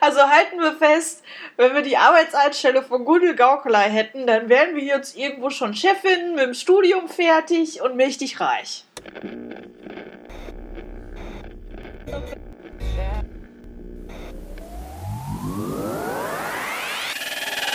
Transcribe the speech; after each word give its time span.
Also 0.00 0.20
halten 0.20 0.60
wir 0.60 0.74
fest, 0.74 1.24
wenn 1.56 1.74
wir 1.74 1.82
die 1.82 1.96
Arbeitseinstelle 1.96 2.82
von 2.82 3.04
Gudel 3.04 3.34
Gaukelei 3.34 3.90
hätten, 3.90 4.26
dann 4.26 4.48
wären 4.48 4.76
wir 4.76 4.84
jetzt 4.84 5.16
irgendwo 5.16 5.50
schon 5.50 5.74
Chefin, 5.74 6.34
mit 6.34 6.44
dem 6.44 6.54
Studium 6.54 7.08
fertig 7.08 7.82
und 7.82 7.96
mächtig 7.96 8.38
reich. 8.40 8.84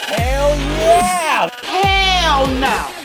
Hell 0.08 0.58
yeah! 0.80 1.52
Hell 1.62 2.48
no! 2.60 3.04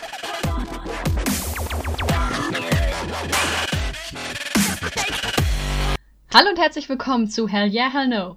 Hallo 6.32 6.50
und 6.50 6.58
herzlich 6.58 6.88
willkommen 6.88 7.28
zu 7.28 7.48
Hell 7.48 7.72
Yeah, 7.72 7.92
Hell 7.92 8.06
No. 8.06 8.36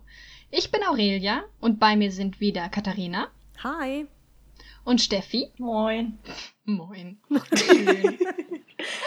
Ich 0.53 0.69
bin 0.69 0.83
Aurelia 0.83 1.45
und 1.61 1.79
bei 1.79 1.95
mir 1.95 2.11
sind 2.11 2.41
wieder 2.41 2.67
Katharina. 2.67 3.31
Hi. 3.63 4.05
Und 4.83 4.99
Steffi. 4.99 5.49
Moin. 5.57 6.19
Moin. 6.65 7.21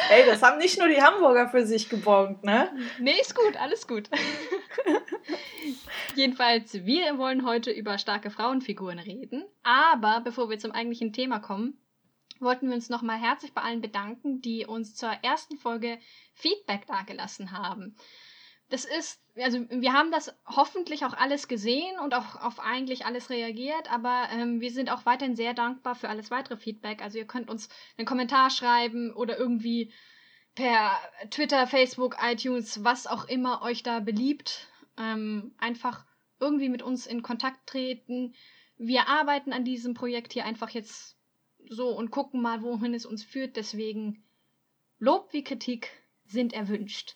Ey, 0.09 0.25
das 0.25 0.41
haben 0.41 0.57
nicht 0.57 0.79
nur 0.79 0.89
die 0.89 1.03
Hamburger 1.03 1.51
für 1.51 1.67
sich 1.67 1.91
gebongt, 1.91 2.45
ne? 2.45 2.71
Nee, 2.99 3.21
ist 3.21 3.35
gut, 3.35 3.61
alles 3.61 3.87
gut. 3.87 4.09
Jedenfalls, 6.15 6.87
wir 6.87 7.19
wollen 7.19 7.45
heute 7.45 7.71
über 7.73 7.99
starke 7.99 8.31
Frauenfiguren 8.31 8.99
reden. 8.99 9.45
Aber 9.63 10.23
bevor 10.23 10.49
wir 10.49 10.59
zum 10.59 10.73
eigentlichen 10.73 11.13
Thema 11.13 11.41
kommen, 11.41 11.77
wollten 12.41 12.69
wir 12.69 12.75
uns 12.75 12.89
nochmal 12.89 13.19
herzlich 13.19 13.53
bei 13.53 13.61
allen 13.61 13.83
bedanken, 13.83 14.41
die 14.41 14.65
uns 14.65 14.95
zur 14.95 15.11
ersten 15.21 15.59
Folge 15.59 15.99
Feedback 16.33 16.87
dagelassen 16.87 17.53
haben 17.53 17.97
das 18.75 18.85
ist, 18.85 19.23
also 19.37 19.71
wir 19.71 19.93
haben 19.93 20.11
das 20.11 20.35
hoffentlich 20.47 21.05
auch 21.05 21.15
alles 21.15 21.47
gesehen 21.47 21.97
und 22.01 22.13
auch 22.13 22.43
auf 22.43 22.59
eigentlich 22.59 23.07
alles 23.07 23.31
reagiert, 23.31 23.93
aber 23.93 24.27
ähm, 24.33 24.61
wir 24.61 24.73
sind 24.73 24.91
auch 24.91 25.07
weiterhin 25.07 25.37
sehr 25.37 25.55
dankbar 25.55 25.95
für 25.95 26.09
alles 26.09 26.33
weitere 26.33 26.57
Feedback. 26.57 27.01
Also 27.01 27.19
ihr 27.19 27.25
könnt 27.25 27.49
uns 27.49 27.69
einen 27.97 28.05
Kommentar 28.05 28.51
schreiben 28.51 29.13
oder 29.13 29.39
irgendwie 29.39 29.93
per 30.57 30.91
Twitter, 31.31 31.69
Facebook, 31.69 32.17
iTunes, 32.21 32.83
was 32.83 33.07
auch 33.07 33.29
immer 33.29 33.63
euch 33.63 33.85
da 33.85 34.01
beliebt, 34.01 34.67
ähm, 34.99 35.55
einfach 35.59 36.05
irgendwie 36.41 36.69
mit 36.69 36.83
uns 36.83 37.07
in 37.07 37.23
Kontakt 37.23 37.69
treten. 37.69 38.35
Wir 38.77 39.07
arbeiten 39.07 39.53
an 39.53 39.65
diesem 39.65 39.95
Projekt 39.95 40.33
hier 40.33 40.47
einfach 40.47 40.71
jetzt 40.71 41.17
so 41.69 41.91
und 41.91 42.11
gucken 42.11 42.43
mal, 42.43 42.61
wohin 42.63 42.93
es 42.93 43.07
uns 43.07 43.23
führt. 43.23 43.55
Deswegen 43.55 44.25
Lob 44.99 45.33
wie 45.33 45.45
Kritik 45.45 45.93
sind 46.25 46.53
erwünscht. 46.53 47.15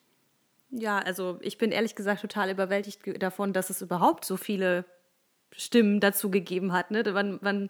Ja, 0.70 0.98
also 0.98 1.38
ich 1.40 1.58
bin 1.58 1.72
ehrlich 1.72 1.94
gesagt 1.94 2.20
total 2.20 2.50
überwältigt 2.50 3.00
davon, 3.22 3.52
dass 3.52 3.70
es 3.70 3.80
überhaupt 3.80 4.24
so 4.24 4.36
viele 4.36 4.84
Stimmen 5.52 6.00
dazu 6.00 6.30
gegeben 6.30 6.72
hat. 6.72 6.90
Ne? 6.90 7.02
Man, 7.12 7.38
man, 7.40 7.68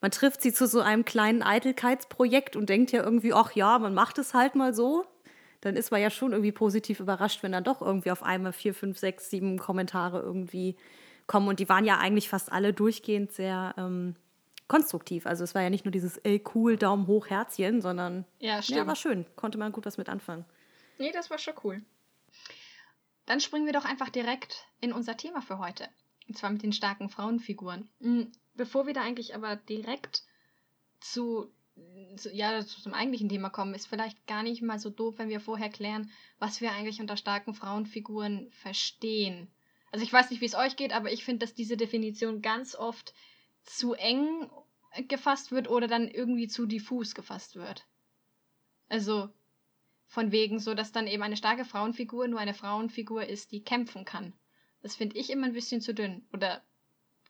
man 0.00 0.10
trifft 0.10 0.42
sie 0.42 0.52
zu 0.52 0.66
so 0.66 0.80
einem 0.80 1.04
kleinen 1.04 1.42
Eitelkeitsprojekt 1.42 2.56
und 2.56 2.68
denkt 2.68 2.92
ja 2.92 3.02
irgendwie, 3.02 3.32
ach 3.32 3.52
ja, 3.52 3.78
man 3.78 3.94
macht 3.94 4.18
es 4.18 4.34
halt 4.34 4.54
mal 4.54 4.74
so. 4.74 5.06
Dann 5.62 5.76
ist 5.76 5.90
man 5.90 6.02
ja 6.02 6.10
schon 6.10 6.32
irgendwie 6.32 6.52
positiv 6.52 7.00
überrascht, 7.00 7.42
wenn 7.42 7.52
dann 7.52 7.64
doch 7.64 7.80
irgendwie 7.80 8.10
auf 8.10 8.22
einmal 8.22 8.52
vier, 8.52 8.74
fünf, 8.74 8.98
sechs, 8.98 9.30
sieben 9.30 9.58
Kommentare 9.58 10.20
irgendwie 10.20 10.76
kommen. 11.26 11.48
Und 11.48 11.58
die 11.58 11.70
waren 11.70 11.86
ja 11.86 11.96
eigentlich 11.96 12.28
fast 12.28 12.52
alle 12.52 12.74
durchgehend 12.74 13.32
sehr 13.32 13.74
ähm, 13.78 14.14
konstruktiv. 14.68 15.26
Also 15.26 15.42
es 15.42 15.54
war 15.54 15.62
ja 15.62 15.70
nicht 15.70 15.86
nur 15.86 15.92
dieses, 15.92 16.18
ey, 16.18 16.44
cool, 16.54 16.76
Daumen 16.76 17.06
hoch, 17.06 17.28
Herzchen, 17.30 17.80
sondern 17.80 18.26
ja, 18.40 18.60
stimmt. 18.60 18.76
ja 18.76 18.86
war 18.86 18.96
schön. 18.96 19.24
Konnte 19.36 19.56
man 19.56 19.72
gut 19.72 19.86
was 19.86 19.96
mit 19.96 20.10
anfangen. 20.10 20.44
Nee, 20.98 21.12
das 21.12 21.30
war 21.30 21.38
schon 21.38 21.54
cool. 21.64 21.82
Dann 23.26 23.40
springen 23.40 23.66
wir 23.66 23.72
doch 23.72 23.84
einfach 23.84 24.10
direkt 24.10 24.66
in 24.80 24.92
unser 24.92 25.16
Thema 25.16 25.40
für 25.40 25.58
heute. 25.58 25.88
Und 26.28 26.36
zwar 26.36 26.50
mit 26.50 26.62
den 26.62 26.72
starken 26.72 27.08
Frauenfiguren. 27.08 27.88
Hm, 28.00 28.32
bevor 28.54 28.86
wir 28.86 28.94
da 28.94 29.02
eigentlich 29.02 29.34
aber 29.34 29.56
direkt 29.56 30.24
zu, 31.00 31.50
zu, 32.16 32.32
ja, 32.32 32.64
zum 32.64 32.94
eigentlichen 32.94 33.28
Thema 33.28 33.50
kommen, 33.50 33.74
ist 33.74 33.86
vielleicht 33.86 34.26
gar 34.26 34.42
nicht 34.42 34.62
mal 34.62 34.78
so 34.78 34.90
doof, 34.90 35.14
wenn 35.18 35.28
wir 35.28 35.40
vorher 35.40 35.70
klären, 35.70 36.10
was 36.38 36.60
wir 36.60 36.72
eigentlich 36.72 37.00
unter 37.00 37.16
starken 37.16 37.54
Frauenfiguren 37.54 38.50
verstehen. 38.52 39.50
Also 39.90 40.04
ich 40.04 40.12
weiß 40.12 40.30
nicht, 40.30 40.40
wie 40.40 40.46
es 40.46 40.54
euch 40.54 40.76
geht, 40.76 40.92
aber 40.92 41.12
ich 41.12 41.24
finde, 41.24 41.46
dass 41.46 41.54
diese 41.54 41.76
Definition 41.76 42.42
ganz 42.42 42.74
oft 42.74 43.14
zu 43.62 43.94
eng 43.94 44.50
gefasst 45.08 45.50
wird 45.50 45.68
oder 45.68 45.88
dann 45.88 46.08
irgendwie 46.08 46.48
zu 46.48 46.66
diffus 46.66 47.14
gefasst 47.14 47.56
wird. 47.56 47.86
Also 48.88 49.30
von 50.06 50.32
wegen 50.32 50.58
so, 50.58 50.74
dass 50.74 50.92
dann 50.92 51.06
eben 51.06 51.22
eine 51.22 51.36
starke 51.36 51.64
Frauenfigur 51.64 52.28
nur 52.28 52.38
eine 52.38 52.54
Frauenfigur 52.54 53.26
ist, 53.26 53.52
die 53.52 53.64
kämpfen 53.64 54.04
kann. 54.04 54.32
Das 54.82 54.96
finde 54.96 55.16
ich 55.16 55.30
immer 55.30 55.46
ein 55.46 55.54
bisschen 55.54 55.80
zu 55.80 55.94
dünn. 55.94 56.26
Oder 56.32 56.62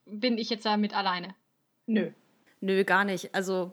bin 0.06 0.38
ich 0.38 0.50
jetzt 0.50 0.66
damit 0.66 0.94
alleine? 0.94 1.34
Nö. 1.86 2.10
Nö, 2.60 2.84
gar 2.84 3.04
nicht. 3.04 3.34
Also 3.34 3.72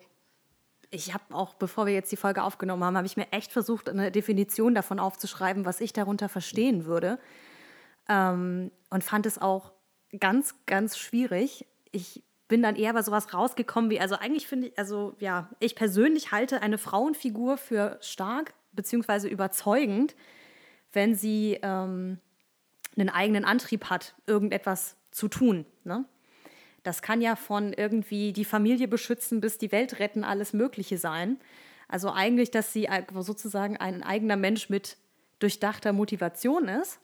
ich 0.92 1.14
habe 1.14 1.34
auch, 1.34 1.56
bevor 1.56 1.86
wir 1.86 1.94
jetzt 1.94 2.12
die 2.12 2.18
Folge 2.18 2.44
aufgenommen 2.44 2.84
haben, 2.84 2.98
habe 2.98 3.08
ich 3.08 3.18
mir 3.18 3.32
echt 3.32 3.52
versucht, 3.52 3.90
eine 3.90 4.12
Definition 4.12 4.76
davon 4.76 5.00
aufzuschreiben, 5.00 5.66
was 5.66 5.82
ich 5.82 5.94
darunter 5.94 6.30
verstehen 6.30 6.86
würde. 6.86 7.18
Ähm, 8.10 8.72
und 8.90 9.04
fand 9.04 9.26
es 9.26 9.38
auch 9.38 9.72
ganz, 10.20 10.56
ganz 10.66 10.98
schwierig. 10.98 11.66
Ich 11.92 12.24
bin 12.50 12.62
dann 12.62 12.76
eher 12.76 12.94
bei 12.94 13.02
sowas 13.02 13.34
rausgekommen 13.34 13.90
wie, 13.90 14.02
also 14.02 14.16
eigentlich 14.16 14.46
finde 14.46 14.68
ich, 14.68 14.78
also 14.78 15.16
ja, 15.20 15.50
ich 15.60 15.74
persönlich 15.74 16.34
halte 16.34 16.62
eine 16.62 16.78
Frauenfigur 16.78 17.58
für 17.58 17.98
stark, 18.02 18.54
beziehungsweise 18.74 19.28
überzeugend, 19.28 20.16
wenn 20.94 21.16
sie 21.16 21.60
ähm, 21.62 22.20
einen 22.98 23.10
eigenen 23.10 23.46
Antrieb 23.46 23.86
hat, 23.86 24.16
irgendetwas 24.28 24.96
zu 25.12 25.28
tun. 25.28 25.66
Ne? 25.84 26.06
Das 26.84 27.02
kann 27.02 27.22
ja 27.22 27.36
von 27.36 27.74
irgendwie 27.74 28.34
die 28.34 28.46
Familie 28.46 28.88
beschützen 28.88 29.42
bis 29.42 29.58
die 29.58 29.72
Welt 29.72 30.00
retten, 30.00 30.24
alles 30.24 30.54
Mögliche 30.54 30.98
sein. 30.98 31.40
Also 31.88 32.12
eigentlich, 32.12 32.52
dass 32.52 32.74
sie 32.74 32.88
sozusagen 33.20 33.78
ein 33.78 34.04
eigener 34.04 34.38
Mensch 34.38 34.70
mit 34.70 34.98
durchdachter 35.40 35.94
Motivation 35.94 36.68
ist. 36.68 37.00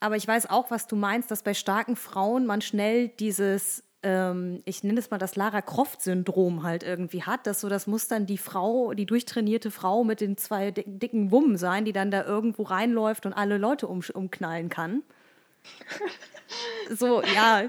Aber 0.00 0.16
ich 0.16 0.28
weiß 0.28 0.50
auch, 0.50 0.70
was 0.70 0.86
du 0.86 0.94
meinst, 0.94 1.30
dass 1.30 1.42
bei 1.42 1.54
starken 1.54 1.96
Frauen 1.96 2.46
man 2.46 2.60
schnell 2.60 3.08
dieses 3.08 3.82
ähm, 4.02 4.62
ich 4.64 4.84
nenne 4.84 5.00
es 5.00 5.10
mal 5.10 5.18
das 5.18 5.34
Lara 5.34 5.60
Croft-Syndrom 5.60 6.62
halt 6.62 6.82
irgendwie 6.82 7.24
hat, 7.24 7.46
dass 7.46 7.60
so, 7.60 7.68
das 7.68 7.86
muss 7.86 8.06
dann 8.06 8.26
die 8.26 8.38
Frau, 8.38 8.94
die 8.94 9.06
durchtrainierte 9.06 9.70
Frau 9.70 10.04
mit 10.04 10.20
den 10.20 10.36
zwei 10.36 10.70
dicken 10.70 11.30
Wummen 11.32 11.56
sein, 11.56 11.84
die 11.84 11.92
dann 11.92 12.10
da 12.10 12.24
irgendwo 12.24 12.62
reinläuft 12.62 13.26
und 13.26 13.32
alle 13.32 13.58
Leute 13.58 13.88
um, 13.88 14.02
umknallen 14.14 14.68
kann. 14.68 15.02
so, 16.90 17.22
ja. 17.34 17.64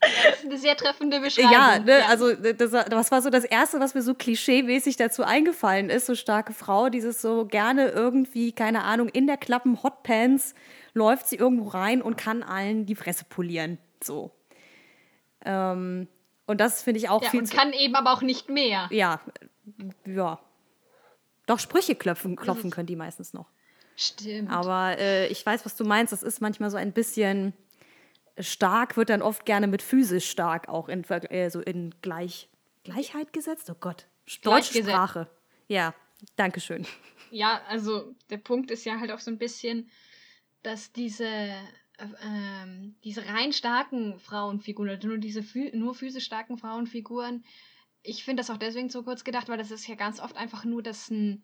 Das 0.00 0.38
ist 0.38 0.44
eine 0.46 0.58
sehr 0.58 0.76
treffende 0.76 1.20
Beschreibung. 1.20 1.52
Ja, 1.52 1.78
ne, 1.78 2.06
also 2.08 2.32
das, 2.34 2.70
das, 2.70 3.10
war 3.10 3.20
so 3.20 3.28
das 3.28 3.44
Erste, 3.44 3.78
was 3.78 3.94
mir 3.94 4.02
so 4.02 4.14
klischeemäßig 4.14 4.96
dazu 4.96 5.22
eingefallen 5.22 5.90
ist, 5.90 6.06
so 6.06 6.14
starke 6.14 6.54
Frau, 6.54 6.88
dieses 6.88 7.20
so 7.20 7.44
gerne 7.44 7.88
irgendwie, 7.88 8.52
keine 8.52 8.84
Ahnung, 8.84 9.08
in 9.10 9.26
der 9.26 9.36
Klappen 9.36 9.82
Hotpants 9.82 10.54
läuft 10.94 11.28
sie 11.28 11.36
irgendwo 11.36 11.68
rein 11.68 12.00
und 12.00 12.16
kann 12.16 12.42
allen 12.42 12.86
die 12.86 12.94
Fresse 12.94 13.24
polieren. 13.28 13.78
So. 14.02 14.30
Ähm, 15.44 16.08
und 16.46 16.60
das 16.60 16.82
finde 16.82 16.98
ich 16.98 17.08
auch 17.08 17.22
ja, 17.22 17.30
viel 17.30 17.40
und 17.40 17.50
kann 17.50 17.72
eben 17.72 17.94
aber 17.94 18.12
auch 18.12 18.22
nicht 18.22 18.48
mehr. 18.48 18.88
Ja, 18.90 19.20
ja. 20.06 20.38
Doch 21.46 21.58
Sprüche 21.58 21.94
klopfen, 21.94 22.36
klopfen 22.36 22.70
können 22.70 22.86
die 22.86 22.96
meistens 22.96 23.34
noch. 23.34 23.50
Stimmt. 23.96 24.50
Aber 24.50 24.98
äh, 24.98 25.28
ich 25.28 25.44
weiß, 25.44 25.64
was 25.64 25.76
du 25.76 25.84
meinst. 25.84 26.12
Das 26.12 26.22
ist 26.22 26.40
manchmal 26.40 26.70
so 26.70 26.76
ein 26.76 26.92
bisschen 26.92 27.52
stark, 28.38 28.96
wird 28.96 29.10
dann 29.10 29.22
oft 29.22 29.44
gerne 29.46 29.66
mit 29.66 29.82
physisch 29.82 30.28
stark 30.28 30.68
auch 30.68 30.88
in, 30.88 31.04
äh, 31.04 31.50
so 31.50 31.60
in 31.60 31.94
Gleich, 32.02 32.48
Gleichheit 32.82 33.32
gesetzt. 33.32 33.70
Oh 33.70 33.76
Gott, 33.78 34.06
deutsche 34.42 34.82
Sprache. 34.82 35.28
Ja, 35.68 35.94
danke 36.36 36.60
schön. 36.60 36.86
Ja, 37.30 37.62
also 37.68 38.14
der 38.30 38.38
Punkt 38.38 38.70
ist 38.70 38.84
ja 38.84 38.98
halt 38.98 39.10
auch 39.10 39.18
so 39.18 39.30
ein 39.30 39.38
bisschen, 39.38 39.90
dass 40.62 40.92
diese 40.92 41.28
ähm, 41.98 42.96
diese 43.04 43.26
rein 43.26 43.52
starken 43.52 44.18
Frauenfiguren, 44.18 44.90
oder 44.90 45.06
nur 45.06 45.18
diese 45.18 45.44
nur 45.76 45.94
physisch 45.94 46.24
starken 46.24 46.58
Frauenfiguren, 46.58 47.44
ich 48.02 48.24
finde 48.24 48.42
das 48.42 48.50
auch 48.50 48.58
deswegen 48.58 48.90
so 48.90 49.02
kurz 49.02 49.24
gedacht, 49.24 49.48
weil 49.48 49.58
das 49.58 49.70
ist 49.70 49.86
ja 49.86 49.94
ganz 49.94 50.20
oft 50.20 50.36
einfach 50.36 50.64
nur, 50.64 50.82
dass 50.82 51.10
ein 51.10 51.42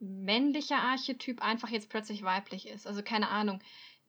männlicher 0.00 0.78
Archetyp 0.78 1.42
einfach 1.42 1.68
jetzt 1.68 1.90
plötzlich 1.90 2.22
weiblich 2.22 2.68
ist. 2.68 2.86
Also 2.86 3.02
keine 3.02 3.28
Ahnung. 3.28 3.60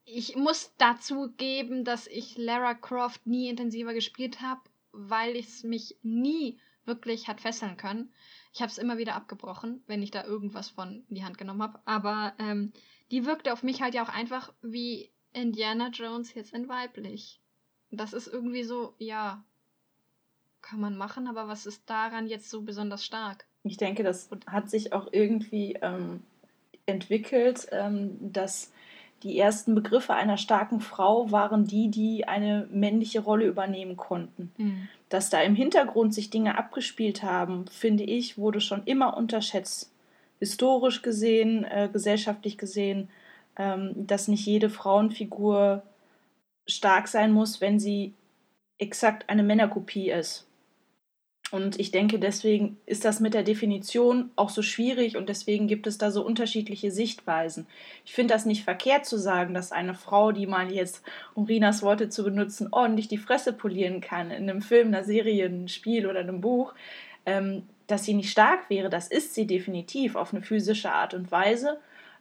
Ich 0.06 0.36
muss 0.36 0.74
dazu 0.78 1.34
geben, 1.38 1.84
dass 1.84 2.08
ich 2.08 2.38
Lara 2.38 2.74
Croft 2.74 3.28
nie 3.28 3.50
intensiver 3.50 3.94
gespielt 3.94 4.42
habe, 4.42 4.62
weil 4.92 5.36
es 5.36 5.64
mich 5.64 5.98
nie 6.02 6.60
wirklich 6.86 7.28
hat 7.28 7.42
fesseln 7.42 7.78
können. 7.78 8.12
Ich 8.54 8.62
habe 8.62 8.72
es 8.72 8.78
immer 8.78 8.98
wieder 8.98 9.16
abgebrochen, 9.16 9.84
wenn 9.86 10.02
ich 10.02 10.10
da 10.10 10.24
irgendwas 10.24 10.70
von 10.70 11.04
in 11.10 11.16
die 11.16 11.24
Hand 11.24 11.38
genommen 11.38 11.62
habe. 11.62 11.80
Aber 11.86 12.34
ähm, 12.40 12.72
die 13.12 13.26
wirkte 13.26 13.54
auf 13.54 13.62
mich 13.62 13.82
halt 13.82 13.94
ja 13.94 14.04
auch 14.04 14.10
einfach 14.10 14.54
wie 14.62 15.12
Indiana 15.34 15.90
Jones 15.90 16.34
jetzt 16.34 16.54
in 16.54 16.70
weiblich. 16.70 17.40
Das 17.92 18.14
ist 18.14 18.28
irgendwie 18.28 18.64
so, 18.64 18.94
ja, 18.98 19.44
kann 20.62 20.80
man 20.80 20.98
machen, 20.98 21.28
aber 21.28 21.48
was 21.48 21.66
ist 21.66 21.90
daran 21.90 22.28
jetzt 22.28 22.50
so 22.50 22.62
besonders 22.62 23.06
stark? 23.06 23.46
Ich 23.64 23.78
denke, 23.78 24.04
das 24.04 24.30
hat 24.48 24.70
sich 24.70 24.94
auch 24.94 25.08
irgendwie 25.12 25.78
ähm, 25.82 26.24
entwickelt, 26.86 27.68
ähm, 27.72 28.18
dass 28.20 28.72
die 29.24 29.38
ersten 29.38 29.76
Begriffe 29.76 30.14
einer 30.14 30.38
starken 30.38 30.80
Frau 30.80 31.32
waren 31.32 31.66
die, 31.66 31.90
die 31.90 32.28
eine 32.28 32.68
männliche 32.72 33.20
Rolle 33.20 33.46
übernehmen 33.46 33.98
konnten. 33.98 34.52
Mhm. 34.58 34.88
Dass 35.10 35.30
da 35.30 35.42
im 35.42 35.56
Hintergrund 35.56 36.14
sich 36.14 36.30
Dinge 36.30 36.58
abgespielt 36.58 37.24
haben, 37.24 37.66
finde 37.68 38.04
ich, 38.04 38.38
wurde 38.38 38.62
schon 38.62 38.84
immer 38.86 39.18
unterschätzt. 39.18 39.92
Historisch 40.40 41.02
gesehen, 41.02 41.66
äh, 41.66 41.90
gesellschaftlich 41.92 42.58
gesehen, 42.58 43.10
dass 43.96 44.30
nicht 44.30 44.46
jede 44.46 44.70
Frauenfigur 44.70 45.84
stark 46.66 47.08
sein 47.08 47.32
muss, 47.32 47.60
wenn 47.60 47.80
sie 47.80 48.14
exakt 48.78 49.30
eine 49.30 49.44
Männerkopie 49.44 50.12
ist. 50.12 50.48
Und 51.52 51.80
ich 51.80 51.90
denke, 51.92 52.20
deswegen 52.20 52.78
ist 52.86 53.06
das 53.06 53.20
mit 53.20 53.34
der 53.34 53.42
Definition 53.42 54.30
auch 54.36 54.50
so 54.50 54.62
schwierig 54.62 55.18
und 55.18 55.30
deswegen 55.30 55.68
gibt 55.68 55.88
es 55.88 55.98
da 55.98 56.12
so 56.12 56.24
unterschiedliche 56.24 56.92
Sichtweisen. 56.92 57.66
Ich 58.06 58.14
finde 58.14 58.36
das 58.36 58.46
nicht 58.46 58.64
verkehrt 58.64 59.08
zu 59.08 59.18
sagen, 59.18 59.56
dass 59.56 59.72
eine 59.72 59.96
Frau, 59.96 60.32
die 60.32 60.46
mal 60.46 60.72
jetzt, 60.72 61.04
um 61.34 61.46
Rinas 61.46 61.82
Worte 61.82 62.10
zu 62.10 62.24
benutzen, 62.24 62.68
ordentlich 62.72 63.08
die 63.08 63.18
Fresse 63.18 63.52
polieren 63.52 64.00
kann 64.00 64.30
in 64.30 64.48
einem 64.48 64.62
Film, 64.62 64.90
einer 64.90 65.04
Serie, 65.04 65.46
einem 65.46 65.68
Spiel 65.68 66.06
oder 66.06 66.20
einem 66.20 66.40
Buch, 66.40 66.76
ähm, 67.26 67.64
dass 67.88 68.06
sie 68.06 68.14
nicht 68.14 68.30
stark 68.30 68.70
wäre. 68.70 68.92
Das 68.92 69.08
ist 69.08 69.34
sie 69.34 69.48
definitiv 69.48 70.16
auf 70.16 70.34
eine 70.34 70.44
physische 70.44 70.92
Art 70.92 71.16
und 71.16 71.32
Weise. 71.32 71.80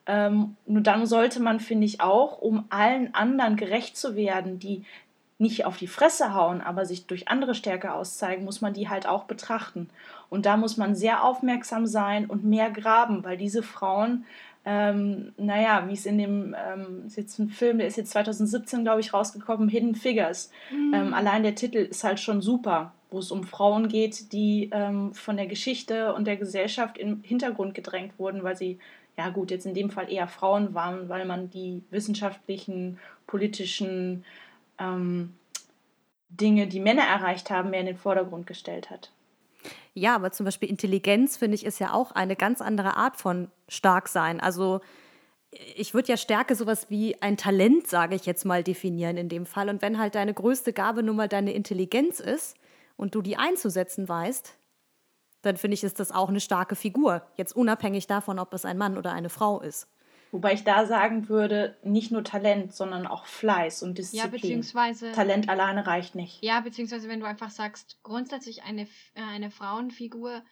Ähm, 0.09 0.57
nur 0.67 0.81
dann 0.81 1.07
sollte 1.07 1.41
man, 1.41 1.61
finde 1.61 1.85
ich, 1.85 2.01
auch, 2.01 2.41
um 2.41 2.65
allen 2.71 3.15
anderen 3.15 3.57
gerecht 3.57 3.97
zu 3.97 4.17
werden, 4.17 4.59
die 4.59 4.85
nicht 5.37 5.67
auf 5.67 5.77
die 5.77 5.87
Fresse 5.87 6.35
hauen, 6.35 6.61
aber 6.61 6.85
sich 6.85 7.07
durch 7.07 7.29
andere 7.29 7.55
Stärke 7.55 7.93
auszeigen, 7.93 8.45
muss 8.45 8.61
man 8.61 8.73
die 8.73 8.89
halt 8.89 9.07
auch 9.07 9.25
betrachten. 9.25 9.89
Und 10.31 10.47
da 10.47 10.57
muss 10.57 10.77
man 10.77 10.97
sehr 10.97 11.23
aufmerksam 11.23 11.87
sein 11.87 12.27
und 12.27 12.43
mehr 12.43 12.71
graben, 12.71 13.23
weil 13.23 13.37
diese 13.37 13.63
Frauen, 13.63 14.25
ähm, 14.65 15.33
naja, 15.37 15.85
wie 15.87 15.93
es 15.93 16.07
in 16.07 16.19
dem, 16.19 16.57
ähm, 16.59 17.05
ist 17.07 17.17
jetzt 17.17 17.39
ein 17.39 17.51
Film, 17.51 17.79
der 17.79 17.87
ist 17.87 17.97
jetzt 17.97 18.11
2017, 18.11 18.83
glaube 18.83 19.01
ich, 19.01 19.13
rausgekommen, 19.13 19.69
Hidden 19.69 19.95
Figures. 19.95 20.51
Mhm. 20.73 20.95
Ähm, 20.95 21.15
allein 21.15 21.45
der 21.45 21.55
Titel 21.55 21.79
ist 21.79 22.03
halt 22.03 22.19
schon 22.19 22.41
super, 22.41 22.93
wo 23.11 23.19
es 23.21 23.31
um 23.31 23.45
Frauen 23.45 23.89
geht, 23.89 24.33
die 24.33 24.71
ähm, 24.73 25.15
von 25.15 25.37
der 25.37 25.47
Geschichte 25.47 26.15
und 26.15 26.27
der 26.27 26.37
Gesellschaft 26.37 26.99
im 26.99 27.23
Hintergrund 27.23 27.75
gedrängt 27.75 28.19
wurden, 28.19 28.43
weil 28.43 28.57
sie 28.57 28.79
ja 29.19 29.31
gut, 29.31 29.51
jetzt 29.51 29.67
in 29.67 29.75
dem 29.75 29.91
Fall 29.91 30.11
eher 30.11 30.29
Frauen 30.29 30.75
waren, 30.75 31.09
weil 31.09 31.27
man 31.27 31.51
die 31.51 31.83
wissenschaftlichen, 31.91 33.01
politischen 33.27 34.25
ähm, 34.79 35.35
Dinge, 36.29 36.69
die 36.69 36.79
Männer 36.79 37.03
erreicht 37.03 37.51
haben, 37.51 37.71
mehr 37.71 37.81
in 37.81 37.87
den 37.87 37.97
Vordergrund 37.97 38.47
gestellt 38.47 38.91
hat. 38.91 39.11
Ja, 39.93 40.15
aber 40.15 40.31
zum 40.31 40.45
Beispiel 40.45 40.69
Intelligenz, 40.69 41.37
finde 41.37 41.57
ich, 41.57 41.67
ist 41.67 41.81
ja 41.81 41.93
auch 41.93 42.13
eine 42.13 42.37
ganz 42.37 42.61
andere 42.61 42.97
Art 42.97 43.17
von 43.17 43.51
stark 43.67 44.09
sein. 44.09 44.39
Also 44.39 44.81
ich 45.75 45.95
würde 45.95 46.11
ja 46.11 46.17
Stärke 46.17 46.55
sowas 46.55 46.89
wie 46.89 47.21
ein 47.21 47.37
Talent, 47.37 47.89
sage 47.89 48.15
ich 48.15 48.25
jetzt 48.25 48.45
mal, 48.45 48.63
definieren 48.63 49.17
in 49.17 49.29
dem 49.29 49.47
Fall. 49.47 49.69
Und 49.69 49.83
wenn 49.83 49.99
halt 49.99 50.15
deine 50.15 50.33
größte 50.33 50.73
Gabe 50.73 51.03
nun 51.03 51.17
mal 51.17 51.29
deine 51.29 51.53
Intelligenz 51.55 52.21
ist 52.21 52.57
und 52.97 53.17
du 53.17 53.23
die 53.23 53.37
einzusetzen 53.37 54.09
weißt, 54.09 54.57
dann 55.43 55.57
finde 55.57 55.75
ich, 55.75 55.85
ist 55.85 56.01
das 56.01 56.13
auch 56.13 56.29
eine 56.29 56.41
starke 56.41 56.77
Figur. 56.77 57.23
Jetzt 57.37 57.55
unabhängig 57.55 58.07
davon, 58.07 58.39
ob 58.39 58.53
es 58.55 58.65
ein 58.65 58.79
Mann 58.79 58.99
oder 58.99 59.13
eine 59.13 59.29
Frau 59.29 59.61
ist. 59.61 59.89
Wobei 60.31 60.53
ich 60.53 60.65
da 60.65 60.85
sagen 60.85 61.29
würde, 61.29 61.77
nicht 61.83 62.13
nur 62.13 62.23
Talent, 62.23 62.75
sondern 62.75 63.07
auch 63.07 63.25
Fleiß 63.25 63.83
und 63.83 63.97
Disziplin. 63.97 64.25
Ja, 64.25 64.31
beziehungsweise. 64.31 65.13
Talent 65.13 65.49
alleine 65.49 65.87
reicht 65.87 66.15
nicht. 66.15 66.43
Ja, 66.43 66.61
beziehungsweise 66.61 67.09
wenn 67.09 67.21
du 67.21 67.27
einfach 67.27 67.51
sagst, 67.51 68.01
grundsätzlich 68.03 68.63
eine, 68.63 68.83
äh, 69.15 69.23
eine 69.23 69.51
Frauenfigur, 69.51 70.43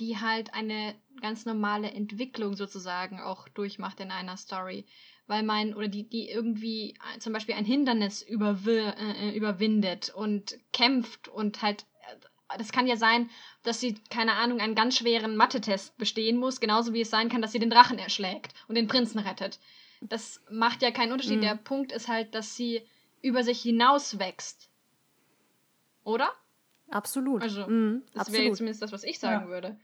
die 0.00 0.18
halt 0.18 0.52
eine 0.52 0.94
ganz 1.20 1.46
normale 1.46 1.90
Entwicklung 1.90 2.56
sozusagen 2.56 3.20
auch 3.20 3.48
durchmacht 3.48 4.00
in 4.00 4.10
einer 4.10 4.36
Story. 4.36 4.86
Weil 5.26 5.44
mein, 5.44 5.74
oder 5.74 5.88
die, 5.88 6.08
die 6.08 6.28
irgendwie 6.28 6.94
äh, 7.14 7.18
zum 7.18 7.32
Beispiel 7.32 7.54
ein 7.54 7.64
Hindernis 7.64 8.20
überw 8.20 8.68
äh, 8.68 9.30
überwindet 9.34 10.10
und 10.14 10.58
kämpft 10.72 11.28
und 11.28 11.62
halt 11.62 11.86
das 12.58 12.72
kann 12.72 12.86
ja 12.86 12.96
sein, 12.96 13.30
dass 13.62 13.80
sie, 13.80 13.94
keine 14.10 14.34
Ahnung, 14.34 14.60
einen 14.60 14.74
ganz 14.74 14.96
schweren 14.98 15.36
Mathe-Test 15.36 15.96
bestehen 15.98 16.38
muss, 16.38 16.60
genauso 16.60 16.92
wie 16.92 17.00
es 17.00 17.10
sein 17.10 17.28
kann, 17.28 17.42
dass 17.42 17.52
sie 17.52 17.58
den 17.58 17.70
Drachen 17.70 17.98
erschlägt 17.98 18.54
und 18.68 18.74
den 18.74 18.88
Prinzen 18.88 19.18
rettet. 19.18 19.58
Das 20.00 20.42
macht 20.50 20.82
ja 20.82 20.90
keinen 20.90 21.12
Unterschied. 21.12 21.38
Mhm. 21.38 21.42
Der 21.42 21.54
Punkt 21.54 21.92
ist 21.92 22.08
halt, 22.08 22.34
dass 22.34 22.56
sie 22.56 22.82
über 23.22 23.44
sich 23.44 23.62
hinaus 23.62 24.18
wächst. 24.18 24.68
Oder? 26.04 26.30
Absolut. 26.90 27.42
Also, 27.42 27.66
mhm, 27.66 28.02
das 28.14 28.32
wäre 28.32 28.52
zumindest 28.52 28.82
das, 28.82 28.92
was 28.92 29.04
ich 29.04 29.18
sagen 29.18 29.46
ja. 29.46 29.50
würde. 29.50 29.78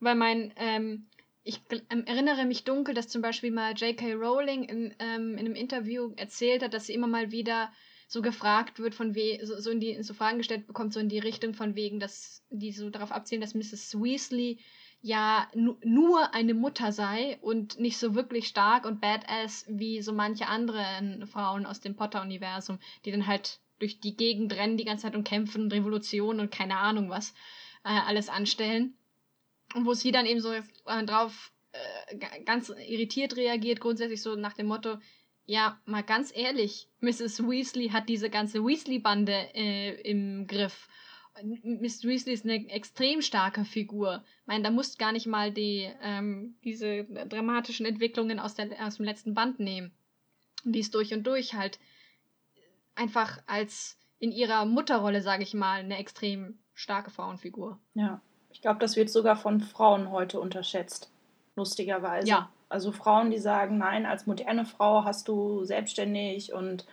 Weil 0.00 0.16
mein, 0.16 0.52
ähm, 0.56 1.06
ich 1.42 1.60
ähm, 1.90 2.04
erinnere 2.04 2.44
mich 2.44 2.64
dunkel, 2.64 2.94
dass 2.94 3.08
zum 3.08 3.22
Beispiel 3.22 3.50
mal 3.50 3.72
J.K. 3.72 4.14
Rowling 4.14 4.64
in, 4.64 4.94
ähm, 4.98 5.32
in 5.32 5.46
einem 5.46 5.54
Interview 5.54 6.12
erzählt 6.16 6.62
hat, 6.62 6.74
dass 6.74 6.86
sie 6.86 6.94
immer 6.94 7.06
mal 7.06 7.30
wieder 7.30 7.72
so 8.10 8.22
gefragt 8.22 8.80
wird, 8.80 8.96
von 8.96 9.14
we 9.14 9.38
so, 9.44 9.60
so, 9.60 9.70
in 9.70 9.78
die, 9.78 10.02
so 10.02 10.14
Fragen 10.14 10.38
gestellt 10.38 10.66
bekommt, 10.66 10.92
so 10.92 10.98
in 10.98 11.08
die 11.08 11.20
Richtung 11.20 11.54
von 11.54 11.76
wegen, 11.76 12.00
dass 12.00 12.42
die 12.50 12.72
so 12.72 12.90
darauf 12.90 13.12
abzielen, 13.12 13.40
dass 13.40 13.54
Mrs. 13.54 13.94
Weasley 14.02 14.58
ja 15.00 15.46
nur 15.54 16.34
eine 16.34 16.54
Mutter 16.54 16.90
sei 16.90 17.38
und 17.40 17.78
nicht 17.78 17.98
so 17.98 18.16
wirklich 18.16 18.48
stark 18.48 18.84
und 18.84 19.00
badass 19.00 19.64
wie 19.68 20.02
so 20.02 20.12
manche 20.12 20.48
andere 20.48 21.24
Frauen 21.30 21.64
aus 21.66 21.80
dem 21.80 21.94
Potter-Universum, 21.94 22.80
die 23.04 23.12
dann 23.12 23.28
halt 23.28 23.60
durch 23.78 24.00
die 24.00 24.16
Gegend 24.16 24.54
rennen 24.54 24.76
die 24.76 24.84
ganze 24.84 25.02
Zeit 25.02 25.14
und 25.14 25.22
kämpfen 25.22 25.62
und 25.62 25.72
Revolutionen 25.72 26.40
und 26.40 26.50
keine 26.50 26.78
Ahnung 26.78 27.10
was 27.10 27.30
äh, 27.84 27.90
alles 27.90 28.28
anstellen. 28.28 28.94
Und 29.76 29.86
wo 29.86 29.94
sie 29.94 30.10
dann 30.10 30.26
eben 30.26 30.40
so 30.40 30.52
äh, 30.52 31.04
drauf 31.06 31.52
äh, 31.70 32.42
ganz 32.44 32.70
irritiert 32.70 33.36
reagiert, 33.36 33.78
grundsätzlich 33.78 34.20
so 34.20 34.34
nach 34.34 34.54
dem 34.54 34.66
Motto, 34.66 34.98
ja, 35.50 35.80
mal 35.84 36.04
ganz 36.04 36.32
ehrlich, 36.32 36.88
Mrs. 37.00 37.42
Weasley 37.42 37.88
hat 37.88 38.08
diese 38.08 38.30
ganze 38.30 38.64
Weasley-Bande 38.64 39.32
äh, 39.52 40.00
im 40.02 40.46
Griff. 40.46 40.88
Miss 41.42 42.04
Weasley 42.04 42.34
ist 42.34 42.44
eine 42.44 42.68
extrem 42.70 43.20
starke 43.20 43.64
Figur. 43.64 44.22
Ich 44.42 44.46
meine, 44.46 44.62
da 44.62 44.70
musst 44.70 45.00
gar 45.00 45.10
nicht 45.10 45.26
mal 45.26 45.50
die, 45.50 45.90
ähm, 46.02 46.54
diese 46.62 47.02
dramatischen 47.02 47.84
Entwicklungen 47.84 48.38
aus, 48.38 48.54
der, 48.54 48.68
aus 48.86 48.98
dem 48.98 49.06
letzten 49.06 49.34
Band 49.34 49.58
nehmen. 49.58 49.90
Die 50.62 50.78
ist 50.78 50.94
durch 50.94 51.12
und 51.12 51.26
durch 51.26 51.54
halt 51.54 51.80
einfach 52.94 53.42
als 53.46 53.98
in 54.20 54.30
ihrer 54.30 54.66
Mutterrolle, 54.66 55.20
sage 55.20 55.42
ich 55.42 55.52
mal, 55.52 55.80
eine 55.80 55.98
extrem 55.98 56.60
starke 56.74 57.10
Frauenfigur. 57.10 57.80
Ja, 57.94 58.20
ich 58.50 58.62
glaube, 58.62 58.78
das 58.78 58.94
wird 58.94 59.10
sogar 59.10 59.34
von 59.34 59.60
Frauen 59.60 60.12
heute 60.12 60.38
unterschätzt. 60.38 61.10
Lustigerweise. 61.56 62.28
Ja, 62.28 62.52
also 62.70 62.92
Frauen, 62.92 63.30
die 63.30 63.38
sagen, 63.38 63.76
nein, 63.78 64.06
als 64.06 64.26
moderne 64.26 64.64
Frau 64.64 65.04
hast 65.04 65.28
du 65.28 65.64
selbstständig 65.64 66.54
und 66.54 66.86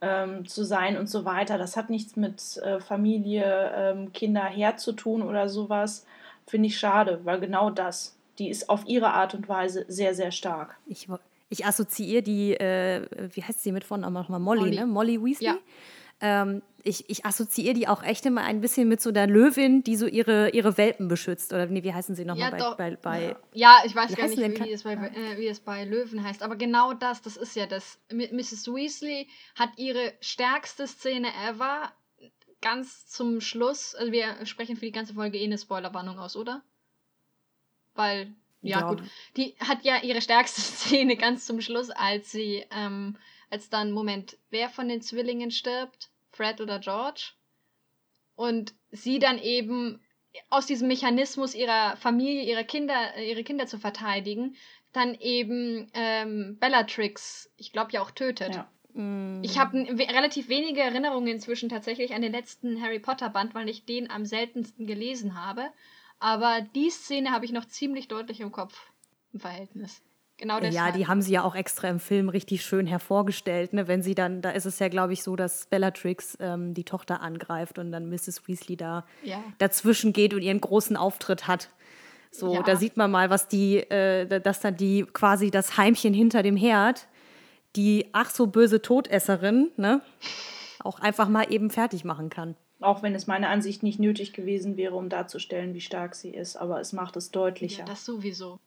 ähm, 0.00 0.48
zu 0.48 0.64
sein 0.64 0.96
und 0.98 1.08
so 1.08 1.24
weiter. 1.24 1.58
Das 1.58 1.76
hat 1.76 1.90
nichts 1.90 2.16
mit 2.16 2.56
äh, 2.58 2.80
Familie, 2.80 3.72
ähm, 3.76 4.12
Kinder 4.12 4.42
herzutun 4.44 5.22
oder 5.22 5.48
sowas. 5.48 6.04
Finde 6.46 6.66
ich 6.66 6.78
schade, 6.78 7.20
weil 7.24 7.38
genau 7.38 7.70
das, 7.70 8.16
die 8.38 8.48
ist 8.48 8.68
auf 8.68 8.84
ihre 8.86 9.12
Art 9.12 9.34
und 9.34 9.48
Weise 9.48 9.84
sehr, 9.86 10.14
sehr 10.14 10.32
stark. 10.32 10.76
Ich, 10.86 11.06
ich 11.50 11.64
assoziiere 11.64 12.22
die, 12.22 12.54
äh, 12.54 13.06
wie 13.32 13.42
heißt 13.42 13.62
sie 13.62 13.70
mit 13.70 13.84
von 13.84 14.00
nochmal 14.00 14.40
Molly, 14.40 14.60
Molly, 14.60 14.76
ne? 14.76 14.86
Molly 14.86 15.22
Weasley. 15.22 15.46
Ja. 15.46 15.56
Ähm, 16.22 16.62
ich, 16.84 17.08
ich 17.10 17.24
assoziiere 17.24 17.74
die 17.74 17.88
auch 17.88 18.02
echt 18.02 18.26
immer 18.26 18.42
ein 18.42 18.60
bisschen 18.60 18.88
mit 18.88 19.00
so 19.00 19.12
der 19.12 19.26
Löwin, 19.26 19.84
die 19.84 19.96
so 19.96 20.06
ihre, 20.06 20.50
ihre 20.50 20.76
Welpen 20.76 21.08
beschützt. 21.08 21.52
Oder 21.52 21.66
nee, 21.66 21.82
wie 21.82 21.92
heißen 21.92 22.14
sie 22.14 22.24
nochmal 22.24 22.58
ja, 22.58 22.74
bei, 22.74 22.90
bei, 22.90 22.96
bei, 22.96 23.36
Ja, 23.52 23.82
ich 23.84 23.94
weiß 23.94 24.16
gar 24.16 24.28
nicht, 24.28 24.38
wie, 24.38 24.64
wie, 24.64 24.72
es 24.72 24.82
bei, 24.82 24.94
äh, 24.94 25.38
wie 25.38 25.48
es 25.48 25.60
bei 25.60 25.84
Löwen 25.84 26.24
heißt. 26.24 26.42
Aber 26.42 26.56
genau 26.56 26.92
das, 26.94 27.22
das 27.22 27.36
ist 27.36 27.54
ja 27.54 27.66
das. 27.66 27.98
Mrs. 28.10 28.68
Weasley 28.68 29.28
hat 29.54 29.70
ihre 29.76 30.12
stärkste 30.20 30.86
Szene 30.86 31.28
ever 31.48 31.92
ganz 32.60 33.06
zum 33.06 33.40
Schluss. 33.40 33.94
Also 33.94 34.12
wir 34.12 34.46
sprechen 34.46 34.76
für 34.76 34.86
die 34.86 34.92
ganze 34.92 35.14
Folge 35.14 35.38
eh 35.38 35.44
eine 35.44 35.58
Spoilerwarnung 35.58 36.18
aus, 36.18 36.36
oder? 36.36 36.62
Weil, 37.94 38.32
ja, 38.62 38.80
ja, 38.80 38.88
gut. 38.88 39.02
Die 39.36 39.54
hat 39.60 39.84
ja 39.84 40.02
ihre 40.02 40.22
stärkste 40.22 40.60
Szene 40.62 41.16
ganz 41.16 41.44
zum 41.44 41.60
Schluss, 41.60 41.90
als 41.90 42.32
sie, 42.32 42.64
ähm, 42.70 43.18
als 43.50 43.68
dann, 43.68 43.92
Moment, 43.92 44.38
wer 44.50 44.70
von 44.70 44.88
den 44.88 45.02
Zwillingen 45.02 45.50
stirbt? 45.50 46.11
Fred 46.32 46.60
oder 46.60 46.78
George. 46.78 47.32
Und 48.34 48.74
sie 48.90 49.18
dann 49.18 49.38
eben 49.38 50.00
aus 50.50 50.66
diesem 50.66 50.88
Mechanismus 50.88 51.54
ihrer 51.54 51.96
Familie, 51.96 52.44
ihrer 52.44 52.64
Kinder, 52.64 53.16
ihre 53.18 53.44
Kinder 53.44 53.66
zu 53.66 53.78
verteidigen, 53.78 54.56
dann 54.92 55.14
eben 55.14 55.90
ähm, 55.94 56.58
Bellatrix, 56.58 57.50
ich 57.56 57.72
glaube 57.72 57.92
ja 57.92 58.02
auch 58.02 58.10
tötet. 58.10 58.54
Ja. 58.54 58.70
Mm. 58.94 59.42
Ich 59.42 59.58
habe 59.58 59.78
relativ 59.78 60.48
wenige 60.48 60.80
Erinnerungen 60.80 61.28
inzwischen 61.28 61.68
tatsächlich 61.68 62.14
an 62.14 62.22
den 62.22 62.32
letzten 62.32 62.80
Harry 62.82 62.98
Potter 62.98 63.30
Band, 63.30 63.54
weil 63.54 63.68
ich 63.68 63.84
den 63.84 64.10
am 64.10 64.26
seltensten 64.26 64.86
gelesen 64.86 65.40
habe. 65.40 65.70
Aber 66.18 66.60
die 66.74 66.90
Szene 66.90 67.30
habe 67.30 67.44
ich 67.44 67.52
noch 67.52 67.64
ziemlich 67.64 68.08
deutlich 68.08 68.40
im 68.40 68.52
Kopf 68.52 68.90
im 69.32 69.40
Verhältnis. 69.40 70.02
Genau 70.42 70.58
deshalb. 70.58 70.74
Ja, 70.74 70.90
die 70.90 71.06
haben 71.06 71.22
sie 71.22 71.34
ja 71.34 71.44
auch 71.44 71.54
extra 71.54 71.88
im 71.88 72.00
Film 72.00 72.28
richtig 72.28 72.64
schön 72.64 72.88
hervorgestellt. 72.88 73.72
Ne? 73.74 73.86
Wenn 73.86 74.02
sie 74.02 74.16
dann, 74.16 74.42
da 74.42 74.50
ist 74.50 74.66
es 74.66 74.80
ja, 74.80 74.88
glaube 74.88 75.12
ich, 75.12 75.22
so, 75.22 75.36
dass 75.36 75.66
Bellatrix 75.66 76.36
ähm, 76.40 76.74
die 76.74 76.82
Tochter 76.82 77.22
angreift 77.22 77.78
und 77.78 77.92
dann 77.92 78.10
Mrs. 78.10 78.48
Weasley 78.48 78.76
da 78.76 79.04
ja. 79.22 79.36
dazwischen 79.58 80.12
geht 80.12 80.34
und 80.34 80.42
ihren 80.42 80.60
großen 80.60 80.96
Auftritt 80.96 81.46
hat. 81.46 81.70
So, 82.32 82.54
ja. 82.54 82.62
da 82.64 82.74
sieht 82.74 82.96
man 82.96 83.12
mal, 83.12 83.30
was 83.30 83.46
die, 83.46 83.76
äh, 83.76 84.40
dass 84.40 84.58
dann 84.58 84.76
die 84.76 85.04
quasi 85.12 85.52
das 85.52 85.76
Heimchen 85.76 86.12
hinter 86.12 86.42
dem 86.42 86.56
Herd 86.56 87.06
die 87.76 88.10
ach 88.12 88.28
so 88.28 88.48
böse 88.48 88.82
Todesserin, 88.82 89.70
ne, 89.76 90.02
auch 90.80 90.98
einfach 90.98 91.28
mal 91.28 91.52
eben 91.52 91.70
fertig 91.70 92.04
machen 92.04 92.30
kann. 92.30 92.56
Auch 92.80 93.02
wenn 93.04 93.14
es 93.14 93.28
meiner 93.28 93.48
Ansicht 93.48 93.84
nicht 93.84 94.00
nötig 94.00 94.32
gewesen 94.32 94.76
wäre, 94.76 94.96
um 94.96 95.08
darzustellen, 95.08 95.72
wie 95.72 95.80
stark 95.80 96.16
sie 96.16 96.30
ist, 96.30 96.56
aber 96.56 96.80
es 96.80 96.92
macht 96.92 97.16
es 97.16 97.30
deutlicher. 97.30 97.80
Ja, 97.80 97.84
das 97.84 98.04
sowieso. 98.04 98.58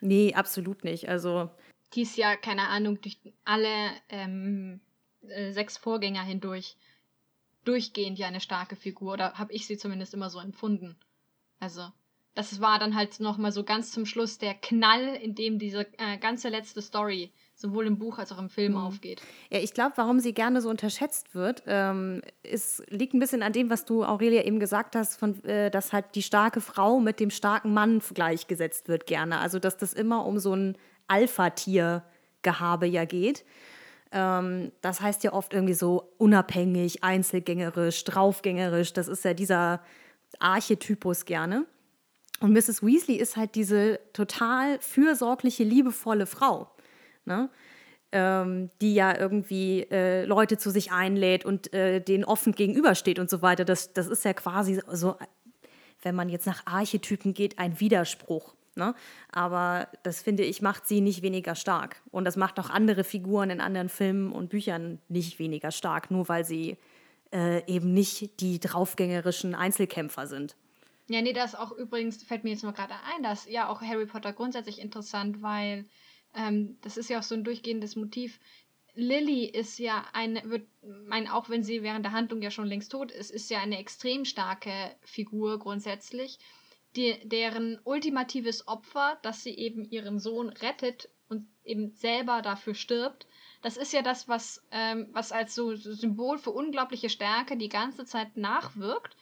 Nee, 0.00 0.34
absolut 0.34 0.84
nicht. 0.84 1.08
Also. 1.08 1.50
Die 1.94 2.02
ist 2.02 2.16
ja, 2.16 2.36
keine 2.36 2.68
Ahnung, 2.68 3.00
durch 3.00 3.18
alle 3.44 3.90
ähm, 4.08 4.80
äh, 5.22 5.52
sechs 5.52 5.76
Vorgänger 5.76 6.22
hindurch 6.22 6.76
durchgehend 7.64 8.18
ja 8.18 8.26
eine 8.26 8.40
starke 8.40 8.76
Figur, 8.76 9.12
oder 9.12 9.34
habe 9.34 9.52
ich 9.52 9.66
sie 9.66 9.76
zumindest 9.76 10.14
immer 10.14 10.30
so 10.30 10.38
empfunden. 10.38 10.96
Also, 11.58 11.86
das 12.34 12.60
war 12.60 12.78
dann 12.78 12.94
halt 12.94 13.20
nochmal 13.20 13.52
so 13.52 13.64
ganz 13.64 13.92
zum 13.92 14.06
Schluss 14.06 14.38
der 14.38 14.54
Knall, 14.54 15.14
in 15.16 15.34
dem 15.34 15.58
diese 15.58 15.86
äh, 15.98 16.16
ganze 16.18 16.48
letzte 16.48 16.80
Story 16.80 17.32
sowohl 17.60 17.86
im 17.86 17.98
Buch 17.98 18.18
als 18.18 18.32
auch 18.32 18.38
im 18.38 18.48
Film 18.48 18.72
mhm. 18.72 18.78
aufgeht. 18.78 19.22
Ja, 19.50 19.58
ich 19.58 19.74
glaube, 19.74 19.92
warum 19.96 20.20
sie 20.20 20.32
gerne 20.32 20.60
so 20.60 20.68
unterschätzt 20.68 21.34
wird, 21.34 21.62
ähm, 21.66 22.22
ist, 22.42 22.82
liegt 22.88 23.14
ein 23.14 23.20
bisschen 23.20 23.42
an 23.42 23.52
dem, 23.52 23.70
was 23.70 23.84
du, 23.84 24.04
Aurelia, 24.04 24.42
eben 24.44 24.60
gesagt 24.60 24.96
hast, 24.96 25.16
von, 25.16 25.42
äh, 25.44 25.70
dass 25.70 25.92
halt 25.92 26.06
die 26.14 26.22
starke 26.22 26.60
Frau 26.60 27.00
mit 27.00 27.20
dem 27.20 27.30
starken 27.30 27.72
Mann 27.74 28.00
gleichgesetzt 28.14 28.88
wird 28.88 29.06
gerne. 29.06 29.38
Also, 29.38 29.58
dass 29.58 29.76
das 29.76 29.92
immer 29.92 30.26
um 30.26 30.38
so 30.38 30.54
ein 30.54 30.76
Alpha-Tier-Gehabe 31.08 32.86
ja 32.86 33.04
geht. 33.04 33.44
Ähm, 34.12 34.72
das 34.80 35.00
heißt 35.00 35.22
ja 35.24 35.32
oft 35.32 35.54
irgendwie 35.54 35.74
so 35.74 36.12
unabhängig, 36.18 37.04
einzelgängerisch, 37.04 38.04
draufgängerisch. 38.04 38.92
Das 38.92 39.08
ist 39.08 39.24
ja 39.24 39.34
dieser 39.34 39.80
Archetypus 40.38 41.24
gerne. 41.24 41.66
Und 42.40 42.52
Mrs. 42.52 42.82
Weasley 42.82 43.16
ist 43.16 43.36
halt 43.36 43.54
diese 43.54 44.00
total 44.12 44.78
fürsorgliche, 44.80 45.62
liebevolle 45.62 46.26
Frau, 46.26 46.70
ne? 47.24 47.50
ähm, 48.12 48.70
die 48.80 48.94
ja 48.94 49.16
irgendwie 49.16 49.82
äh, 49.90 50.24
Leute 50.24 50.58
zu 50.58 50.70
sich 50.70 50.92
einlädt 50.92 51.44
und 51.44 51.72
äh, 51.72 52.00
denen 52.00 52.24
offen 52.24 52.52
gegenübersteht 52.52 53.18
und 53.18 53.30
so 53.30 53.42
weiter. 53.42 53.64
Das, 53.64 53.92
das 53.92 54.08
ist 54.08 54.24
ja 54.24 54.32
quasi 54.32 54.80
so, 54.90 55.16
wenn 56.02 56.14
man 56.14 56.28
jetzt 56.28 56.46
nach 56.46 56.66
Archetypen 56.66 57.34
geht, 57.34 57.58
ein 57.58 57.78
Widerspruch. 57.78 58.54
Ne? 58.74 58.94
Aber 59.30 59.88
das 60.02 60.22
finde 60.22 60.44
ich, 60.44 60.62
macht 60.62 60.86
sie 60.86 61.00
nicht 61.00 61.22
weniger 61.22 61.54
stark. 61.54 62.02
Und 62.10 62.24
das 62.24 62.36
macht 62.36 62.58
auch 62.58 62.70
andere 62.70 63.04
Figuren 63.04 63.50
in 63.50 63.60
anderen 63.60 63.88
Filmen 63.88 64.32
und 64.32 64.48
Büchern 64.48 64.98
nicht 65.08 65.38
weniger 65.38 65.70
stark, 65.70 66.10
nur 66.10 66.28
weil 66.28 66.44
sie 66.44 66.78
äh, 67.32 67.64
eben 67.72 67.92
nicht 67.92 68.40
die 68.40 68.58
draufgängerischen 68.58 69.54
Einzelkämpfer 69.54 70.26
sind. 70.26 70.56
Ja, 71.08 71.22
nee, 71.22 71.32
das 71.32 71.56
auch 71.56 71.72
übrigens, 71.72 72.22
fällt 72.22 72.44
mir 72.44 72.50
jetzt 72.50 72.62
nur 72.62 72.72
gerade 72.72 72.94
ein, 73.14 73.24
dass 73.24 73.48
ja 73.48 73.68
auch 73.68 73.82
Harry 73.82 74.06
Potter 74.06 74.32
grundsätzlich 74.32 74.80
interessant, 74.80 75.42
weil 75.42 75.84
ähm, 76.34 76.78
das 76.82 76.96
ist 76.96 77.10
ja 77.10 77.18
auch 77.18 77.24
so 77.24 77.34
ein 77.34 77.44
durchgehendes 77.44 77.96
Motiv. 77.96 78.40
Lily 78.94 79.44
ist 79.44 79.78
ja 79.78 80.04
eine, 80.12 80.42
wird, 80.50 80.66
mein, 81.06 81.28
auch 81.28 81.48
wenn 81.48 81.62
sie 81.62 81.82
während 81.82 82.04
der 82.04 82.12
Handlung 82.12 82.42
ja 82.42 82.50
schon 82.50 82.66
längst 82.66 82.92
tot 82.92 83.10
ist, 83.12 83.30
ist 83.30 83.50
ja 83.50 83.60
eine 83.60 83.78
extrem 83.78 84.24
starke 84.24 84.94
Figur 85.02 85.58
grundsätzlich 85.58 86.38
die, 86.96 87.20
deren 87.24 87.78
ultimatives 87.84 88.66
Opfer, 88.66 89.18
dass 89.22 89.42
sie 89.42 89.56
eben 89.56 89.84
ihren 89.84 90.18
Sohn 90.18 90.48
rettet 90.48 91.08
und 91.28 91.46
eben 91.64 91.92
selber 91.92 92.42
dafür 92.42 92.74
stirbt, 92.74 93.26
das 93.62 93.76
ist 93.76 93.92
ja 93.92 94.02
das, 94.02 94.26
was, 94.26 94.66
ähm, 94.70 95.08
was 95.12 95.32
als 95.32 95.54
so 95.54 95.74
Symbol 95.76 96.38
für 96.38 96.50
unglaubliche 96.50 97.10
Stärke 97.10 97.56
die 97.56 97.68
ganze 97.68 98.06
Zeit 98.06 98.36
nachwirkt, 98.36 99.16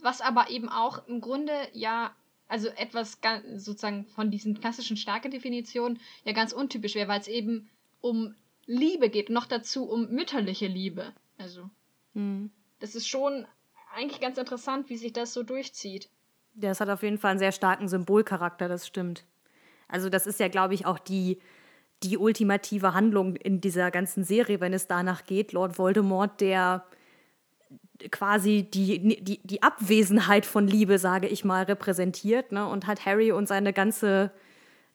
was 0.00 0.20
aber 0.20 0.50
eben 0.50 0.68
auch 0.68 1.06
im 1.06 1.20
Grunde 1.20 1.54
ja, 1.72 2.14
also 2.48 2.68
etwas 2.68 3.18
sozusagen 3.56 4.06
von 4.06 4.30
diesen 4.30 4.60
klassischen 4.60 4.96
Stärke-Definitionen 4.96 5.98
ja 6.24 6.32
ganz 6.32 6.52
untypisch 6.52 6.94
wäre, 6.94 7.08
weil 7.08 7.20
es 7.20 7.28
eben 7.28 7.70
um 8.00 8.34
Liebe 8.66 9.08
geht, 9.10 9.30
noch 9.30 9.46
dazu 9.46 9.84
um 9.88 10.10
mütterliche 10.10 10.66
Liebe. 10.66 11.12
Also, 11.38 11.70
mhm. 12.14 12.50
das 12.80 12.94
ist 12.94 13.08
schon 13.08 13.46
eigentlich 13.94 14.20
ganz 14.20 14.38
interessant, 14.38 14.88
wie 14.88 14.96
sich 14.96 15.12
das 15.12 15.32
so 15.32 15.42
durchzieht. 15.42 16.08
Das 16.54 16.80
hat 16.80 16.88
auf 16.88 17.02
jeden 17.02 17.18
Fall 17.18 17.32
einen 17.32 17.38
sehr 17.38 17.52
starken 17.52 17.88
Symbolcharakter, 17.88 18.68
das 18.68 18.86
stimmt. 18.86 19.24
Also 19.88 20.08
das 20.08 20.26
ist 20.26 20.40
ja, 20.40 20.48
glaube 20.48 20.74
ich, 20.74 20.86
auch 20.86 20.98
die, 20.98 21.38
die 22.02 22.16
ultimative 22.16 22.94
Handlung 22.94 23.36
in 23.36 23.60
dieser 23.60 23.90
ganzen 23.90 24.24
Serie, 24.24 24.60
wenn 24.60 24.72
es 24.72 24.86
danach 24.86 25.24
geht. 25.24 25.52
Lord 25.52 25.78
Voldemort, 25.78 26.40
der 26.40 26.84
quasi 28.10 28.68
die, 28.68 29.22
die, 29.22 29.40
die 29.42 29.62
Abwesenheit 29.62 30.46
von 30.46 30.66
Liebe, 30.66 30.98
sage 30.98 31.28
ich 31.28 31.44
mal, 31.44 31.64
repräsentiert 31.64 32.52
ne? 32.52 32.66
und 32.66 32.86
hat 32.86 33.06
Harry 33.06 33.32
und 33.32 33.46
seine 33.46 33.72
ganze, 33.72 34.32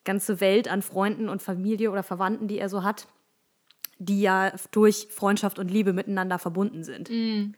ganze 0.03 0.41
Welt 0.41 0.67
an 0.67 0.81
Freunden 0.81 1.29
und 1.29 1.41
Familie 1.41 1.91
oder 1.91 2.03
Verwandten, 2.03 2.47
die 2.47 2.59
er 2.59 2.69
so 2.69 2.83
hat, 2.83 3.07
die 3.97 4.21
ja 4.21 4.53
durch 4.71 5.07
Freundschaft 5.09 5.59
und 5.59 5.69
Liebe 5.69 5.93
miteinander 5.93 6.39
verbunden 6.39 6.83
sind. 6.83 7.09
Mm. 7.09 7.53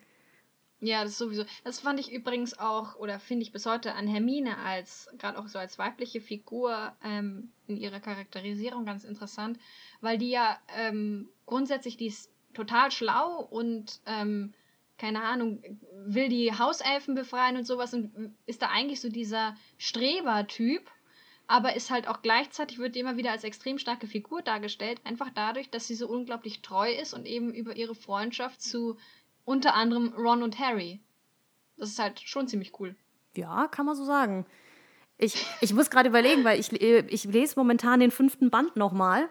Ja, 0.84 1.04
das 1.04 1.16
sowieso. 1.20 1.46
Das 1.64 1.80
fand 1.80 2.00
ich 2.00 2.12
übrigens 2.12 2.58
auch, 2.58 2.96
oder 2.96 3.20
finde 3.20 3.44
ich 3.44 3.52
bis 3.52 3.68
heute 3.68 3.94
an 3.94 4.08
Hermine 4.08 4.58
als, 4.58 5.10
gerade 5.20 5.38
auch 5.38 5.48
so 5.48 5.60
als 5.60 5.78
weibliche 5.78 6.22
Figur 6.22 6.92
ähm, 7.04 7.52
in 7.68 7.78
ihrer 7.78 8.00
Charakterisierung 8.00 8.84
ganz 8.84 9.04
interessant, 9.04 9.60
weil 10.02 10.18
die 10.18 10.32
ja 10.32 10.58
ähm, 10.76 11.30
grundsätzlich, 11.46 11.98
die 11.98 12.08
ist 12.08 12.32
total 12.56 12.90
schlau 12.90 13.48
und, 13.52 14.02
ähm, 14.08 14.56
keine 15.02 15.24
Ahnung, 15.24 15.64
will 16.06 16.30
die 16.30 16.54
Hauselfen 16.54 17.16
befreien 17.16 17.58
und 17.58 17.66
sowas 17.66 17.92
und 17.96 18.36
ist 18.46 18.62
da 18.62 18.68
eigentlich 18.68 19.02
so 19.02 19.10
dieser 19.10 19.56
Strebertyp, 19.80 20.92
aber 21.48 21.76
ist 21.76 21.90
halt 21.90 22.08
auch 22.08 22.22
gleichzeitig, 22.22 22.78
wird 22.78 22.96
immer 22.96 23.18
wieder 23.18 23.32
als 23.32 23.44
extrem 23.44 23.80
starke 23.80 24.06
Figur 24.06 24.44
dargestellt, 24.44 25.02
einfach 25.04 25.32
dadurch, 25.34 25.72
dass 25.72 25.88
sie 25.88 25.96
so 25.96 26.08
unglaublich 26.08 26.62
treu 26.62 26.92
ist 26.92 27.16
und 27.16 27.26
eben 27.26 27.52
über 27.52 27.76
ihre 27.76 27.96
Freundschaft 27.96 28.62
zu 28.62 28.96
unter 29.44 29.74
anderem 29.74 30.14
Ron 30.14 30.44
und 30.44 30.60
Harry. 30.60 31.00
Das 31.78 31.90
ist 31.90 31.98
halt 31.98 32.20
schon 32.20 32.48
ziemlich 32.48 32.80
cool. 32.80 32.96
Ja, 33.36 33.68
kann 33.70 33.88
man 33.88 33.96
so 33.96 34.06
sagen. 34.06 34.46
Ich, 35.18 35.44
ich 35.62 35.74
muss 35.74 35.90
gerade 35.90 36.10
überlegen, 36.10 36.44
weil 36.44 36.60
ich, 36.60 36.72
ich 36.72 37.24
lese 37.24 37.56
momentan 37.58 38.02
den 38.02 38.12
fünften 38.12 38.52
Band 38.52 38.76
nochmal. 38.76 39.30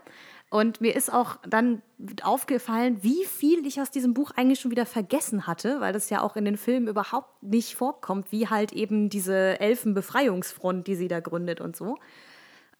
Und 0.50 0.80
mir 0.80 0.96
ist 0.96 1.12
auch 1.12 1.36
dann 1.48 1.80
aufgefallen, 2.22 2.98
wie 3.02 3.24
viel 3.24 3.64
ich 3.64 3.80
aus 3.80 3.92
diesem 3.92 4.14
Buch 4.14 4.32
eigentlich 4.34 4.58
schon 4.58 4.72
wieder 4.72 4.84
vergessen 4.84 5.46
hatte, 5.46 5.80
weil 5.80 5.92
das 5.92 6.10
ja 6.10 6.22
auch 6.22 6.34
in 6.34 6.44
den 6.44 6.56
Filmen 6.56 6.88
überhaupt 6.88 7.40
nicht 7.40 7.76
vorkommt, 7.76 8.32
wie 8.32 8.48
halt 8.48 8.72
eben 8.72 9.10
diese 9.10 9.60
Elfenbefreiungsfront, 9.60 10.88
die 10.88 10.96
sie 10.96 11.06
da 11.06 11.20
gründet 11.20 11.60
und 11.60 11.76
so. 11.76 11.98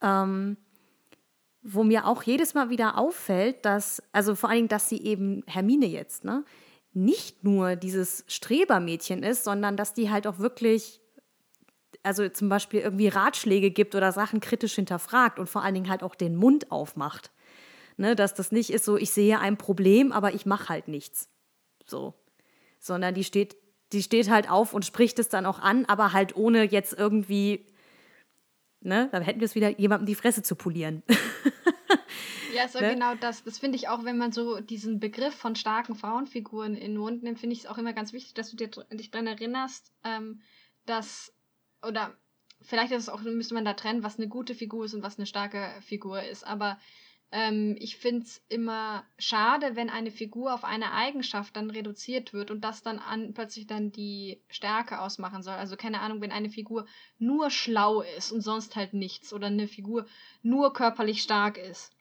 Ähm, 0.01 0.57
wo 1.63 1.83
mir 1.83 2.07
auch 2.07 2.23
jedes 2.23 2.53
Mal 2.55 2.69
wieder 2.69 2.97
auffällt, 2.97 3.63
dass, 3.65 4.03
also 4.11 4.35
vor 4.35 4.49
allen 4.49 4.57
Dingen, 4.57 4.67
dass 4.67 4.89
sie 4.89 5.01
eben 5.01 5.43
Hermine 5.47 5.85
jetzt, 5.85 6.25
ne, 6.25 6.43
nicht 6.93 7.45
nur 7.45 7.77
dieses 7.77 8.25
Strebermädchen 8.27 9.23
ist, 9.23 9.45
sondern 9.45 9.77
dass 9.77 9.93
die 9.93 10.09
halt 10.09 10.27
auch 10.27 10.39
wirklich, 10.39 10.99
also 12.03 12.27
zum 12.27 12.49
Beispiel 12.49 12.81
irgendwie 12.81 13.07
Ratschläge 13.07 13.71
gibt 13.71 13.95
oder 13.95 14.11
Sachen 14.11 14.41
kritisch 14.41 14.75
hinterfragt 14.75 15.39
und 15.39 15.47
vor 15.47 15.63
allen 15.63 15.75
Dingen 15.75 15.89
halt 15.89 16.03
auch 16.03 16.15
den 16.15 16.35
Mund 16.35 16.69
aufmacht. 16.69 17.31
Ne, 18.01 18.15
dass 18.15 18.33
das 18.33 18.51
nicht 18.51 18.71
ist 18.71 18.83
so, 18.83 18.97
ich 18.97 19.11
sehe 19.11 19.39
ein 19.39 19.57
Problem, 19.57 20.11
aber 20.11 20.33
ich 20.33 20.47
mache 20.47 20.69
halt 20.69 20.87
nichts. 20.87 21.29
So. 21.85 22.15
Sondern 22.79 23.13
die 23.13 23.23
steht, 23.23 23.55
die 23.93 24.01
steht 24.01 24.27
halt 24.27 24.49
auf 24.49 24.73
und 24.73 24.85
spricht 24.85 25.19
es 25.19 25.29
dann 25.29 25.45
auch 25.45 25.59
an, 25.59 25.85
aber 25.85 26.11
halt 26.11 26.35
ohne 26.35 26.63
jetzt 26.63 26.93
irgendwie, 26.93 27.67
ne, 28.79 29.07
dann 29.11 29.21
hätten 29.21 29.39
wir 29.39 29.45
es 29.45 29.53
wieder, 29.53 29.69
jemandem 29.79 30.07
die 30.07 30.15
Fresse 30.15 30.41
zu 30.41 30.55
polieren. 30.55 31.03
Ja, 32.53 32.67
so 32.67 32.79
ne? 32.79 32.91
genau 32.91 33.15
das. 33.15 33.45
Das 33.45 33.59
finde 33.59 33.77
ich 33.77 33.87
auch, 33.87 34.03
wenn 34.03 34.17
man 34.17 34.33
so 34.33 34.59
diesen 34.59 34.99
Begriff 34.99 35.33
von 35.33 35.55
starken 35.55 35.95
Frauenfiguren 35.95 36.75
in 36.75 36.91
den 36.91 36.97
Mund 36.97 37.23
nimmt, 37.23 37.39
finde 37.39 37.53
ich 37.53 37.59
es 37.59 37.65
auch 37.65 37.77
immer 37.77 37.93
ganz 37.93 38.11
wichtig, 38.11 38.33
dass 38.33 38.51
du 38.51 38.57
dir, 38.57 38.67
dich 38.67 39.09
daran 39.09 39.27
erinnerst, 39.27 39.93
ähm, 40.03 40.41
dass, 40.85 41.33
oder 41.81 42.13
vielleicht 42.61 42.91
ist 42.91 43.03
es 43.03 43.09
auch, 43.09 43.21
müsste 43.21 43.53
man 43.53 43.63
da 43.63 43.73
trennen, 43.73 44.03
was 44.03 44.17
eine 44.17 44.27
gute 44.27 44.53
Figur 44.53 44.83
ist 44.83 44.93
und 44.93 45.01
was 45.01 45.17
eine 45.17 45.27
starke 45.27 45.71
Figur 45.79 46.21
ist. 46.23 46.45
Aber 46.45 46.77
ähm, 47.31 47.75
ich 47.79 47.97
finde 47.97 48.25
es 48.25 48.43
immer 48.49 49.03
schade, 49.17 49.75
wenn 49.75 49.89
eine 49.89 50.11
Figur 50.11 50.53
auf 50.53 50.63
eine 50.63 50.91
Eigenschaft 50.93 51.55
dann 51.55 51.69
reduziert 51.69 52.33
wird 52.33 52.51
und 52.51 52.61
das 52.61 52.83
dann 52.83 52.99
an, 52.99 53.33
plötzlich 53.33 53.67
dann 53.67 53.91
die 53.91 54.41
Stärke 54.49 54.99
ausmachen 54.99 55.43
soll. 55.43 55.53
Also 55.55 55.75
keine 55.75 56.01
Ahnung, 56.01 56.21
wenn 56.21 56.31
eine 56.31 56.49
Figur 56.49 56.85
nur 57.19 57.49
schlau 57.49 58.01
ist 58.01 58.31
und 58.31 58.41
sonst 58.41 58.75
halt 58.75 58.93
nichts 58.93 59.33
oder 59.33 59.47
eine 59.47 59.67
Figur 59.67 60.05
nur 60.43 60.73
körperlich 60.73 61.21
stark 61.21 61.57
ist 61.57 61.91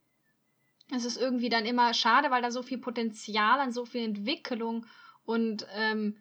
es 0.93 1.05
ist 1.05 1.21
irgendwie 1.21 1.49
dann 1.49 1.67
immer 1.67 1.95
schade, 1.95 2.31
weil 2.31 2.43
da 2.43 2.51
so 2.51 2.63
viel 2.63 2.79
Potenzial 2.79 3.61
an 3.61 3.73
so 3.73 3.85
viel 3.85 4.03
Entwicklung 4.03 4.87
und 5.25 5.67
ähm, 5.75 6.17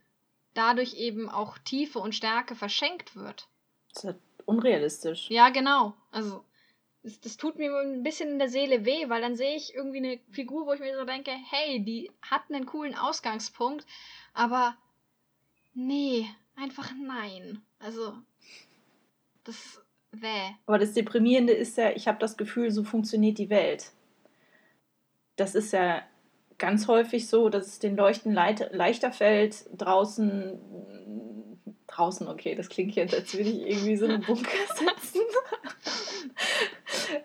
dadurch 0.54 0.96
eben 0.96 1.30
auch 1.30 1.58
Tiefe 1.58 2.00
und 2.00 2.16
Stärke 2.16 2.56
verschenkt 2.56 3.16
wird. 3.16 3.48
Das 3.94 4.04
ist 4.04 4.08
halt 4.08 4.20
unrealistisch. 4.46 5.30
Ja, 5.30 5.50
genau. 5.50 5.96
Also, 6.12 6.44
das, 7.04 7.20
das 7.20 7.38
tut 7.38 7.58
mir 7.58 7.76
ein 7.78 8.04
bisschen 8.04 8.30
in 8.30 8.40
der 8.40 8.50
Seele 8.50 8.86
weh, 8.86 9.10
weil 9.10 9.22
dann 9.22 9.36
sehe 9.36 9.56
ich 9.56 9.74
irgendwie 9.74 9.98
eine 9.98 10.20
Figur, 10.32 10.66
wo 10.66 10.74
ich 10.74 10.80
mir 10.80 10.98
so 10.98 11.06
denke, 11.06 11.32
hey, 11.32 11.84
die 11.84 12.12
hat 12.22 12.44
einen 12.50 12.66
coolen 12.66 12.96
Ausgangspunkt, 12.96 13.86
aber 14.34 14.76
nee, 15.74 16.26
einfach 16.56 16.92
nein. 17.02 17.62
Also, 17.80 18.14
das 19.44 19.82
wäh. 20.12 20.56
Aber 20.66 20.78
das 20.78 20.94
Deprimierende 20.94 21.54
ist 21.54 21.78
ja, 21.78 21.92
ich 21.92 22.08
habe 22.08 22.20
das 22.20 22.38
Gefühl, 22.38 22.72
so 22.72 22.84
funktioniert 22.84 23.38
die 23.38 23.50
Welt 23.50 23.92
das 25.40 25.56
ist 25.56 25.72
ja 25.72 26.04
ganz 26.58 26.88
häufig 26.88 27.28
so, 27.28 27.50
dass 27.50 27.68
es 27.68 27.80
den 27.80 27.96
Leuten 27.96 28.34
leichter 28.34 29.12
fällt, 29.12 29.66
draußen, 29.78 30.60
draußen, 31.88 32.28
okay, 32.28 32.56
das 32.56 32.70
klingt 32.70 32.96
jetzt, 32.96 33.16
als 33.16 33.34
würde 33.34 33.50
ich 33.50 33.62
irgendwie 33.62 33.96
so 33.96 34.06
einen 34.06 34.22
Bunker 34.22 34.50
setzen. 34.76 35.19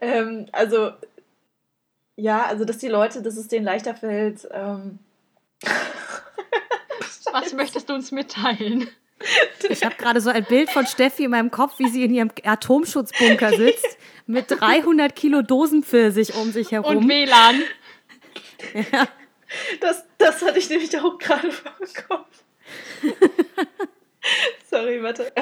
Ähm, 0.00 0.46
also, 0.52 0.92
ja, 2.16 2.44
also, 2.44 2.64
dass 2.64 2.78
die 2.78 2.88
Leute, 2.88 3.22
dass 3.22 3.36
es 3.36 3.48
denen 3.48 3.64
leichter 3.64 3.94
fällt. 3.94 4.48
Ähm 4.52 4.98
Was 7.32 7.52
möchtest 7.52 7.88
du 7.88 7.94
uns 7.94 8.12
mitteilen? 8.12 8.88
Ich 9.68 9.84
habe 9.84 9.96
gerade 9.96 10.20
so 10.20 10.30
ein 10.30 10.44
Bild 10.44 10.70
von 10.70 10.86
Steffi 10.86 11.24
in 11.24 11.30
meinem 11.30 11.50
Kopf, 11.50 11.78
wie 11.78 11.88
sie 11.88 12.04
in 12.04 12.14
ihrem 12.14 12.30
Atomschutzbunker 12.44 13.50
sitzt, 13.56 13.98
mit 14.26 14.50
300 14.50 15.14
Kilo 15.16 15.42
Dosenpfirsich 15.42 16.34
um 16.34 16.52
sich 16.52 16.72
herum. 16.72 16.98
Und 16.98 17.08
WLAN. 17.08 17.62
Ja. 18.92 19.08
Das, 19.80 20.04
das 20.18 20.42
hatte 20.42 20.58
ich 20.58 20.68
nämlich 20.68 20.98
auch 20.98 21.18
gerade 21.18 21.50
vor 21.52 21.72
dem 21.78 22.06
Kopf. 22.08 22.28
Sorry, 24.70 25.02
warte. 25.02 25.32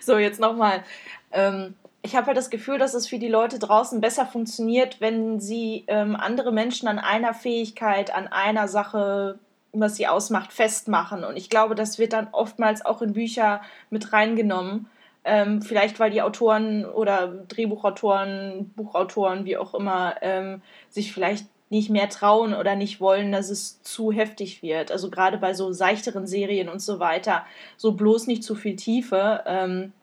so, 0.00 0.18
jetzt 0.18 0.38
nochmal. 0.38 0.84
Ähm, 1.32 1.74
ich 2.04 2.14
habe 2.14 2.26
halt 2.26 2.36
das 2.36 2.50
Gefühl, 2.50 2.76
dass 2.78 2.92
es 2.92 3.08
für 3.08 3.18
die 3.18 3.28
Leute 3.28 3.58
draußen 3.58 4.02
besser 4.02 4.26
funktioniert, 4.26 5.00
wenn 5.00 5.40
sie 5.40 5.84
ähm, 5.86 6.16
andere 6.16 6.52
Menschen 6.52 6.86
an 6.86 6.98
einer 6.98 7.32
Fähigkeit, 7.32 8.14
an 8.14 8.26
einer 8.26 8.68
Sache, 8.68 9.38
was 9.72 9.96
sie 9.96 10.06
ausmacht, 10.06 10.52
festmachen. 10.52 11.24
Und 11.24 11.38
ich 11.38 11.48
glaube, 11.48 11.74
das 11.74 11.98
wird 11.98 12.12
dann 12.12 12.28
oftmals 12.30 12.84
auch 12.84 13.00
in 13.00 13.14
Bücher 13.14 13.62
mit 13.88 14.12
reingenommen. 14.12 14.86
Ähm, 15.24 15.62
vielleicht 15.62 15.98
weil 15.98 16.10
die 16.10 16.20
Autoren 16.20 16.84
oder 16.84 17.28
Drehbuchautoren, 17.48 18.70
Buchautoren, 18.76 19.46
wie 19.46 19.56
auch 19.56 19.72
immer, 19.72 20.16
ähm, 20.20 20.60
sich 20.90 21.10
vielleicht 21.14 21.46
nicht 21.70 21.88
mehr 21.88 22.10
trauen 22.10 22.52
oder 22.52 22.76
nicht 22.76 23.00
wollen, 23.00 23.32
dass 23.32 23.48
es 23.48 23.82
zu 23.82 24.12
heftig 24.12 24.62
wird. 24.62 24.92
Also 24.92 25.08
gerade 25.08 25.38
bei 25.38 25.54
so 25.54 25.72
seichteren 25.72 26.26
Serien 26.26 26.68
und 26.68 26.82
so 26.82 27.00
weiter, 27.00 27.46
so 27.78 27.92
bloß 27.92 28.26
nicht 28.26 28.44
zu 28.44 28.54
viel 28.54 28.76
Tiefe, 28.76 29.42
ähm, 29.46 29.94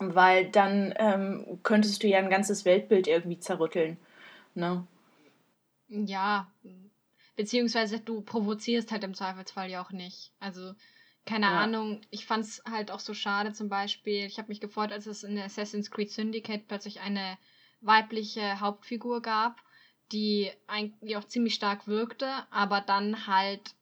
weil 0.00 0.50
dann 0.50 0.94
ähm, 0.96 1.60
könntest 1.62 2.02
du 2.02 2.06
ja 2.06 2.18
ein 2.18 2.30
ganzes 2.30 2.64
Weltbild 2.64 3.06
irgendwie 3.06 3.38
zerrütteln. 3.38 3.98
Ne? 4.54 4.86
Ja, 5.88 6.50
beziehungsweise 7.36 8.00
du 8.00 8.20
provozierst 8.20 8.92
halt 8.92 9.04
im 9.04 9.14
Zweifelsfall 9.14 9.70
ja 9.70 9.82
auch 9.82 9.90
nicht. 9.90 10.32
Also 10.40 10.72
keine 11.24 11.46
ja. 11.46 11.60
Ahnung, 11.60 12.00
ich 12.10 12.26
fand 12.26 12.44
es 12.44 12.62
halt 12.68 12.90
auch 12.90 13.00
so 13.00 13.14
schade 13.14 13.52
zum 13.52 13.68
Beispiel. 13.68 14.24
Ich 14.24 14.38
habe 14.38 14.48
mich 14.48 14.60
gefreut, 14.60 14.92
als 14.92 15.06
es 15.06 15.24
in 15.24 15.38
Assassin's 15.38 15.90
Creed 15.90 16.10
Syndicate 16.10 16.66
plötzlich 16.66 17.00
eine 17.00 17.38
weibliche 17.80 18.60
Hauptfigur 18.60 19.22
gab 19.22 19.62
die 20.12 20.50
eigentlich 20.66 21.16
auch 21.16 21.24
ziemlich 21.24 21.54
stark 21.54 21.86
wirkte, 21.86 22.28
aber 22.50 22.80
dann 22.80 23.26
halt 23.26 23.74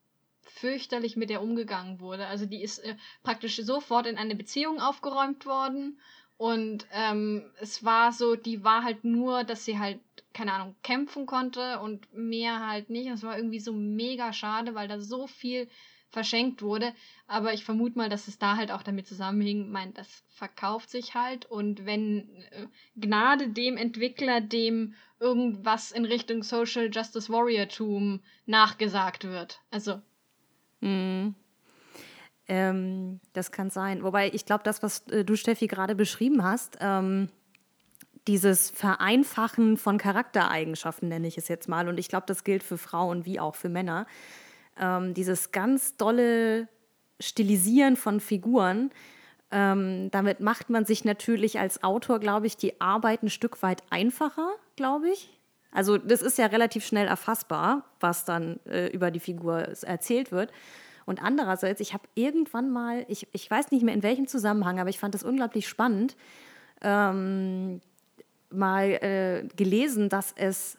fürchterlich 0.51 1.17
mit 1.17 1.31
ihr 1.31 1.43
umgegangen 1.43 2.01
wurde. 2.01 2.27
Also 2.27 2.47
die 2.47 2.63
ist 2.63 2.79
äh, 2.79 2.97
praktisch 3.23 3.57
sofort 3.57 4.07
in 4.07 4.19
eine 4.19 4.35
Beziehung 4.35 4.81
aufgeräumt 4.81 5.47
worden 5.47 5.99
und 6.39 6.87
ähm, 6.93 7.51
es 7.61 7.83
war 7.85 8.13
so, 8.13 8.37
die 8.37 8.63
war 8.63 8.85
halt 8.85 9.05
nur, 9.05 9.45
dass 9.45 9.65
sie 9.65 9.79
halt, 9.79 10.01
keine 10.35 10.53
Ahnung, 10.53 10.77
kämpfen 10.83 11.25
konnte 11.25 11.81
und 11.81 12.13
mehr 12.13 12.67
halt 12.67 12.91
nicht. 12.91 13.09
Es 13.09 13.23
war 13.23 13.37
irgendwie 13.37 13.61
so 13.61 13.73
mega 13.73 14.33
schade, 14.33 14.75
weil 14.75 14.87
da 14.87 15.01
so 15.01 15.27
viel 15.27 15.69
verschenkt 16.11 16.61
wurde. 16.61 16.93
Aber 17.27 17.55
ich 17.55 17.65
vermute 17.65 17.97
mal, 17.97 18.11
dass 18.11 18.29
es 18.29 18.39
da 18.39 18.57
halt 18.57 18.71
auch 18.71 18.83
damit 18.83 19.07
zusammenhing, 19.07 19.71
mein, 19.71 19.95
das 19.95 20.25
verkauft 20.29 20.91
sich 20.91 21.15
halt 21.15 21.47
und 21.47 21.87
wenn 21.87 22.29
äh, 22.51 22.67
Gnade 22.97 23.49
dem 23.49 23.79
Entwickler, 23.79 24.43
dem 24.43 24.95
irgendwas 25.19 25.91
in 25.91 26.05
Richtung 26.05 26.43
Social 26.43 26.91
Justice 26.93 27.33
Warrior-Tum 27.33 28.21
nachgesagt 28.45 29.25
wird. 29.25 29.61
Also. 29.71 30.03
Mhm. 30.87 31.35
Ähm, 32.49 33.21
das 33.33 33.51
kann 33.51 33.71
sein. 33.71 34.05
Wobei 34.05 34.31
ich 34.33 34.47
glaube, 34.47 34.63
das, 34.65 34.83
was 34.83 35.07
äh, 35.09 35.25
du, 35.25 35.37
Steffi, 35.37 35.67
gerade 35.67 35.95
beschrieben 35.95 36.45
hast, 36.45 36.79
ähm, 36.81 37.29
dieses 38.29 38.71
Vereinfachen 38.71 39.77
von 39.77 39.99
Charaktereigenschaften, 39.99 41.09
nenne 41.09 41.27
ich 41.27 41.39
es 41.39 41.49
jetzt 41.49 41.69
mal, 41.69 41.89
und 41.89 41.99
ich 41.99 42.09
glaube, 42.09 42.27
das 42.27 42.45
gilt 42.45 42.63
für 42.63 42.79
Frauen 42.79 43.25
wie 43.25 43.41
auch 43.41 43.55
für 43.55 43.69
Männer, 43.69 44.07
ähm, 44.79 45.15
dieses 45.15 45.53
ganz 45.53 45.97
dolle 45.97 46.69
Stilisieren 47.19 47.97
von 47.97 48.21
Figuren, 48.21 48.91
ähm, 49.51 50.11
damit 50.11 50.41
macht 50.41 50.71
man 50.71 50.85
sich 50.85 51.05
natürlich 51.05 51.59
als 51.59 51.83
Autor, 51.85 52.19
glaube 52.19 52.47
ich, 52.47 52.57
die 52.57 52.81
Arbeit 52.81 53.23
ein 53.23 53.31
Stück 53.31 53.63
weit 53.63 53.83
einfacher, 53.91 54.51
glaube 54.75 55.09
ich. 55.09 55.31
Also 55.71 55.99
das 55.99 56.23
ist 56.23 56.39
ja 56.39 56.47
relativ 56.47 56.85
schnell 56.85 57.07
erfassbar, 57.07 57.85
was 58.01 58.25
dann 58.25 58.59
äh, 58.67 58.89
über 58.89 59.11
die 59.11 59.21
Figur 59.21 59.59
erzählt 59.83 60.33
wird. 60.33 60.51
Und 61.07 61.23
andererseits, 61.23 61.81
ich 61.81 61.95
habe 61.95 62.05
irgendwann 62.15 62.71
mal, 62.71 63.07
ich, 63.09 63.27
ich 63.33 63.51
weiß 63.51 63.71
nicht 63.71 63.83
mehr 63.83 63.95
in 63.95 64.03
welchem 64.03 64.27
Zusammenhang, 64.27 64.81
aber 64.81 64.91
ich 64.91 64.99
fand 64.99 65.15
das 65.15 65.23
unglaublich 65.23 65.69
spannend, 65.69 66.17
ähm, 66.83 67.81
mal 68.51 68.91
äh, 68.91 69.49
gelesen, 69.57 70.09
dass 70.09 70.35
es 70.37 70.77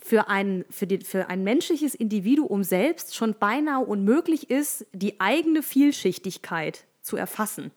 für 0.00 0.28
ein, 0.28 0.66
für, 0.68 0.86
die, 0.86 0.98
für 0.98 1.28
ein 1.28 1.42
menschliches 1.42 1.94
Individuum 1.94 2.62
selbst 2.62 3.16
schon 3.16 3.34
beinahe 3.34 3.84
unmöglich 3.84 4.50
ist, 4.50 4.86
die 4.92 5.18
eigene 5.20 5.62
Vielschichtigkeit 5.62 6.84
zu 7.00 7.16
erfassen. 7.16 7.70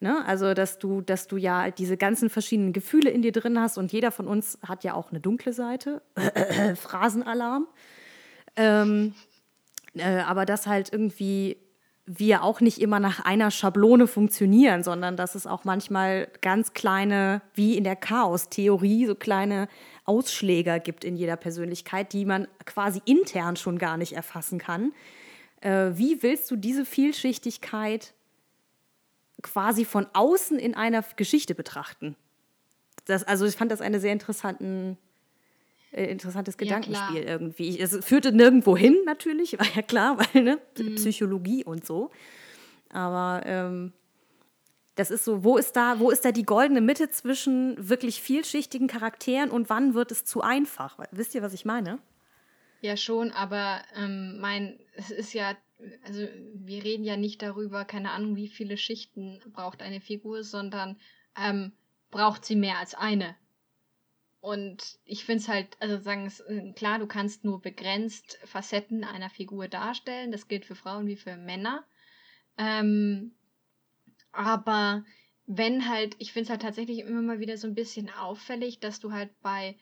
Ne? 0.00 0.24
Also, 0.26 0.54
dass 0.54 0.78
du, 0.78 1.02
dass 1.02 1.26
du 1.26 1.36
ja 1.36 1.70
diese 1.70 1.96
ganzen 1.96 2.30
verschiedenen 2.30 2.72
Gefühle 2.72 3.10
in 3.10 3.20
dir 3.20 3.32
drin 3.32 3.60
hast 3.60 3.76
und 3.76 3.92
jeder 3.92 4.10
von 4.10 4.26
uns 4.26 4.58
hat 4.66 4.84
ja 4.84 4.94
auch 4.94 5.10
eine 5.10 5.20
dunkle 5.20 5.52
Seite. 5.52 6.00
Phrasenalarm. 6.76 7.66
Ähm, 8.56 9.14
äh, 9.98 10.22
aber 10.26 10.46
dass 10.46 10.66
halt 10.66 10.92
irgendwie 10.92 11.56
wir 12.10 12.42
auch 12.42 12.62
nicht 12.62 12.80
immer 12.80 13.00
nach 13.00 13.20
einer 13.20 13.50
Schablone 13.50 14.06
funktionieren, 14.06 14.82
sondern 14.82 15.16
dass 15.16 15.34
es 15.34 15.46
auch 15.46 15.64
manchmal 15.64 16.28
ganz 16.40 16.72
kleine, 16.72 17.42
wie 17.52 17.76
in 17.76 17.84
der 17.84 17.96
Chaos-Theorie, 17.96 19.04
so 19.04 19.14
kleine 19.14 19.68
Ausschläger 20.06 20.80
gibt 20.80 21.04
in 21.04 21.16
jeder 21.16 21.36
Persönlichkeit, 21.36 22.14
die 22.14 22.24
man 22.24 22.48
quasi 22.64 23.02
intern 23.04 23.56
schon 23.56 23.78
gar 23.78 23.98
nicht 23.98 24.14
erfassen 24.14 24.58
kann. 24.58 24.92
Äh, 25.60 25.90
wie 25.92 26.22
willst 26.22 26.50
du 26.50 26.56
diese 26.56 26.86
Vielschichtigkeit 26.86 28.14
quasi 29.42 29.84
von 29.84 30.06
außen 30.12 30.58
in 30.58 30.74
einer 30.74 31.04
Geschichte 31.16 31.54
betrachten. 31.54 32.16
Das, 33.04 33.24
also 33.24 33.46
ich 33.46 33.56
fand 33.56 33.70
das 33.70 33.80
eine 33.80 34.00
sehr 34.00 34.12
interessanten, 34.12 34.98
interessantes 35.92 36.56
Gedankenspiel 36.56 37.22
ja, 37.22 37.28
irgendwie. 37.28 37.78
Es 37.78 38.04
führte 38.04 38.32
nirgendwo 38.32 38.76
hin 38.76 38.96
natürlich, 39.06 39.52
war 39.58 39.66
ja 39.74 39.82
klar, 39.82 40.18
weil 40.18 40.42
ne, 40.42 40.58
mhm. 40.78 40.94
Psychologie 40.96 41.64
und 41.64 41.86
so. 41.86 42.10
Aber 42.90 43.42
ähm, 43.44 43.92
das 44.94 45.10
ist 45.10 45.24
so, 45.24 45.44
wo 45.44 45.56
ist 45.56 45.76
da, 45.76 45.98
wo 46.00 46.10
ist 46.10 46.24
da 46.24 46.32
die 46.32 46.44
goldene 46.44 46.80
Mitte 46.80 47.10
zwischen 47.10 47.76
wirklich 47.88 48.20
vielschichtigen 48.20 48.88
Charakteren 48.88 49.50
und 49.50 49.70
wann 49.70 49.94
wird 49.94 50.10
es 50.10 50.24
zu 50.24 50.40
einfach? 50.40 50.98
Wisst 51.12 51.34
ihr, 51.34 51.42
was 51.42 51.52
ich 51.52 51.64
meine? 51.64 51.98
Ja, 52.80 52.96
schon, 52.96 53.32
aber 53.32 53.82
ähm, 53.96 54.38
mein, 54.40 54.78
es 54.94 55.10
ist 55.10 55.32
ja 55.32 55.56
also 56.04 56.26
wir 56.54 56.84
reden 56.84 57.04
ja 57.04 57.16
nicht 57.16 57.42
darüber, 57.42 57.84
keine 57.84 58.10
Ahnung, 58.10 58.36
wie 58.36 58.48
viele 58.48 58.76
Schichten 58.76 59.40
braucht 59.52 59.82
eine 59.82 60.00
Figur, 60.00 60.42
sondern 60.42 60.96
ähm, 61.36 61.72
braucht 62.10 62.44
sie 62.44 62.56
mehr 62.56 62.78
als 62.78 62.94
eine. 62.94 63.36
Und 64.40 64.98
ich 65.04 65.24
finde 65.24 65.42
es 65.42 65.48
halt, 65.48 65.76
also 65.80 65.98
sagen 66.00 66.26
es, 66.26 66.40
äh, 66.40 66.72
klar, 66.72 66.98
du 66.98 67.06
kannst 67.06 67.44
nur 67.44 67.60
begrenzt 67.60 68.38
Facetten 68.44 69.04
einer 69.04 69.30
Figur 69.30 69.68
darstellen. 69.68 70.30
Das 70.30 70.48
gilt 70.48 70.64
für 70.64 70.76
Frauen 70.76 71.06
wie 71.06 71.16
für 71.16 71.36
Männer. 71.36 71.84
Ähm, 72.56 73.32
aber 74.32 75.04
wenn 75.46 75.88
halt, 75.88 76.14
ich 76.18 76.32
finde 76.32 76.44
es 76.44 76.50
halt 76.50 76.62
tatsächlich 76.62 77.00
immer 77.00 77.22
mal 77.22 77.40
wieder 77.40 77.56
so 77.56 77.66
ein 77.66 77.74
bisschen 77.74 78.10
auffällig, 78.10 78.80
dass 78.80 79.00
du 79.00 79.12
halt 79.12 79.30
bei 79.40 79.76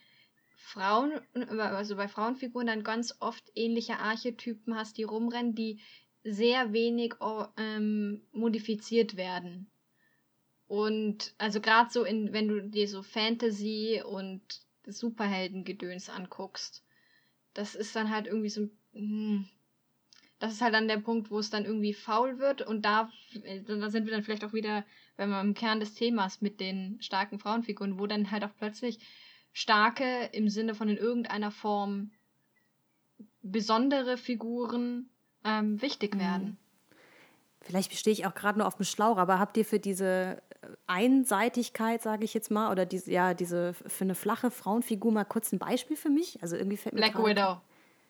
Frauen, 0.55 1.11
also 1.59 1.95
bei 1.95 2.07
Frauenfiguren 2.07 2.67
dann 2.67 2.83
ganz 2.83 3.15
oft 3.19 3.43
ähnliche 3.53 3.99
Archetypen 3.99 4.75
hast, 4.75 4.97
die 4.97 5.03
rumrennen, 5.03 5.53
die 5.53 5.79
sehr 6.23 6.73
wenig 6.73 7.15
ähm, 7.57 8.21
modifiziert 8.31 9.17
werden. 9.17 9.69
Und 10.67 11.33
also 11.37 11.61
gerade 11.61 11.89
so 11.89 12.03
in, 12.03 12.33
wenn 12.33 12.47
du 12.47 12.61
dir 12.61 12.87
so 12.87 13.01
Fantasy 13.01 14.01
und 14.05 14.41
Superheldengedöns 14.85 16.09
anguckst, 16.09 16.83
das 17.53 17.75
ist 17.75 17.95
dann 17.95 18.11
halt 18.11 18.27
irgendwie 18.27 18.49
so, 18.49 18.69
hm, 18.93 19.47
das 20.39 20.53
ist 20.53 20.61
halt 20.61 20.73
dann 20.73 20.87
der 20.87 20.97
Punkt, 20.97 21.31
wo 21.31 21.39
es 21.39 21.49
dann 21.49 21.65
irgendwie 21.65 21.93
faul 21.93 22.37
wird 22.37 22.61
und 22.61 22.83
da, 22.83 23.09
da 23.65 23.89
sind 23.89 24.05
wir 24.05 24.11
dann 24.13 24.23
vielleicht 24.23 24.43
auch 24.43 24.53
wieder, 24.53 24.85
wenn 25.15 25.29
wir 25.29 25.41
im 25.41 25.53
Kern 25.53 25.79
des 25.79 25.93
Themas 25.93 26.41
mit 26.41 26.59
den 26.59 27.01
starken 27.01 27.39
Frauenfiguren, 27.39 27.97
wo 27.97 28.05
dann 28.05 28.29
halt 28.29 28.43
auch 28.43 28.55
plötzlich 28.57 28.99
starke 29.53 30.29
im 30.33 30.49
Sinne 30.49 30.75
von 30.75 30.89
in 30.89 30.97
irgendeiner 30.97 31.49
Form 31.49 32.11
besondere 33.41 34.17
Figuren 34.17 35.09
ähm, 35.43 35.81
wichtig 35.81 36.15
mhm. 36.15 36.19
werden. 36.19 36.57
Vielleicht 37.61 37.93
stehe 37.95 38.13
ich 38.13 38.25
auch 38.25 38.35
gerade 38.35 38.59
nur 38.59 38.67
auf 38.67 38.75
dem 38.75 38.85
Schlauch, 38.85 39.17
aber 39.17 39.39
habt 39.39 39.57
ihr 39.57 39.65
für 39.65 39.79
diese 39.79 40.41
Einseitigkeit, 40.87 42.01
sage 42.01 42.25
ich 42.25 42.33
jetzt 42.33 42.51
mal, 42.51 42.71
oder 42.71 42.85
diese, 42.85 43.11
ja, 43.11 43.33
diese 43.33 43.73
für 43.73 44.03
eine 44.03 44.15
flache 44.15 44.51
Frauenfigur 44.51 45.11
mal 45.11 45.25
kurz 45.25 45.51
ein 45.51 45.59
Beispiel 45.59 45.97
für 45.97 46.09
mich? 46.09 46.39
Also 46.41 46.55
irgendwie 46.55 46.77
fällt 46.77 46.95
mir 46.95 47.01
Black 47.01 47.17
Widow. 47.17 47.57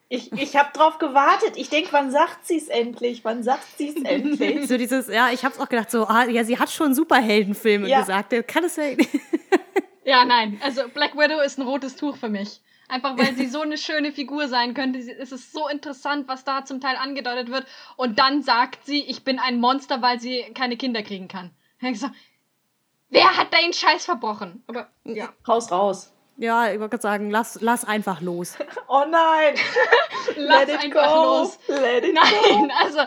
Ich, 0.09 0.31
ich 0.31 0.55
habe 0.55 0.69
drauf 0.73 0.99
gewartet. 0.99 1.57
Ich 1.57 1.69
denke, 1.69 1.91
wann 1.91 2.11
sagt 2.11 2.47
sie 2.47 2.57
es 2.57 2.69
endlich? 2.69 3.25
Wann 3.25 3.43
sagt 3.43 3.77
sie 3.77 3.89
es 3.89 3.95
endlich? 4.03 4.67
so 4.67 4.77
dieses, 4.77 5.07
ja, 5.07 5.31
ich 5.31 5.43
habe 5.43 5.55
es 5.55 5.61
auch 5.61 5.67
gedacht, 5.67 5.91
so, 5.91 6.07
ah, 6.07 6.25
ja, 6.25 6.43
sie 6.43 6.57
hat 6.57 6.69
schon 6.69 6.93
Superheldenfilme 6.93 7.87
ja. 7.89 7.99
gesagt. 7.99 8.33
Kann 8.47 8.63
es 8.63 8.77
ja. 8.77 8.83
ja, 10.05 10.25
nein. 10.25 10.61
Also 10.63 10.87
Black 10.93 11.15
Widow 11.15 11.41
ist 11.41 11.59
ein 11.59 11.67
rotes 11.67 11.95
Tuch 11.95 12.15
für 12.15 12.29
mich. 12.29 12.61
Einfach 12.89 13.17
weil 13.17 13.35
sie 13.35 13.47
so 13.47 13.59
eine 13.59 13.77
schöne 13.77 14.13
Figur 14.13 14.47
sein 14.47 14.73
könnte. 14.73 14.99
Es 14.99 15.33
ist 15.33 15.51
so 15.51 15.67
interessant, 15.67 16.29
was 16.29 16.45
da 16.45 16.63
zum 16.63 16.79
Teil 16.79 16.95
angedeutet 16.95 17.51
wird. 17.51 17.65
Und 17.97 18.17
dann 18.17 18.41
sagt 18.43 18.85
sie, 18.85 19.01
ich 19.01 19.25
bin 19.25 19.39
ein 19.39 19.59
Monster, 19.59 20.01
weil 20.01 20.21
sie 20.21 20.45
keine 20.53 20.77
Kinder 20.77 21.03
kriegen 21.03 21.27
kann. 21.27 21.51
So, 21.93 22.07
wer 23.09 23.37
hat 23.37 23.53
da 23.53 23.57
den 23.59 23.73
Scheiß 23.73 24.05
verbrochen? 24.05 24.63
Aber 24.67 24.89
ja. 25.03 25.29
Raus, 25.47 25.71
raus. 25.71 26.13
Ja, 26.37 26.71
ich 26.71 26.79
wollte 26.79 27.01
sagen, 27.01 27.31
lass, 27.31 27.59
lass 27.61 27.83
einfach 27.83 28.21
los. 28.21 28.57
oh 28.87 29.05
nein! 29.09 29.55
lass 30.35 30.67
Let 30.67 30.83
einfach 30.83 31.13
go. 31.13 31.23
los. 31.23 31.59
Let 31.67 32.03
it 32.03 32.13
nein, 32.13 32.67
go. 32.67 32.73
also, 32.79 32.99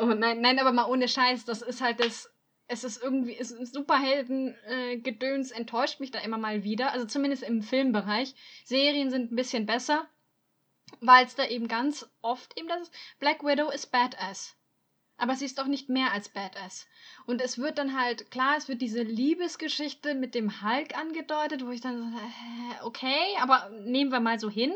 oh 0.00 0.14
nein, 0.14 0.40
nein, 0.40 0.58
aber 0.58 0.72
mal 0.72 0.86
ohne 0.86 1.06
Scheiß, 1.06 1.44
das 1.44 1.62
ist 1.62 1.80
halt 1.80 2.00
das. 2.00 2.30
Es 2.72 2.84
ist 2.84 3.02
irgendwie, 3.02 3.36
es 3.36 3.50
ist 3.50 3.74
Superhelden-Gedöns 3.74 5.50
äh, 5.50 5.56
enttäuscht 5.56 5.98
mich 5.98 6.12
da 6.12 6.20
immer 6.20 6.38
mal 6.38 6.62
wieder. 6.62 6.92
Also 6.92 7.04
zumindest 7.04 7.42
im 7.42 7.62
Filmbereich. 7.62 8.32
Serien 8.64 9.10
sind 9.10 9.32
ein 9.32 9.36
bisschen 9.36 9.66
besser, 9.66 10.06
weil 11.00 11.26
es 11.26 11.34
da 11.34 11.44
eben 11.46 11.66
ganz 11.66 12.08
oft 12.22 12.56
eben 12.56 12.68
das 12.68 12.82
ist. 12.82 12.94
Black 13.18 13.42
Widow 13.42 13.70
ist 13.70 13.90
Badass. 13.90 14.54
Aber 15.20 15.36
sie 15.36 15.44
ist 15.44 15.58
doch 15.58 15.66
nicht 15.66 15.90
mehr 15.90 16.12
als 16.12 16.30
Badass. 16.30 16.88
Und 17.26 17.42
es 17.42 17.58
wird 17.58 17.76
dann 17.76 17.98
halt, 17.98 18.30
klar, 18.30 18.56
es 18.56 18.68
wird 18.68 18.80
diese 18.80 19.02
Liebesgeschichte 19.02 20.14
mit 20.14 20.34
dem 20.34 20.62
Hulk 20.62 20.96
angedeutet, 20.96 21.64
wo 21.64 21.70
ich 21.70 21.82
dann 21.82 21.98
so, 21.98 22.18
äh, 22.18 22.84
okay, 22.84 23.36
aber 23.40 23.70
nehmen 23.84 24.12
wir 24.12 24.20
mal 24.20 24.40
so 24.40 24.48
hin. 24.48 24.72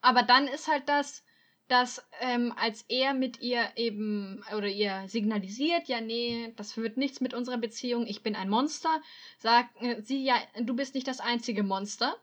Aber 0.00 0.22
dann 0.22 0.46
ist 0.46 0.68
halt 0.68 0.88
das, 0.88 1.24
dass 1.66 2.06
ähm, 2.20 2.52
als 2.56 2.84
er 2.88 3.12
mit 3.12 3.40
ihr 3.40 3.64
eben 3.76 4.44
oder 4.56 4.68
ihr 4.68 5.08
signalisiert, 5.08 5.88
ja, 5.88 6.00
nee, 6.00 6.52
das 6.56 6.76
wird 6.76 6.96
nichts 6.96 7.20
mit 7.20 7.34
unserer 7.34 7.58
Beziehung, 7.58 8.06
ich 8.06 8.22
bin 8.22 8.36
ein 8.36 8.50
Monster, 8.50 9.00
sagt 9.38 9.82
äh, 9.82 10.00
sie, 10.02 10.22
ja, 10.22 10.36
du 10.60 10.74
bist 10.74 10.94
nicht 10.94 11.08
das 11.08 11.18
einzige 11.18 11.62
Monster. 11.62 12.16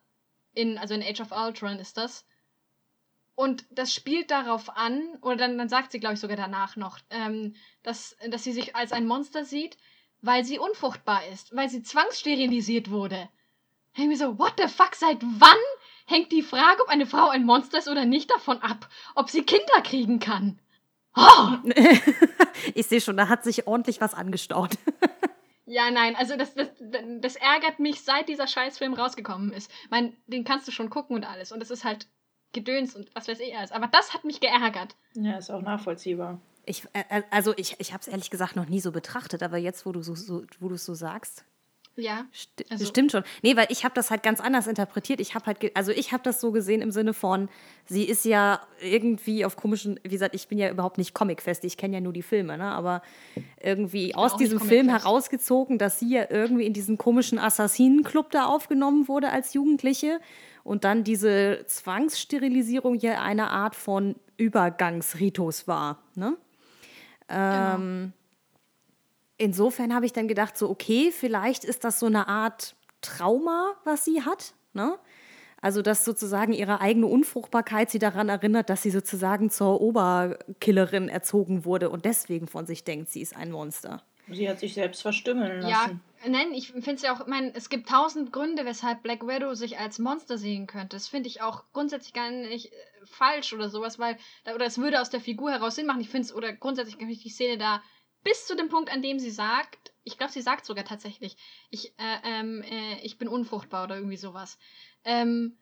In, 0.53 0.77
also 0.77 0.93
in 0.93 1.03
Age 1.03 1.21
of 1.21 1.31
Ultron 1.31 1.79
ist 1.79 1.97
das. 1.97 2.25
Und 3.39 3.63
das 3.71 3.93
spielt 3.93 4.31
darauf 4.31 4.75
an, 4.75 5.01
oder 5.21 5.37
dann, 5.37 5.57
dann 5.57 5.69
sagt 5.69 5.93
sie, 5.93 6.01
glaube 6.01 6.15
ich, 6.15 6.19
sogar 6.19 6.35
danach 6.35 6.75
noch, 6.75 6.99
ähm, 7.09 7.55
dass, 7.83 8.17
dass 8.29 8.43
sie 8.43 8.51
sich 8.51 8.75
als 8.75 8.91
ein 8.91 9.07
Monster 9.07 9.45
sieht, 9.45 9.77
weil 10.19 10.43
sie 10.43 10.59
unfruchtbar 10.59 11.25
ist, 11.27 11.55
weil 11.55 11.69
sie 11.69 11.81
zwangssterilisiert 11.81 12.91
wurde. 12.91 13.29
Ich 13.95 14.05
mir 14.05 14.17
so, 14.17 14.37
what 14.37 14.55
the 14.57 14.67
fuck, 14.67 14.93
seit 14.93 15.19
wann 15.21 15.55
hängt 16.05 16.33
die 16.33 16.41
Frage, 16.41 16.81
ob 16.81 16.89
eine 16.89 17.05
Frau 17.05 17.29
ein 17.29 17.45
Monster 17.45 17.77
ist 17.77 17.87
oder 17.87 18.03
nicht, 18.03 18.29
davon 18.29 18.61
ab, 18.61 18.89
ob 19.15 19.29
sie 19.29 19.43
Kinder 19.43 19.83
kriegen 19.85 20.19
kann? 20.19 20.59
Oh! 21.15 21.59
ich 22.75 22.87
sehe 22.87 22.99
schon, 22.99 23.15
da 23.15 23.29
hat 23.29 23.45
sich 23.45 23.67
ordentlich 23.67 24.01
was 24.01 24.15
angestaut. 24.15 24.77
Ja, 25.71 25.91
nein, 25.91 26.15
also 26.15 26.35
das, 26.35 26.55
das, 26.55 26.67
das 27.19 27.35
ärgert 27.35 27.77
mich, 27.77 28.01
seit 28.01 28.27
dieser 28.27 28.47
Scheißfilm 28.47 28.95
rausgekommen 28.95 29.53
ist. 29.53 29.69
Ich 29.83 29.91
mein, 29.91 30.17
den 30.25 30.43
kannst 30.43 30.67
du 30.67 30.71
schon 30.71 30.89
gucken 30.89 31.15
und 31.15 31.25
alles. 31.25 31.51
Und 31.51 31.61
es 31.61 31.69
ist 31.69 31.83
halt 31.83 32.07
Gedöns 32.53 32.95
und 32.95 33.13
was 33.15 33.27
weiß 33.27 33.39
ich 33.39 33.55
alles. 33.55 33.71
Aber 33.71 33.87
das 33.87 34.13
hat 34.13 34.23
mich 34.25 34.39
geärgert. 34.39 34.95
Ja, 35.13 35.37
ist 35.37 35.49
auch 35.49 35.61
nachvollziehbar. 35.61 36.39
Ich, 36.65 36.85
äh, 36.93 37.03
äh 37.09 37.23
also 37.29 37.53
ich, 37.57 37.75
ich 37.79 37.93
habe 37.93 38.01
es 38.01 38.07
ehrlich 38.07 38.29
gesagt 38.29 38.55
noch 38.55 38.67
nie 38.67 38.79
so 38.79 38.91
betrachtet, 38.91 39.43
aber 39.43 39.57
jetzt, 39.57 39.85
wo 39.85 39.91
du 39.91 40.01
so, 40.01 40.15
so 40.15 40.43
wo 40.59 40.69
du 40.69 40.75
es 40.75 40.85
so 40.85 40.93
sagst, 40.93 41.45
ja. 41.99 42.25
St 42.33 42.65
also. 42.69 42.85
Stimmt 42.85 43.11
schon. 43.11 43.23
Nee, 43.41 43.55
weil 43.55 43.67
ich 43.69 43.83
habe 43.83 43.93
das 43.93 44.09
halt 44.09 44.23
ganz 44.23 44.39
anders 44.39 44.67
interpretiert. 44.67 45.19
Ich 45.19 45.35
habe 45.35 45.45
halt, 45.45 45.75
also 45.75 45.91
ich 45.91 46.11
habe 46.11 46.23
das 46.23 46.41
so 46.41 46.51
gesehen 46.51 46.81
im 46.81 46.91
Sinne 46.91 47.13
von, 47.13 47.49
sie 47.85 48.03
ist 48.03 48.25
ja 48.25 48.61
irgendwie 48.81 49.45
auf 49.45 49.55
komischen, 49.55 49.99
wie 50.03 50.09
gesagt, 50.09 50.35
ich 50.35 50.47
bin 50.47 50.57
ja 50.57 50.69
überhaupt 50.69 50.97
nicht 50.97 51.13
comicfest, 51.13 51.63
ich 51.65 51.77
kenne 51.77 51.95
ja 51.95 52.01
nur 52.01 52.13
die 52.13 52.21
Filme, 52.21 52.57
ne? 52.57 52.71
aber 52.71 53.01
irgendwie 53.61 54.15
aus 54.15 54.37
diesem 54.37 54.59
Film 54.59 54.89
herausgezogen, 54.89 55.77
dass 55.77 55.99
sie 55.99 56.13
ja 56.15 56.25
irgendwie 56.29 56.65
in 56.65 56.73
diesen 56.73 56.97
komischen 56.97 57.37
Assassinenclub 57.37 58.31
da 58.31 58.45
aufgenommen 58.45 59.07
wurde 59.07 59.29
als 59.29 59.53
Jugendliche 59.53 60.19
und 60.69 60.83
dann 60.83 61.03
diese 61.03 61.63
Zwangssterilisierung 61.65 62.93
ja 62.99 63.23
eine 63.23 63.49
Art 63.49 63.75
von 63.75 64.15
Übergangsritus 64.37 65.67
war. 65.67 66.03
Ne? 66.13 66.37
Genau. 67.27 67.75
Ähm, 67.75 68.13
insofern 69.37 69.95
habe 69.95 70.05
ich 70.05 70.13
dann 70.13 70.27
gedacht, 70.27 70.55
so, 70.55 70.69
okay, 70.69 71.11
vielleicht 71.11 71.63
ist 71.63 71.83
das 71.85 71.99
so 71.99 72.05
eine 72.05 72.27
Art 72.27 72.75
Trauma, 73.01 73.73
was 73.83 74.05
sie 74.05 74.21
hat. 74.21 74.53
Ne? 74.73 74.95
Also, 75.59 75.81
dass 75.81 76.05
sozusagen 76.05 76.53
ihre 76.53 76.81
eigene 76.81 77.07
Unfruchtbarkeit 77.07 77.89
sie 77.89 77.97
daran 77.97 78.29
erinnert, 78.29 78.69
dass 78.69 78.83
sie 78.83 78.91
sozusagen 78.91 79.49
zur 79.49 79.81
Oberkillerin 79.81 81.09
erzogen 81.09 81.65
wurde 81.65 81.89
und 81.89 82.05
deswegen 82.05 82.45
von 82.45 82.67
sich 82.67 82.83
denkt, 82.83 83.09
sie 83.09 83.21
ist 83.21 83.35
ein 83.35 83.49
Monster. 83.49 84.03
Sie 84.31 84.47
hat 84.47 84.59
sich 84.59 84.75
selbst 84.75 85.01
verstümmeln 85.01 85.61
lassen. 85.61 85.69
Ja, 85.71 85.99
nein, 86.27 86.53
ich 86.53 86.71
finde 86.71 86.93
es 86.93 87.01
ja 87.01 87.15
auch, 87.15 87.21
ich 87.21 87.27
meine, 87.27 87.53
es 87.55 87.69
gibt 87.69 87.89
tausend 87.89 88.31
Gründe, 88.31 88.65
weshalb 88.65 89.03
Black 89.03 89.25
Widow 89.25 89.53
sich 89.53 89.77
als 89.77 89.99
Monster 89.99 90.37
sehen 90.37 90.67
könnte. 90.67 90.95
Das 90.95 91.07
finde 91.07 91.29
ich 91.29 91.41
auch 91.41 91.63
grundsätzlich 91.73 92.13
gar 92.13 92.29
nicht 92.31 92.71
äh, 92.71 92.75
falsch 93.05 93.53
oder 93.53 93.69
sowas, 93.69 93.99
weil, 93.99 94.17
oder 94.53 94.65
es 94.65 94.77
würde 94.77 95.01
aus 95.01 95.09
der 95.09 95.21
Figur 95.21 95.51
heraus 95.51 95.75
Sinn 95.75 95.85
machen. 95.85 96.01
Ich 96.01 96.09
finde 96.09 96.25
es, 96.25 96.33
oder 96.33 96.53
grundsätzlich 96.53 96.97
finde 96.97 97.13
ich 97.13 97.23
die 97.23 97.29
Szene 97.29 97.57
da 97.57 97.81
bis 98.23 98.45
zu 98.45 98.55
dem 98.55 98.69
Punkt, 98.69 98.91
an 98.91 99.01
dem 99.01 99.19
sie 99.19 99.31
sagt, 99.31 99.93
ich 100.03 100.17
glaube, 100.17 100.33
sie 100.33 100.41
sagt 100.41 100.65
sogar 100.65 100.85
tatsächlich, 100.85 101.37
ich, 101.69 101.93
äh, 101.97 102.17
ähm, 102.23 102.63
äh, 102.63 102.99
ich 103.01 103.17
bin 103.17 103.27
unfruchtbar 103.27 103.85
oder 103.85 103.95
irgendwie 103.95 104.17
sowas. 104.17 104.57
Ähm, 105.03 105.57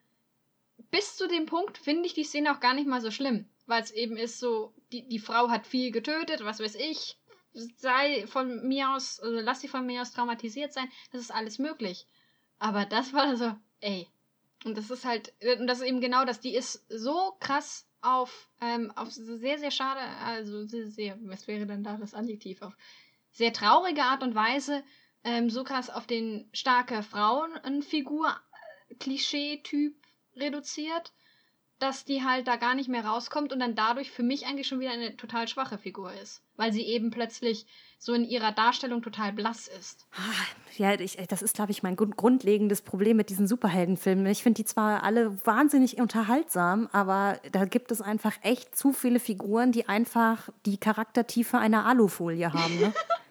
bis 0.91 1.17
zu 1.17 1.27
dem 1.27 1.45
Punkt 1.45 1.77
finde 1.77 2.05
ich 2.05 2.13
die 2.13 2.23
Szene 2.23 2.51
auch 2.55 2.59
gar 2.59 2.73
nicht 2.73 2.87
mal 2.87 3.01
so 3.01 3.11
schlimm, 3.11 3.49
weil 3.65 3.81
es 3.81 3.91
eben 3.91 4.17
ist 4.17 4.39
so, 4.39 4.73
die, 4.91 5.07
die 5.07 5.19
Frau 5.19 5.49
hat 5.49 5.67
viel 5.67 5.91
getötet, 5.91 6.43
was 6.43 6.59
weiß 6.59 6.75
ich, 6.75 7.17
sei 7.77 8.25
von 8.27 8.67
mir 8.67 8.91
aus, 8.91 9.19
also 9.19 9.39
lass 9.39 9.61
sie 9.61 9.67
von 9.67 9.85
mir 9.85 10.01
aus 10.01 10.11
traumatisiert 10.11 10.73
sein, 10.73 10.89
das 11.11 11.21
ist 11.21 11.31
alles 11.31 11.59
möglich. 11.59 12.07
Aber 12.59 12.85
das 12.85 13.13
war 13.13 13.35
so, 13.35 13.55
ey. 13.79 14.07
Und 14.65 14.77
das 14.77 14.89
ist 14.89 15.05
halt, 15.05 15.33
und 15.59 15.67
das 15.67 15.79
ist 15.79 15.85
eben 15.85 16.01
genau 16.01 16.25
das, 16.25 16.39
die 16.39 16.55
ist 16.55 16.85
so 16.89 17.35
krass 17.39 17.87
auf, 18.01 18.49
ähm, 18.61 18.91
auf 18.95 19.11
sehr, 19.11 19.59
sehr 19.59 19.71
schade, 19.71 20.01
also 20.23 20.65
sehr, 20.65 20.87
sehr, 20.87 21.17
was 21.21 21.47
wäre 21.47 21.65
denn 21.65 21.83
da 21.83 21.97
das 21.97 22.13
Adjektiv, 22.13 22.61
auf 22.61 22.75
sehr 23.31 23.53
traurige 23.53 24.03
Art 24.03 24.23
und 24.23 24.35
Weise, 24.35 24.83
ähm, 25.23 25.49
so 25.49 25.63
krass 25.63 25.89
auf 25.89 26.07
den 26.07 26.49
starke 26.53 27.03
Frauenfigur, 27.03 28.35
äh, 28.89 28.95
reduziert, 30.35 31.13
dass 31.79 32.05
die 32.05 32.23
halt 32.23 32.47
da 32.47 32.55
gar 32.55 32.75
nicht 32.75 32.89
mehr 32.89 33.05
rauskommt 33.05 33.53
und 33.53 33.59
dann 33.59 33.75
dadurch 33.75 34.11
für 34.11 34.23
mich 34.23 34.47
eigentlich 34.47 34.67
schon 34.67 34.79
wieder 34.79 34.91
eine 34.91 35.15
total 35.15 35.47
schwache 35.47 35.77
Figur 35.77 36.11
ist. 36.13 36.41
Weil 36.55 36.73
sie 36.73 36.81
eben 36.81 37.11
plötzlich 37.11 37.67
so 37.99 38.13
in 38.13 38.23
ihrer 38.23 38.51
Darstellung 38.51 39.01
total 39.01 39.33
blass 39.33 39.67
ist. 39.67 40.07
Ah, 40.13 40.77
ja, 40.77 40.99
ich, 40.99 41.17
das 41.27 41.41
ist, 41.41 41.55
glaube 41.55 41.71
ich, 41.71 41.83
mein 41.83 41.95
grundlegendes 41.95 42.81
Problem 42.81 43.17
mit 43.17 43.29
diesen 43.29 43.47
Superheldenfilmen. 43.47 44.25
Ich 44.27 44.43
finde 44.43 44.61
die 44.61 44.65
zwar 44.65 45.03
alle 45.03 45.37
wahnsinnig 45.45 45.99
unterhaltsam, 45.99 46.89
aber 46.91 47.39
da 47.51 47.65
gibt 47.65 47.91
es 47.91 48.01
einfach 48.01 48.33
echt 48.41 48.75
zu 48.75 48.91
viele 48.91 49.19
Figuren, 49.19 49.71
die 49.71 49.87
einfach 49.87 50.49
die 50.65 50.77
Charaktertiefe 50.77 51.57
einer 51.57 51.85
Alufolie 51.85 52.53
haben. 52.53 52.79
Ne? 52.79 52.93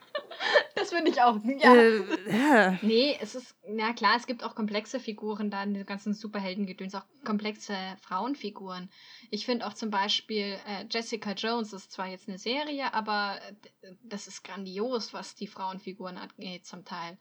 Das 0.77 0.91
finde 0.91 1.11
ich 1.11 1.23
auch. 1.23 1.39
Ja. 1.43 1.75
Äh, 1.75 2.03
ja. 2.31 2.79
Nee, 2.83 3.17
es 3.21 3.35
ist, 3.35 3.57
na 3.67 3.95
klar, 3.95 4.17
es 4.17 4.27
gibt 4.27 4.45
auch 4.45 4.55
komplexe 4.55 5.01
Figuren 5.01 5.51
da 5.51 5.63
in 5.63 5.73
den 5.73 5.87
ganzen 5.87 6.13
Superheldengedöns, 6.13 6.95
auch 6.95 7.07
komplexe 7.25 7.75
Frauenfiguren. 8.03 8.91
Ich 9.31 9.47
finde 9.47 9.67
auch 9.67 9.73
zum 9.73 9.91
Beispiel 9.91 10.59
äh, 10.69 10.85
Jessica 10.91 11.33
Jones 11.33 11.73
ist 11.73 11.93
zwar 11.93 12.09
jetzt 12.09 12.29
eine 12.29 12.39
Serie, 12.39 12.93
aber 12.93 13.41
das 14.03 14.29
ist 14.29 14.45
grandios, 14.45 15.15
was 15.15 15.35
die 15.35 15.47
Frauenfiguren 15.47 16.19
angeht 16.19 16.67
zum 16.67 16.85
Teil. 16.85 17.17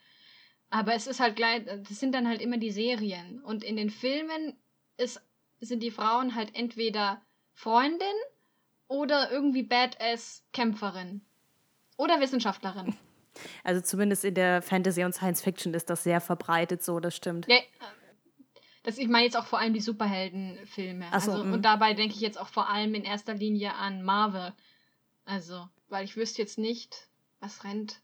Aber 0.69 0.93
es 0.93 1.07
ist 1.07 1.21
halt 1.21 1.37
gleich, 1.37 1.63
das 1.65 1.99
sind 1.99 2.13
dann 2.13 2.27
halt 2.27 2.41
immer 2.41 2.57
die 2.57 2.71
Serien. 2.71 3.41
Und 3.41 3.63
in 3.63 3.77
den 3.77 3.89
Filmen 3.89 4.57
ist, 4.97 5.21
sind 5.61 5.81
die 5.81 5.91
Frauen 5.91 6.35
halt 6.35 6.53
entweder 6.55 7.21
Freundin 7.53 8.07
oder 8.89 9.31
irgendwie 9.31 9.63
Badass-Kämpferin. 9.63 11.21
Oder 11.97 12.19
Wissenschaftlerin. 12.19 12.97
Also 13.63 13.82
zumindest 13.82 14.26
in 14.26 14.36
der 14.36 14.62
Fantasy 14.62 15.04
und 15.04 15.13
Science 15.13 15.41
Fiction 15.41 15.74
ist 15.74 15.89
das 15.89 16.04
sehr 16.04 16.21
verbreitet 16.21 16.84
so, 16.84 17.00
das 17.00 17.15
stimmt. 17.15 17.48
Ja, 17.48 17.58
das, 18.84 19.00
ich 19.00 19.08
meine 19.08 19.26
jetzt 19.26 19.36
auch 19.36 19.48
vor 19.48 19.60
allem 19.60 19.74
die 19.74 19.82
Superheldenfilme. 19.82 21.06
So, 21.06 21.32
also, 21.32 21.43
mm. 21.43 21.54
und 21.54 21.62
dabei 21.63 21.95
denke 21.95 22.13
ich 22.13 22.21
jetzt 22.21 22.39
auch 22.39 22.50
vor 22.50 22.69
allem 22.69 22.93
in 22.93 23.04
erster 23.04 23.34
Linie 23.34 23.74
an 23.74 24.04
Marvel. 24.04 24.54
Also, 25.26 25.67
weil 25.89 26.06
ich 26.06 26.15
wüsste 26.15 26.43
jetzt 26.43 26.60
nicht, 26.60 27.08
was 27.39 27.63
rennt 27.63 28.00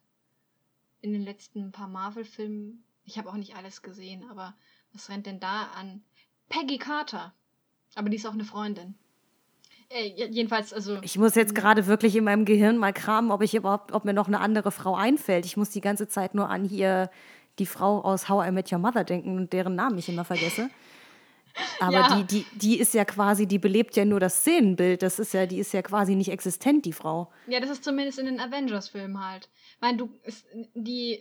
in 1.02 1.14
den 1.14 1.22
letzten 1.22 1.72
paar 1.72 1.88
Marvel-Filmen. 1.88 2.84
Ich 3.06 3.20
habe 3.20 3.30
auch 3.30 3.36
nicht 3.36 3.56
alles 3.56 3.84
gesehen, 3.84 4.28
aber 4.30 4.56
was 4.92 5.10
rennt 5.10 5.28
denn 5.28 5.40
da 5.40 5.66
an? 5.76 6.04
Peggy 6.50 6.80
Carter. 6.80 7.34
Aber 7.94 8.10
die 8.10 8.18
ist 8.18 8.26
auch 8.26 8.34
eine 8.34 8.46
Freundin. 8.46 8.96
Äh, 9.94 10.28
jedenfalls, 10.30 10.74
also. 10.74 11.00
Ich 11.02 11.18
muss 11.18 11.36
jetzt 11.36 11.56
gerade 11.56 11.88
wirklich 11.88 12.16
in 12.16 12.24
meinem 12.24 12.46
Gehirn 12.46 12.78
mal 12.78 12.94
kramen, 12.94 13.32
ob 13.32 13.42
ich 13.42 13.54
überhaupt, 13.56 13.92
ob 13.92 14.06
mir 14.06 14.14
noch 14.14 14.28
eine 14.28 14.40
andere 14.40 14.72
Frau 14.72 14.96
einfällt. 14.96 15.46
Ich 15.46 15.58
muss 15.58 15.70
die 15.70 15.82
ganze 15.82 16.08
Zeit 16.08 16.36
nur 16.36 16.50
an 16.50 16.64
hier 16.64 17.10
die 17.60 17.66
Frau 17.66 18.02
aus 18.02 18.30
How 18.30 18.48
I 18.48 18.52
Met 18.52 18.72
Your 18.72 18.80
Mother 18.80 19.04
denken 19.04 19.38
und 19.38 19.54
deren 19.54 19.76
Namen 19.76 19.98
ich 19.98 20.08
immer 20.10 20.26
vergesse. 20.26 20.70
Aber 21.80 21.94
ja. 21.94 22.16
die, 22.16 22.24
die, 22.24 22.46
die 22.58 22.80
ist 22.80 22.94
ja 22.94 23.06
quasi, 23.06 23.46
die 23.46 23.60
belebt 23.60 23.96
ja 23.98 24.06
nur 24.06 24.20
das 24.20 24.38
Szenenbild. 24.38 25.02
Das 25.02 25.20
ist 25.20 25.34
ja, 25.34 25.46
die 25.46 25.60
ist 25.60 25.74
ja 25.74 25.82
quasi 25.82 26.16
nicht 26.16 26.32
existent, 26.32 26.86
die 26.86 26.94
Frau. 26.94 27.32
Ja, 27.48 27.60
das 27.60 27.70
ist 27.70 27.84
zumindest 27.84 28.20
in 28.20 28.26
den 28.26 28.40
Avengers-Filmen 28.40 29.24
halt. 29.24 29.50
Ich 29.76 29.82
meine, 29.82 29.98
du, 29.98 30.10
ist, 30.24 30.46
die, 30.74 31.20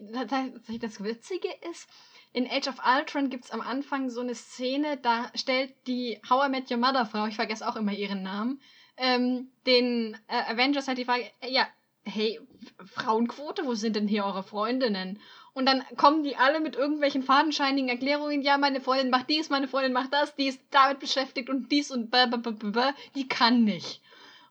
das 0.80 1.02
Witzige 1.02 1.48
ist, 1.70 1.88
in 2.32 2.48
Age 2.48 2.68
of 2.68 2.76
Ultron 2.84 3.30
gibt 3.30 3.46
es 3.46 3.50
am 3.50 3.60
Anfang 3.60 4.10
so 4.10 4.20
eine 4.20 4.34
Szene, 4.34 4.96
da 4.96 5.30
stellt 5.34 5.74
die 5.86 6.20
How 6.28 6.46
I 6.46 6.50
Met 6.50 6.70
Your 6.70 6.78
Mother 6.78 7.06
Frau, 7.06 7.26
ich 7.26 7.36
vergesse 7.36 7.66
auch 7.68 7.76
immer 7.76 7.92
ihren 7.92 8.22
Namen, 8.22 8.60
ähm, 8.96 9.50
den 9.66 10.16
äh, 10.28 10.52
Avengers 10.52 10.86
halt 10.86 10.98
die 10.98 11.04
Frage, 11.04 11.24
äh, 11.40 11.50
ja, 11.50 11.66
hey, 12.04 12.40
Frauenquote, 12.84 13.64
wo 13.66 13.74
sind 13.74 13.96
denn 13.96 14.08
hier 14.08 14.24
eure 14.24 14.42
Freundinnen? 14.42 15.20
Und 15.52 15.66
dann 15.66 15.84
kommen 15.96 16.22
die 16.22 16.36
alle 16.36 16.60
mit 16.60 16.76
irgendwelchen 16.76 17.22
fadenscheinigen 17.22 17.88
Erklärungen, 17.88 18.42
ja, 18.42 18.56
meine 18.58 18.80
Freundin 18.80 19.10
macht 19.10 19.28
dies, 19.28 19.50
meine 19.50 19.68
Freundin 19.68 19.92
macht 19.92 20.12
das, 20.12 20.34
die 20.36 20.46
ist 20.46 20.60
damit 20.70 21.00
beschäftigt 21.00 21.50
und 21.50 21.72
dies 21.72 21.90
und 21.90 22.10
blablabla, 22.10 22.94
die 23.16 23.26
kann 23.26 23.64
nicht. 23.64 24.00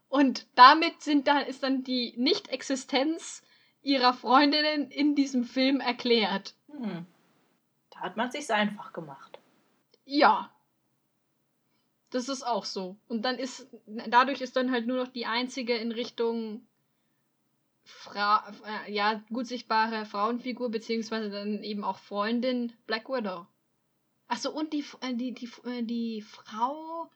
Und 0.09 0.47
damit 0.55 1.01
sind 1.01 1.27
dann, 1.27 1.45
ist 1.45 1.63
dann 1.63 1.83
die 1.83 2.13
Nicht-Existenz 2.17 3.43
ihrer 3.81 4.13
Freundinnen 4.13 4.91
in 4.91 5.15
diesem 5.15 5.45
Film 5.45 5.79
erklärt. 5.79 6.55
Hm. 6.71 7.05
Hat 7.99 8.17
man 8.17 8.31
sich's 8.31 8.49
einfach 8.49 8.93
gemacht. 8.93 9.39
Ja. 10.05 10.51
Das 12.11 12.27
ist 12.27 12.43
auch 12.43 12.65
so. 12.65 12.97
Und 13.07 13.23
dann 13.23 13.37
ist, 13.37 13.67
dadurch 14.07 14.41
ist 14.41 14.55
dann 14.55 14.71
halt 14.71 14.87
nur 14.87 14.97
noch 14.97 15.11
die 15.11 15.25
einzige 15.25 15.75
in 15.75 15.91
Richtung 15.91 16.65
Fra 17.83 18.51
äh, 18.85 18.91
ja, 18.91 19.21
gut 19.31 19.47
sichtbare 19.47 20.05
Frauenfigur, 20.05 20.69
beziehungsweise 20.69 21.29
dann 21.29 21.63
eben 21.63 21.83
auch 21.83 21.97
Freundin 21.97 22.71
Black 22.85 23.09
Widow. 23.09 23.47
Achso, 24.27 24.51
und 24.51 24.73
die, 24.73 24.85
äh, 25.01 25.13
die, 25.15 25.33
die, 25.33 25.49
äh, 25.65 25.81
die 25.81 26.21
Frau 26.21 27.09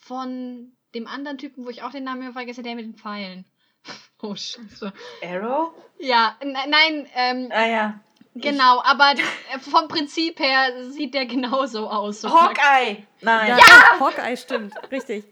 von 0.00 0.72
dem 0.94 1.06
anderen 1.06 1.38
Typen, 1.38 1.64
wo 1.64 1.70
ich 1.70 1.82
auch 1.82 1.90
den 1.90 2.04
Namen 2.04 2.32
vergesse, 2.32 2.62
der 2.62 2.74
mit 2.74 2.84
den 2.84 2.96
Pfeilen. 2.96 3.44
Oh, 4.22 4.34
scheiße. 4.34 4.94
Arrow? 5.22 5.74
Ja, 5.98 6.38
nein, 6.42 7.06
ähm. 7.14 7.50
Ah 7.52 7.66
ja. 7.66 8.00
Genau, 8.40 8.82
aber 8.82 9.14
vom 9.60 9.88
Prinzip 9.88 10.38
her 10.38 10.90
sieht 10.90 11.14
der 11.14 11.26
genauso 11.26 11.88
aus. 11.88 12.20
So 12.20 12.30
Hawkeye! 12.30 13.04
Nein. 13.20 13.48
Ja, 13.48 13.58
ja! 13.58 14.00
Hawkeye 14.00 14.36
stimmt, 14.36 14.74
richtig. 14.90 15.24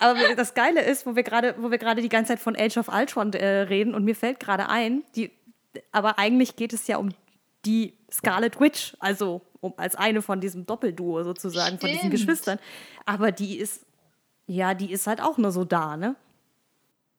Aber 0.00 0.34
das 0.34 0.54
Geile 0.54 0.82
ist, 0.82 1.06
wo 1.06 1.16
wir 1.16 1.22
gerade, 1.22 1.54
wo 1.58 1.70
wir 1.70 1.78
gerade 1.78 2.02
die 2.02 2.08
ganze 2.08 2.32
Zeit 2.32 2.40
von 2.40 2.56
Age 2.56 2.76
of 2.76 2.88
Ultron 2.88 3.32
äh, 3.32 3.46
reden 3.46 3.94
und 3.94 4.04
mir 4.04 4.14
fällt 4.14 4.40
gerade 4.40 4.68
ein, 4.68 5.02
die, 5.16 5.30
aber 5.92 6.18
eigentlich 6.18 6.56
geht 6.56 6.72
es 6.72 6.86
ja 6.86 6.96
um 6.98 7.10
die 7.64 7.94
Scarlet 8.12 8.60
Witch, 8.60 8.96
also 9.00 9.40
um, 9.60 9.74
als 9.76 9.96
eine 9.96 10.22
von 10.22 10.40
diesem 10.40 10.66
Doppelduo 10.66 11.22
sozusagen, 11.24 11.78
Stimmt. 11.78 11.80
von 11.80 11.90
diesen 11.90 12.10
Geschwistern. 12.10 12.58
Aber 13.06 13.32
die 13.32 13.58
ist, 13.58 13.84
ja, 14.46 14.74
die 14.74 14.92
ist 14.92 15.06
halt 15.06 15.20
auch 15.20 15.38
nur 15.38 15.50
so 15.50 15.64
da, 15.64 15.96
ne? 15.96 16.16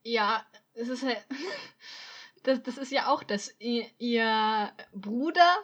Ja, 0.03 0.45
es 0.73 0.87
ist 0.87 1.03
halt, 1.03 1.17
das, 2.47 2.63
das 2.63 2.77
ist 2.77 2.91
ja 2.91 3.07
auch 3.07 3.23
das. 3.23 3.53
Ihr, 3.59 3.85
ihr 3.97 4.71
Bruder 4.93 5.55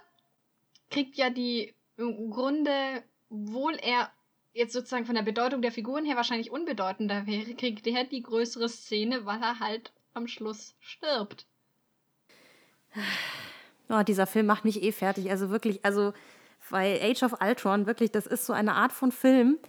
kriegt 0.89 1.15
ja 1.17 1.29
die 1.29 1.73
im 1.97 2.29
Grunde, 2.31 3.03
wohl 3.29 3.75
er 3.75 4.11
jetzt 4.53 4.73
sozusagen 4.73 5.05
von 5.05 5.15
der 5.15 5.21
Bedeutung 5.21 5.61
der 5.61 5.71
Figuren 5.71 6.05
her 6.05 6.15
wahrscheinlich 6.15 6.51
unbedeutender 6.51 7.25
wäre, 7.27 7.53
kriegt 7.55 7.87
er 7.87 8.03
die 8.03 8.21
größere 8.21 8.67
Szene, 8.67 9.25
weil 9.25 9.41
er 9.41 9.59
halt 9.59 9.93
am 10.13 10.27
Schluss 10.27 10.75
stirbt. 10.79 11.45
Oh, 13.93 14.03
dieser 14.03 14.25
Film 14.25 14.45
macht 14.45 14.63
mich 14.63 14.81
eh 14.83 14.93
fertig. 14.93 15.29
Also 15.31 15.49
wirklich, 15.49 15.83
also 15.83 16.13
weil 16.69 17.01
Age 17.01 17.23
of 17.23 17.41
Ultron, 17.41 17.87
wirklich, 17.87 18.09
das 18.09 18.25
ist 18.25 18.45
so 18.45 18.53
eine 18.53 18.75
Art 18.75 18.93
von 18.93 19.11
Film. 19.11 19.59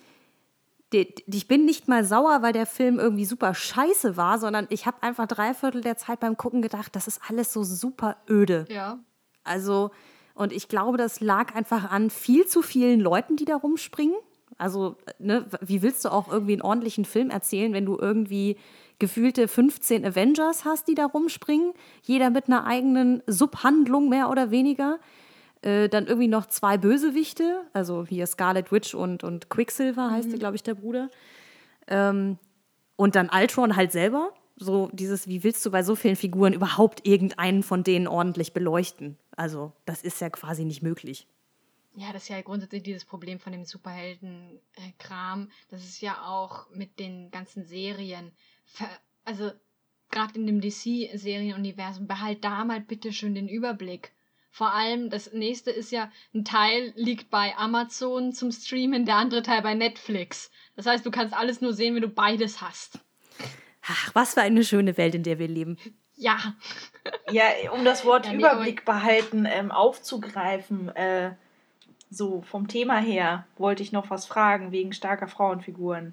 Ich 0.93 1.49
bin 1.49 1.65
nicht 1.65 1.89
mal 1.89 2.05
sauer, 2.05 2.43
weil 2.43 2.53
der 2.53 2.67
Film 2.67 2.99
irgendwie 2.99 3.25
super 3.25 3.55
scheiße 3.55 4.17
war, 4.17 4.39
sondern 4.39 4.67
ich 4.71 4.87
habe 4.87 5.03
einfach 5.03 5.27
drei 5.27 5.55
Viertel 5.55 5.81
der 5.81 5.97
Zeit 5.97 6.21
beim 6.21 6.37
Gucken 6.37 6.63
gedacht, 6.63 6.95
das 6.95 7.07
ist 7.07 7.21
alles 7.29 7.53
so 7.53 7.65
super 7.65 8.17
öde. 8.29 8.67
Ja. 8.69 8.99
Also, 9.45 9.91
und 10.35 10.53
ich 10.53 10.69
glaube, 10.69 10.99
das 10.99 11.21
lag 11.21 11.55
einfach 11.55 11.91
an 11.91 12.11
viel 12.11 12.47
zu 12.47 12.63
vielen 12.63 13.01
Leuten, 13.01 13.37
die 13.37 13.45
da 13.45 13.57
rumspringen. 13.57 14.17
Also, 14.59 14.97
ne, 15.19 15.47
wie 15.61 15.83
willst 15.83 16.05
du 16.05 16.13
auch 16.13 16.31
irgendwie 16.31 16.53
einen 16.53 16.63
ordentlichen 16.63 17.05
Film 17.05 17.31
erzählen, 17.31 17.73
wenn 17.73 17.87
du 17.87 17.99
irgendwie 17.99 18.57
gefühlte 18.99 19.49
15 19.49 20.07
Avengers 20.07 20.65
hast, 20.65 20.87
die 20.87 20.95
da 20.95 21.07
rumspringen, 21.07 21.73
jeder 22.03 22.31
mit 22.31 22.47
einer 22.47 22.65
eigenen 22.67 23.23
Subhandlung 23.27 24.09
mehr 24.09 24.31
oder 24.31 24.51
weniger. 24.53 25.01
Äh, 25.63 25.89
dann 25.89 26.07
irgendwie 26.07 26.29
noch 26.29 26.47
zwei 26.47 26.77
Bösewichte, 26.77 27.63
also 27.73 28.05
hier 28.05 28.27
Scarlet 28.27 28.73
Witch 28.73 28.95
und, 28.95 29.23
und 29.23 29.49
Quicksilver 29.49 30.11
heißt 30.11 30.29
mhm. 30.29 30.39
glaube 30.39 30.57
ich, 30.57 30.65
der 30.65 30.75
Bruder. 30.75 31.09
Ähm, 31.87 32.39
und 32.97 33.15
dann 33.15 33.31
Ultron 33.33 33.77
halt 33.77 33.93
selber. 33.93 34.33
So 34.57 34.91
dieses, 34.93 35.29
wie 35.29 35.45
willst 35.45 35.65
du 35.65 35.71
bei 35.71 35.83
so 35.83 35.95
vielen 35.95 36.17
Figuren 36.17 36.53
überhaupt 36.53 37.07
irgendeinen 37.07 37.63
von 37.63 37.85
denen 37.85 38.07
ordentlich 38.07 38.53
beleuchten? 38.53 39.17
Also, 39.37 39.73
das 39.87 40.03
ist 40.03 40.21
ja 40.21 40.31
quasi 40.31 40.65
nicht 40.65 40.83
möglich. 40.83 41.27
Ja, 41.95 42.13
das 42.13 42.25
ist 42.25 42.29
ja 42.29 42.41
grundsätzlich 42.43 42.83
dieses 42.83 43.05
Problem 43.05 43.39
von 43.39 43.53
dem 43.53 43.65
Superhelden-Kram. 43.65 45.51
Das 45.69 45.85
ist 45.85 46.01
ja 46.01 46.23
auch 46.27 46.69
mit 46.71 46.99
den 46.99 47.31
ganzen 47.31 47.65
Serien. 47.65 48.33
Also, 49.25 49.53
gerade 50.11 50.35
in 50.35 50.47
dem 50.47 50.61
DC-Serienuniversum, 50.61 52.07
behalt 52.07 52.45
da 52.45 52.65
mal 52.65 52.81
bitte 52.81 53.13
schön 53.13 53.35
den 53.35 53.49
Überblick. 53.49 54.13
Vor 54.55 54.71
allem, 54.75 55.09
das 55.09 55.33
nächste 55.33 55.71
ist 55.71 55.91
ja, 55.93 56.11
ein 56.35 56.45
Teil 56.45 56.93
liegt 56.95 57.31
bei 57.31 57.57
Amazon 57.57 58.35
zum 58.35 58.53
Streamen, 58.53 59.07
der 59.07 59.17
andere 59.17 59.43
Teil 59.43 59.63
bei 59.63 59.73
Netflix. 59.73 60.51
Das 60.77 60.85
heißt, 60.85 61.07
du 61.07 61.11
kannst 61.11 61.35
alles 61.35 61.63
nur 61.63 61.73
sehen, 61.73 61.95
wenn 61.95 62.03
du 62.03 62.09
beides 62.09 62.61
hast. 62.61 62.99
Ach, 63.89 64.15
was 64.15 64.35
für 64.35 64.43
eine 64.43 64.63
schöne 64.63 64.99
Welt, 64.99 65.15
in 65.15 65.23
der 65.23 65.39
wir 65.39 65.49
leben. 65.49 65.79
Ja. 66.17 66.37
Ja, 67.31 67.45
um 67.73 67.83
das 67.87 68.05
Wort 68.05 68.27
ja, 68.27 68.33
nee, 68.33 68.41
Überblick 68.41 68.85
behalten 68.85 69.47
ähm, 69.47 69.73
aufzugreifen, 69.73 70.95
äh, 70.95 71.33
so 72.11 72.43
vom 72.43 72.69
Thema 72.69 72.99
her 72.99 73.47
wollte 73.57 73.83
ich 73.83 73.91
noch 73.91 74.11
was 74.11 74.27
fragen 74.27 74.71
wegen 74.71 74.93
starker 74.93 75.29
Frauenfiguren. 75.29 76.13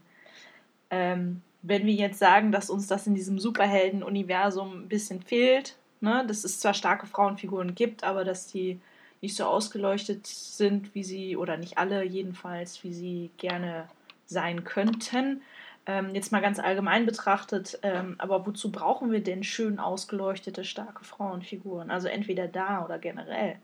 Ähm, 0.90 1.42
wenn 1.62 1.86
wir 1.86 1.94
jetzt 1.94 2.20
sagen, 2.20 2.54
dass 2.54 2.70
uns 2.70 2.88
das 2.88 3.06
in 3.06 3.16
diesem 3.16 3.38
Superhelden-Universum 3.38 4.84
ein 4.84 4.88
bisschen 4.88 5.22
fehlt, 5.22 5.76
ne, 6.02 6.26
dass 6.28 6.44
es 6.44 6.60
zwar 6.60 6.74
starke 6.74 7.08
Frauenfiguren 7.08 7.76
gibt, 7.76 8.04
aber 8.04 8.24
dass 8.24 8.48
die 8.48 8.80
nicht 9.22 9.36
so 9.36 9.46
ausgeleuchtet 9.46 10.26
sind, 10.28 10.96
wie 10.96 11.04
sie, 11.04 11.36
oder 11.36 11.58
nicht 11.58 11.78
alle 11.78 12.04
jedenfalls, 12.04 12.84
wie 12.84 12.94
sie 12.94 13.32
gerne 13.38 13.90
sein 14.26 14.64
könnten. 14.64 15.42
Ähm, 15.86 16.14
jetzt 16.14 16.32
mal 16.32 16.42
ganz 16.42 16.60
allgemein 16.60 17.06
betrachtet, 17.06 17.80
ähm, 17.84 18.16
aber 18.18 18.46
wozu 18.46 18.72
brauchen 18.72 19.12
wir 19.12 19.24
denn 19.24 19.44
schön 19.44 19.80
ausgeleuchtete, 19.80 20.64
starke 20.64 21.04
Frauenfiguren? 21.04 21.92
Also 21.92 22.08
entweder 22.08 22.48
da 22.48 22.86
oder 22.86 23.00
generell 23.00 23.60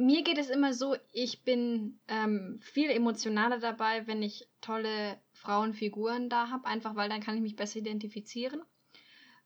mir 0.00 0.22
geht 0.22 0.38
es 0.38 0.50
immer 0.50 0.72
so, 0.72 0.96
ich 1.12 1.42
bin 1.42 2.00
ähm, 2.08 2.58
viel 2.62 2.90
emotionaler 2.90 3.58
dabei, 3.58 4.06
wenn 4.06 4.22
ich 4.22 4.48
tolle 4.60 5.20
Frauenfiguren 5.32 6.28
da 6.28 6.48
habe, 6.48 6.66
einfach 6.66 6.96
weil 6.96 7.08
dann 7.08 7.20
kann 7.20 7.36
ich 7.36 7.42
mich 7.42 7.56
besser 7.56 7.78
identifizieren. 7.78 8.62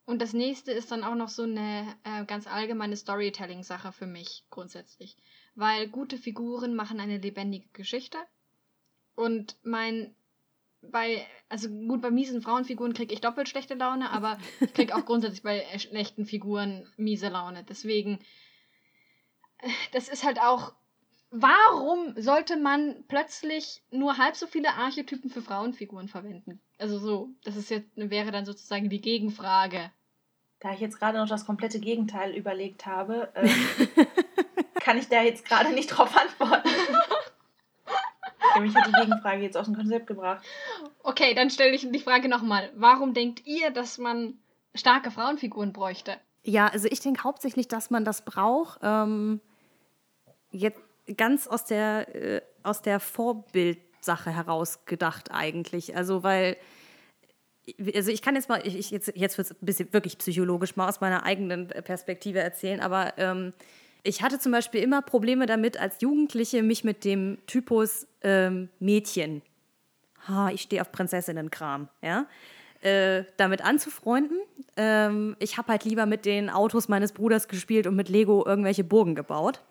Und 0.06 0.20
das 0.20 0.32
nächste 0.34 0.72
ist 0.72 0.90
dann 0.90 1.02
auch 1.04 1.14
noch 1.14 1.28
so 1.28 1.44
eine 1.44 1.96
äh, 2.04 2.24
ganz 2.26 2.46
allgemeine 2.46 2.96
Storytelling-Sache 2.96 3.92
für 3.92 4.06
mich 4.06 4.44
grundsätzlich. 4.50 5.16
Weil 5.54 5.88
gute 5.88 6.18
Figuren 6.18 6.74
machen 6.74 7.00
eine 7.00 7.18
lebendige 7.18 7.68
Geschichte. 7.72 8.18
Und 9.14 9.56
mein, 9.62 10.14
bei, 10.82 11.26
also 11.48 11.68
gut, 11.68 12.02
bei 12.02 12.10
miesen 12.10 12.42
Frauenfiguren 12.42 12.92
kriege 12.92 13.14
ich 13.14 13.20
doppelt 13.20 13.48
schlechte 13.48 13.74
Laune, 13.74 14.10
aber 14.10 14.38
ich 14.60 14.74
kriege 14.74 14.94
auch 14.94 15.06
grundsätzlich 15.06 15.42
bei 15.42 15.64
schlechten 15.78 16.26
Figuren 16.26 16.86
miese 16.96 17.28
Laune. 17.28 17.64
Deswegen 17.64 18.18
das 19.92 20.08
ist 20.08 20.24
halt 20.24 20.40
auch, 20.40 20.74
warum 21.30 22.14
sollte 22.20 22.56
man 22.56 23.04
plötzlich 23.08 23.82
nur 23.90 24.18
halb 24.18 24.36
so 24.36 24.46
viele 24.46 24.74
Archetypen 24.74 25.30
für 25.30 25.42
Frauenfiguren 25.42 26.08
verwenden? 26.08 26.60
Also 26.78 26.98
so, 26.98 27.28
das 27.44 27.56
ist 27.56 27.70
jetzt, 27.70 27.88
wäre 27.94 28.30
dann 28.30 28.44
sozusagen 28.44 28.88
die 28.88 29.00
Gegenfrage. 29.00 29.90
Da 30.60 30.72
ich 30.72 30.80
jetzt 30.80 30.98
gerade 30.98 31.18
noch 31.18 31.28
das 31.28 31.46
komplette 31.46 31.78
Gegenteil 31.78 32.34
überlegt 32.34 32.86
habe, 32.86 33.30
ähm, 33.34 34.06
kann 34.80 34.98
ich 34.98 35.08
da 35.08 35.22
jetzt 35.22 35.44
gerade 35.44 35.70
nicht 35.70 35.88
drauf 35.88 36.16
antworten. 36.16 36.68
Mich 38.60 38.74
hat 38.74 38.86
die 38.86 38.92
Gegenfrage 38.92 39.42
jetzt 39.42 39.56
aus 39.56 39.66
dem 39.66 39.74
Konzept 39.74 40.06
gebracht. 40.06 40.44
Okay, 41.02 41.34
dann 41.34 41.50
stelle 41.50 41.74
ich 41.74 41.90
die 41.90 41.98
Frage 41.98 42.28
nochmal. 42.28 42.70
Warum 42.76 43.12
denkt 43.12 43.46
ihr, 43.46 43.70
dass 43.70 43.98
man 43.98 44.38
starke 44.74 45.10
Frauenfiguren 45.10 45.72
bräuchte? 45.72 46.16
Ja, 46.44 46.68
also 46.68 46.88
ich 46.88 47.00
denke 47.00 47.24
hauptsächlich, 47.24 47.68
dass 47.68 47.90
man 47.90 48.04
das 48.04 48.24
braucht. 48.24 48.78
Ähm, 48.82 49.40
jetzt 50.50 50.80
ganz 51.16 51.46
aus 51.46 51.64
der, 51.64 52.14
äh, 52.14 52.42
aus 52.62 52.82
der 52.82 53.00
Vorbildsache 53.00 53.83
heraus 54.06 54.84
gedacht 54.86 55.30
eigentlich. 55.32 55.96
Also 55.96 56.22
weil 56.22 56.56
also 57.94 58.10
ich 58.10 58.22
kann 58.22 58.34
jetzt 58.34 58.48
mal, 58.48 58.60
ich, 58.66 58.90
jetzt, 58.90 59.12
jetzt 59.14 59.38
wird 59.38 59.50
es 59.50 59.52
ein 59.52 59.64
bisschen 59.64 59.92
wirklich 59.92 60.18
psychologisch 60.18 60.76
mal 60.76 60.88
aus 60.88 61.00
meiner 61.00 61.24
eigenen 61.24 61.68
Perspektive 61.68 62.38
erzählen, 62.40 62.80
aber 62.80 63.14
ähm, 63.16 63.54
ich 64.02 64.22
hatte 64.22 64.38
zum 64.38 64.52
Beispiel 64.52 64.82
immer 64.82 65.00
Probleme 65.00 65.46
damit, 65.46 65.80
als 65.80 66.00
Jugendliche 66.00 66.62
mich 66.62 66.84
mit 66.84 67.04
dem 67.04 67.38
Typus 67.46 68.06
ähm, 68.20 68.68
Mädchen, 68.78 69.40
ha, 70.28 70.50
ich 70.50 70.62
stehe 70.62 70.82
auf 70.82 70.92
Prinzessinnenkram, 70.92 71.88
ja, 72.02 72.26
äh, 72.82 73.24
damit 73.38 73.64
anzufreunden. 73.64 74.36
Ähm, 74.76 75.36
ich 75.38 75.56
habe 75.56 75.68
halt 75.68 75.84
lieber 75.84 76.04
mit 76.04 76.26
den 76.26 76.50
Autos 76.50 76.88
meines 76.88 77.12
Bruders 77.12 77.48
gespielt 77.48 77.86
und 77.86 77.96
mit 77.96 78.10
Lego 78.10 78.44
irgendwelche 78.44 78.84
Burgen 78.84 79.14
gebaut. 79.14 79.62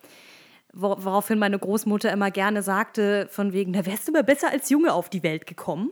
Woraufhin 0.75 1.37
meine 1.37 1.59
Großmutter 1.59 2.11
immer 2.11 2.31
gerne 2.31 2.63
sagte, 2.63 3.27
von 3.29 3.53
wegen, 3.53 3.73
da 3.73 3.85
wärst 3.85 4.07
du 4.07 4.11
mal 4.11 4.23
besser 4.23 4.49
als 4.49 4.69
Junge 4.69 4.91
auf 4.91 5.07
die 5.09 5.21
Welt 5.21 5.45
gekommen. 5.45 5.91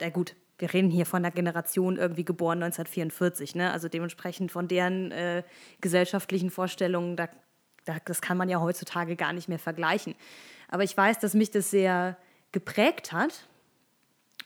Na 0.00 0.10
gut, 0.10 0.36
wir 0.58 0.72
reden 0.72 0.90
hier 0.90 1.06
von 1.06 1.22
der 1.22 1.32
Generation 1.32 1.96
irgendwie 1.96 2.24
geboren 2.24 2.62
1944, 2.62 3.54
ne? 3.54 3.72
Also 3.72 3.88
dementsprechend 3.88 4.52
von 4.52 4.68
deren 4.68 5.10
äh, 5.12 5.42
gesellschaftlichen 5.80 6.50
Vorstellungen, 6.50 7.16
da, 7.16 7.28
da, 7.84 7.96
das 8.04 8.20
kann 8.20 8.36
man 8.36 8.48
ja 8.48 8.60
heutzutage 8.60 9.16
gar 9.16 9.32
nicht 9.32 9.48
mehr 9.48 9.58
vergleichen. 9.58 10.14
Aber 10.68 10.84
ich 10.84 10.96
weiß, 10.96 11.18
dass 11.18 11.34
mich 11.34 11.50
das 11.50 11.70
sehr 11.70 12.16
geprägt 12.52 13.12
hat 13.12 13.48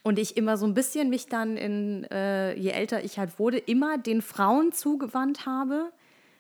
und 0.05 0.19
ich 0.19 0.37
immer 0.37 0.57
so 0.57 0.67
ein 0.67 0.75
bisschen 0.75 1.11
mich 1.11 1.27
dann 1.27 1.57
in, 1.57 2.05
äh, 2.05 2.55
je 2.55 2.71
älter 2.71 3.03
ich 3.05 3.19
halt 3.19 3.39
wurde, 3.39 3.59
immer 3.59 3.99
den 3.99 4.23
Frauen 4.23 4.71
zugewandt 4.71 5.45
habe, 5.47 5.91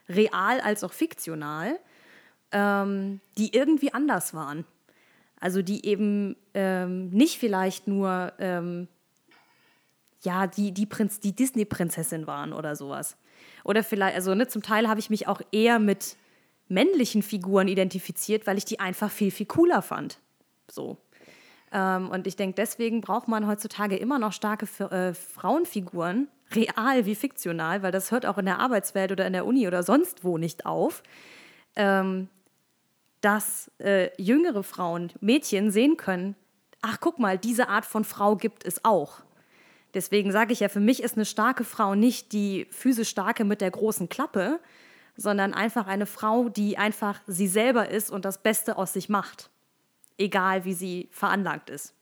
real 0.08 0.60
als 0.60 0.84
auch 0.84 0.92
fiktional, 0.92 1.78
ähm, 2.56 3.20
die 3.36 3.54
irgendwie 3.54 3.92
anders 3.92 4.32
waren. 4.32 4.64
Also 5.38 5.60
die 5.60 5.84
eben 5.84 6.36
ähm, 6.54 7.10
nicht 7.10 7.38
vielleicht 7.38 7.86
nur 7.86 8.32
ähm, 8.38 8.88
ja, 10.22 10.46
die, 10.46 10.72
die, 10.72 10.86
Prinz, 10.86 11.20
die 11.20 11.36
Disney-Prinzessin 11.36 12.26
waren 12.26 12.54
oder 12.54 12.74
sowas. 12.74 13.18
Oder 13.62 13.84
vielleicht, 13.84 14.16
also 14.16 14.34
ne, 14.34 14.48
zum 14.48 14.62
Teil 14.62 14.88
habe 14.88 14.98
ich 14.98 15.10
mich 15.10 15.28
auch 15.28 15.42
eher 15.52 15.78
mit 15.78 16.16
männlichen 16.68 17.22
Figuren 17.22 17.68
identifiziert, 17.68 18.46
weil 18.46 18.56
ich 18.56 18.64
die 18.64 18.80
einfach 18.80 19.10
viel, 19.10 19.30
viel 19.30 19.46
cooler 19.46 19.82
fand. 19.82 20.18
So. 20.70 20.96
Ähm, 21.72 22.08
und 22.08 22.26
ich 22.26 22.36
denke, 22.36 22.54
deswegen 22.54 23.02
braucht 23.02 23.28
man 23.28 23.46
heutzutage 23.46 23.96
immer 23.98 24.18
noch 24.18 24.32
starke 24.32 24.66
äh, 24.82 25.12
Frauenfiguren, 25.12 26.28
real 26.54 27.04
wie 27.04 27.16
fiktional, 27.16 27.82
weil 27.82 27.92
das 27.92 28.10
hört 28.10 28.24
auch 28.24 28.38
in 28.38 28.46
der 28.46 28.60
Arbeitswelt 28.60 29.12
oder 29.12 29.26
in 29.26 29.34
der 29.34 29.44
Uni 29.44 29.66
oder 29.66 29.82
sonst 29.82 30.24
wo 30.24 30.38
nicht 30.38 30.64
auf, 30.64 31.02
ähm, 31.76 32.28
dass 33.20 33.70
äh, 33.78 34.10
jüngere 34.20 34.62
Frauen, 34.62 35.12
Mädchen 35.20 35.70
sehen 35.70 35.96
können, 35.96 36.36
ach 36.82 36.98
guck 37.00 37.18
mal, 37.18 37.38
diese 37.38 37.68
Art 37.68 37.84
von 37.84 38.04
Frau 38.04 38.36
gibt 38.36 38.64
es 38.64 38.84
auch. 38.84 39.22
Deswegen 39.94 40.30
sage 40.30 40.52
ich 40.52 40.60
ja, 40.60 40.68
für 40.68 40.80
mich 40.80 41.02
ist 41.02 41.16
eine 41.16 41.24
starke 41.24 41.64
Frau 41.64 41.94
nicht 41.94 42.32
die 42.32 42.66
physisch 42.70 43.08
starke 43.08 43.44
mit 43.44 43.60
der 43.60 43.70
großen 43.70 44.08
Klappe, 44.08 44.60
sondern 45.16 45.54
einfach 45.54 45.86
eine 45.86 46.06
Frau, 46.06 46.48
die 46.48 46.76
einfach 46.76 47.20
sie 47.26 47.48
selber 47.48 47.88
ist 47.88 48.10
und 48.10 48.24
das 48.24 48.42
Beste 48.42 48.76
aus 48.76 48.92
sich 48.92 49.08
macht. 49.08 49.50
Egal 50.18 50.64
wie 50.64 50.74
sie 50.74 51.08
veranlagt 51.12 51.70
ist. 51.70 51.94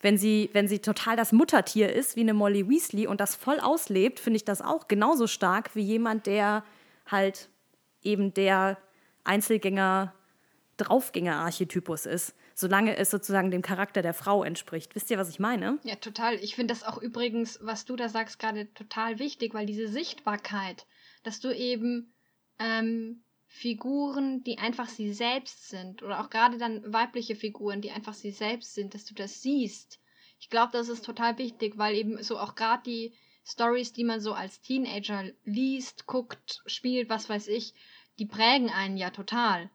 Wenn 0.00 0.18
sie, 0.18 0.50
wenn 0.52 0.68
sie 0.68 0.80
total 0.80 1.16
das 1.16 1.32
Muttertier 1.32 1.92
ist, 1.92 2.16
wie 2.16 2.20
eine 2.20 2.34
Molly 2.34 2.68
Weasley 2.68 3.06
und 3.06 3.20
das 3.20 3.34
voll 3.34 3.60
auslebt, 3.60 4.20
finde 4.20 4.36
ich 4.36 4.44
das 4.44 4.60
auch 4.60 4.88
genauso 4.88 5.26
stark 5.26 5.74
wie 5.74 5.82
jemand, 5.82 6.26
der 6.26 6.64
halt 7.06 7.48
eben 8.02 8.34
der 8.34 8.76
Einzelgänger, 9.24 10.14
Draufgänger-Archetypus 10.76 12.06
ist 12.06 12.34
solange 12.54 12.96
es 12.96 13.10
sozusagen 13.10 13.50
dem 13.50 13.62
Charakter 13.62 14.00
der 14.00 14.14
Frau 14.14 14.44
entspricht. 14.44 14.94
Wisst 14.94 15.10
ihr, 15.10 15.18
was 15.18 15.28
ich 15.28 15.40
meine? 15.40 15.78
Ja, 15.82 15.96
total. 15.96 16.36
Ich 16.36 16.54
finde 16.54 16.72
das 16.72 16.84
auch 16.84 16.98
übrigens, 16.98 17.58
was 17.62 17.84
du 17.84 17.96
da 17.96 18.08
sagst, 18.08 18.38
gerade 18.38 18.72
total 18.74 19.18
wichtig, 19.18 19.54
weil 19.54 19.66
diese 19.66 19.88
Sichtbarkeit, 19.88 20.86
dass 21.24 21.40
du 21.40 21.54
eben 21.54 22.14
ähm, 22.58 23.24
Figuren, 23.46 24.42
die 24.44 24.58
einfach 24.58 24.88
sie 24.88 25.12
selbst 25.12 25.68
sind, 25.68 26.02
oder 26.02 26.20
auch 26.20 26.30
gerade 26.30 26.58
dann 26.58 26.92
weibliche 26.92 27.36
Figuren, 27.36 27.80
die 27.80 27.90
einfach 27.90 28.14
sie 28.14 28.30
selbst 28.30 28.74
sind, 28.74 28.94
dass 28.94 29.04
du 29.04 29.14
das 29.14 29.42
siehst. 29.42 30.00
Ich 30.38 30.48
glaube, 30.48 30.72
das 30.72 30.88
ist 30.88 31.04
total 31.04 31.38
wichtig, 31.38 31.76
weil 31.76 31.94
eben 31.96 32.22
so 32.22 32.38
auch 32.38 32.54
gerade 32.54 32.82
die 32.84 33.14
Stories, 33.46 33.92
die 33.92 34.04
man 34.04 34.20
so 34.20 34.32
als 34.32 34.60
Teenager 34.60 35.24
liest, 35.44 36.06
guckt, 36.06 36.62
spielt, 36.66 37.08
was 37.08 37.28
weiß 37.28 37.48
ich, 37.48 37.74
die 38.18 38.26
prägen 38.26 38.70
einen 38.70 38.96
ja 38.96 39.10
total. 39.10 39.70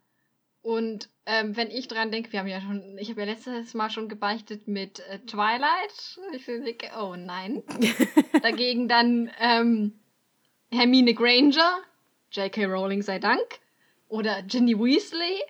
Und 0.62 1.10
ähm, 1.25 1.56
wenn 1.56 1.71
ich 1.71 1.88
dran 1.88 2.12
denke, 2.12 2.32
wir 2.32 2.39
haben 2.39 2.47
ja 2.47 2.62
schon, 2.62 2.97
ich 2.97 3.10
habe 3.10 3.21
ja 3.21 3.28
letztes 3.28 3.73
Mal 3.73 3.89
schon 3.89 4.10
gebeichtet 4.10 4.67
mit 4.67 4.99
äh, 5.08 5.19
Twilight. 5.19 6.19
Ich 6.34 6.45
denke, 6.45 6.89
oh 6.99 7.15
nein. 7.15 7.63
Dagegen 8.41 8.88
dann 8.88 9.32
ähm, 9.39 9.99
Hermine 10.71 11.13
Granger, 11.13 11.80
J.K. 12.32 12.65
Rowling 12.65 13.02
sei 13.02 13.19
Dank, 13.19 13.60
oder 14.10 14.41
Ginny 14.43 14.78
Weasley. 14.78 15.41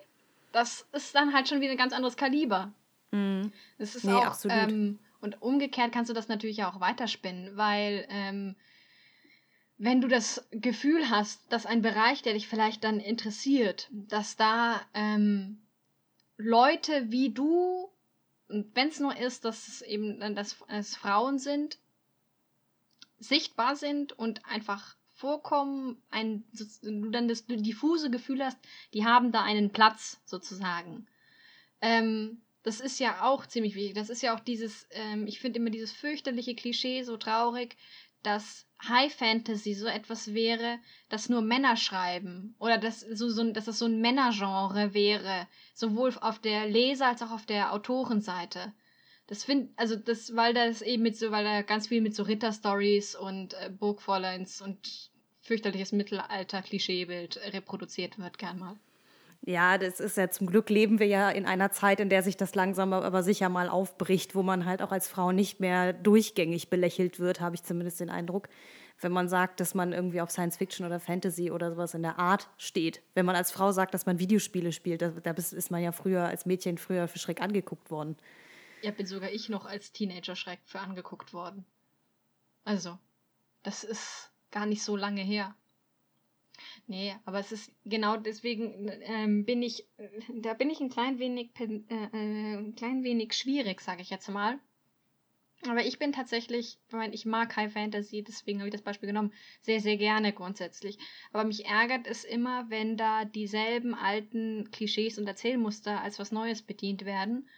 Das 0.52 0.86
ist 0.92 1.14
dann 1.14 1.32
halt 1.32 1.48
schon 1.48 1.60
wieder 1.60 1.72
ein 1.72 1.78
ganz 1.78 1.92
anderes 1.92 2.16
Kaliber. 2.16 2.72
Mhm. 3.10 3.52
Das 3.78 3.96
ist 3.96 4.04
nee, 4.04 4.12
auch, 4.12 4.26
absolut. 4.26 4.70
Ähm, 4.70 4.98
und 5.20 5.42
umgekehrt 5.42 5.92
kannst 5.92 6.08
du 6.08 6.14
das 6.14 6.28
natürlich 6.28 6.58
ja 6.58 6.70
auch 6.70 6.80
weiterspinnen, 6.80 7.56
weil 7.56 8.06
ähm, 8.10 8.56
wenn 9.82 10.02
du 10.02 10.08
das 10.08 10.46
Gefühl 10.50 11.08
hast, 11.08 11.40
dass 11.50 11.64
ein 11.64 11.80
Bereich, 11.80 12.20
der 12.20 12.34
dich 12.34 12.48
vielleicht 12.48 12.84
dann 12.84 13.00
interessiert, 13.00 13.88
dass 13.90 14.36
da 14.36 14.82
ähm, 14.92 15.62
Leute 16.36 17.10
wie 17.10 17.30
du, 17.30 17.90
wenn 18.48 18.88
es 18.88 19.00
nur 19.00 19.16
ist, 19.16 19.46
dass 19.46 19.68
es 19.68 19.80
eben 19.80 20.34
dass 20.34 20.58
es 20.68 20.96
Frauen 20.96 21.38
sind, 21.38 21.78
sichtbar 23.20 23.74
sind 23.74 24.12
und 24.12 24.44
einfach 24.44 24.96
vorkommen, 25.14 26.02
ein, 26.10 26.44
du 26.82 27.08
dann 27.08 27.26
das 27.26 27.46
diffuse 27.46 28.10
Gefühl 28.10 28.44
hast, 28.44 28.58
die 28.92 29.06
haben 29.06 29.32
da 29.32 29.42
einen 29.42 29.70
Platz 29.70 30.20
sozusagen. 30.26 31.06
Ähm, 31.80 32.42
das 32.64 32.80
ist 32.80 33.00
ja 33.00 33.22
auch 33.22 33.46
ziemlich 33.46 33.76
wichtig. 33.76 33.94
Das 33.94 34.10
ist 34.10 34.20
ja 34.20 34.36
auch 34.36 34.40
dieses, 34.40 34.86
ähm, 34.90 35.26
ich 35.26 35.40
finde 35.40 35.58
immer 35.58 35.70
dieses 35.70 35.92
fürchterliche 35.92 36.54
Klischee 36.54 37.02
so 37.02 37.16
traurig, 37.16 37.78
dass 38.22 38.66
High 38.88 39.12
Fantasy 39.12 39.74
so 39.74 39.86
etwas 39.86 40.32
wäre, 40.34 40.78
das 41.08 41.28
nur 41.28 41.42
Männer 41.42 41.76
schreiben 41.76 42.54
oder 42.58 42.78
dass, 42.78 43.00
so, 43.00 43.28
so, 43.28 43.52
dass 43.52 43.66
das 43.66 43.78
so 43.78 43.86
ein 43.86 44.00
Männergenre 44.00 44.94
wäre, 44.94 45.46
sowohl 45.74 46.12
auf 46.20 46.38
der 46.38 46.66
Leser- 46.66 47.08
als 47.08 47.22
auch 47.22 47.30
auf 47.30 47.46
der 47.46 47.72
Autorenseite. 47.72 48.72
Das 49.26 49.44
finde, 49.44 49.72
also 49.76 49.96
das, 49.96 50.34
weil 50.34 50.54
das 50.54 50.82
eben 50.82 51.02
mit 51.02 51.16
so, 51.16 51.30
weil 51.30 51.44
da 51.44 51.62
ganz 51.62 51.88
viel 51.88 52.00
mit 52.00 52.14
so 52.14 52.22
Ritterstories 52.22 53.14
und 53.14 53.54
äh, 53.54 53.70
Burgfräuleins 53.70 54.60
und 54.60 55.10
fürchterliches 55.40 55.92
Mittelalter-Klischeebild 55.92 57.36
reproduziert 57.52 58.18
wird, 58.18 58.38
gern 58.38 58.58
mal. 58.58 58.76
Ja, 59.42 59.78
das 59.78 60.00
ist 60.00 60.18
ja 60.18 60.28
zum 60.28 60.46
Glück 60.46 60.68
leben 60.68 60.98
wir 60.98 61.06
ja 61.06 61.30
in 61.30 61.46
einer 61.46 61.72
Zeit, 61.72 61.98
in 62.00 62.10
der 62.10 62.22
sich 62.22 62.36
das 62.36 62.54
langsam 62.54 62.92
aber 62.92 63.22
sicher 63.22 63.48
mal 63.48 63.70
aufbricht, 63.70 64.34
wo 64.34 64.42
man 64.42 64.66
halt 64.66 64.82
auch 64.82 64.92
als 64.92 65.08
Frau 65.08 65.32
nicht 65.32 65.60
mehr 65.60 65.94
durchgängig 65.94 66.68
belächelt 66.68 67.18
wird, 67.18 67.40
habe 67.40 67.54
ich 67.54 67.62
zumindest 67.62 68.00
den 68.00 68.10
Eindruck. 68.10 68.48
Wenn 69.00 69.12
man 69.12 69.30
sagt, 69.30 69.60
dass 69.60 69.74
man 69.74 69.94
irgendwie 69.94 70.20
auf 70.20 70.30
Science 70.30 70.58
Fiction 70.58 70.84
oder 70.84 71.00
Fantasy 71.00 71.50
oder 71.50 71.70
sowas 71.70 71.94
in 71.94 72.02
der 72.02 72.18
Art 72.18 72.50
steht. 72.58 73.02
Wenn 73.14 73.24
man 73.24 73.34
als 73.34 73.50
Frau 73.50 73.72
sagt, 73.72 73.94
dass 73.94 74.04
man 74.04 74.18
Videospiele 74.18 74.72
spielt, 74.72 75.00
da, 75.00 75.30
ist 75.30 75.70
man 75.70 75.82
ja 75.82 75.92
früher 75.92 76.24
als 76.24 76.44
Mädchen 76.44 76.76
früher 76.76 77.08
für 77.08 77.18
schreck 77.18 77.40
angeguckt 77.40 77.90
worden. 77.90 78.18
Ja, 78.82 78.90
bin 78.90 79.06
sogar 79.06 79.30
ich 79.30 79.48
noch 79.48 79.64
als 79.64 79.92
Teenager 79.92 80.36
schreck 80.36 80.60
für 80.64 80.80
angeguckt 80.80 81.32
worden. 81.32 81.64
Also, 82.64 82.98
das 83.62 83.84
ist 83.84 84.30
gar 84.50 84.66
nicht 84.66 84.82
so 84.82 84.96
lange 84.96 85.22
her. 85.22 85.54
Nee, 86.86 87.14
aber 87.24 87.40
es 87.40 87.52
ist 87.52 87.72
genau 87.84 88.16
deswegen 88.16 88.90
ähm, 89.02 89.44
bin 89.44 89.62
ich, 89.62 89.86
da 90.40 90.54
bin 90.54 90.70
ich 90.70 90.80
ein 90.80 90.90
klein 90.90 91.18
wenig, 91.18 91.50
äh, 91.58 91.64
äh, 91.64 92.56
ein 92.56 92.74
klein 92.74 93.04
wenig 93.04 93.34
schwierig, 93.34 93.80
sage 93.80 94.02
ich 94.02 94.10
jetzt 94.10 94.28
mal. 94.28 94.58
Aber 95.68 95.84
ich 95.84 95.98
bin 95.98 96.12
tatsächlich, 96.12 96.78
ich, 96.86 96.92
meine, 96.94 97.14
ich 97.14 97.26
mag 97.26 97.54
High 97.54 97.72
Fantasy, 97.72 98.22
deswegen 98.22 98.60
habe 98.60 98.68
ich 98.68 98.72
das 98.72 98.82
Beispiel 98.82 99.08
genommen, 99.08 99.34
sehr, 99.60 99.80
sehr 99.80 99.98
gerne 99.98 100.32
grundsätzlich. 100.32 100.98
Aber 101.32 101.44
mich 101.44 101.66
ärgert 101.66 102.06
es 102.06 102.24
immer, 102.24 102.70
wenn 102.70 102.96
da 102.96 103.26
dieselben 103.26 103.94
alten 103.94 104.70
Klischees 104.70 105.18
und 105.18 105.26
Erzählmuster 105.26 106.00
als 106.00 106.18
was 106.18 106.32
Neues 106.32 106.62
bedient 106.62 107.04
werden 107.04 107.48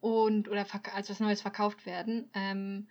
und 0.00 0.48
oder 0.48 0.66
als 0.94 1.10
was 1.10 1.20
Neues 1.20 1.40
verkauft 1.40 1.84
werden. 1.84 2.30
Ähm, 2.34 2.88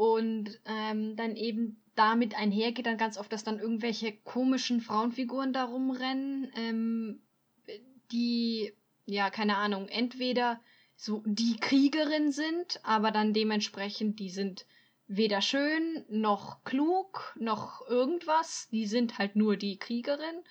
und 0.00 0.58
ähm, 0.64 1.14
dann 1.14 1.36
eben 1.36 1.82
damit 1.94 2.34
einhergeht 2.34 2.86
dann 2.86 2.96
ganz 2.96 3.18
oft, 3.18 3.30
dass 3.34 3.44
dann 3.44 3.58
irgendwelche 3.58 4.16
komischen 4.16 4.80
Frauenfiguren 4.80 5.52
da 5.52 5.64
rumrennen, 5.64 6.50
ähm, 6.56 7.20
die, 8.10 8.72
ja, 9.04 9.28
keine 9.28 9.58
Ahnung, 9.58 9.88
entweder 9.88 10.58
so 10.96 11.22
die 11.26 11.58
Kriegerin 11.60 12.32
sind, 12.32 12.80
aber 12.82 13.10
dann 13.10 13.34
dementsprechend, 13.34 14.20
die 14.20 14.30
sind 14.30 14.64
weder 15.06 15.42
schön, 15.42 16.06
noch 16.08 16.64
klug, 16.64 17.36
noch 17.38 17.86
irgendwas, 17.86 18.70
die 18.72 18.86
sind 18.86 19.18
halt 19.18 19.36
nur 19.36 19.58
die 19.58 19.76
Kriegerin. 19.76 20.44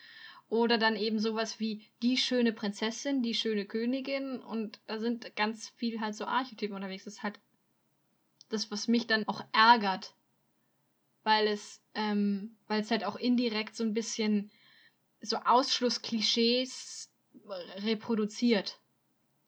Oder 0.50 0.78
dann 0.78 0.96
eben 0.96 1.18
sowas 1.18 1.60
wie 1.60 1.88
die 2.04 2.18
schöne 2.18 2.54
Prinzessin, 2.54 3.24
die 3.24 3.34
schöne 3.34 3.66
Königin 3.66 4.40
und 4.42 4.80
da 4.86 5.00
sind 5.00 5.36
ganz 5.36 5.70
viel 5.70 6.02
halt 6.02 6.14
so 6.14 6.26
Archetypen 6.26 6.76
unterwegs. 6.76 7.06
Das 7.06 7.16
ist 7.16 7.24
halt 7.24 7.40
das, 8.50 8.72
was 8.72 8.88
mich 8.88 9.08
dann 9.08 9.28
auch 9.28 9.44
ärgert. 9.52 10.14
Weil 11.24 11.48
es, 11.48 11.82
ähm, 11.94 12.58
weil 12.68 12.82
es 12.82 12.92
halt 12.92 13.04
auch 13.04 13.16
indirekt 13.16 13.76
so 13.76 13.84
ein 13.84 13.94
bisschen 13.94 14.52
so 15.22 15.38
Ausschlussklischees 15.38 17.12
reproduziert. 17.78 18.80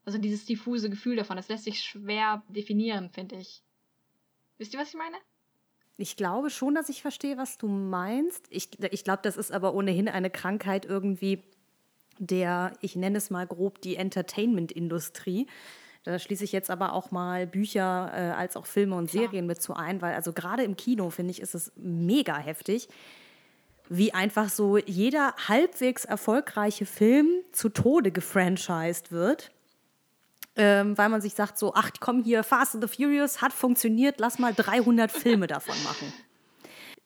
Also 0.05 0.17
dieses 0.17 0.45
diffuse 0.45 0.89
Gefühl 0.89 1.15
davon, 1.15 1.37
das 1.37 1.47
lässt 1.47 1.63
sich 1.63 1.81
schwer 1.81 2.43
definieren, 2.49 3.09
finde 3.11 3.37
ich. 3.37 3.63
Wisst 4.57 4.73
ihr, 4.73 4.79
was 4.79 4.89
ich 4.89 4.95
meine? 4.95 5.17
Ich 5.97 6.15
glaube 6.15 6.49
schon, 6.49 6.73
dass 6.73 6.89
ich 6.89 7.01
verstehe, 7.01 7.37
was 7.37 7.57
du 7.57 7.67
meinst. 7.67 8.47
Ich, 8.49 8.69
ich 8.91 9.03
glaube, 9.03 9.21
das 9.23 9.37
ist 9.37 9.51
aber 9.51 9.73
ohnehin 9.73 10.07
eine 10.07 10.29
Krankheit 10.29 10.85
irgendwie 10.85 11.43
der, 12.17 12.73
ich 12.81 12.95
nenne 12.95 13.17
es 13.17 13.29
mal 13.29 13.47
grob, 13.47 13.81
die 13.81 13.95
Entertainment-Industrie. 13.95 15.47
Da 16.03 16.17
schließe 16.17 16.43
ich 16.43 16.51
jetzt 16.51 16.71
aber 16.71 16.93
auch 16.93 17.11
mal 17.11 17.45
Bücher 17.45 18.11
äh, 18.13 18.31
als 18.31 18.57
auch 18.57 18.65
Filme 18.65 18.95
und 18.95 19.11
Serien 19.11 19.29
Klar. 19.29 19.43
mit 19.43 19.61
zu 19.61 19.75
ein, 19.75 20.01
weil 20.01 20.15
also 20.15 20.33
gerade 20.33 20.63
im 20.63 20.75
Kino, 20.75 21.09
finde 21.11 21.31
ich, 21.31 21.41
ist 21.41 21.53
es 21.53 21.71
mega 21.75 22.37
heftig, 22.37 22.89
wie 23.87 24.13
einfach 24.13 24.49
so 24.49 24.77
jeder 24.77 25.35
halbwegs 25.47 26.05
erfolgreiche 26.05 26.85
Film 26.85 27.27
zu 27.51 27.69
Tode 27.69 28.11
gefranchised 28.11 29.11
wird. 29.11 29.51
Ähm, 30.57 30.97
weil 30.97 31.07
man 31.07 31.21
sich 31.21 31.33
sagt 31.33 31.57
so, 31.57 31.73
ach 31.75 31.91
komm 32.01 32.23
hier, 32.23 32.43
Fast 32.43 32.75
and 32.75 32.83
the 32.83 32.89
Furious 32.93 33.41
hat 33.41 33.53
funktioniert, 33.53 34.19
lass 34.19 34.37
mal 34.37 34.53
300 34.53 35.09
Filme 35.09 35.47
davon 35.47 35.75
machen. 35.83 36.11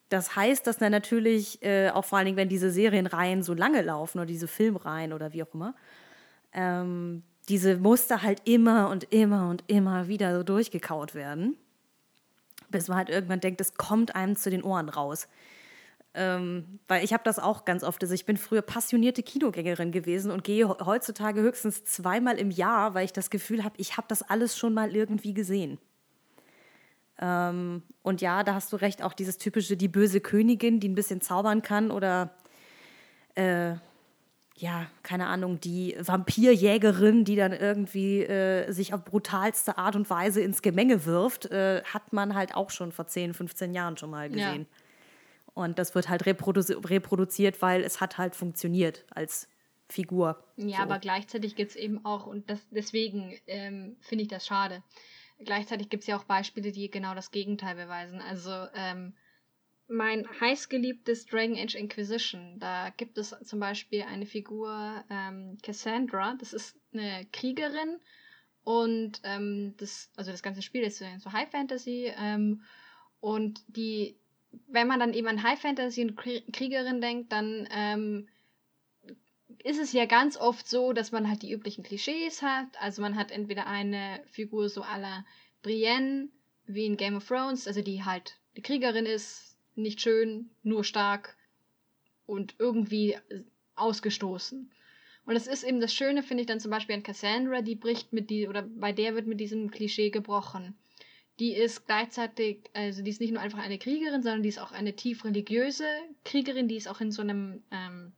Das 0.10 0.36
heißt, 0.36 0.66
dass 0.66 0.78
dann 0.78 0.92
natürlich, 0.92 1.62
äh, 1.62 1.90
auch 1.90 2.06
vor 2.06 2.18
allen 2.18 2.26
Dingen, 2.26 2.38
wenn 2.38 2.50
diese 2.50 2.72
Serienreihen 2.72 3.44
so 3.44 3.54
lange 3.54 3.82
laufen 3.82 4.20
oder 4.20 4.26
diese 4.26 4.48
Filmreihen 4.48 5.14
oder 5.14 5.34
wie 5.34 5.44
auch 5.44 5.54
immer, 5.54 5.76
ähm, 6.54 7.24
diese 7.50 7.78
Muster 7.78 8.22
halt 8.22 8.42
immer 8.46 8.90
und 8.90 9.12
immer 9.14 9.50
und 9.50 9.64
immer 9.68 10.08
wieder 10.08 10.36
so 10.36 10.44
durchgekaut 10.44 11.16
werden, 11.16 11.58
bis 12.70 12.88
man 12.88 12.98
halt 12.98 13.10
irgendwann 13.10 13.40
denkt, 13.40 13.62
es 13.62 13.76
kommt 13.76 14.16
einem 14.16 14.36
zu 14.36 14.50
den 14.50 14.64
Ohren 14.64 14.90
raus. 14.90 15.28
Ähm, 16.18 16.80
weil 16.88 17.04
ich 17.04 17.12
habe 17.12 17.24
das 17.26 17.40
auch 17.40 17.66
ganz 17.66 17.84
oft. 17.84 18.02
Also 18.02 18.14
ich 18.14 18.26
bin 18.26 18.38
früher 18.38 18.62
passionierte 18.62 19.22
Kinogängerin 19.22 19.92
gewesen 19.92 20.32
und 20.32 20.46
gehe 20.46 20.68
heutzutage 20.68 21.42
höchstens 21.42 21.84
zweimal 21.84 22.38
im 22.38 22.52
Jahr, 22.52 22.94
weil 22.94 23.04
ich 23.04 23.12
das 23.12 23.30
Gefühl 23.30 23.66
habe, 23.66 23.76
ich 23.78 23.98
habe 23.98 24.08
das 24.08 24.22
alles 24.22 24.58
schon 24.58 24.74
mal 24.74 24.96
irgendwie 24.96 25.34
gesehen. 25.34 25.78
Ähm, 27.20 27.84
und 28.02 28.22
ja, 28.22 28.44
da 28.44 28.54
hast 28.54 28.72
du 28.72 28.78
recht, 28.78 29.04
auch 29.04 29.14
dieses 29.14 29.38
typische, 29.38 29.76
die 29.76 29.90
böse 29.90 30.22
Königin, 30.22 30.80
die 30.80 30.88
ein 30.88 30.96
bisschen 30.96 31.20
zaubern 31.20 31.62
kann 31.62 31.92
oder 31.92 32.34
äh, 33.36 33.76
ja, 34.58 34.90
keine 35.04 35.28
Ahnung, 35.28 35.60
die 35.60 35.98
Vampirjägerin, 36.00 37.26
die 37.26 37.36
dann 37.36 37.52
irgendwie 37.52 38.24
äh, 38.24 38.72
sich 38.72 38.94
auf 38.94 39.04
brutalste 39.04 39.78
Art 39.78 39.98
und 39.98 40.10
Weise 40.10 40.42
ins 40.42 40.62
Gemenge 40.62 41.06
wirft, 41.06 41.48
äh, 41.48 41.84
hat 41.84 42.14
man 42.14 42.36
halt 42.36 42.56
auch 42.56 42.70
schon 42.70 42.94
vor 42.94 43.06
10, 43.06 43.34
15 43.34 43.74
Jahren 43.74 43.98
schon 43.98 44.10
mal 44.10 44.30
gesehen. 44.30 44.68
Ja. 44.70 45.52
Und 45.54 45.78
das 45.78 45.94
wird 45.94 46.08
halt 46.08 46.26
reprodu 46.26 46.62
reproduziert, 46.86 47.62
weil 47.62 47.84
es 47.84 48.00
hat 48.00 48.18
halt 48.18 48.36
funktioniert 48.36 49.06
als 49.10 49.50
Figur. 49.90 50.42
Ja, 50.56 50.78
so. 50.78 50.84
aber 50.84 51.00
gleichzeitig 51.00 51.56
gibt 51.56 51.72
es 51.72 51.76
eben 51.76 52.06
auch, 52.06 52.26
und 52.26 52.50
das, 52.50 52.60
deswegen 52.72 53.38
ähm, 53.48 53.98
finde 54.00 54.24
ich 54.24 54.30
das 54.30 54.46
schade, 54.46 54.84
gleichzeitig 55.44 55.90
gibt 55.90 56.04
es 56.04 56.08
ja 56.08 56.18
auch 56.18 56.24
Beispiele, 56.24 56.72
die 56.72 56.90
genau 56.90 57.14
das 57.14 57.32
Gegenteil 57.32 57.76
beweisen. 57.76 58.22
Also 58.22 58.52
ähm, 58.74 59.14
mein 59.88 60.28
heißgeliebtes 60.40 61.28
Dragon 61.28 61.58
Age 61.58 61.76
Inquisition, 61.76 62.60
da 62.60 62.90
gibt 62.98 63.18
es 63.18 63.36
zum 63.44 63.60
Beispiel 63.60 64.02
eine 64.04 64.26
Figur, 64.26 65.04
ähm, 65.10 65.58
Cassandra, 65.62 66.36
das 66.40 66.54
ist 66.54 66.76
eine 66.94 67.28
Kriegerin 67.32 68.00
und 68.64 69.22
ähm, 69.24 69.76
das, 69.78 70.10
also 70.16 70.32
das 70.32 70.42
ganze 70.42 70.62
Spiel 70.62 70.84
ist 70.84 70.98
so 70.98 71.32
High 71.32 71.50
Fantasy 71.50 72.12
ähm, 72.18 72.64
und 73.20 73.62
die 73.68 74.18
wenn 74.68 74.88
man 74.88 75.00
dann 75.00 75.14
eben 75.14 75.28
an 75.28 75.44
High 75.44 75.60
Fantasy 75.60 76.02
und 76.02 76.16
Kriegerin 76.16 77.02
denkt, 77.02 77.32
dann 77.32 77.68
ähm, 77.72 78.28
ist 79.64 79.80
es 79.80 79.94
ja 79.94 80.06
ganz 80.06 80.38
oft 80.38 80.68
so, 80.68 80.94
dass 80.94 81.12
man 81.12 81.28
halt 81.28 81.42
die 81.42 81.52
üblichen 81.52 81.84
Klischees 81.84 82.42
hat. 82.42 82.68
Also 82.80 83.02
man 83.02 83.16
hat 83.16 83.32
entweder 83.32 83.68
eine 83.68 84.22
Figur 84.28 84.70
so 84.70 84.84
à 84.84 85.00
la 85.00 85.26
Brienne, 85.62 86.30
wie 86.68 86.86
in 86.86 86.98
Game 86.98 87.16
of 87.16 87.28
Thrones, 87.28 87.68
also 87.68 87.82
die 87.82 88.04
halt 88.04 88.38
die 88.56 88.62
Kriegerin 88.62 89.06
ist, 89.06 89.55
nicht 89.76 90.02
schön, 90.02 90.50
nur 90.64 90.84
stark 90.84 91.38
und 92.26 92.56
irgendwie 92.60 93.18
ausgestoßen. 93.76 94.72
Und 95.26 95.34
das 95.34 95.48
ist 95.48 95.64
eben 95.64 95.82
das 95.82 95.94
Schöne, 95.94 96.24
finde 96.24 96.42
ich 96.42 96.48
dann 96.48 96.60
zum 96.60 96.72
Beispiel 96.72 96.96
an 96.96 97.04
Cassandra, 97.04 97.62
die 97.62 97.76
bricht 97.76 98.14
mit 98.14 98.30
die, 98.30 98.48
oder 98.48 98.62
bei 98.62 98.92
der 98.92 99.16
wird 99.16 99.28
mit 99.28 99.40
diesem 99.40 99.72
Klischee 99.72 100.12
gebrochen 100.12 100.76
die 101.40 101.54
ist 101.54 101.86
gleichzeitig, 101.86 102.70
also 102.74 103.02
die 103.02 103.10
ist 103.10 103.20
nicht 103.20 103.34
nur 103.34 103.42
einfach 103.42 103.60
eine 103.60 103.78
Kriegerin, 103.78 104.24
sondern 104.24 104.44
die 104.44 104.50
ist 104.50 104.60
auch 104.60 104.72
eine 104.72 104.96
tief 104.96 105.26
religiöse 105.26 105.88
Kriegerin, 106.24 106.68
die 106.68 106.78
ist 106.78 106.88
auch 106.88 107.02
in 107.02 107.12
so 107.12 107.22
einem 107.22 107.62
ähm, 107.72 108.14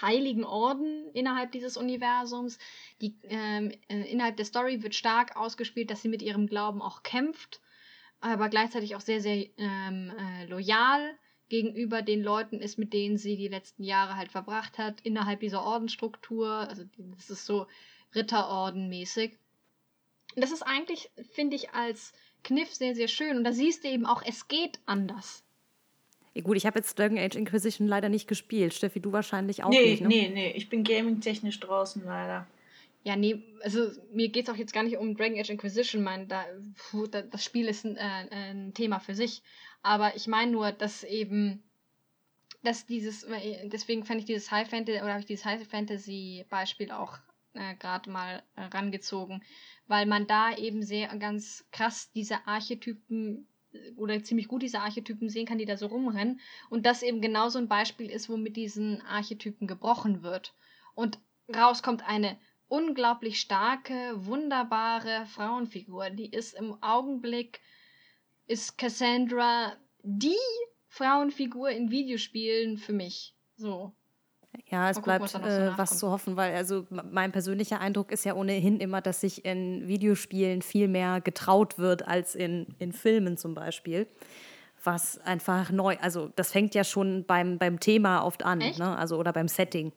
heiligen 0.00 0.44
Orden 0.44 1.10
innerhalb 1.12 1.52
dieses 1.52 1.76
Universums. 1.76 2.58
Die, 3.02 3.16
ähm, 3.24 3.70
äh, 3.88 4.10
innerhalb 4.10 4.36
der 4.36 4.46
Story 4.46 4.82
wird 4.82 4.94
stark 4.94 5.36
ausgespielt, 5.36 5.90
dass 5.90 6.00
sie 6.00 6.08
mit 6.08 6.22
ihrem 6.22 6.46
Glauben 6.46 6.80
auch 6.80 7.02
kämpft, 7.02 7.60
aber 8.20 8.48
gleichzeitig 8.48 8.96
auch 8.96 9.00
sehr, 9.00 9.20
sehr 9.20 9.46
ähm, 9.58 10.12
äh, 10.18 10.46
loyal 10.46 11.16
gegenüber 11.48 12.02
den 12.02 12.22
Leuten 12.22 12.60
ist, 12.60 12.78
mit 12.78 12.92
denen 12.92 13.16
sie 13.16 13.36
die 13.36 13.48
letzten 13.48 13.82
Jahre 13.82 14.16
halt 14.16 14.30
verbracht 14.30 14.78
hat, 14.78 15.00
innerhalb 15.02 15.40
dieser 15.40 15.64
Ordensstruktur. 15.64 16.48
Also 16.50 16.84
das 17.16 17.30
ist 17.30 17.46
so 17.46 17.66
Ritterorden-mäßig. 18.14 19.38
Das 20.36 20.52
ist 20.52 20.62
eigentlich, 20.62 21.10
finde 21.32 21.56
ich, 21.56 21.70
als 21.70 22.12
Kniff 22.44 22.74
sehr, 22.74 22.94
sehr 22.94 23.08
schön. 23.08 23.36
Und 23.36 23.44
da 23.44 23.52
siehst 23.52 23.84
du 23.84 23.88
eben 23.88 24.06
auch, 24.06 24.22
es 24.26 24.48
geht 24.48 24.78
anders. 24.86 25.42
Ja, 26.34 26.42
gut, 26.42 26.56
ich 26.56 26.66
habe 26.66 26.78
jetzt 26.78 26.98
Dragon 26.98 27.18
Age 27.18 27.36
Inquisition 27.36 27.88
leider 27.88 28.08
nicht 28.08 28.28
gespielt. 28.28 28.74
Steffi, 28.74 29.00
du 29.00 29.12
wahrscheinlich 29.12 29.64
auch 29.64 29.70
nee, 29.70 29.90
nicht. 29.90 30.02
Ne? 30.02 30.08
Nee, 30.08 30.28
nee, 30.28 30.52
ich 30.52 30.68
bin 30.68 30.84
gaming-technisch 30.84 31.58
draußen 31.60 32.04
leider. 32.04 32.46
Ja, 33.08 33.16
nee, 33.16 33.42
also 33.62 33.90
mir 34.12 34.28
geht 34.28 34.48
es 34.48 34.54
auch 34.54 34.58
jetzt 34.58 34.74
gar 34.74 34.82
nicht 34.82 34.98
um 34.98 35.16
Dragon 35.16 35.40
Age 35.40 35.48
Inquisition. 35.48 36.02
Mein, 36.02 36.28
da, 36.28 36.44
puh, 36.76 37.06
da, 37.06 37.22
das 37.22 37.42
Spiel 37.42 37.66
ist 37.66 37.86
ein, 37.86 37.96
äh, 37.96 38.28
ein 38.30 38.74
Thema 38.74 38.98
für 38.98 39.14
sich. 39.14 39.42
Aber 39.80 40.14
ich 40.14 40.26
meine 40.26 40.52
nur, 40.52 40.72
dass 40.72 41.04
eben 41.04 41.62
dass 42.62 42.84
dieses, 42.84 43.26
deswegen 43.64 44.04
fand 44.04 44.20
ich 44.20 44.26
dieses 44.26 44.50
High 44.50 44.68
Fantasy 44.68 45.00
oder 45.00 45.12
habe 45.12 45.20
ich 45.20 45.26
dieses 45.26 45.46
High 45.46 45.66
Fantasy 45.66 46.44
Beispiel 46.50 46.90
auch 46.90 47.16
äh, 47.54 47.76
gerade 47.76 48.10
mal 48.10 48.42
äh, 48.56 48.64
rangezogen, 48.64 49.42
weil 49.86 50.04
man 50.04 50.26
da 50.26 50.54
eben 50.54 50.82
sehr 50.82 51.08
ganz 51.16 51.64
krass 51.72 52.10
diese 52.12 52.46
Archetypen 52.46 53.48
oder 53.96 54.22
ziemlich 54.22 54.48
gut 54.48 54.60
diese 54.60 54.80
Archetypen 54.80 55.30
sehen 55.30 55.46
kann, 55.46 55.56
die 55.56 55.64
da 55.64 55.78
so 55.78 55.86
rumrennen. 55.86 56.40
Und 56.68 56.84
das 56.84 57.02
eben 57.02 57.22
genau 57.22 57.48
so 57.48 57.58
ein 57.58 57.68
Beispiel 57.68 58.10
ist, 58.10 58.28
wo 58.28 58.36
mit 58.36 58.56
diesen 58.56 59.00
Archetypen 59.00 59.66
gebrochen 59.66 60.22
wird. 60.22 60.52
Und 60.94 61.18
raus 61.56 61.82
kommt 61.82 62.06
eine 62.06 62.36
unglaublich 62.68 63.40
starke, 63.40 64.12
wunderbare 64.14 65.26
Frauenfigur. 65.26 66.10
Die 66.10 66.30
ist 66.30 66.54
im 66.54 66.82
Augenblick, 66.82 67.60
ist 68.46 68.78
Cassandra 68.78 69.72
die 70.02 70.36
Frauenfigur 70.88 71.70
in 71.70 71.90
Videospielen 71.90 72.78
für 72.78 72.92
mich. 72.92 73.34
So. 73.56 73.92
Ja, 74.70 74.90
es 74.90 74.96
Mal 74.96 75.02
bleibt 75.02 75.32
gucken, 75.32 75.42
was, 75.42 75.58
äh, 75.58 75.72
was, 75.76 75.98
zu 75.98 76.10
hoffen, 76.10 76.36
weil 76.36 76.54
also 76.54 76.86
mein 76.90 77.32
persönlicher 77.32 77.80
Eindruck 77.80 78.10
ist 78.12 78.24
ja 78.24 78.34
ohnehin 78.34 78.80
immer, 78.80 79.00
dass 79.00 79.20
sich 79.20 79.44
in 79.44 79.86
Videospielen 79.86 80.62
viel 80.62 80.88
mehr 80.88 81.20
getraut 81.20 81.78
wird 81.78 82.06
als 82.06 82.34
in, 82.34 82.74
in 82.78 82.92
Filmen 82.92 83.36
zum 83.36 83.54
Beispiel. 83.54 84.06
Was 84.82 85.18
einfach 85.18 85.70
neu, 85.70 85.96
also 86.00 86.30
das 86.36 86.52
fängt 86.52 86.74
ja 86.74 86.84
schon 86.84 87.24
beim, 87.24 87.58
beim 87.58 87.80
Thema 87.80 88.24
oft 88.24 88.44
an, 88.44 88.58
ne? 88.58 88.96
also 88.96 89.18
oder 89.18 89.32
beim 89.32 89.48
Setting. 89.48 89.92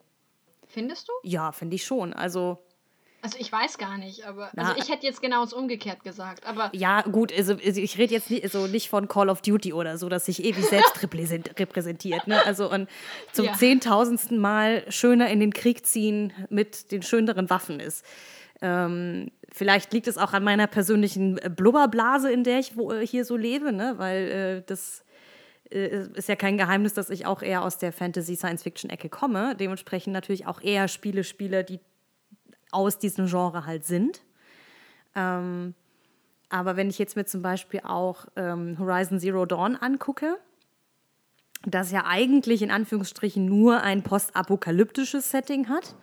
Findest 0.72 1.08
du? 1.08 1.12
Ja, 1.22 1.52
finde 1.52 1.76
ich 1.76 1.84
schon. 1.84 2.12
Also 2.12 2.58
also 3.24 3.38
ich 3.38 3.52
weiß 3.52 3.78
gar 3.78 3.98
nicht, 3.98 4.26
aber 4.26 4.50
Na, 4.54 4.70
also 4.70 4.82
ich 4.82 4.90
hätte 4.90 5.06
jetzt 5.06 5.22
genau 5.22 5.44
das 5.44 5.52
umgekehrt 5.52 6.02
gesagt, 6.02 6.44
aber 6.44 6.70
ja 6.72 7.02
gut, 7.02 7.32
also, 7.32 7.54
also 7.54 7.80
ich 7.80 7.96
rede 7.96 8.12
jetzt 8.12 8.30
nicht, 8.32 8.42
also 8.42 8.66
nicht 8.66 8.88
von 8.88 9.06
Call 9.06 9.30
of 9.30 9.42
Duty 9.42 9.72
oder 9.72 9.96
so, 9.96 10.08
dass 10.08 10.26
sich 10.26 10.42
ewig 10.42 10.66
selbst 10.66 11.00
repräsentiert, 11.00 12.26
ne? 12.26 12.44
Also 12.44 12.68
und 12.68 12.88
zum 13.30 13.44
ja. 13.44 13.52
zehntausendsten 13.52 14.38
Mal 14.38 14.84
schöner 14.90 15.30
in 15.30 15.38
den 15.38 15.52
Krieg 15.52 15.86
ziehen 15.86 16.32
mit 16.50 16.90
den 16.90 17.02
schöneren 17.02 17.48
Waffen 17.48 17.78
ist. 17.78 18.04
Ähm, 18.60 19.30
vielleicht 19.52 19.92
liegt 19.92 20.08
es 20.08 20.18
auch 20.18 20.32
an 20.32 20.42
meiner 20.42 20.66
persönlichen 20.66 21.38
Blubberblase, 21.54 22.32
in 22.32 22.42
der 22.42 22.58
ich 22.58 22.76
äh, 22.76 23.06
hier 23.06 23.24
so 23.24 23.36
lebe, 23.36 23.72
ne? 23.72 23.94
Weil 23.98 24.28
äh, 24.30 24.62
das 24.66 25.04
ist 25.72 26.28
ja 26.28 26.36
kein 26.36 26.58
Geheimnis, 26.58 26.94
dass 26.94 27.10
ich 27.10 27.26
auch 27.26 27.42
eher 27.42 27.62
aus 27.62 27.78
der 27.78 27.92
Fantasy-Science-Fiction-Ecke 27.92 29.08
komme. 29.08 29.56
Dementsprechend 29.56 30.12
natürlich 30.12 30.46
auch 30.46 30.60
eher 30.60 30.88
Spiele 30.88 31.24
spiele, 31.24 31.64
die 31.64 31.80
aus 32.70 32.98
diesem 32.98 33.26
Genre 33.26 33.66
halt 33.66 33.84
sind. 33.84 34.22
Ähm, 35.14 35.74
aber 36.48 36.76
wenn 36.76 36.90
ich 36.90 36.98
jetzt 36.98 37.16
mir 37.16 37.24
zum 37.24 37.42
Beispiel 37.42 37.80
auch 37.84 38.26
ähm, 38.36 38.78
Horizon 38.78 39.18
Zero 39.18 39.46
Dawn 39.46 39.76
angucke, 39.76 40.38
das 41.64 41.92
ja 41.92 42.04
eigentlich 42.06 42.62
in 42.62 42.70
Anführungsstrichen 42.70 43.46
nur 43.46 43.82
ein 43.82 44.02
postapokalyptisches 44.02 45.30
Setting 45.30 45.68
hat, 45.68 45.94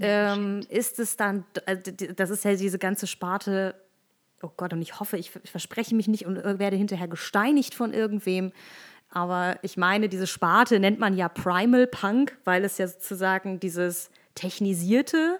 ähm, 0.00 0.60
ist 0.68 0.98
es 0.98 1.16
dann, 1.16 1.44
äh, 1.66 1.76
das 2.14 2.30
ist 2.30 2.44
ja 2.44 2.54
diese 2.54 2.78
ganze 2.78 3.06
Sparte 3.06 3.74
oh 4.42 4.50
Gott, 4.56 4.72
und 4.72 4.82
ich 4.82 5.00
hoffe, 5.00 5.16
ich, 5.16 5.30
ich 5.42 5.50
verspreche 5.50 5.94
mich 5.94 6.08
nicht 6.08 6.26
und 6.26 6.36
werde 6.58 6.76
hinterher 6.76 7.08
gesteinigt 7.08 7.74
von 7.74 7.92
irgendwem. 7.92 8.52
Aber 9.10 9.58
ich 9.62 9.76
meine, 9.76 10.08
diese 10.08 10.26
Sparte 10.26 10.80
nennt 10.80 10.98
man 10.98 11.16
ja 11.16 11.28
Primal 11.28 11.86
Punk, 11.86 12.36
weil 12.44 12.64
es 12.64 12.78
ja 12.78 12.88
sozusagen 12.88 13.60
dieses 13.60 14.10
technisierte 14.34 15.38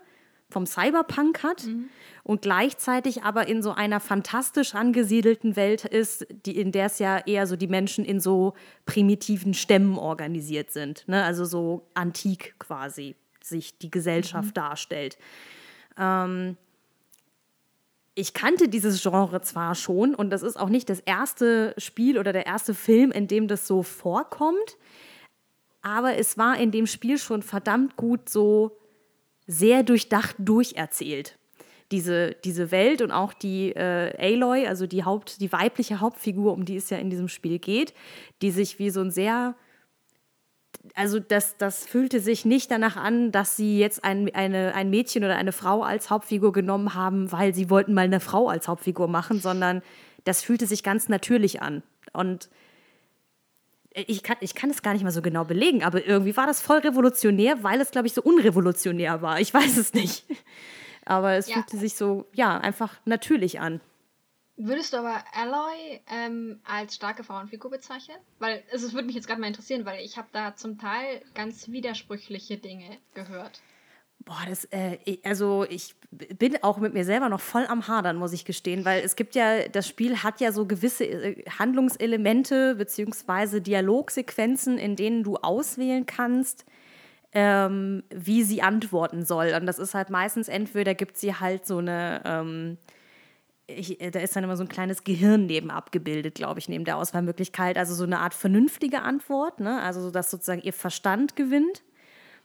vom 0.51 0.67
Cyberpunk 0.67 1.43
hat 1.43 1.65
mhm. 1.65 1.89
und 2.23 2.43
gleichzeitig 2.43 3.23
aber 3.23 3.49
in 3.49 3.63
so 3.63 3.73
einer 3.73 4.01
fantastisch 4.01 4.75
angesiedelten 4.75 5.57
Welt 5.57 5.87
ist, 5.87 6.27
die, 6.45 6.61
in 6.61 6.71
der 6.71 6.87
es 6.87 6.99
ja 6.99 7.19
eher 7.19 7.47
so 7.47 7.57
die 7.57 7.67
Menschen 7.69 8.05
in 8.05 8.21
so 8.21 8.53
primitiven 8.85 9.55
Stämmen 9.55 9.97
organisiert 9.97 10.71
sind. 10.71 11.09
Ne? 11.09 11.25
Also 11.25 11.47
so 11.47 11.89
antik 11.95 12.55
quasi 12.59 13.17
sich 13.43 13.79
die 13.79 13.91
Gesellschaft 13.91 14.51
mhm. 14.51 14.55
darstellt. 14.55 15.17
Ähm, 15.99 16.59
ich 18.15 18.35
kannte 18.35 18.69
dieses 18.69 19.03
Genre 19.03 19.41
zwar 19.41 19.75
schon 19.75 20.15
und 20.15 20.31
das 20.31 20.43
ist 20.43 20.59
auch 20.59 20.69
nicht 20.69 20.91
das 20.91 21.01
erste 21.01 21.75
Spiel 21.79 22.19
oder 22.19 22.33
der 22.33 22.47
erste 22.47 22.75
Film, 22.75 23.11
in 23.11 23.27
dem 23.27 23.49
das 23.49 23.67
so 23.67 23.83
vorkommt, 23.83 24.77
aber 25.81 26.17
es 26.17 26.37
war 26.37 26.59
in 26.59 26.71
dem 26.71 26.87
Spiel 26.87 27.19
schon 27.19 27.43
verdammt 27.43 27.97
gut 27.97 28.29
so 28.29 28.77
sehr 29.47 29.83
durchdacht 29.83 30.37
durcherzählt. 30.39 31.39
Diese, 31.91 32.37
diese 32.45 32.71
Welt 32.71 33.03
und 33.03 33.11
auch 33.11 33.35
die 33.35 33.73
äh, 33.73 34.15
Aloy, 34.19 34.67
also 34.67 34.87
die, 34.87 35.05
Haupt, 35.05 35.41
die 35.41 35.53
weibliche 35.53 36.01
Hauptfigur, 36.01 36.53
um 36.53 36.65
die 36.65 36.77
es 36.77 36.89
ja 36.89 36.97
in 36.97 37.11
diesem 37.11 37.29
Spiel 37.29 37.59
geht, 37.59 37.93
die 38.41 38.51
sich 38.51 38.79
wie 38.79 38.89
so 38.89 39.01
ein 39.01 39.11
sehr 39.11 39.57
also 40.95 41.19
das, 41.21 41.57
das 41.57 41.85
fühlte 41.87 42.21
sich 42.21 42.45
nicht 42.45 42.71
danach 42.71 42.97
an, 42.97 43.33
dass 43.33 43.57
sie 43.57 43.79
jetzt 43.79 44.05
ein, 44.05 44.35
eine, 44.35 44.75
ein 44.75 44.91
Mädchen 44.91 45.25
oder 45.25 45.37
eine 45.37 45.53
Frau 45.53 45.83
als 45.83 46.11
Hauptfigur 46.11 46.53
genommen 46.53 46.95
haben, 46.95 47.33
weil 47.33 47.55
sie 47.55 47.71
wollten 47.71 47.95
mal 47.95 48.05
eine 48.05 48.21
Frau 48.21 48.49
als 48.49 48.69
Hauptfigur 48.69 49.09
machen, 49.09 49.41
sondern 49.41 49.83
das 50.25 50.43
fühlte 50.43 50.67
sich 50.67 50.83
ganz 50.83 51.09
natürlich 51.09 51.63
an. 51.63 51.83
Und 52.13 52.49
ich 53.95 54.23
kann, 54.23 54.37
ich 54.41 54.55
kann 54.55 54.71
es 54.71 54.83
gar 54.83 54.93
nicht 54.93 55.03
mal 55.03 55.11
so 55.11 55.23
genau 55.23 55.45
belegen, 55.45 55.83
aber 55.83 56.07
irgendwie 56.07 56.37
war 56.37 56.47
das 56.47 56.61
voll 56.61 56.79
revolutionär, 56.79 57.63
weil 57.63 57.81
es, 57.81 57.91
glaube 57.91 58.07
ich, 58.07 58.15
so 58.15 58.23
unrevolutionär 58.23 59.23
war. 59.23 59.41
Ich 59.41 59.53
weiß 59.53 59.77
es 59.77 59.95
nicht. 59.95 60.25
Aber 61.05 61.33
es 61.33 61.49
ja. 61.49 61.55
fühlte 61.55 61.79
sich 61.79 61.97
so, 61.97 62.27
ja, 62.33 62.59
einfach 62.59 62.95
natürlich 63.05 63.59
an. 63.59 63.81
Würdest 64.57 64.93
du 64.93 64.99
aber 64.99 65.25
Alloy 65.33 66.01
ähm, 66.11 66.61
als 66.65 66.95
starke 66.95 67.25
Frauenfigur 67.25 67.71
bezeichnen? 67.71 68.17
Weil 68.39 68.63
also 68.71 68.87
es 68.87 68.93
würde 68.93 69.07
mich 69.07 69.17
jetzt 69.17 69.27
gerade 69.27 69.41
mal 69.41 69.47
interessieren, 69.47 69.87
weil 69.87 70.05
ich 70.05 70.19
habe 70.19 70.29
da 70.33 70.55
zum 70.55 70.79
Teil 70.79 71.23
ganz 71.35 71.69
widersprüchliche 71.69 72.59
Dinge 72.59 72.99
gehört. 73.15 73.63
Boah, 74.25 74.43
das, 74.49 74.67
äh, 74.67 74.99
also 75.25 75.65
ich 75.69 75.97
bin 76.11 76.63
auch 76.63 76.79
mit 76.79 76.95
mir 76.95 77.05
selber 77.05 77.29
noch 77.29 77.41
voll 77.41 77.67
am 77.67 77.89
Hadern, 77.89 78.17
muss 78.17 78.33
ich 78.33 78.45
gestehen, 78.45 78.85
weil 78.85 79.03
es 79.03 79.17
gibt 79.17 79.35
ja, 79.35 79.67
das 79.69 79.89
Spiel 79.89 80.23
hat 80.23 80.41
ja 80.41 80.53
so 80.53 80.67
gewisse 80.67 81.07
äh, 81.07 81.45
Handlungselemente 81.59 82.77
beziehungsweise 82.77 83.61
Dialogsequenzen, 83.61 84.79
in 84.79 84.95
denen 84.97 85.25
du 85.25 85.37
auswählen 85.37 86.07
kannst, 86.07 86.67
ähm, 87.33 88.05
wie 88.11 88.45
sie 88.45 88.63
antworten 88.63 89.25
soll. 89.25 89.55
Und 89.59 89.67
das 89.67 89.79
ist 89.79 89.95
halt 89.95 90.11
meistens 90.11 90.49
entweder 90.49 90.95
gibt 90.95 91.17
sie 91.17 91.35
halt 91.35 91.67
so 91.67 91.79
eine 91.79 92.23
ähm, 92.25 92.79
ich, 93.77 94.01
äh, 94.01 94.11
da 94.11 94.21
ist 94.21 94.35
dann 94.37 94.45
immer 94.45 94.57
so 94.57 94.65
ein 94.65 94.69
kleines 94.69 95.05
Gehirn 95.05 95.47
neben 95.47 95.71
abgebildet, 95.71 96.35
glaube 96.35 96.61
ich, 96.61 96.69
neben 96.69 96.85
der 96.85 96.97
Auswahlmöglichkeit. 96.97 97.77
Also 97.79 97.95
so 97.95 98.05
eine 98.05 98.19
Art 98.19 98.35
vernünftige 98.35 99.03
Antwort, 99.03 99.61
ne? 99.61 99.81
also 99.83 100.01
so, 100.01 100.11
dass 100.11 100.31
sozusagen 100.31 100.63
ihr 100.63 100.73
Verstand 100.73 101.37
gewinnt. 101.37 101.83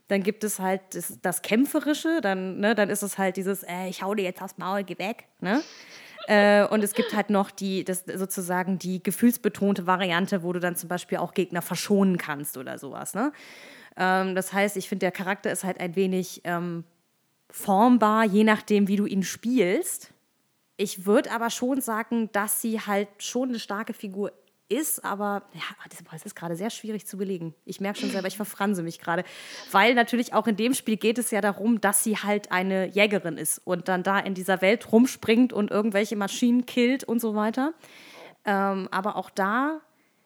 Dann 0.08 0.24
gibt 0.24 0.44
es 0.44 0.60
halt 0.60 0.82
das, 0.92 1.20
das 1.22 1.42
Kämpferische, 1.42 2.22
dann, 2.22 2.60
ne, 2.60 2.76
dann 2.76 2.90
ist 2.90 3.02
es 3.02 3.18
halt 3.18 3.36
dieses, 3.36 3.64
äh, 3.64 3.88
ich 3.90 4.04
hau 4.04 4.16
dir 4.16 4.24
jetzt 4.24 4.42
aufs 4.42 4.58
Maul, 4.58 4.84
geh 4.84 4.98
weg. 4.98 5.26
Ne? 5.42 5.62
äh, 6.28 6.66
und 6.66 6.84
es 6.84 6.94
gibt 6.94 7.16
halt 7.16 7.30
noch 7.30 7.52
die, 7.52 7.84
das 7.84 8.04
sozusagen 8.06 8.78
die 8.78 9.02
gefühlsbetonte 9.02 9.88
Variante, 9.88 10.44
wo 10.44 10.54
du 10.54 10.60
dann 10.60 10.76
zum 10.76 10.90
Beispiel 10.90 11.18
auch 11.18 11.34
Gegner 11.34 11.62
verschonen 11.62 12.18
kannst 12.18 12.58
oder 12.58 12.78
sowas. 12.78 13.14
Ne? 13.14 13.32
Ähm, 13.96 14.36
das 14.36 14.54
heißt, 14.54 14.78
ich 14.78 14.90
finde, 14.90 15.06
der 15.06 15.12
Charakter 15.12 15.52
ist 15.52 15.64
halt 15.64 15.80
ein 15.80 15.96
wenig 15.96 16.42
ähm, 16.44 16.84
formbar, 17.50 18.26
je 18.26 18.44
nachdem, 18.44 18.88
wie 18.88 18.98
du 18.98 19.06
ihn 19.06 19.24
spielst. 19.24 20.14
Ich 20.78 21.06
würde 21.06 21.32
aber 21.32 21.50
schon 21.50 21.82
sagen, 21.82 22.30
dass 22.32 22.62
sie 22.62 22.80
halt 22.80 23.10
schon 23.18 23.50
eine 23.50 23.60
starke 23.60 23.94
Figur 23.94 24.32
ist, 24.70 25.04
aber 25.04 25.44
ja, 25.54 25.62
das 26.12 26.26
ist 26.26 26.36
gerade 26.36 26.56
sehr 26.56 26.70
schwierig 26.70 27.08
zu 27.08 27.18
belegen. 27.18 27.56
Ich 27.66 27.80
merke 27.80 28.00
schon 28.00 28.12
selber, 28.12 28.28
ich 28.28 28.36
verfranse 28.36 28.84
mich 28.84 29.00
gerade. 29.00 29.24
Weil 29.72 29.96
natürlich 29.96 30.34
auch 30.34 30.46
in 30.48 30.56
dem 30.56 30.74
Spiel 30.74 30.98
geht 30.98 31.18
es 31.18 31.32
ja 31.32 31.42
darum, 31.42 31.82
dass 31.82 32.04
sie 32.04 32.18
halt 32.18 32.52
eine 32.52 32.88
Jägerin 32.88 33.38
ist 33.38 33.60
und 33.66 33.88
dann 33.88 34.04
da 34.04 34.20
in 34.20 34.34
dieser 34.34 34.62
Welt 34.62 34.92
rumspringt 34.92 35.54
und 35.54 35.72
irgendwelche 35.72 36.16
Maschinen 36.16 36.66
killt 36.66 37.04
und 37.04 37.20
so 37.20 37.34
weiter. 37.34 37.74
Ähm, 38.46 38.88
aber 38.92 39.16
auch 39.16 39.30
da 39.30 39.82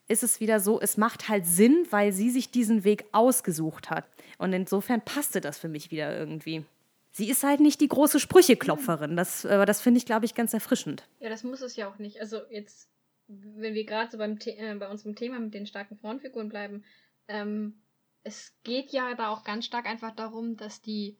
ist 0.07 0.23
es 0.23 0.39
wieder 0.39 0.59
so, 0.59 0.81
es 0.81 0.97
macht 0.97 1.29
halt 1.29 1.45
Sinn, 1.45 1.85
weil 1.89 2.11
sie 2.11 2.29
sich 2.29 2.51
diesen 2.51 2.83
Weg 2.83 3.05
ausgesucht 3.13 3.89
hat. 3.89 4.05
Und 4.37 4.53
insofern 4.53 5.01
passte 5.01 5.39
das 5.39 5.57
für 5.57 5.69
mich 5.69 5.91
wieder 5.91 6.17
irgendwie 6.17 6.65
sie 7.11 7.29
ist 7.29 7.43
halt 7.43 7.59
nicht 7.59 7.81
die 7.81 7.87
große 7.87 8.19
Sprücheklopferin. 8.19 9.15
Das, 9.15 9.45
äh, 9.45 9.65
das 9.65 9.81
finde 9.81 9.99
ich, 9.99 10.05
glaube 10.05 10.25
ich, 10.25 10.35
ganz 10.35 10.53
erfrischend. 10.53 11.07
Ja, 11.19 11.29
das 11.29 11.43
muss 11.43 11.61
es 11.61 11.75
ja 11.75 11.89
auch 11.89 11.99
nicht. 11.99 12.19
Also 12.19 12.41
jetzt, 12.49 12.89
wenn 13.27 13.73
wir 13.73 13.85
gerade 13.85 14.11
so 14.11 14.17
beim 14.17 14.37
äh, 14.45 14.75
bei 14.75 14.89
unserem 14.89 15.15
Thema 15.15 15.39
mit 15.39 15.53
den 15.53 15.67
starken 15.67 15.97
Frauenfiguren 15.97 16.49
bleiben, 16.49 16.83
ähm, 17.27 17.81
es 18.23 18.53
geht 18.63 18.91
ja 18.91 19.13
da 19.15 19.29
auch 19.29 19.43
ganz 19.43 19.65
stark 19.65 19.85
einfach 19.85 20.11
darum, 20.15 20.57
dass 20.57 20.81
die 20.81 21.17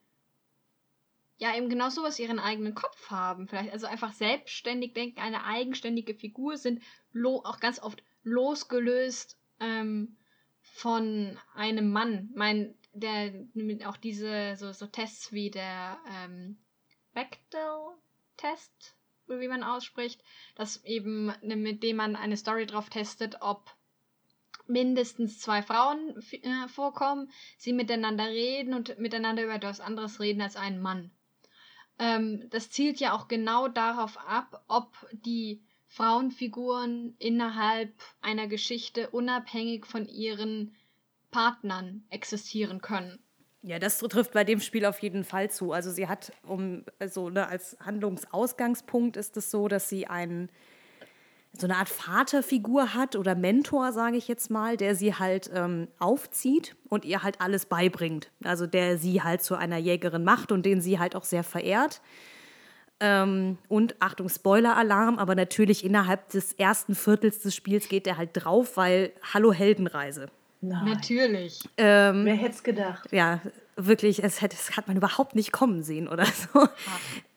ja 1.38 1.56
eben 1.58 1.70
genau 1.70 1.89
sowas 1.89 2.20
ihren 2.20 2.39
eigenen 2.39 2.76
Kopf 2.76 3.10
haben. 3.10 3.48
Vielleicht 3.48 3.74
also 3.74 3.88
einfach 3.88 4.14
selbstständig 4.14 4.94
denken, 4.94 5.20
eine 5.20 5.44
eigenständige 5.44 6.14
Figur 6.14 6.58
sind, 6.58 6.84
auch 7.24 7.60
ganz 7.60 7.82
oft 7.82 8.04
losgelöst 8.24 9.38
ähm, 9.60 10.18
von 10.62 11.38
einem 11.56 11.92
Mann. 11.92 12.30
Mein, 12.36 12.76
der 12.94 13.34
auch 13.86 13.98
diese 13.98 14.56
so, 14.56 14.72
so 14.72 14.88
Tests 14.88 15.32
wie 15.32 15.50
der 15.50 15.98
ähm, 16.10 16.58
Bechdel-Test, 17.14 18.96
wie 19.28 19.48
man 19.48 19.64
ausspricht, 19.64 20.24
das 20.56 20.84
eben 20.84 21.34
ne, 21.42 21.56
mit 21.56 21.84
dem 21.84 21.98
man 21.98 22.16
eine 22.16 22.38
Story 22.38 22.66
drauf 22.66 22.89
testet, 22.89 23.38
ob 23.42 23.76
mindestens 24.68 25.39
zwei 25.39 25.62
Frauen 25.62 26.22
äh, 26.32 26.68
vorkommen, 26.68 27.30
sie 27.58 27.74
miteinander 27.74 28.26
reden 28.26 28.74
und 28.74 28.98
miteinander 29.00 29.44
über 29.44 29.56
etwas 29.56 29.82
anderes 29.82 30.20
reden 30.20 30.42
als 30.42 30.56
ein 30.56 30.82
Mann. 30.82 31.12
Ähm, 32.00 32.50
das 32.50 32.70
zielt 32.70 33.00
ja 33.00 33.14
auch 33.14 33.28
genau 33.28 33.68
darauf 33.68 34.18
ab, 34.18 34.64
ob 34.68 35.08
die 35.12 35.62
Frauenfiguren 35.88 37.16
innerhalb 37.20 37.94
einer 38.22 38.48
Geschichte 38.48 39.10
unabhängig 39.10 39.86
von 39.86 40.08
ihren 40.08 40.74
Partnern 41.32 42.04
existieren 42.10 42.82
können. 42.82 43.20
Ja, 43.64 43.78
das 43.78 44.00
trifft 44.00 44.34
bei 44.34 44.44
dem 44.44 44.60
Spiel 44.60 44.86
auf 44.86 45.00
jeden 45.00 45.24
Fall 45.24 45.52
zu. 45.52 45.72
Also 45.72 45.92
sie 45.92 46.08
hat, 46.08 46.32
um 46.44 46.84
also 47.00 47.30
ne, 47.30 47.48
als 47.48 47.78
Handlungsausgangspunkt 47.80 49.18
ist 49.18 49.38
es 49.38 49.52
so, 49.52 49.68
dass 49.68 49.88
sie 49.88 50.08
einen 50.08 50.50
so 51.54 51.68
eine 51.68 51.76
Art 51.76 51.90
Vaterfigur 51.90 52.94
hat 52.94 53.16
oder 53.16 53.36
Mentor, 53.36 53.92
sage 53.92 54.18
ich 54.18 54.28
jetzt 54.28 54.50
mal, 54.50 54.78
der 54.78 54.96
sie 54.96 55.16
halt 55.16 55.52
ähm, 55.54 55.90
aufzieht 56.00 56.76
und 56.90 57.04
ihr 57.04 57.24
halt 57.24 57.42
alles 57.42 57.66
beibringt. 57.66 58.32
Also 58.44 58.68
der 58.68 58.98
sie 58.98 59.22
halt 59.22 59.44
zu 59.44 59.56
einer 59.56 59.78
Jägerin 59.78 60.24
macht 60.24 60.52
und 60.52 60.66
den 60.66 60.82
sie 60.82 60.98
halt 60.98 61.16
auch 61.16 61.26
sehr 61.26 61.44
verehrt. 61.44 62.02
Ähm, 63.02 63.58
und 63.68 63.96
Achtung, 64.00 64.30
Spoiler-Alarm, 64.30 65.20
aber 65.20 65.36
natürlich 65.36 65.84
innerhalb 65.84 66.30
des 66.30 66.54
ersten 66.54 66.96
Viertels 66.96 67.40
des 67.40 67.54
Spiels 67.54 67.90
geht 67.90 68.08
er 68.08 68.18
halt 68.18 68.30
drauf, 68.34 68.78
weil 68.78 69.12
Hallo 69.34 69.52
Heldenreise. 69.52 70.30
Nein. 70.62 70.86
Natürlich. 70.86 71.59
Ähm, 71.78 72.26
Wer 72.26 72.36
hätte 72.36 72.55
es 72.55 72.64
gedacht? 72.64 73.12
Ja, 73.12 73.41
wirklich, 73.76 74.24
es, 74.24 74.41
hätte, 74.41 74.55
es 74.55 74.78
hat 74.78 74.88
man 74.88 74.95
überhaupt 74.95 75.36
nicht 75.36 75.51
kommen 75.51 75.82
sehen 75.84 76.07
oder 76.07 76.26
so. 76.53 76.68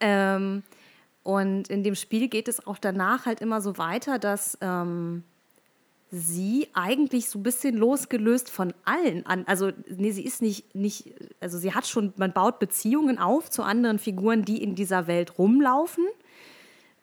Ähm, 0.01 0.63
und 1.23 1.69
in 1.69 1.83
dem 1.83 1.95
Spiel 1.95 2.29
geht 2.29 2.49
es 2.49 2.67
auch 2.67 2.79
danach 2.79 3.25
halt 3.25 3.41
immer 3.41 3.63
so 3.63 3.79
weiter, 3.79 4.19
dass 4.19 4.59
ähm, 4.61 5.25
sie 6.11 6.69
eigentlich 6.75 7.31
so 7.31 7.39
ein 7.39 7.43
bisschen 7.43 7.77
losgelöst 7.77 8.51
von 8.51 8.75
allen 8.85 9.25
an, 9.25 9.45
also 9.47 9.73
nee, 9.89 10.13
sie 10.13 10.25
ist 10.25 10.43
nicht, 10.43 10.75
nicht, 10.75 11.15
also 11.41 11.57
sie 11.59 11.75
hat 11.75 11.87
schon, 11.87 12.13
man 12.17 12.33
baut 12.33 12.59
Beziehungen 12.59 13.19
auf 13.19 13.51
zu 13.51 13.63
anderen 13.63 13.99
Figuren, 13.99 14.45
die 14.45 14.63
in 14.63 14.75
dieser 14.75 15.07
Welt 15.07 15.39
rumlaufen. 15.39 16.05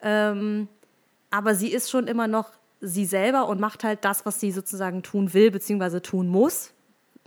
Ähm, 0.01 0.67
aber 1.31 1.55
sie 1.55 1.71
ist 1.71 1.89
schon 1.89 2.07
immer 2.07 2.27
noch 2.27 2.51
sie 2.81 3.05
selber 3.05 3.47
und 3.47 3.59
macht 3.59 3.83
halt 3.83 4.03
das, 4.03 4.25
was 4.25 4.39
sie 4.39 4.51
sozusagen 4.51 5.03
tun 5.03 5.33
will, 5.33 5.51
beziehungsweise 5.51 6.01
tun 6.01 6.27
muss. 6.27 6.73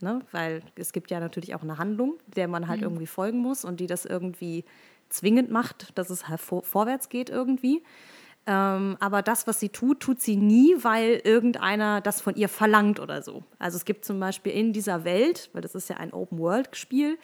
Ne? 0.01 0.21
Weil 0.33 0.63
es 0.75 0.93
gibt 0.93 1.11
ja 1.11 1.21
natürlich 1.21 1.55
auch 1.55 1.63
eine 1.63 1.79
Handlung, 1.79 2.15
der 2.27 2.49
man 2.49 2.69
halt 2.69 2.81
mhm. 2.81 2.87
irgendwie 2.87 3.07
folgen 3.07 3.39
muss 3.39 3.65
und 3.65 3.79
die 3.79 3.87
das 3.87 4.05
irgendwie 4.05 4.65
zwingend 5.09 5.51
macht, 5.51 5.97
dass 5.97 6.11
es 6.11 6.29
halt 6.29 6.41
vor, 6.41 6.65
vorwärts 6.65 7.09
geht 7.09 7.31
irgendwie. 7.31 7.83
Ähm, 8.47 8.97
aber 9.01 9.23
das, 9.23 9.47
was 9.47 9.61
sie 9.61 9.71
tut, 9.71 10.01
tut 10.01 10.21
sie 10.21 10.37
nie, 10.37 10.75
weil 10.81 11.21
irgendeiner 11.25 12.01
das 12.01 12.21
von 12.21 12.35
ihr 12.35 12.49
verlangt 12.49 13.01
oder 13.01 13.23
so. 13.23 13.43
Also 13.59 13.77
es 13.77 13.85
gibt 13.85 14.05
zum 14.05 14.21
Beispiel 14.21 14.53
in 14.53 14.73
dieser 14.73 15.05
Welt, 15.05 15.49
weil 15.53 15.63
das 15.63 15.75
ist 15.75 15.89
ja 15.89 15.97
ein 15.97 16.13
Open-World-Spiel, 16.13 17.17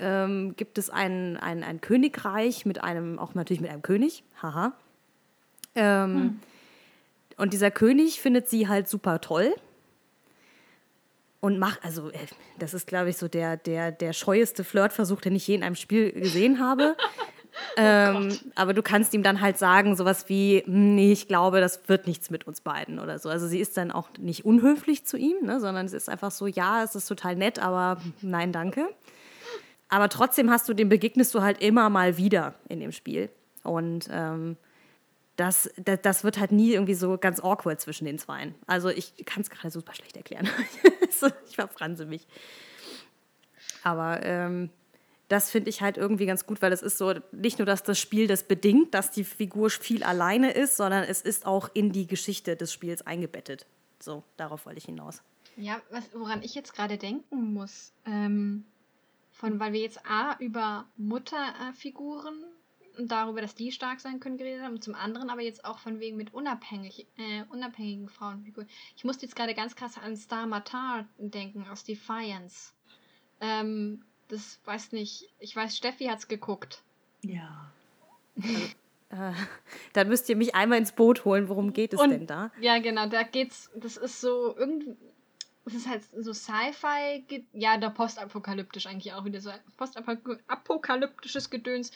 ähm, 0.00 0.54
gibt 0.56 0.78
es 0.78 0.90
ein, 0.90 1.36
ein, 1.36 1.62
ein 1.62 1.80
Königreich 1.80 2.66
mit 2.66 2.82
einem, 2.82 3.18
auch 3.18 3.34
natürlich 3.34 3.60
mit 3.60 3.70
einem 3.70 3.82
König, 3.82 4.24
haha, 4.42 4.72
Ähm, 5.74 6.14
hm. 6.14 6.40
Und 7.38 7.52
dieser 7.52 7.70
König 7.70 8.20
findet 8.20 8.48
sie 8.48 8.68
halt 8.68 8.88
super 8.88 9.20
toll 9.20 9.54
und 11.40 11.58
macht, 11.58 11.84
also 11.84 12.10
äh, 12.10 12.18
das 12.58 12.74
ist, 12.74 12.86
glaube 12.86 13.10
ich, 13.10 13.16
so 13.16 13.28
der, 13.28 13.56
der, 13.56 13.92
der 13.92 14.12
scheueste 14.12 14.64
Flirtversuch, 14.64 15.20
den 15.20 15.36
ich 15.36 15.46
je 15.46 15.54
in 15.54 15.62
einem 15.62 15.76
Spiel 15.76 16.12
gesehen 16.12 16.60
habe. 16.60 16.96
Oh 17.76 17.80
ähm, 17.80 18.38
aber 18.54 18.72
du 18.72 18.82
kannst 18.84 19.14
ihm 19.14 19.24
dann 19.24 19.40
halt 19.40 19.58
sagen, 19.58 19.96
sowas 19.96 20.28
wie, 20.28 20.62
hm, 20.64 20.94
nee, 20.94 21.10
ich 21.10 21.26
glaube, 21.26 21.60
das 21.60 21.80
wird 21.88 22.06
nichts 22.06 22.30
mit 22.30 22.46
uns 22.46 22.60
beiden 22.60 23.00
oder 23.00 23.18
so. 23.18 23.28
Also 23.30 23.48
sie 23.48 23.58
ist 23.58 23.76
dann 23.76 23.90
auch 23.90 24.10
nicht 24.16 24.44
unhöflich 24.44 25.04
zu 25.04 25.16
ihm, 25.16 25.38
ne, 25.42 25.58
sondern 25.58 25.86
es 25.86 25.92
ist 25.92 26.08
einfach 26.08 26.30
so, 26.30 26.46
ja, 26.46 26.84
es 26.84 26.94
ist 26.94 27.06
total 27.06 27.34
nett, 27.34 27.58
aber 27.58 28.00
nein, 28.20 28.52
danke. 28.52 28.88
Aber 29.88 30.08
trotzdem 30.08 30.50
hast 30.50 30.68
du, 30.68 30.74
dem 30.74 30.88
begegnest 30.88 31.34
du 31.34 31.42
halt 31.42 31.60
immer 31.60 31.90
mal 31.90 32.16
wieder 32.16 32.54
in 32.68 32.78
dem 32.78 32.92
Spiel. 32.92 33.28
Und 33.64 34.08
ähm, 34.12 34.56
das, 35.38 35.70
das, 35.76 36.00
das, 36.02 36.24
wird 36.24 36.38
halt 36.40 36.50
nie 36.50 36.72
irgendwie 36.72 36.94
so 36.94 37.16
ganz 37.16 37.38
awkward 37.38 37.80
zwischen 37.80 38.04
den 38.04 38.18
Zweien. 38.18 38.56
Also 38.66 38.88
ich 38.88 39.14
kann 39.24 39.42
es 39.42 39.50
gerade 39.50 39.70
super 39.70 39.94
schlecht 39.94 40.16
erklären. 40.16 40.48
ich 41.48 41.54
verfranse 41.54 42.06
mich. 42.06 42.26
Aber 43.84 44.24
ähm, 44.24 44.70
das 45.28 45.52
finde 45.52 45.70
ich 45.70 45.80
halt 45.80 45.96
irgendwie 45.96 46.26
ganz 46.26 46.44
gut, 46.44 46.60
weil 46.60 46.72
es 46.72 46.82
ist 46.82 46.98
so, 46.98 47.14
nicht 47.30 47.60
nur, 47.60 47.66
dass 47.66 47.84
das 47.84 48.00
Spiel 48.00 48.26
das 48.26 48.42
bedingt, 48.42 48.94
dass 48.94 49.12
die 49.12 49.22
Figur 49.22 49.70
viel 49.70 50.02
alleine 50.02 50.50
ist, 50.50 50.76
sondern 50.76 51.04
es 51.04 51.22
ist 51.22 51.46
auch 51.46 51.70
in 51.72 51.92
die 51.92 52.08
Geschichte 52.08 52.56
des 52.56 52.72
Spiels 52.72 53.06
eingebettet. 53.06 53.64
So, 54.00 54.24
darauf 54.36 54.66
wollte 54.66 54.78
ich 54.78 54.86
hinaus. 54.86 55.22
Ja, 55.56 55.80
was, 55.90 56.02
woran 56.14 56.42
ich 56.42 56.56
jetzt 56.56 56.74
gerade 56.74 56.98
denken 56.98 57.52
muss, 57.52 57.92
ähm, 58.06 58.64
von, 59.30 59.60
weil 59.60 59.72
wir 59.72 59.80
jetzt 59.80 60.04
A 60.04 60.36
über 60.40 60.86
Mutterfiguren 60.96 62.42
und 62.42 62.57
darüber, 62.98 63.40
dass 63.40 63.54
die 63.54 63.72
stark 63.72 64.00
sein 64.00 64.20
können, 64.20 64.38
geredet 64.38 64.62
haben 64.62 64.74
und 64.74 64.84
zum 64.84 64.94
anderen 64.94 65.30
aber 65.30 65.42
jetzt 65.42 65.64
auch 65.64 65.78
von 65.78 66.00
wegen 66.00 66.16
mit 66.16 66.34
unabhängig, 66.34 67.06
äh, 67.16 67.44
unabhängigen 67.50 68.08
Frauenfiguren. 68.08 68.68
Ich 68.96 69.04
musste 69.04 69.26
jetzt 69.26 69.36
gerade 69.36 69.54
ganz 69.54 69.76
krass 69.76 69.98
an 69.98 70.16
Star 70.16 70.46
Matar 70.46 71.06
denken 71.18 71.66
aus 71.68 71.84
Defiance. 71.84 72.72
Ähm, 73.40 74.04
das 74.28 74.60
weiß 74.64 74.92
nicht, 74.92 75.28
ich 75.38 75.54
weiß, 75.54 75.76
Steffi 75.76 76.06
hat's 76.06 76.28
geguckt. 76.28 76.82
Ja. 77.22 77.70
äh, 78.36 79.32
dann 79.92 80.08
müsst 80.08 80.28
ihr 80.28 80.36
mich 80.36 80.54
einmal 80.54 80.78
ins 80.78 80.92
Boot 80.92 81.24
holen. 81.24 81.48
Worum 81.48 81.72
geht 81.72 81.94
es 81.94 82.00
und, 82.00 82.10
denn 82.10 82.26
da? 82.26 82.50
Ja, 82.60 82.78
genau, 82.78 83.06
da 83.06 83.22
geht's, 83.22 83.70
das 83.74 83.96
ist 83.96 84.20
so 84.20 84.56
irgendwie, 84.56 84.96
es 85.64 85.74
ist 85.74 85.88
halt 85.88 86.02
so 86.04 86.32
Sci-Fi, 86.32 87.44
ja, 87.52 87.76
der 87.76 87.90
postapokalyptisch 87.90 88.86
eigentlich 88.86 89.12
auch 89.12 89.24
wieder 89.24 89.40
so 89.40 89.50
postapokalyptisches 89.76 91.50
Gedöns 91.50 91.92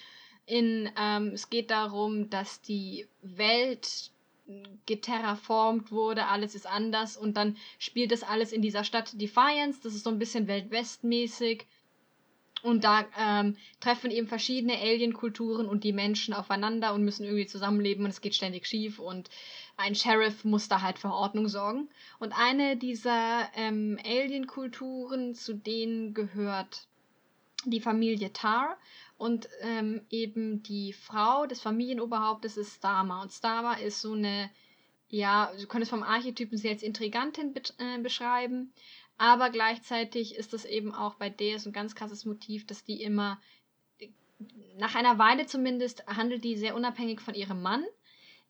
in, 0.47 0.91
ähm, 0.99 1.29
es 1.35 1.51
geht 1.51 1.71
darum, 1.71 2.31
dass 2.31 2.61
die 2.61 3.07
Welt 3.23 4.11
geterraformt 4.87 5.93
wurde, 5.93 6.27
alles 6.27 6.55
ist 6.55 6.67
anders 6.67 7.17
und 7.17 7.37
dann 7.37 7.57
spielt 7.79 8.13
das 8.13 8.23
alles 8.23 8.53
in 8.53 8.61
dieser 8.61 8.85
Stadt 8.85 9.21
Defiance, 9.21 9.81
das 9.83 9.95
ist 9.95 10.05
so 10.05 10.11
ein 10.11 10.19
bisschen 10.19 10.49
Weltwestmäßig 10.49 11.67
und 12.63 12.85
da 12.85 13.05
ähm, 13.19 13.57
treffen 13.81 14.11
eben 14.11 14.29
verschiedene 14.29 14.79
Alien-Kulturen 14.79 15.67
und 15.67 15.85
die 15.85 15.93
Menschen 15.93 16.33
aufeinander 16.33 16.95
und 16.95 17.05
müssen 17.05 17.25
irgendwie 17.25 17.47
zusammenleben 17.47 18.05
und 18.05 18.11
es 18.11 18.21
geht 18.21 18.35
ständig 18.35 18.67
schief 18.67 18.99
und 18.99 19.31
ein 19.77 19.95
Sheriff 19.95 20.45
muss 20.45 20.69
da 20.69 20.81
halt 20.81 20.99
für 20.99 21.11
Ordnung 21.11 21.49
sorgen. 21.49 21.89
Und 22.21 22.33
eine 22.39 22.77
dieser 22.77 23.49
ähm, 23.57 23.99
Alien-Kulturen, 24.05 25.35
zu 25.35 25.55
denen 25.55 26.15
gehört 26.15 26.87
die 27.65 27.81
Familie 27.81 28.33
Tar 28.33 28.77
und 29.23 29.49
ähm, 29.61 30.01
eben 30.11 30.65
die 30.65 30.93
Frau 30.93 31.47
des 31.47 31.61
Familienoberhauptes 31.61 32.57
ist 32.57 32.75
Stama. 32.75 33.23
Und 33.23 33.31
Stama 33.31 33.75
ist 33.75 34.01
so 34.01 34.15
eine, 34.15 34.51
ja, 35.11 35.53
du 35.57 35.69
könntest 35.69 35.91
vom 35.91 36.03
Archetypen 36.03 36.59
sie 36.59 36.69
als 36.69 36.83
Intrigantin 36.83 37.55
be 37.55 37.63
äh, 37.79 38.03
beschreiben, 38.03 38.73
aber 39.19 39.51
gleichzeitig 39.51 40.35
ist 40.35 40.53
das 40.53 40.65
eben 40.65 40.93
auch 40.93 41.15
bei 41.15 41.31
der 41.31 41.61
so 41.61 41.71
ein 41.71 41.73
ganz 41.73 41.95
krasses 41.95 42.25
Motiv, 42.25 42.67
dass 42.67 42.83
die 42.83 43.01
immer, 43.01 43.41
nach 44.79 44.97
einer 44.97 45.21
Weile 45.21 45.47
zumindest, 45.47 46.05
handelt 46.09 46.43
die 46.43 46.57
sehr 46.57 46.75
unabhängig 46.75 47.21
von 47.21 47.35
ihrem 47.35 47.63
Mann, 47.63 47.85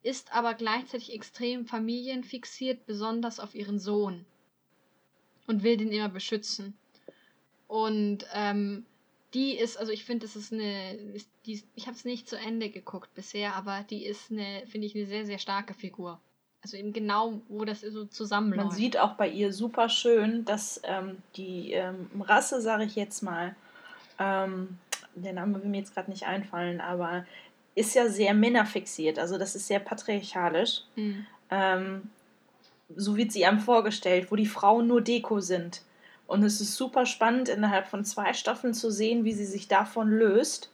ist 0.03 0.35
aber 0.35 0.55
gleichzeitig 0.55 1.12
extrem 1.12 1.66
familienfixiert, 1.66 2.87
besonders 2.87 3.41
auf 3.41 3.55
ihren 3.55 3.79
Sohn. 3.79 4.25
Und 5.47 5.64
will 5.64 5.77
den 5.77 5.93
immer 5.93 6.09
beschützen. 6.09 6.79
Und 7.68 8.25
ähm, 8.33 8.87
die 9.35 9.57
ist, 9.57 9.78
also 9.78 9.93
ich 9.93 10.05
finde, 10.05 10.26
das 10.26 10.37
ist 10.37 10.53
eine, 10.53 10.95
ist, 10.95 11.28
die, 11.47 11.62
ich 11.74 11.87
habe 11.87 11.97
es 11.97 12.05
nicht 12.05 12.28
zu 12.28 12.37
Ende 12.37 12.68
geguckt 12.68 13.14
bisher, 13.14 13.55
aber 13.55 13.85
die 13.89 14.05
ist 14.05 14.30
eine, 14.30 14.62
finde 14.66 14.87
ich, 14.87 14.95
eine 14.95 15.07
sehr, 15.07 15.24
sehr 15.24 15.39
starke 15.39 15.74
Figur. 15.74 16.20
Also 16.62 16.76
eben 16.76 16.93
genau, 16.93 17.41
wo 17.49 17.64
das 17.64 17.80
so 17.80 18.05
zusammenläuft. 18.05 18.68
Man 18.68 18.76
sieht 18.76 18.99
auch 18.99 19.14
bei 19.14 19.28
ihr 19.28 19.53
super 19.53 19.89
schön, 19.89 20.45
dass 20.45 20.80
ähm, 20.85 21.18
die 21.37 21.72
ähm, 21.72 22.09
Rasse, 22.20 22.61
sage 22.61 22.85
ich 22.85 22.95
jetzt 22.95 23.22
mal, 23.22 23.57
ähm, 24.18 24.78
der 25.14 25.33
Name 25.33 25.61
will 25.61 25.68
mir 25.68 25.78
jetzt 25.78 25.95
gerade 25.95 26.11
nicht 26.11 26.24
einfallen, 26.24 26.80
aber 26.80 27.26
ist 27.74 27.95
ja 27.95 28.09
sehr 28.09 28.35
männerfixiert. 28.35 29.18
Also 29.18 29.39
das 29.39 29.57
ist 29.57 29.66
sehr 29.66 29.80
patriarchalisch. 29.80 30.83
Mhm. 30.95 31.26
so 32.95 33.16
wird 33.16 33.33
sie 33.33 33.45
einem 33.45 33.61
vorgestellt, 33.61 34.30
wo 34.30 34.37
die 34.37 34.47
Frauen 34.47 34.87
nur 34.87 35.01
Deko 35.01 35.41
sind. 35.41 35.83
Und 36.33 36.43
es 36.45 36.62
ist 36.62 36.76
super 36.76 37.05
spannend, 37.05 37.51
innerhalb 37.51 37.87
von 37.87 38.07
zwei 38.07 38.33
Staffeln 38.33 38.72
zu 38.72 38.91
sehen, 38.91 39.24
wie 39.24 39.35
sie 39.35 39.45
sich 39.45 39.68
davon 39.68 40.09
löst 40.09 40.70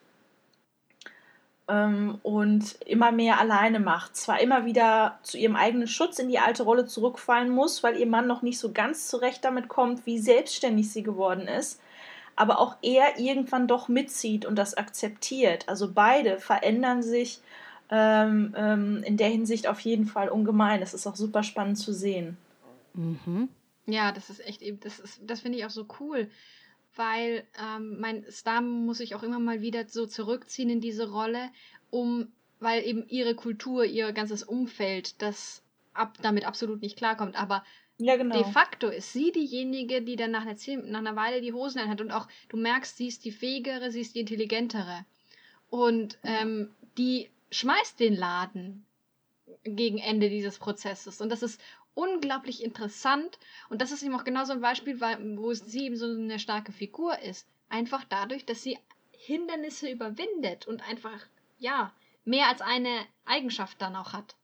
ähm, 1.66 2.20
und 2.22 2.80
immer 2.86 3.10
mehr 3.10 3.40
alleine 3.40 3.80
macht. 3.80 4.16
Zwar 4.16 4.40
immer 4.40 4.66
wieder 4.66 5.18
zu 5.24 5.36
ihrem 5.36 5.56
eigenen 5.56 5.88
Schutz 5.88 6.20
in 6.20 6.28
die 6.28 6.38
alte 6.38 6.62
Rolle 6.62 6.86
zurückfallen 6.86 7.50
muss, 7.50 7.82
weil 7.82 7.96
ihr 7.96 8.06
Mann 8.06 8.28
noch 8.28 8.42
nicht 8.42 8.60
so 8.60 8.70
ganz 8.70 9.08
zurecht 9.08 9.44
damit 9.44 9.66
kommt, 9.66 10.06
wie 10.06 10.20
selbstständig 10.20 10.92
sie 10.92 11.02
geworden 11.02 11.48
ist, 11.48 11.80
aber 12.36 12.60
auch 12.60 12.76
er 12.80 13.18
irgendwann 13.18 13.66
doch 13.66 13.88
mitzieht 13.88 14.46
und 14.46 14.54
das 14.54 14.74
akzeptiert. 14.74 15.68
Also 15.68 15.92
beide 15.92 16.38
verändern 16.38 17.02
sich 17.02 17.40
ähm, 17.90 18.54
ähm, 18.56 19.02
in 19.02 19.16
der 19.16 19.28
Hinsicht 19.28 19.66
auf 19.66 19.80
jeden 19.80 20.06
Fall 20.06 20.28
ungemein. 20.28 20.78
Das 20.78 20.94
ist 20.94 21.08
auch 21.08 21.16
super 21.16 21.42
spannend 21.42 21.78
zu 21.78 21.92
sehen. 21.92 22.36
Mhm. 22.94 23.48
Ja, 23.88 24.12
das 24.12 24.28
ist 24.28 24.44
echt 24.46 24.60
eben, 24.60 24.78
das 24.80 25.00
ist, 25.00 25.20
das 25.24 25.40
finde 25.40 25.56
ich 25.56 25.64
auch 25.64 25.70
so 25.70 25.86
cool, 25.98 26.30
weil 26.94 27.46
ähm, 27.58 27.98
mein 27.98 28.30
Star 28.30 28.60
muss 28.60 28.98
sich 28.98 29.14
auch 29.14 29.22
immer 29.22 29.38
mal 29.38 29.62
wieder 29.62 29.88
so 29.88 30.04
zurückziehen 30.04 30.68
in 30.68 30.82
diese 30.82 31.10
Rolle, 31.10 31.50
um, 31.88 32.30
weil 32.60 32.84
eben 32.84 33.08
ihre 33.08 33.34
Kultur, 33.34 33.86
ihr 33.86 34.12
ganzes 34.12 34.42
Umfeld, 34.42 35.22
das 35.22 35.62
ab, 35.94 36.18
damit 36.20 36.44
absolut 36.44 36.82
nicht 36.82 36.98
klarkommt. 36.98 37.40
Aber 37.40 37.64
ja, 37.96 38.16
genau. 38.16 38.42
de 38.42 38.52
facto 38.52 38.88
ist 38.88 39.14
sie 39.14 39.32
diejenige, 39.32 40.02
die 40.02 40.16
dann 40.16 40.32
nach 40.32 40.42
einer, 40.42 40.56
nach 40.84 40.98
einer 40.98 41.16
Weile 41.16 41.40
die 41.40 41.54
Hosen 41.54 41.80
anhat 41.80 42.02
und 42.02 42.10
auch, 42.10 42.28
du 42.50 42.58
merkst, 42.58 42.94
sie 42.98 43.08
ist 43.08 43.24
die 43.24 43.32
fähigere, 43.32 43.90
sie 43.90 44.02
ist 44.02 44.14
die 44.14 44.20
intelligentere. 44.20 45.06
Und 45.70 46.18
ähm, 46.24 46.74
die 46.98 47.30
schmeißt 47.50 47.98
den 48.00 48.14
Laden 48.14 48.84
gegen 49.64 49.98
Ende 49.98 50.28
dieses 50.28 50.58
Prozesses. 50.58 51.20
Und 51.20 51.30
das 51.30 51.42
ist 51.42 51.60
unglaublich 51.94 52.62
interessant. 52.62 53.38
Und 53.68 53.82
das 53.82 53.92
ist 53.92 54.02
eben 54.02 54.14
auch 54.14 54.24
genau 54.24 54.44
so 54.44 54.52
ein 54.52 54.60
Beispiel, 54.60 55.00
wo 55.00 55.52
sie 55.52 55.86
eben 55.86 55.96
so 55.96 56.06
eine 56.06 56.38
starke 56.38 56.72
Figur 56.72 57.18
ist. 57.18 57.46
Einfach 57.68 58.04
dadurch, 58.08 58.46
dass 58.46 58.62
sie 58.62 58.78
Hindernisse 59.10 59.90
überwindet 59.90 60.66
und 60.66 60.88
einfach, 60.88 61.26
ja, 61.58 61.92
mehr 62.24 62.46
als 62.48 62.60
eine 62.60 63.00
Eigenschaft 63.24 63.82
dann 63.82 63.96
auch 63.96 64.12
hat. 64.12 64.36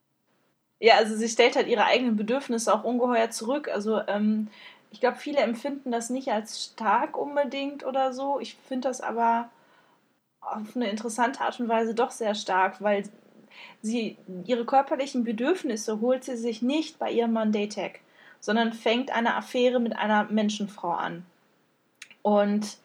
Ja, 0.79 0.95
also 0.95 1.15
sie 1.15 1.29
stellt 1.29 1.55
halt 1.55 1.67
ihre 1.67 1.85
eigenen 1.85 2.17
Bedürfnisse 2.17 2.73
auch 2.73 2.83
ungeheuer 2.83 3.29
zurück. 3.29 3.69
Also 3.69 4.01
ähm, 4.07 4.49
ich 4.91 4.99
glaube, 4.99 5.17
viele 5.17 5.39
empfinden 5.39 5.91
das 5.91 6.09
nicht 6.09 6.29
als 6.31 6.65
stark 6.65 7.17
unbedingt 7.17 7.85
oder 7.85 8.13
so. 8.13 8.39
Ich 8.39 8.55
finde 8.67 8.89
das 8.89 9.01
aber 9.01 9.49
auf 10.41 10.75
eine 10.75 10.89
interessante 10.89 11.41
Art 11.41 11.59
und 11.59 11.69
Weise 11.69 11.95
doch 11.95 12.11
sehr 12.11 12.35
stark, 12.35 12.81
weil 12.81 13.09
Sie, 13.81 14.17
ihre 14.45 14.65
körperlichen 14.65 15.23
Bedürfnisse 15.23 16.01
holt 16.01 16.23
sie 16.23 16.37
sich 16.37 16.61
nicht 16.61 16.99
bei 16.99 17.11
ihrem 17.11 17.33
Mann 17.33 17.51
Daytech, 17.51 17.99
sondern 18.39 18.73
fängt 18.73 19.11
eine 19.11 19.35
Affäre 19.35 19.79
mit 19.79 19.95
einer 19.95 20.25
Menschenfrau 20.25 20.91
an. 20.91 21.25
Und 22.21 22.77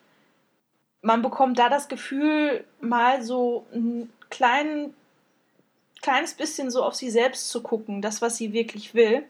man 1.03 1.23
bekommt 1.23 1.59
da 1.59 1.69
das 1.69 1.89
Gefühl, 1.89 2.65
mal 2.81 3.23
so 3.23 3.67
ein 3.73 4.13
klein, 4.29 4.95
kleines 6.03 6.35
bisschen 6.35 6.71
so 6.71 6.83
auf 6.83 6.95
sie 6.95 7.11
selbst 7.11 7.51
zu 7.51 7.63
gucken, 7.63 8.03
das, 8.03 8.21
was 8.21 8.37
sie 8.37 8.53
wirklich 8.53 8.95
will. 8.95 9.25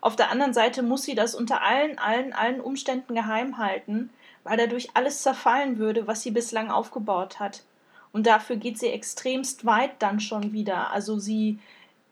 Auf 0.00 0.16
der 0.16 0.30
anderen 0.30 0.52
Seite 0.52 0.82
muss 0.82 1.02
sie 1.02 1.14
das 1.14 1.34
unter 1.34 1.62
allen, 1.62 1.98
allen, 1.98 2.32
allen 2.32 2.60
Umständen 2.60 3.14
geheim 3.14 3.58
halten, 3.58 4.10
weil 4.44 4.56
dadurch 4.56 4.90
alles 4.94 5.22
zerfallen 5.22 5.78
würde, 5.78 6.06
was 6.06 6.22
sie 6.22 6.30
bislang 6.30 6.70
aufgebaut 6.70 7.40
hat. 7.40 7.62
Und 8.16 8.26
dafür 8.26 8.56
geht 8.56 8.78
sie 8.78 8.86
extremst 8.86 9.66
weit 9.66 10.00
dann 10.00 10.20
schon 10.20 10.54
wieder. 10.54 10.90
Also 10.90 11.18
sie 11.18 11.58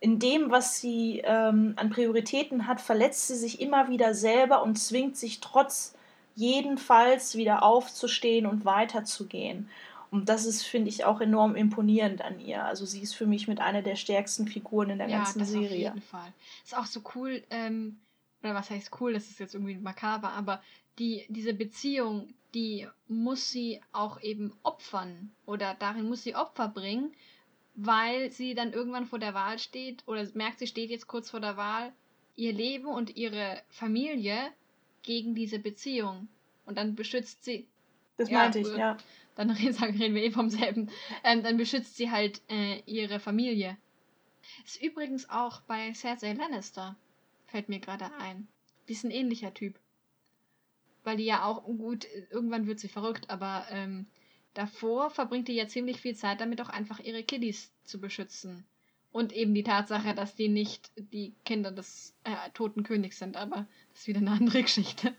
in 0.00 0.18
dem, 0.18 0.50
was 0.50 0.78
sie 0.78 1.22
ähm, 1.24 1.72
an 1.76 1.88
Prioritäten 1.88 2.66
hat, 2.66 2.82
verletzt 2.82 3.28
sie 3.28 3.36
sich 3.36 3.59
immer 3.59 3.88
wieder 3.88 4.12
selber 4.12 4.62
und 4.62 4.76
zwingt 4.76 5.16
sich 5.16 5.40
trotz 5.40 5.94
jedenfalls 6.34 7.36
wieder 7.36 7.62
aufzustehen 7.62 8.44
und 8.44 8.66
weiterzugehen. 8.66 9.70
Und 10.11 10.28
das 10.28 10.44
ist, 10.44 10.64
finde 10.64 10.90
ich, 10.90 11.07
auch 11.07 11.22
enorm 11.22 11.57
imponierend 11.57 12.20
an 12.20 12.38
ihr. 12.38 12.62
Also 12.66 12.84
sie 12.84 13.00
ist 13.00 13.14
für 13.14 13.24
mich 13.24 13.48
mit 13.48 13.61
einer 13.61 13.80
der 13.80 13.96
stärksten 13.96 14.46
Figuren 14.46 14.90
in 14.90 14.98
der 14.98 15.09
ja, 15.09 15.16
ganzen 15.16 15.38
das 15.38 15.52
Serie. 15.52 15.88
Auf 15.88 15.94
jeden 15.94 16.02
Fall. 16.02 16.32
Ist 16.64 16.76
auch 16.76 16.84
so 16.84 17.00
cool, 17.14 17.42
ähm, 17.48 17.98
oder 18.42 18.55
was 18.55 18.68
heißt 18.68 18.90
cool, 19.00 19.14
das 19.14 19.30
ist 19.30 19.40
jetzt 19.40 19.55
irgendwie 19.55 19.76
makaber, 19.76 20.32
aber 20.32 20.61
die, 20.98 21.24
diese 21.30 21.55
Beziehung, 21.55 22.28
die 22.55 22.88
muss 23.09 23.50
sie 23.50 23.80
auch 23.92 24.20
eben 24.22 24.52
opfern 24.62 25.32
oder 25.44 25.74
darin 25.74 26.09
muss 26.09 26.22
sie 26.22 26.36
Opfer 26.36 26.68
bringen, 26.68 27.12
weil 27.74 28.30
sie 28.30 28.55
dann 28.55 28.72
irgendwann 28.72 29.07
vor 29.07 29.18
der 29.18 29.34
Wahl 29.34 29.59
steht 29.59 30.07
oder 30.07 30.26
merkt, 30.34 30.61
sie 30.61 30.66
steht 30.66 30.90
jetzt 30.90 31.09
kurz 31.09 31.30
vor 31.30 31.40
der 31.40 31.57
Wahl, 31.57 31.92
ihr 32.36 32.52
Leben 32.52 32.86
und 32.86 33.16
ihre 33.16 33.61
Familie 33.68 34.52
gegen 35.02 35.34
diese 35.34 35.59
Beziehung. 35.59 36.28
Und 36.66 36.78
dann 36.78 36.94
beschützt 36.94 37.44
sie. 37.44 37.66
Das 38.16 38.30
ja, 38.30 38.38
meinte 38.38 38.61
ich, 38.61 38.68
ja. 38.76 38.96
Dann 39.34 39.50
reden 39.50 40.14
wir 40.14 40.22
eh 40.22 40.30
vom 40.30 40.48
selben. 40.48 40.90
Ähm, 41.24 41.42
dann 41.42 41.57
beschützt 41.57 41.96
sie 41.96 42.11
halt 42.11 42.40
äh, 42.48 42.80
ihre 42.86 43.18
Familie. 43.18 43.76
Ist 44.64 44.82
übrigens 44.82 45.28
auch 45.28 45.61
bei 45.62 45.92
Cersei 45.92 46.32
Lannister. 46.32 46.96
Fällt 47.46 47.68
mir 47.68 47.80
gerade 47.80 48.12
ein. 48.18 48.46
Die 48.88 48.92
ist 48.92 49.05
ein 49.05 49.11
ähnlicher 49.11 49.52
Typ. 49.52 49.78
Weil 51.05 51.18
die 51.18 51.24
ja 51.24 51.44
auch, 51.44 51.64
gut, 51.64 52.07
irgendwann 52.30 52.66
wird 52.66 52.80
sie 52.80 52.88
verrückt, 52.88 53.30
aber 53.30 53.66
ähm, 53.70 54.07
davor 54.55 55.11
verbringt 55.11 55.48
die 55.48 55.55
ja 55.55 55.68
ziemlich 55.68 56.00
viel 56.00 56.16
Zeit 56.16 56.40
damit, 56.40 56.61
auch 56.61 56.70
einfach 56.70 56.98
ihre 56.98 57.22
Kiddies 57.22 57.70
zu 57.84 58.00
beschützen. 58.00 58.64
Und 59.12 59.32
eben 59.32 59.55
die 59.55 59.62
Tatsache, 59.62 60.14
dass 60.14 60.34
die 60.34 60.48
nicht 60.48 60.90
die 60.96 61.34
Kinder 61.44 61.70
des 61.70 62.14
äh, 62.24 62.50
toten 62.52 62.82
Königs 62.82 63.18
sind, 63.18 63.36
aber 63.36 63.66
das 63.92 64.00
ist 64.00 64.07
wieder 64.09 64.18
eine 64.18 64.32
andere 64.32 64.62
Geschichte. 64.62 65.14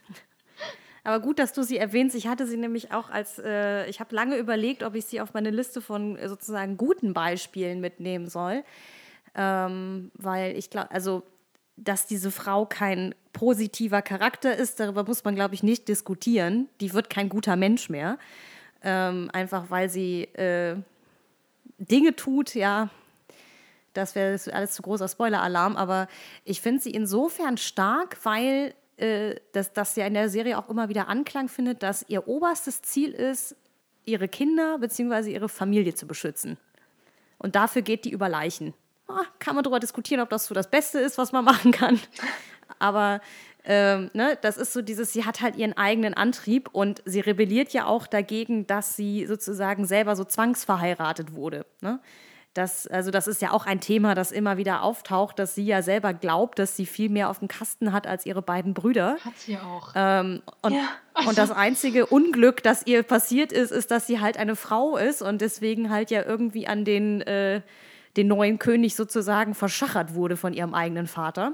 Aber 1.05 1.19
gut, 1.19 1.37
dass 1.37 1.53
du 1.53 1.63
sie 1.63 1.77
erwähnst. 1.77 2.15
Ich 2.15 2.27
hatte 2.27 2.47
sie 2.47 2.57
nämlich 2.57 2.91
auch 2.91 3.11
als, 3.11 3.37
äh, 3.37 3.87
ich 3.87 3.99
habe 3.99 4.15
lange 4.15 4.37
überlegt, 4.37 4.81
ob 4.81 4.95
ich 4.95 5.05
sie 5.05 5.21
auf 5.21 5.35
meine 5.35 5.51
Liste 5.51 5.79
von 5.79 6.17
äh, 6.17 6.27
sozusagen 6.27 6.77
guten 6.77 7.13
Beispielen 7.13 7.79
mitnehmen 7.79 8.27
soll. 8.27 8.63
Ähm, 9.35 10.11
weil 10.15 10.57
ich 10.57 10.71
glaube, 10.71 10.89
also, 10.89 11.21
dass 11.77 12.07
diese 12.07 12.31
Frau 12.31 12.65
kein 12.65 13.13
positiver 13.33 14.01
Charakter 14.01 14.55
ist, 14.55 14.79
darüber 14.79 15.03
muss 15.03 15.23
man, 15.23 15.35
glaube 15.35 15.55
ich, 15.55 15.63
nicht 15.63 15.87
diskutieren. 15.87 16.69
Die 16.79 16.93
wird 16.93 17.09
kein 17.09 17.29
guter 17.29 17.55
Mensch 17.55 17.89
mehr. 17.89 18.17
Ähm, 18.81 19.29
einfach 19.33 19.69
weil 19.69 19.89
sie 19.89 20.23
äh, 20.35 20.77
Dinge 21.77 22.15
tut, 22.15 22.55
ja, 22.55 22.89
das 23.93 24.15
wäre 24.15 24.39
alles 24.53 24.73
zu 24.73 24.81
großer 24.81 25.07
Spoiler-Alarm, 25.07 25.75
aber 25.75 26.07
ich 26.43 26.61
finde 26.61 26.81
sie 26.81 26.91
insofern 26.91 27.57
stark, 27.57 28.17
weil 28.23 28.73
äh, 28.97 29.35
dass 29.51 29.73
das 29.73 29.95
ja 29.95 30.05
in 30.05 30.13
der 30.13 30.29
Serie 30.29 30.57
auch 30.57 30.69
immer 30.69 30.89
wieder 30.89 31.07
Anklang 31.07 31.49
findet, 31.49 31.83
dass 31.83 32.05
ihr 32.07 32.27
oberstes 32.27 32.81
Ziel 32.81 33.11
ist, 33.11 33.55
ihre 34.05 34.27
Kinder 34.27 34.77
bzw. 34.79 35.33
ihre 35.33 35.49
Familie 35.49 35.95
zu 35.95 36.07
beschützen. 36.07 36.57
Und 37.37 37.55
dafür 37.55 37.81
geht 37.81 38.05
die 38.05 38.11
über 38.11 38.29
Leichen. 38.29 38.73
Ah, 39.07 39.23
kann 39.39 39.55
man 39.55 39.63
darüber 39.63 39.79
diskutieren, 39.79 40.21
ob 40.21 40.29
das 40.29 40.45
so 40.45 40.55
das 40.55 40.69
Beste 40.69 40.99
ist, 40.99 41.17
was 41.17 41.31
man 41.31 41.45
machen 41.45 41.71
kann. 41.71 41.99
Aber 42.79 43.21
ähm, 43.63 44.11
ne, 44.13 44.37
das 44.41 44.57
ist 44.57 44.73
so 44.73 44.81
dieses, 44.81 45.13
sie 45.13 45.25
hat 45.25 45.41
halt 45.41 45.55
ihren 45.55 45.75
eigenen 45.75 46.13
Antrieb 46.13 46.69
und 46.71 47.01
sie 47.05 47.19
rebelliert 47.19 47.73
ja 47.73 47.85
auch 47.85 48.07
dagegen, 48.07 48.67
dass 48.67 48.95
sie 48.95 49.25
sozusagen 49.25 49.85
selber 49.85 50.15
so 50.15 50.23
zwangsverheiratet 50.23 51.33
wurde. 51.33 51.65
Ne? 51.81 51.99
Das, 52.53 52.87
also 52.87 53.11
das 53.11 53.27
ist 53.27 53.41
ja 53.41 53.51
auch 53.51 53.65
ein 53.65 53.81
Thema, 53.81 54.15
das 54.15 54.31
immer 54.31 54.55
wieder 54.55 54.81
auftaucht, 54.81 55.39
dass 55.39 55.55
sie 55.55 55.65
ja 55.65 55.81
selber 55.81 56.13
glaubt, 56.13 56.57
dass 56.57 56.77
sie 56.77 56.85
viel 56.85 57.09
mehr 57.09 57.29
auf 57.29 57.39
dem 57.39 57.49
Kasten 57.49 57.91
hat 57.91 58.07
als 58.07 58.25
ihre 58.25 58.41
beiden 58.41 58.73
Brüder. 58.73 59.17
Hat 59.25 59.37
sie 59.37 59.57
auch. 59.57 59.91
Ähm, 59.93 60.41
und, 60.61 60.73
ja. 60.73 60.87
also. 61.13 61.29
und 61.29 61.37
das 61.37 61.51
einzige 61.51 62.05
Unglück, 62.05 62.63
das 62.63 62.85
ihr 62.85 63.03
passiert 63.03 63.51
ist, 63.51 63.71
ist, 63.71 63.91
dass 63.91 64.07
sie 64.07 64.21
halt 64.21 64.37
eine 64.37 64.55
Frau 64.55 64.95
ist 64.95 65.21
und 65.21 65.41
deswegen 65.41 65.89
halt 65.89 66.11
ja 66.11 66.23
irgendwie 66.23 66.65
an 66.67 66.85
den, 66.85 67.21
äh, 67.21 67.61
den 68.17 68.27
neuen 68.27 68.59
König 68.59 68.95
sozusagen 68.95 69.53
verschachert 69.53 70.15
wurde 70.15 70.37
von 70.37 70.53
ihrem 70.53 70.73
eigenen 70.73 71.07
Vater. 71.07 71.53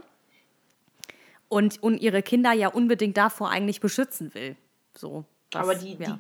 Und, 1.50 1.84
und 1.84 1.98
ihre 1.98 2.22
Kinder 2.22 2.54
ja 2.54 2.70
unbedingt 2.70 3.18
davor 3.18 3.50
eigentlich 3.50 3.82
beschützen 3.82 4.34
will. 4.34 4.56
So. 4.96 5.26
Das, 5.50 5.64
Aber 5.64 5.76
die, 5.76 5.96
ja. 5.96 6.14
die 6.14 6.20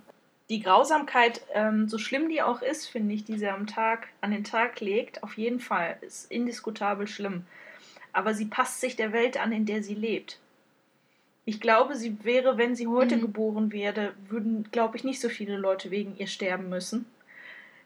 die 0.51 0.59
Grausamkeit, 0.59 1.41
ähm, 1.53 1.87
so 1.87 1.97
schlimm 1.97 2.27
die 2.27 2.41
auch 2.41 2.61
ist, 2.61 2.85
finde 2.85 3.15
ich, 3.15 3.23
die 3.23 3.37
sie 3.37 3.47
am 3.47 3.67
Tag, 3.67 4.09
an 4.19 4.31
den 4.31 4.43
Tag 4.43 4.81
legt, 4.81 5.23
auf 5.23 5.37
jeden 5.37 5.61
Fall, 5.61 5.95
ist 6.01 6.29
indiskutabel 6.29 7.07
schlimm. 7.07 7.45
Aber 8.11 8.33
sie 8.33 8.45
passt 8.45 8.81
sich 8.81 8.97
der 8.97 9.13
Welt 9.13 9.41
an, 9.41 9.53
in 9.53 9.65
der 9.65 9.81
sie 9.81 9.95
lebt. 9.95 10.39
Ich 11.45 11.61
glaube, 11.61 11.95
sie 11.95 12.25
wäre, 12.25 12.57
wenn 12.57 12.75
sie 12.75 12.87
heute 12.87 13.15
mhm. 13.15 13.21
geboren 13.21 13.71
werde, 13.71 14.13
würden, 14.27 14.67
glaube 14.73 14.97
ich, 14.97 15.05
nicht 15.05 15.21
so 15.21 15.29
viele 15.29 15.55
Leute 15.55 15.89
wegen 15.89 16.17
ihr 16.17 16.27
sterben 16.27 16.67
müssen. 16.67 17.05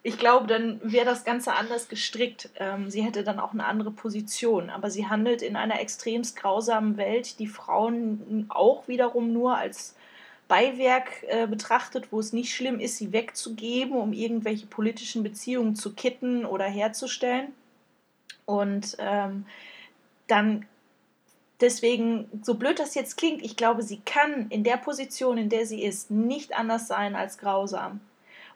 Ich 0.08 0.20
glaube, 0.20 0.46
dann 0.46 0.80
wäre 0.84 1.04
das 1.04 1.24
Ganze 1.24 1.54
anders 1.54 1.90
gestrickt. 1.90 2.52
Ähm, 2.58 2.92
sie 2.92 3.02
hätte 3.02 3.24
dann 3.24 3.40
auch 3.40 3.54
eine 3.54 3.66
andere 3.66 3.90
Position. 3.90 4.70
Aber 4.70 4.92
sie 4.92 5.08
handelt 5.08 5.42
in 5.42 5.56
einer 5.56 5.82
extremst 5.82 6.36
grausamen 6.36 6.96
Welt, 6.98 7.40
die 7.40 7.48
Frauen 7.48 8.46
auch 8.50 8.88
wiederum 8.88 9.34
nur 9.34 9.58
als 9.58 9.96
Beiwerk 10.48 11.24
äh, 11.24 11.48
betrachtet, 11.48 12.12
wo 12.12 12.20
es 12.20 12.34
nicht 12.34 12.54
schlimm 12.54 12.80
ist, 12.80 12.98
sie 12.98 13.14
wegzugeben, 13.14 13.96
um 13.96 14.14
irgendwelche 14.14 14.68
politischen 14.68 15.24
Beziehungen 15.24 15.76
zu 15.76 15.96
kitten 15.96 16.46
oder 16.46 16.66
herzustellen. 16.66 17.48
Und 18.46 18.96
ähm, 19.00 19.48
dann 20.28 20.68
deswegen, 21.62 22.30
so 22.44 22.54
blöd 22.54 22.78
das 22.78 22.94
jetzt 22.94 23.18
klingt, 23.18 23.44
ich 23.44 23.58
glaube, 23.58 23.82
sie 23.82 24.02
kann 24.06 24.50
in 24.50 24.64
der 24.64 24.78
Position, 24.78 25.40
in 25.40 25.50
der 25.50 25.66
sie 25.66 25.82
ist, 25.82 26.12
nicht 26.12 26.56
anders 26.56 26.88
sein 26.88 27.16
als 27.16 27.40
grausam. 27.40 28.02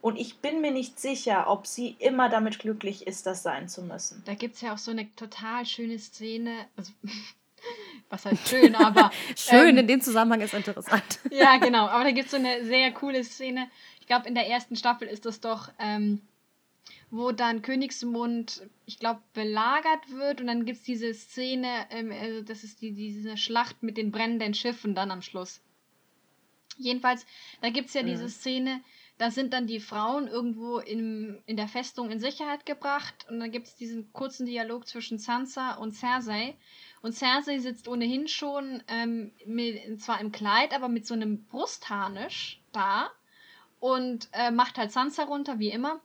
Und 0.01 0.17
ich 0.17 0.37
bin 0.37 0.61
mir 0.61 0.71
nicht 0.71 0.99
sicher, 0.99 1.49
ob 1.49 1.67
sie 1.67 1.95
immer 1.99 2.29
damit 2.29 2.59
glücklich 2.59 3.05
ist, 3.05 3.25
das 3.25 3.43
sein 3.43 3.67
zu 3.67 3.81
müssen. 3.83 4.23
Da 4.25 4.33
gibt 4.33 4.55
es 4.55 4.61
ja 4.61 4.73
auch 4.73 4.77
so 4.77 4.91
eine 4.91 5.13
total 5.15 5.65
schöne 5.65 5.99
Szene, 5.99 6.67
also 6.77 6.93
was 8.09 8.25
heißt 8.25 8.47
schön, 8.47 8.75
aber. 8.75 9.11
schön 9.35 9.69
ähm, 9.69 9.77
in 9.79 9.87
dem 9.87 10.01
Zusammenhang 10.01 10.41
ist 10.41 10.53
interessant. 10.53 11.19
ja, 11.31 11.57
genau. 11.57 11.87
Aber 11.87 12.05
da 12.05 12.11
gibt 12.11 12.25
es 12.25 12.31
so 12.31 12.37
eine 12.37 12.63
sehr 12.65 12.91
coole 12.91 13.23
Szene. 13.23 13.69
Ich 13.99 14.07
glaube, 14.07 14.27
in 14.27 14.35
der 14.35 14.47
ersten 14.47 14.77
Staffel 14.77 15.07
ist 15.07 15.25
das 15.25 15.41
doch, 15.41 15.69
ähm, 15.79 16.21
wo 17.11 17.31
dann 17.33 17.61
Königsmund, 17.61 18.63
ich 18.85 18.99
glaube, 18.99 19.21
belagert 19.33 20.09
wird 20.11 20.39
und 20.39 20.47
dann 20.47 20.65
gibt 20.65 20.79
es 20.79 20.83
diese 20.85 21.13
Szene, 21.13 21.67
ähm, 21.89 22.11
also 22.11 22.41
das 22.41 22.63
ist 22.63 22.81
die, 22.81 22.93
diese 22.93 23.35
Schlacht 23.35 23.83
mit 23.83 23.97
den 23.97 24.11
brennenden 24.11 24.53
Schiffen 24.53 24.95
dann 24.95 25.11
am 25.11 25.21
Schluss. 25.21 25.59
Jedenfalls, 26.77 27.25
da 27.61 27.69
gibt 27.69 27.89
es 27.89 27.93
ja 27.93 28.03
mhm. 28.03 28.07
diese 28.07 28.29
Szene, 28.29 28.81
da 29.19 29.31
sind 29.31 29.53
dann 29.53 29.67
die 29.67 29.81
Frauen 29.81 30.27
irgendwo 30.27 30.79
in, 30.79 31.43
in 31.45 31.57
der 31.57 31.67
Festung 31.67 32.09
in 32.09 32.21
Sicherheit 32.21 32.65
gebracht 32.65 33.27
und 33.29 33.39
dann 33.39 33.51
gibt 33.51 33.67
es 33.67 33.75
diesen 33.75 34.11
kurzen 34.13 34.45
Dialog 34.45 34.87
zwischen 34.87 35.19
Sansa 35.19 35.73
und 35.73 35.91
Cersei 35.91 36.55
und 37.01 37.13
Cersei 37.13 37.59
sitzt 37.59 37.89
ohnehin 37.89 38.29
schon 38.29 38.81
ähm, 38.87 39.33
mit, 39.45 40.01
zwar 40.01 40.21
im 40.21 40.31
Kleid, 40.31 40.73
aber 40.73 40.87
mit 40.87 41.05
so 41.05 41.13
einem 41.13 41.43
Brustharnisch 41.45 42.61
da 42.71 43.11
und 43.81 44.29
äh, 44.31 44.51
macht 44.51 44.77
halt 44.77 44.93
Sansa 44.93 45.23
runter, 45.23 45.59
wie 45.59 45.69
immer. 45.69 45.99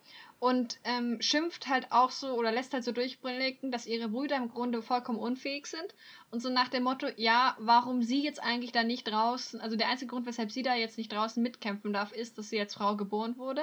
Und 0.44 0.78
ähm, 0.84 1.22
schimpft 1.22 1.68
halt 1.68 1.90
auch 1.90 2.10
so 2.10 2.34
oder 2.34 2.52
lässt 2.52 2.74
halt 2.74 2.84
so 2.84 2.92
durchblicken, 2.92 3.70
dass 3.70 3.86
ihre 3.86 4.10
Brüder 4.10 4.36
im 4.36 4.50
Grunde 4.50 4.82
vollkommen 4.82 5.18
unfähig 5.18 5.64
sind. 5.66 5.94
Und 6.30 6.40
so 6.40 6.50
nach 6.50 6.68
dem 6.68 6.82
Motto, 6.82 7.06
ja, 7.16 7.56
warum 7.58 8.02
sie 8.02 8.22
jetzt 8.22 8.42
eigentlich 8.42 8.70
da 8.70 8.84
nicht 8.84 9.04
draußen, 9.04 9.58
also 9.62 9.74
der 9.74 9.88
einzige 9.88 10.10
Grund, 10.10 10.26
weshalb 10.26 10.52
sie 10.52 10.62
da 10.62 10.74
jetzt 10.74 10.98
nicht 10.98 11.10
draußen 11.10 11.42
mitkämpfen 11.42 11.94
darf, 11.94 12.12
ist, 12.12 12.36
dass 12.36 12.50
sie 12.50 12.60
als 12.60 12.74
Frau 12.74 12.94
geboren 12.94 13.38
wurde. 13.38 13.62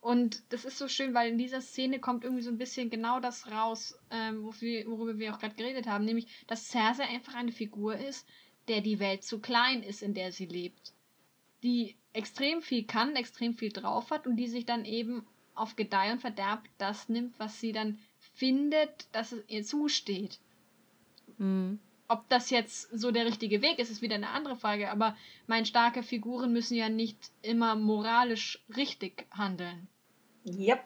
Und 0.00 0.42
das 0.52 0.64
ist 0.64 0.76
so 0.76 0.88
schön, 0.88 1.14
weil 1.14 1.30
in 1.30 1.38
dieser 1.38 1.60
Szene 1.60 2.00
kommt 2.00 2.24
irgendwie 2.24 2.42
so 2.42 2.50
ein 2.50 2.58
bisschen 2.58 2.90
genau 2.90 3.20
das 3.20 3.48
raus, 3.52 3.96
ähm, 4.10 4.42
worüber 4.42 5.20
wir 5.20 5.32
auch 5.32 5.38
gerade 5.38 5.54
geredet 5.54 5.86
haben, 5.86 6.04
nämlich, 6.04 6.26
dass 6.48 6.66
Cersei 6.66 7.04
einfach 7.04 7.36
eine 7.36 7.52
Figur 7.52 7.96
ist, 7.96 8.26
der 8.66 8.80
die 8.80 8.98
Welt 8.98 9.22
zu 9.22 9.38
klein 9.38 9.84
ist, 9.84 10.02
in 10.02 10.14
der 10.14 10.32
sie 10.32 10.46
lebt. 10.46 10.94
Die 11.62 11.94
extrem 12.12 12.60
viel 12.60 12.86
kann, 12.86 13.14
extrem 13.14 13.54
viel 13.54 13.70
drauf 13.70 14.10
hat 14.10 14.26
und 14.26 14.34
die 14.34 14.48
sich 14.48 14.66
dann 14.66 14.84
eben 14.84 15.24
auf 15.58 15.76
Gedeih 15.76 16.12
und 16.12 16.20
Verderb 16.20 16.62
das 16.78 17.08
nimmt, 17.08 17.38
was 17.38 17.60
sie 17.60 17.72
dann 17.72 17.98
findet, 18.34 19.08
dass 19.12 19.32
es 19.32 19.42
ihr 19.48 19.64
zusteht. 19.64 20.38
Mhm. 21.38 21.78
Ob 22.08 22.26
das 22.30 22.48
jetzt 22.48 22.90
so 22.90 23.10
der 23.10 23.26
richtige 23.26 23.60
Weg 23.60 23.78
ist, 23.78 23.90
ist 23.90 24.00
wieder 24.00 24.14
eine 24.14 24.30
andere 24.30 24.56
Frage, 24.56 24.90
aber 24.90 25.14
meine 25.46 25.66
starke 25.66 26.02
Figuren 26.02 26.52
müssen 26.52 26.74
ja 26.74 26.88
nicht 26.88 27.18
immer 27.42 27.74
moralisch 27.74 28.64
richtig 28.74 29.26
handeln. 29.30 29.88
Yep. 30.46 30.80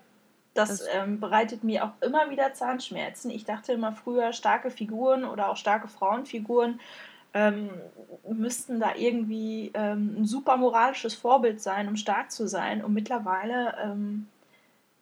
Das, 0.55 0.69
das 0.69 0.89
ähm, 0.93 1.19
bereitet 1.21 1.65
mir 1.65 1.85
auch 1.85 1.93
immer 2.03 2.29
wieder 2.29 2.53
Zahnschmerzen. 2.53 3.31
Ich 3.31 3.45
dachte 3.45 3.73
immer 3.73 3.93
früher, 3.93 4.33
starke 4.33 4.71
Figuren 4.71 5.25
oder 5.25 5.49
auch 5.49 5.57
starke 5.57 5.89
Frauenfiguren 5.89 6.81
ähm, 7.35 7.71
müssten 8.29 8.79
da 8.79 8.95
irgendwie 8.95 9.71
ähm, 9.75 10.17
ein 10.19 10.25
super 10.27 10.57
moralisches 10.57 11.15
Vorbild 11.15 11.61
sein, 11.61 11.89
um 11.89 11.97
stark 11.97 12.31
zu 12.31 12.47
sein. 12.47 12.85
Und 12.85 12.93
mittlerweile 12.93 13.75
ähm, 13.83 14.27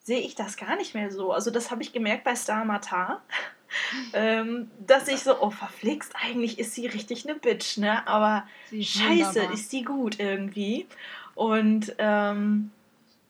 sehe 0.02 0.20
ich 0.20 0.34
das 0.34 0.56
gar 0.56 0.76
nicht 0.76 0.94
mehr 0.94 1.10
so. 1.10 1.32
Also 1.32 1.50
das 1.50 1.70
habe 1.70 1.82
ich 1.82 1.92
gemerkt 1.92 2.24
bei 2.24 2.34
Star 2.34 2.64
Matar 2.64 3.22
ähm, 4.12 4.70
dass 4.86 5.08
ich 5.08 5.20
so, 5.20 5.40
oh, 5.40 5.50
verflixt, 5.50 6.12
eigentlich 6.20 6.58
ist 6.58 6.74
sie 6.74 6.86
richtig 6.86 7.28
eine 7.28 7.38
Bitch, 7.38 7.78
ne? 7.78 8.06
Aber 8.06 8.44
scheiße, 8.70 9.34
wunderbar. 9.34 9.52
ist 9.54 9.72
die 9.72 9.84
gut 9.84 10.18
irgendwie. 10.18 10.86
Und 11.34 11.94
ähm, 11.98 12.70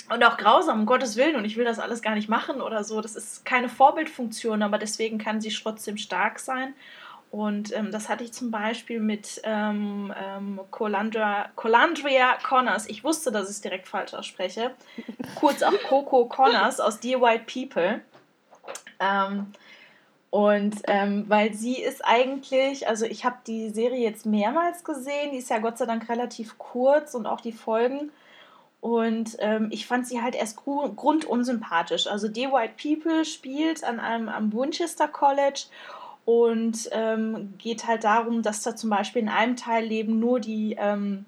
und 0.08 0.24
auch 0.24 0.36
grausam, 0.36 0.80
um 0.80 0.86
Gottes 0.86 1.16
Willen, 1.16 1.36
und 1.36 1.44
ich 1.44 1.56
will 1.56 1.64
das 1.64 1.78
alles 1.78 2.02
gar 2.02 2.16
nicht 2.16 2.28
machen 2.28 2.60
oder 2.60 2.82
so. 2.82 3.00
Das 3.00 3.14
ist 3.14 3.44
keine 3.44 3.68
Vorbildfunktion, 3.68 4.60
aber 4.64 4.76
deswegen 4.76 5.18
kann 5.18 5.40
sie 5.40 5.50
trotzdem 5.50 5.96
stark 5.96 6.40
sein. 6.40 6.74
Und 7.30 7.72
ähm, 7.76 7.92
das 7.92 8.08
hatte 8.08 8.24
ich 8.24 8.32
zum 8.32 8.50
Beispiel 8.50 8.98
mit 8.98 9.40
ähm, 9.44 10.12
ähm, 10.20 10.60
Colandra, 10.70 11.46
Colandria 11.54 12.36
Connors. 12.42 12.88
Ich 12.88 13.04
wusste, 13.04 13.30
dass 13.30 13.44
ich 13.44 13.56
es 13.56 13.60
direkt 13.60 13.86
falsch 13.86 14.14
ausspreche. 14.14 14.72
Kurz 15.36 15.62
auch 15.62 15.72
Coco 15.88 16.24
Connors 16.26 16.80
aus 16.80 16.98
Dear 16.98 17.20
White 17.20 17.44
People. 17.46 18.00
Ähm, 18.98 19.52
und 20.30 20.76
ähm, 20.86 21.24
weil 21.28 21.54
sie 21.54 21.80
ist 21.80 22.04
eigentlich, 22.04 22.88
also 22.88 23.04
ich 23.04 23.24
habe 23.24 23.36
die 23.46 23.70
Serie 23.70 24.00
jetzt 24.00 24.26
mehrmals 24.26 24.84
gesehen, 24.84 25.30
die 25.32 25.38
ist 25.38 25.50
ja 25.50 25.58
Gott 25.58 25.78
sei 25.78 25.86
Dank 25.86 26.08
relativ 26.08 26.58
kurz 26.58 27.14
und 27.14 27.26
auch 27.26 27.40
die 27.40 27.52
Folgen. 27.52 28.10
Und 28.80 29.36
ähm, 29.40 29.68
ich 29.70 29.86
fand 29.86 30.06
sie 30.06 30.22
halt 30.22 30.34
erst 30.34 30.56
grundunsympathisch. 30.56 32.06
Also 32.06 32.28
Dear 32.28 32.52
White 32.52 32.74
People 32.80 33.24
spielt 33.24 33.84
an 33.84 34.00
einem 34.00 34.28
am 34.28 34.52
Winchester 34.52 35.06
College 35.06 35.64
und 36.24 36.88
ähm, 36.92 37.54
geht 37.58 37.86
halt 37.86 38.04
darum, 38.04 38.42
dass 38.42 38.62
da 38.62 38.76
zum 38.76 38.90
Beispiel 38.90 39.22
in 39.22 39.28
einem 39.28 39.56
Teil 39.56 39.84
leben 39.84 40.20
nur 40.20 40.40
die, 40.40 40.76
ähm, 40.78 41.24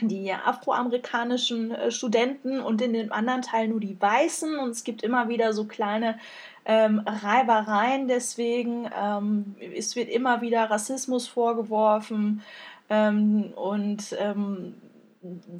die 0.00 0.32
afroamerikanischen 0.32 1.70
äh, 1.70 1.90
Studenten 1.90 2.60
und 2.60 2.82
in 2.82 2.92
dem 2.92 3.12
anderen 3.12 3.42
Teil 3.42 3.68
nur 3.68 3.80
die 3.80 4.00
Weißen. 4.00 4.58
Und 4.58 4.70
es 4.70 4.84
gibt 4.84 5.02
immer 5.02 5.28
wieder 5.28 5.52
so 5.52 5.64
kleine 5.64 6.18
ähm, 6.66 7.02
Reibereien 7.06 8.08
deswegen. 8.08 8.90
Ähm, 8.94 9.54
es 9.74 9.96
wird 9.96 10.08
immer 10.08 10.40
wieder 10.40 10.64
Rassismus 10.70 11.26
vorgeworfen 11.28 12.42
ähm, 12.90 13.52
und 13.54 14.16
ähm, 14.18 14.74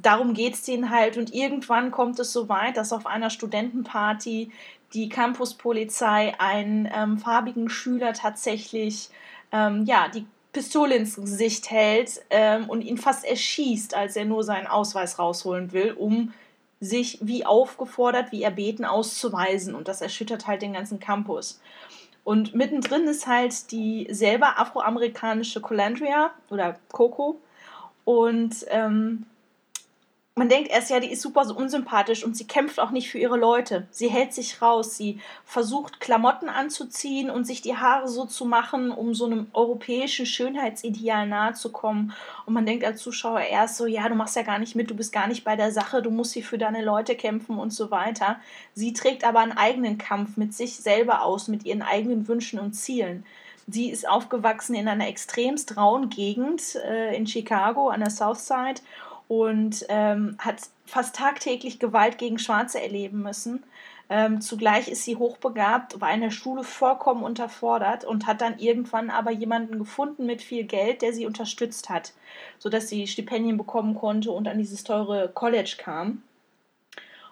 darum 0.01 0.33
geht 0.33 0.53
es 0.55 0.63
denen 0.63 0.89
halt. 0.89 1.17
Und 1.17 1.33
irgendwann 1.33 1.91
kommt 1.91 2.19
es 2.19 2.33
so 2.33 2.49
weit, 2.49 2.77
dass 2.77 2.93
auf 2.93 3.05
einer 3.05 3.29
Studentenparty 3.29 4.51
die 4.93 5.09
Campuspolizei 5.09 6.35
einen 6.39 6.89
ähm, 6.93 7.17
farbigen 7.17 7.69
Schüler 7.69 8.13
tatsächlich 8.13 9.09
ähm, 9.51 9.85
ja, 9.85 10.07
die 10.07 10.25
Pistole 10.53 10.95
ins 10.95 11.15
Gesicht 11.15 11.69
hält 11.69 12.21
ähm, 12.29 12.69
und 12.69 12.81
ihn 12.81 12.97
fast 12.97 13.25
erschießt, 13.25 13.93
als 13.93 14.15
er 14.15 14.25
nur 14.25 14.43
seinen 14.43 14.67
Ausweis 14.67 15.19
rausholen 15.19 15.71
will, 15.71 15.91
um 15.91 16.33
sich 16.79 17.19
wie 17.21 17.45
aufgefordert, 17.45 18.31
wie 18.31 18.43
erbeten 18.43 18.85
auszuweisen. 18.85 19.75
Und 19.75 19.87
das 19.87 20.01
erschüttert 20.01 20.47
halt 20.47 20.61
den 20.61 20.73
ganzen 20.73 20.99
Campus. 20.99 21.59
Und 22.23 22.55
mittendrin 22.55 23.03
ist 23.07 23.27
halt 23.27 23.71
die 23.71 24.07
selber 24.09 24.59
afroamerikanische 24.59 25.61
Colandria 25.61 26.31
oder 26.49 26.77
Coco. 26.91 27.39
Und 28.03 28.65
ähm, 28.69 29.25
man 30.37 30.49
denkt 30.49 30.69
erst, 30.69 30.91
ja, 30.91 30.99
die 30.99 31.11
ist 31.11 31.23
super 31.23 31.45
so 31.45 31.55
unsympathisch 31.55 32.23
und 32.23 32.37
sie 32.37 32.45
kämpft 32.45 32.79
auch 32.79 32.91
nicht 32.91 33.09
für 33.09 33.17
ihre 33.17 33.37
Leute. 33.37 33.87
Sie 33.89 34.07
hält 34.07 34.33
sich 34.33 34.61
raus, 34.61 34.95
sie 34.95 35.19
versucht 35.45 35.99
Klamotten 35.99 36.47
anzuziehen 36.47 37.31
und 37.31 37.45
sich 37.45 37.61
die 37.61 37.75
Haare 37.75 38.07
so 38.07 38.25
zu 38.25 38.45
machen, 38.45 38.91
um 38.91 39.15
so 39.15 39.25
einem 39.25 39.47
europäischen 39.53 40.27
Schönheitsideal 40.27 41.27
nahe 41.27 41.53
zu 41.53 41.71
kommen. 41.71 42.13
Und 42.45 42.53
man 42.53 42.67
denkt 42.67 42.85
als 42.85 43.01
Zuschauer 43.01 43.41
erst 43.41 43.77
so, 43.77 43.87
ja, 43.87 44.07
du 44.07 44.15
machst 44.15 44.35
ja 44.35 44.43
gar 44.43 44.59
nicht 44.59 44.75
mit, 44.75 44.91
du 44.91 44.95
bist 44.95 45.11
gar 45.11 45.27
nicht 45.27 45.43
bei 45.43 45.55
der 45.55 45.71
Sache, 45.71 46.03
du 46.03 46.11
musst 46.11 46.33
hier 46.33 46.43
für 46.43 46.59
deine 46.59 46.83
Leute 46.83 47.15
kämpfen 47.15 47.57
und 47.57 47.71
so 47.71 47.89
weiter. 47.89 48.39
Sie 48.75 48.93
trägt 48.93 49.23
aber 49.23 49.39
einen 49.39 49.57
eigenen 49.57 49.97
Kampf 49.97 50.37
mit 50.37 50.53
sich 50.53 50.77
selber 50.77 51.23
aus, 51.23 51.47
mit 51.47 51.65
ihren 51.65 51.81
eigenen 51.81 52.27
Wünschen 52.27 52.59
und 52.59 52.73
Zielen. 52.73 53.25
Sie 53.69 53.89
ist 53.89 54.07
aufgewachsen 54.07 54.75
in 54.75 54.87
einer 54.87 55.07
extremst 55.07 55.75
rauen 55.75 56.09
Gegend 56.09 56.75
äh, 56.75 57.13
in 57.17 57.27
Chicago 57.27 57.89
an 57.89 57.99
der 57.99 58.11
South 58.11 58.47
Side 58.47 58.81
und 59.27 59.85
ähm, 59.89 60.37
hat 60.39 60.61
fast 60.85 61.15
tagtäglich 61.15 61.79
Gewalt 61.79 62.17
gegen 62.17 62.39
Schwarze 62.39 62.81
erleben 62.81 63.21
müssen. 63.21 63.63
Ähm, 64.09 64.39
zugleich 64.39 64.87
ist 64.87 65.03
sie 65.03 65.17
hochbegabt, 65.17 65.99
war 65.99 66.13
in 66.13 66.21
der 66.21 66.31
Schule 66.31 66.63
vollkommen 66.63 67.23
unterfordert 67.23 68.05
und 68.05 68.25
hat 68.25 68.39
dann 68.39 68.57
irgendwann 68.57 69.09
aber 69.09 69.31
jemanden 69.31 69.79
gefunden 69.79 70.25
mit 70.25 70.41
viel 70.41 70.63
Geld, 70.63 71.01
der 71.01 71.11
sie 71.11 71.25
unterstützt 71.25 71.89
hat, 71.89 72.13
sodass 72.57 72.87
sie 72.87 73.05
Stipendien 73.07 73.57
bekommen 73.57 73.95
konnte 73.95 74.31
und 74.31 74.47
an 74.47 74.59
dieses 74.59 74.85
teure 74.85 75.29
College 75.33 75.75
kam. 75.77 76.23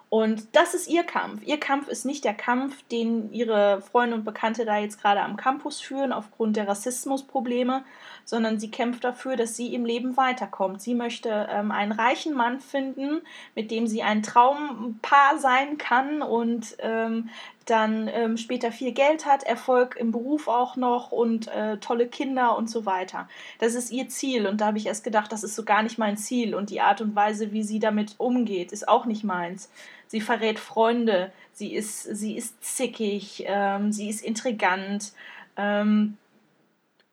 Und 0.08 0.54
das 0.54 0.74
ist 0.74 0.88
ihr 0.88 1.02
Kampf. 1.02 1.42
Ihr 1.44 1.58
Kampf 1.58 1.88
ist 1.88 2.04
nicht 2.04 2.24
der 2.24 2.34
Kampf, 2.34 2.82
den 2.92 3.32
ihre 3.32 3.80
Freunde 3.82 4.14
und 4.14 4.24
Bekannte 4.24 4.64
da 4.64 4.78
jetzt 4.78 5.00
gerade 5.00 5.20
am 5.20 5.36
Campus 5.36 5.80
führen, 5.80 6.12
aufgrund 6.12 6.56
der 6.56 6.68
Rassismusprobleme, 6.68 7.84
sondern 8.26 8.60
sie 8.60 8.70
kämpft 8.70 9.04
dafür, 9.04 9.36
dass 9.36 9.56
sie 9.56 9.72
im 9.72 9.86
Leben 9.86 10.18
weiterkommt. 10.18 10.82
Sie 10.82 10.94
möchte 10.94 11.48
ähm, 11.50 11.70
einen 11.70 11.92
reichen 11.92 12.34
Mann 12.34 12.60
finden, 12.60 13.22
mit 13.54 13.70
dem 13.70 13.86
sie 13.86 14.02
ein 14.02 14.22
Traumpaar 14.22 15.38
sein 15.38 15.78
kann 15.78 16.20
und 16.20 16.76
ähm, 16.80 17.30
dann 17.64 18.08
ähm, 18.12 18.36
später 18.36 18.70
viel 18.70 18.92
Geld 18.92 19.26
hat, 19.26 19.42
Erfolg 19.44 19.96
im 19.96 20.12
Beruf 20.12 20.46
auch 20.46 20.76
noch 20.76 21.10
und 21.10 21.48
äh, 21.48 21.78
tolle 21.78 22.06
Kinder 22.06 22.56
und 22.58 22.68
so 22.68 22.84
weiter. 22.84 23.28
Das 23.58 23.74
ist 23.74 23.90
ihr 23.90 24.08
Ziel 24.08 24.46
und 24.46 24.60
da 24.60 24.66
habe 24.66 24.78
ich 24.78 24.86
erst 24.86 25.04
gedacht, 25.04 25.32
das 25.32 25.42
ist 25.42 25.56
so 25.56 25.64
gar 25.64 25.82
nicht 25.82 25.96
mein 25.96 26.16
Ziel 26.16 26.54
und 26.54 26.70
die 26.70 26.80
Art 26.80 27.00
und 27.00 27.16
Weise, 27.16 27.52
wie 27.52 27.62
sie 27.62 27.78
damit 27.78 28.16
umgeht, 28.18 28.72
ist 28.72 28.86
auch 28.86 29.06
nicht 29.06 29.24
meins 29.24 29.70
sie 30.06 30.20
verrät 30.20 30.58
Freunde, 30.58 31.32
sie 31.52 31.74
ist, 31.74 32.02
sie 32.02 32.36
ist 32.36 32.62
zickig, 32.62 33.44
ähm, 33.46 33.92
sie 33.92 34.08
ist 34.08 34.24
intrigant. 34.24 35.12
Ähm, 35.56 36.16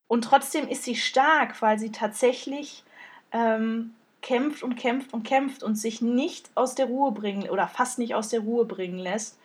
und 0.07 0.23
trotzdem 0.23 0.67
ist 0.67 0.83
sie 0.83 0.95
stark, 0.95 1.61
weil 1.61 1.79
sie 1.79 1.91
tatsächlich 1.91 2.83
ähm, 3.31 3.95
kämpft 4.21 4.63
und 4.63 4.75
kämpft 4.75 5.13
und 5.13 5.23
kämpft 5.23 5.63
und 5.63 5.75
sich 5.75 6.01
nicht 6.01 6.49
aus 6.55 6.75
der 6.75 6.85
Ruhe 6.85 7.11
bringen 7.11 7.49
oder 7.49 7.67
fast 7.67 7.99
nicht 7.99 8.15
aus 8.15 8.29
der 8.29 8.41
Ruhe 8.41 8.65
bringen 8.65 8.99
lässt. 8.99 9.37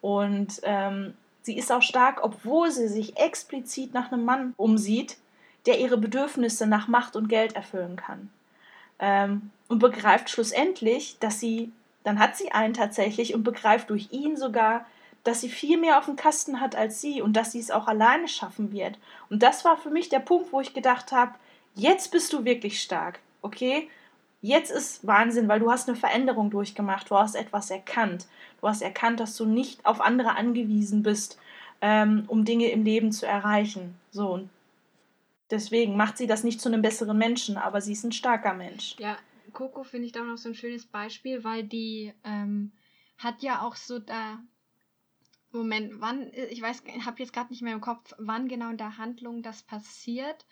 Und 0.00 0.60
ähm, 0.62 1.14
sie 1.42 1.56
ist 1.56 1.72
auch 1.72 1.82
stark, 1.82 2.22
obwohl 2.22 2.70
sie 2.70 2.88
sich 2.88 3.16
explizit 3.18 3.92
nach 3.94 4.12
einem 4.12 4.24
Mann 4.24 4.54
umsieht, 4.56 5.16
der 5.66 5.80
ihre 5.80 5.98
Bedürfnisse 5.98 6.66
nach 6.66 6.88
Macht 6.88 7.16
und 7.16 7.28
Geld 7.28 7.54
erfüllen 7.54 7.96
kann. 7.96 8.30
Ähm, 8.98 9.50
und 9.68 9.78
begreift 9.78 10.30
schlussendlich, 10.30 11.16
dass 11.20 11.40
sie 11.40 11.72
dann 12.04 12.18
hat 12.18 12.36
sie 12.36 12.52
einen 12.52 12.74
tatsächlich 12.74 13.34
und 13.34 13.42
begreift 13.42 13.90
durch 13.90 14.08
ihn 14.10 14.36
sogar, 14.36 14.86
dass 15.24 15.40
sie 15.40 15.48
viel 15.48 15.78
mehr 15.78 15.98
auf 15.98 16.06
dem 16.06 16.16
Kasten 16.16 16.60
hat 16.60 16.74
als 16.74 17.00
sie 17.00 17.22
und 17.22 17.34
dass 17.34 17.52
sie 17.52 17.60
es 17.60 17.70
auch 17.70 17.86
alleine 17.88 18.28
schaffen 18.28 18.72
wird. 18.72 18.98
Und 19.28 19.42
das 19.42 19.64
war 19.64 19.76
für 19.76 19.90
mich 19.90 20.08
der 20.08 20.20
Punkt, 20.20 20.52
wo 20.52 20.60
ich 20.60 20.74
gedacht 20.74 21.12
habe, 21.12 21.34
jetzt 21.74 22.10
bist 22.10 22.32
du 22.32 22.44
wirklich 22.44 22.80
stark, 22.80 23.20
okay? 23.42 23.88
Jetzt 24.42 24.70
ist 24.70 25.06
Wahnsinn, 25.06 25.48
weil 25.48 25.60
du 25.60 25.70
hast 25.70 25.88
eine 25.88 25.98
Veränderung 25.98 26.50
durchgemacht, 26.50 27.10
du 27.10 27.16
hast 27.16 27.34
etwas 27.34 27.70
erkannt. 27.70 28.26
Du 28.60 28.68
hast 28.68 28.80
erkannt, 28.80 29.20
dass 29.20 29.36
du 29.36 29.44
nicht 29.44 29.84
auf 29.84 30.00
andere 30.00 30.36
angewiesen 30.36 31.02
bist, 31.02 31.38
ähm, 31.82 32.24
um 32.26 32.44
Dinge 32.44 32.70
im 32.70 32.84
Leben 32.84 33.12
zu 33.12 33.26
erreichen. 33.26 33.96
So, 34.10 34.32
und 34.32 34.50
deswegen 35.50 35.96
macht 35.96 36.16
sie 36.16 36.26
das 36.26 36.42
nicht 36.42 36.60
zu 36.60 36.70
einem 36.70 36.80
besseren 36.80 37.18
Menschen, 37.18 37.58
aber 37.58 37.82
sie 37.82 37.92
ist 37.92 38.04
ein 38.04 38.12
starker 38.12 38.54
Mensch. 38.54 38.96
Ja, 38.98 39.18
Coco 39.52 39.82
finde 39.82 40.06
ich 40.06 40.12
da 40.12 40.22
noch 40.22 40.38
so 40.38 40.48
ein 40.48 40.54
schönes 40.54 40.86
Beispiel, 40.86 41.44
weil 41.44 41.64
die 41.64 42.14
ähm, 42.24 42.72
hat 43.18 43.42
ja 43.42 43.62
auch 43.62 43.76
so 43.76 43.98
da. 43.98 44.38
Moment, 45.52 46.00
wann, 46.00 46.30
ich 46.50 46.62
weiß, 46.62 46.84
habe 47.04 47.18
jetzt 47.18 47.32
gerade 47.32 47.50
nicht 47.50 47.62
mehr 47.62 47.74
im 47.74 47.80
Kopf, 47.80 48.14
wann 48.18 48.48
genau 48.48 48.70
in 48.70 48.76
der 48.76 48.98
Handlung 48.98 49.42
das 49.42 49.62
passiert, 49.62 50.46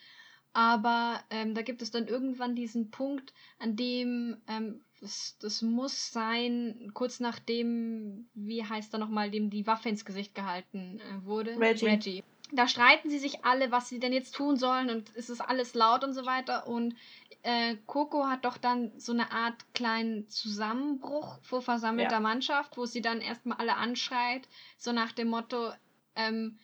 aber 0.52 1.22
ähm, 1.30 1.54
da 1.54 1.62
gibt 1.62 1.82
es 1.82 1.90
dann 1.90 2.08
irgendwann 2.08 2.56
diesen 2.56 2.90
Punkt, 2.90 3.32
an 3.58 3.76
dem 3.76 4.38
ähm, 4.48 4.80
das, 5.00 5.36
das 5.40 5.62
muss 5.62 6.10
sein, 6.10 6.90
kurz 6.94 7.20
nachdem, 7.20 8.28
wie 8.34 8.64
heißt 8.64 8.92
er 8.92 8.98
nochmal, 8.98 9.30
dem 9.30 9.50
die 9.50 9.66
Waffe 9.66 9.88
ins 9.88 10.04
Gesicht 10.04 10.34
gehalten 10.34 10.98
äh, 10.98 11.24
wurde. 11.24 11.58
Reggie. 11.58 11.86
Reggie 11.86 12.24
da 12.52 12.68
streiten 12.68 13.10
sie 13.10 13.18
sich 13.18 13.44
alle, 13.44 13.70
was 13.70 13.88
sie 13.88 14.00
denn 14.00 14.12
jetzt 14.12 14.34
tun 14.34 14.56
sollen 14.56 14.90
und 14.90 15.12
es 15.16 15.30
ist 15.30 15.40
alles 15.40 15.74
laut 15.74 16.04
und 16.04 16.14
so 16.14 16.26
weiter. 16.26 16.66
Und 16.66 16.94
äh, 17.42 17.76
Coco 17.86 18.26
hat 18.26 18.44
doch 18.44 18.56
dann 18.56 18.92
so 18.98 19.12
eine 19.12 19.30
Art 19.32 19.72
kleinen 19.74 20.28
Zusammenbruch 20.28 21.38
vor 21.42 21.62
versammelter 21.62 22.12
ja. 22.12 22.20
Mannschaft, 22.20 22.76
wo 22.76 22.86
sie 22.86 23.00
dann 23.00 23.20
erstmal 23.20 23.58
alle 23.58 23.76
anschreit, 23.76 24.48
so 24.76 24.92
nach 24.92 25.12
dem 25.12 25.28
Motto, 25.28 25.72
ähm, 26.16 26.58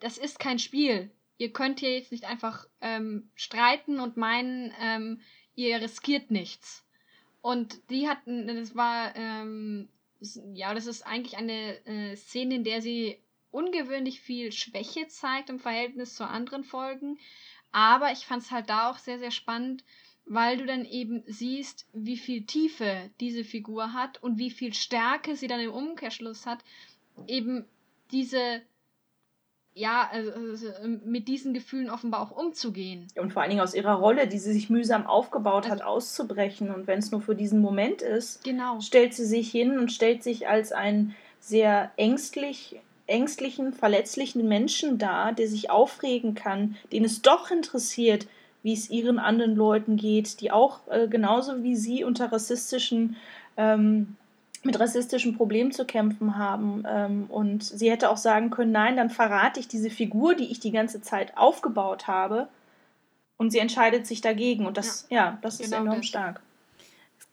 das 0.00 0.18
ist 0.18 0.38
kein 0.38 0.58
Spiel. 0.58 1.10
Ihr 1.38 1.52
könnt 1.52 1.80
hier 1.80 1.94
jetzt 1.96 2.12
nicht 2.12 2.24
einfach 2.24 2.66
ähm, 2.80 3.30
streiten 3.34 4.00
und 4.00 4.16
meinen, 4.16 4.72
ähm, 4.80 5.20
ihr 5.54 5.80
riskiert 5.80 6.30
nichts. 6.30 6.84
Und 7.40 7.90
die 7.90 8.08
hatten, 8.08 8.46
das 8.48 8.74
war, 8.74 9.14
ähm, 9.16 9.88
ja, 10.52 10.74
das 10.74 10.86
ist 10.86 11.06
eigentlich 11.06 11.36
eine 11.36 11.84
äh, 11.86 12.16
Szene, 12.16 12.56
in 12.56 12.64
der 12.64 12.82
sie 12.82 13.22
ungewöhnlich 13.58 14.20
viel 14.20 14.52
Schwäche 14.52 15.08
zeigt 15.08 15.50
im 15.50 15.58
Verhältnis 15.58 16.14
zu 16.14 16.24
anderen 16.24 16.62
Folgen. 16.62 17.18
Aber 17.72 18.12
ich 18.12 18.24
fand 18.24 18.42
es 18.42 18.50
halt 18.50 18.70
da 18.70 18.90
auch 18.90 18.98
sehr, 18.98 19.18
sehr 19.18 19.32
spannend, 19.32 19.84
weil 20.26 20.58
du 20.58 20.66
dann 20.66 20.84
eben 20.84 21.24
siehst, 21.26 21.86
wie 21.92 22.16
viel 22.16 22.44
Tiefe 22.44 23.10
diese 23.20 23.44
Figur 23.44 23.92
hat 23.92 24.22
und 24.22 24.38
wie 24.38 24.50
viel 24.50 24.74
Stärke 24.74 25.36
sie 25.36 25.48
dann 25.48 25.60
im 25.60 25.72
Umkehrschluss 25.72 26.46
hat, 26.46 26.60
eben 27.26 27.64
diese 28.12 28.62
ja, 29.74 30.08
also, 30.10 30.32
also, 30.32 30.66
mit 31.04 31.28
diesen 31.28 31.54
Gefühlen 31.54 31.88
offenbar 31.88 32.20
auch 32.20 32.36
umzugehen. 32.36 33.06
Und 33.14 33.32
vor 33.32 33.42
allen 33.42 33.50
Dingen 33.50 33.62
aus 33.62 33.74
ihrer 33.74 33.94
Rolle, 33.94 34.26
die 34.26 34.38
sie 34.38 34.52
sich 34.52 34.70
mühsam 34.70 35.06
aufgebaut 35.06 35.64
also, 35.64 35.70
hat, 35.70 35.82
auszubrechen. 35.82 36.74
Und 36.74 36.88
wenn 36.88 36.98
es 36.98 37.12
nur 37.12 37.20
für 37.20 37.36
diesen 37.36 37.60
Moment 37.60 38.02
ist, 38.02 38.42
genau. 38.42 38.80
stellt 38.80 39.14
sie 39.14 39.24
sich 39.24 39.50
hin 39.50 39.78
und 39.78 39.92
stellt 39.92 40.24
sich 40.24 40.48
als 40.48 40.72
einen 40.72 41.14
sehr 41.38 41.92
ängstlich, 41.96 42.80
ängstlichen, 43.08 43.72
verletzlichen 43.72 44.46
Menschen 44.46 44.98
dar, 44.98 45.32
der 45.32 45.48
sich 45.48 45.70
aufregen 45.70 46.34
kann, 46.34 46.76
den 46.92 47.04
es 47.04 47.22
doch 47.22 47.50
interessiert, 47.50 48.26
wie 48.62 48.72
es 48.72 48.90
ihren 48.90 49.18
anderen 49.18 49.56
Leuten 49.56 49.96
geht, 49.96 50.40
die 50.40 50.50
auch 50.50 50.80
äh, 50.88 51.08
genauso 51.08 51.62
wie 51.62 51.76
sie 51.76 52.04
unter 52.04 52.30
rassistischen 52.32 53.16
ähm, 53.56 54.16
mit 54.64 54.78
rassistischen 54.78 55.36
Problemen 55.36 55.72
zu 55.72 55.84
kämpfen 55.84 56.36
haben. 56.36 56.84
Ähm, 56.86 57.26
und 57.28 57.62
sie 57.62 57.90
hätte 57.90 58.10
auch 58.10 58.16
sagen 58.16 58.50
können, 58.50 58.72
nein, 58.72 58.96
dann 58.96 59.10
verrate 59.10 59.60
ich 59.60 59.68
diese 59.68 59.90
Figur, 59.90 60.34
die 60.34 60.50
ich 60.50 60.60
die 60.60 60.72
ganze 60.72 61.00
Zeit 61.00 61.36
aufgebaut 61.36 62.06
habe. 62.06 62.48
Und 63.36 63.50
sie 63.50 63.60
entscheidet 63.60 64.06
sich 64.06 64.20
dagegen. 64.20 64.66
Und 64.66 64.76
das, 64.76 65.06
ja, 65.10 65.16
ja 65.16 65.38
das 65.42 65.58
genau 65.58 65.76
ist 65.76 65.82
enorm 65.82 65.96
das. 65.98 66.06
stark. 66.06 66.40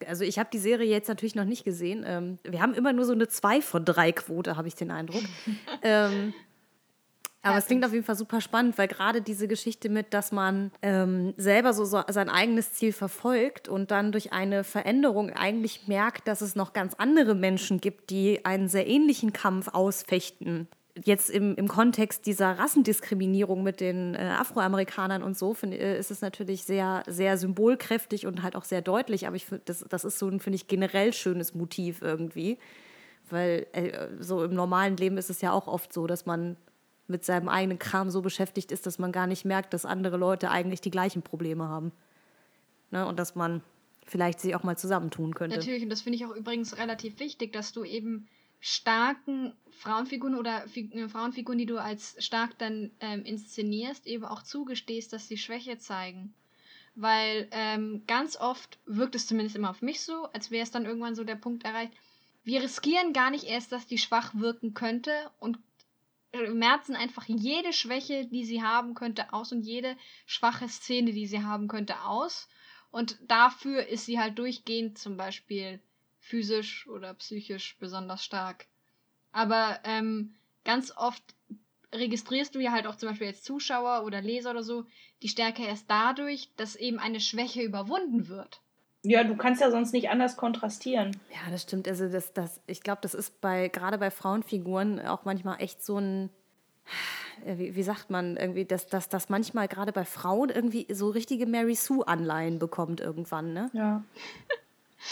Also 0.08 0.24
ich 0.24 0.39
habe 0.39 0.50
die 0.52 0.60
Serie 0.60 0.89
jetzt 0.89 1.08
natürlich 1.08 1.36
noch 1.36 1.46
nicht 1.46 1.64
gesehen. 1.64 2.04
Ähm, 2.06 2.39
wir 2.43 2.62
haben 2.62 2.74
immer 2.74 2.93
nur 2.93 3.06
so 3.06 3.14
eine 3.14 3.28
2 3.28 3.62
von 3.62 3.86
3 3.86 4.12
Quote, 4.12 4.58
habe 4.58 4.68
ich 4.68 4.76
den 4.76 4.91
Eindruck. 4.91 5.24
ähm, 5.82 6.34
aber 7.46 7.60
es 7.60 7.68
klingt 7.68 7.86
auf 7.86 7.93
jeden 7.93 8.04
Fall 8.04 8.16
super 8.16 8.41
spannend, 8.41 8.76
weil 8.80 8.88
gerade 8.88 9.22
diese 9.22 9.48
Geschichte 9.48 9.88
mit, 9.88 10.16
dass 10.16 10.32
man 10.32 10.72
ähm, 10.82 11.36
selber 11.38 11.74
so, 11.74 11.86
so, 11.86 12.02
sein 12.08 12.28
eigenes 12.28 12.74
Ziel 12.74 12.91
verfolgt 12.91 13.68
und 13.68 13.91
dann 13.91 14.12
durch 14.12 14.34
eine 14.34 14.64
Veränderung 14.64 15.30
eigentlich 15.30 15.88
merkt, 15.88 16.28
dass 16.28 16.41
es 16.41 16.56
noch 16.56 16.74
ganz 16.74 16.96
andere 16.96 17.36
Menschen 17.36 17.80
gibt, 17.80 18.10
die 18.10 18.43
einen 18.46 18.68
sehr 18.68 18.88
ähnlichen 18.88 19.32
Kampf 19.32 19.68
ausfechten. 19.68 20.68
Jetzt 21.04 21.30
im, 21.30 21.56
im 21.56 21.68
Kontext 21.68 22.26
dieser 22.26 22.58
Rassendiskriminierung 22.58 23.64
mit 23.64 23.82
den 23.82 24.16
äh, 24.16 24.20
Afroamerikanern 24.39 25.24
und 25.24 25.38
so 25.38 25.54
find, 25.54 25.74
äh, 25.74 26.00
ist 26.00 26.10
es 26.10 26.22
natürlich 26.22 26.64
sehr, 26.64 27.04
sehr 27.06 27.38
symbolkräftig 27.38 28.26
und 28.28 28.43
halt 28.43 28.56
auch 28.56 28.64
sehr 28.64 28.82
deutlich. 28.82 29.28
Aber 29.28 29.36
ich 29.36 29.46
find, 29.46 29.68
das, 29.68 29.86
das 29.89 30.06
ist 30.06 30.20
so 30.20 30.30
ein, 30.30 30.39
finde 30.39 30.56
ich, 30.56 30.68
generell 30.68 31.12
schönes 31.12 31.54
Motiv 31.54 32.02
irgendwie. 32.02 32.58
Weil 33.30 33.68
äh, 33.74 34.08
so 34.20 34.43
im 34.43 34.54
normalen 34.54 34.96
Leben 34.96 35.18
ist 35.18 35.30
es 35.30 35.41
ja 35.41 35.52
auch 35.52 35.68
oft 35.68 35.91
so, 35.91 36.08
dass 36.08 36.26
man 36.26 36.56
mit 37.08 37.26
seinem 37.26 37.50
eigenen 37.50 37.80
Kram 37.80 38.10
so 38.10 38.22
beschäftigt 38.22 38.72
ist, 38.72 38.86
dass 38.86 38.98
man 38.98 39.12
gar 39.12 39.28
nicht 39.28 39.46
merkt, 39.46 39.74
dass 39.74 39.86
andere 39.86 40.18
Leute 40.18 40.50
eigentlich 40.50 40.82
die 40.82 40.91
gleichen 40.91 41.22
Probleme 41.22 41.68
haben. 41.68 41.91
Ne? 42.91 43.06
Und 43.06 43.20
dass 43.20 43.36
man 43.36 43.62
vielleicht 44.06 44.39
sich 44.39 44.56
auch 44.56 44.64
mal 44.64 44.78
zusammentun 44.78 45.34
könnte. 45.34 45.58
Natürlich, 45.58 45.84
und 45.84 45.89
das 45.89 46.02
finde 46.02 46.18
ich 46.18 46.26
auch 46.26 46.36
übrigens 46.36 46.78
relativ 46.78 47.20
wichtig, 47.20 47.54
dass 47.54 47.74
du 47.74 47.84
eben 47.84 48.28
starken 48.60 49.53
Frauenfiguren 49.72 50.36
oder 50.36 50.68
Fig 50.68 50.93
äh, 50.95 51.08
Frauenfiguren, 51.10 51.58
die 51.58 51.66
du 51.66 51.78
als 51.78 52.16
stark 52.24 52.58
dann 52.58 52.91
ähm, 52.99 53.24
inszenierst, 53.24 54.08
eben 54.08 54.26
auch 54.26 54.43
zugestehst, 54.43 55.14
dass 55.14 55.28
sie 55.28 55.38
Schwäche 55.38 55.78
zeigen. 55.78 56.34
Weil 56.95 57.47
ähm, 57.51 58.03
ganz 58.08 58.38
oft 58.38 58.80
wirkt 58.86 59.16
es 59.16 59.28
zumindest 59.28 59.56
immer 59.56 59.70
auf 59.70 59.82
mich 59.82 60.01
so, 60.01 60.26
als 60.34 60.49
wäre 60.49 60.64
es 60.64 60.72
dann 60.72 60.86
irgendwann 60.86 61.16
so 61.16 61.24
der 61.24 61.36
Punkt 61.36 61.66
erreicht, 61.66 61.93
wir 62.45 62.62
riskieren 62.62 63.12
gar 63.12 63.32
nicht 63.32 63.45
erst, 63.45 63.72
dass 63.72 63.88
die 63.88 63.97
schwach 63.97 64.34
wirken 64.36 64.74
könnte 64.74 65.12
und 65.39 65.58
merzen 66.53 66.95
einfach 66.95 67.26
jede 67.28 67.74
Schwäche, 67.74 68.28
die 68.28 68.45
sie 68.45 68.62
haben 68.62 68.93
könnte, 68.93 69.34
aus 69.34 69.51
und 69.51 69.62
jede 69.62 69.97
schwache 70.26 70.68
Szene, 70.70 71.12
die 71.12 71.28
sie 71.28 71.43
haben 71.43 71.68
könnte, 71.68 72.01
aus. 72.01 72.47
Und 72.91 73.18
dafür 73.28 73.88
ist 73.88 74.06
sie 74.06 74.20
halt 74.20 74.38
durchgehend 74.38 74.97
zum 74.97 75.18
Beispiel 75.18 75.80
physisch 76.26 76.88
oder 76.88 77.13
psychisch 77.13 77.78
besonders 77.80 78.26
stark. 78.26 78.65
Aber 79.32 79.80
ähm, 79.84 80.34
ganz 80.63 80.91
oft 80.95 81.23
registrierst 81.93 82.55
du 82.55 82.59
ja 82.59 82.71
halt 82.71 82.88
auch 82.88 82.95
zum 82.95 83.09
Beispiel 83.09 83.28
als 83.28 83.43
Zuschauer 83.43 84.03
oder 84.03 84.21
Leser 84.21 84.51
oder 84.51 84.63
so 84.63 84.86
die 85.21 85.30
Stärke 85.30 85.63
erst 85.63 85.89
dadurch, 85.89 86.51
dass 86.57 86.76
eben 86.76 86.99
eine 86.99 87.19
Schwäche 87.19 87.61
überwunden 87.61 88.28
wird. 88.28 88.61
Ja, 89.03 89.23
du 89.23 89.38
kannst 89.38 89.61
ja 89.61 89.69
sonst 89.69 89.93
nicht 89.93 90.09
anders 90.09 90.36
kontrastieren. 90.36 91.15
Ja, 91.32 91.51
das 91.51 91.61
stimmt. 91.61 91.88
Also 91.88 92.09
das, 92.09 92.34
das, 92.34 92.59
ich 92.65 92.82
glaube, 92.82 92.99
das 93.03 93.13
ist 93.13 93.39
bei 93.39 93.67
gerade 93.67 93.99
bei 93.99 94.09
Frauenfiguren 94.09 94.99
auch 94.99 95.26
manchmal 95.26 95.61
echt 95.61 95.86
so 95.86 95.99
ein, 95.99 96.32
äh, 97.45 97.59
wie, 97.59 97.76
wie 97.76 97.84
sagt 97.84 98.09
man, 98.09 98.36
irgendwie, 98.36 98.65
dass, 98.65 98.88
dass 98.88 99.09
das 99.09 99.30
manchmal 99.30 99.67
gerade 99.67 99.91
bei 99.91 100.05
Frauen 100.05 100.49
irgendwie 100.49 100.88
so 100.91 101.09
richtige 101.09 101.45
Mary 101.45 101.76
Sue-Anleihen 101.76 102.57
bekommt 102.57 102.99
irgendwann, 102.99 103.53
ne? 103.53 103.69
Ja. 103.73 104.03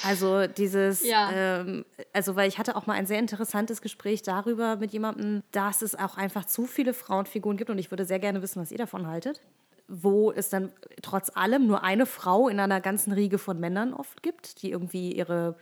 Also 0.03 0.47
dieses, 0.47 1.07
ja. 1.07 1.31
ähm, 1.31 1.85
also 2.13 2.35
weil 2.35 2.47
ich 2.47 2.57
hatte 2.57 2.75
auch 2.75 2.85
mal 2.87 2.93
ein 2.93 3.05
sehr 3.05 3.19
interessantes 3.19 3.81
Gespräch 3.81 4.21
darüber 4.21 4.77
mit 4.77 4.91
jemandem, 4.91 5.43
dass 5.51 5.81
es 5.81 5.95
auch 5.95 6.17
einfach 6.17 6.45
zu 6.45 6.65
viele 6.65 6.93
Frauenfiguren 6.93 7.57
gibt 7.57 7.69
und 7.69 7.77
ich 7.77 7.91
würde 7.91 8.05
sehr 8.05 8.19
gerne 8.19 8.41
wissen, 8.41 8.61
was 8.61 8.71
ihr 8.71 8.77
davon 8.77 9.07
haltet 9.07 9.41
wo 9.87 10.31
es 10.31 10.49
dann 10.49 10.71
trotz 11.01 11.29
allem 11.35 11.67
nur 11.67 11.83
eine 11.83 12.05
Frau 12.05 12.47
in 12.47 12.59
einer 12.59 12.81
ganzen 12.81 13.11
Riege 13.11 13.37
von 13.37 13.59
Männern 13.59 13.93
oft 13.93 14.23
gibt, 14.23 14.61
die 14.61 14.71
irgendwie 14.71 15.11
ihre 15.11 15.55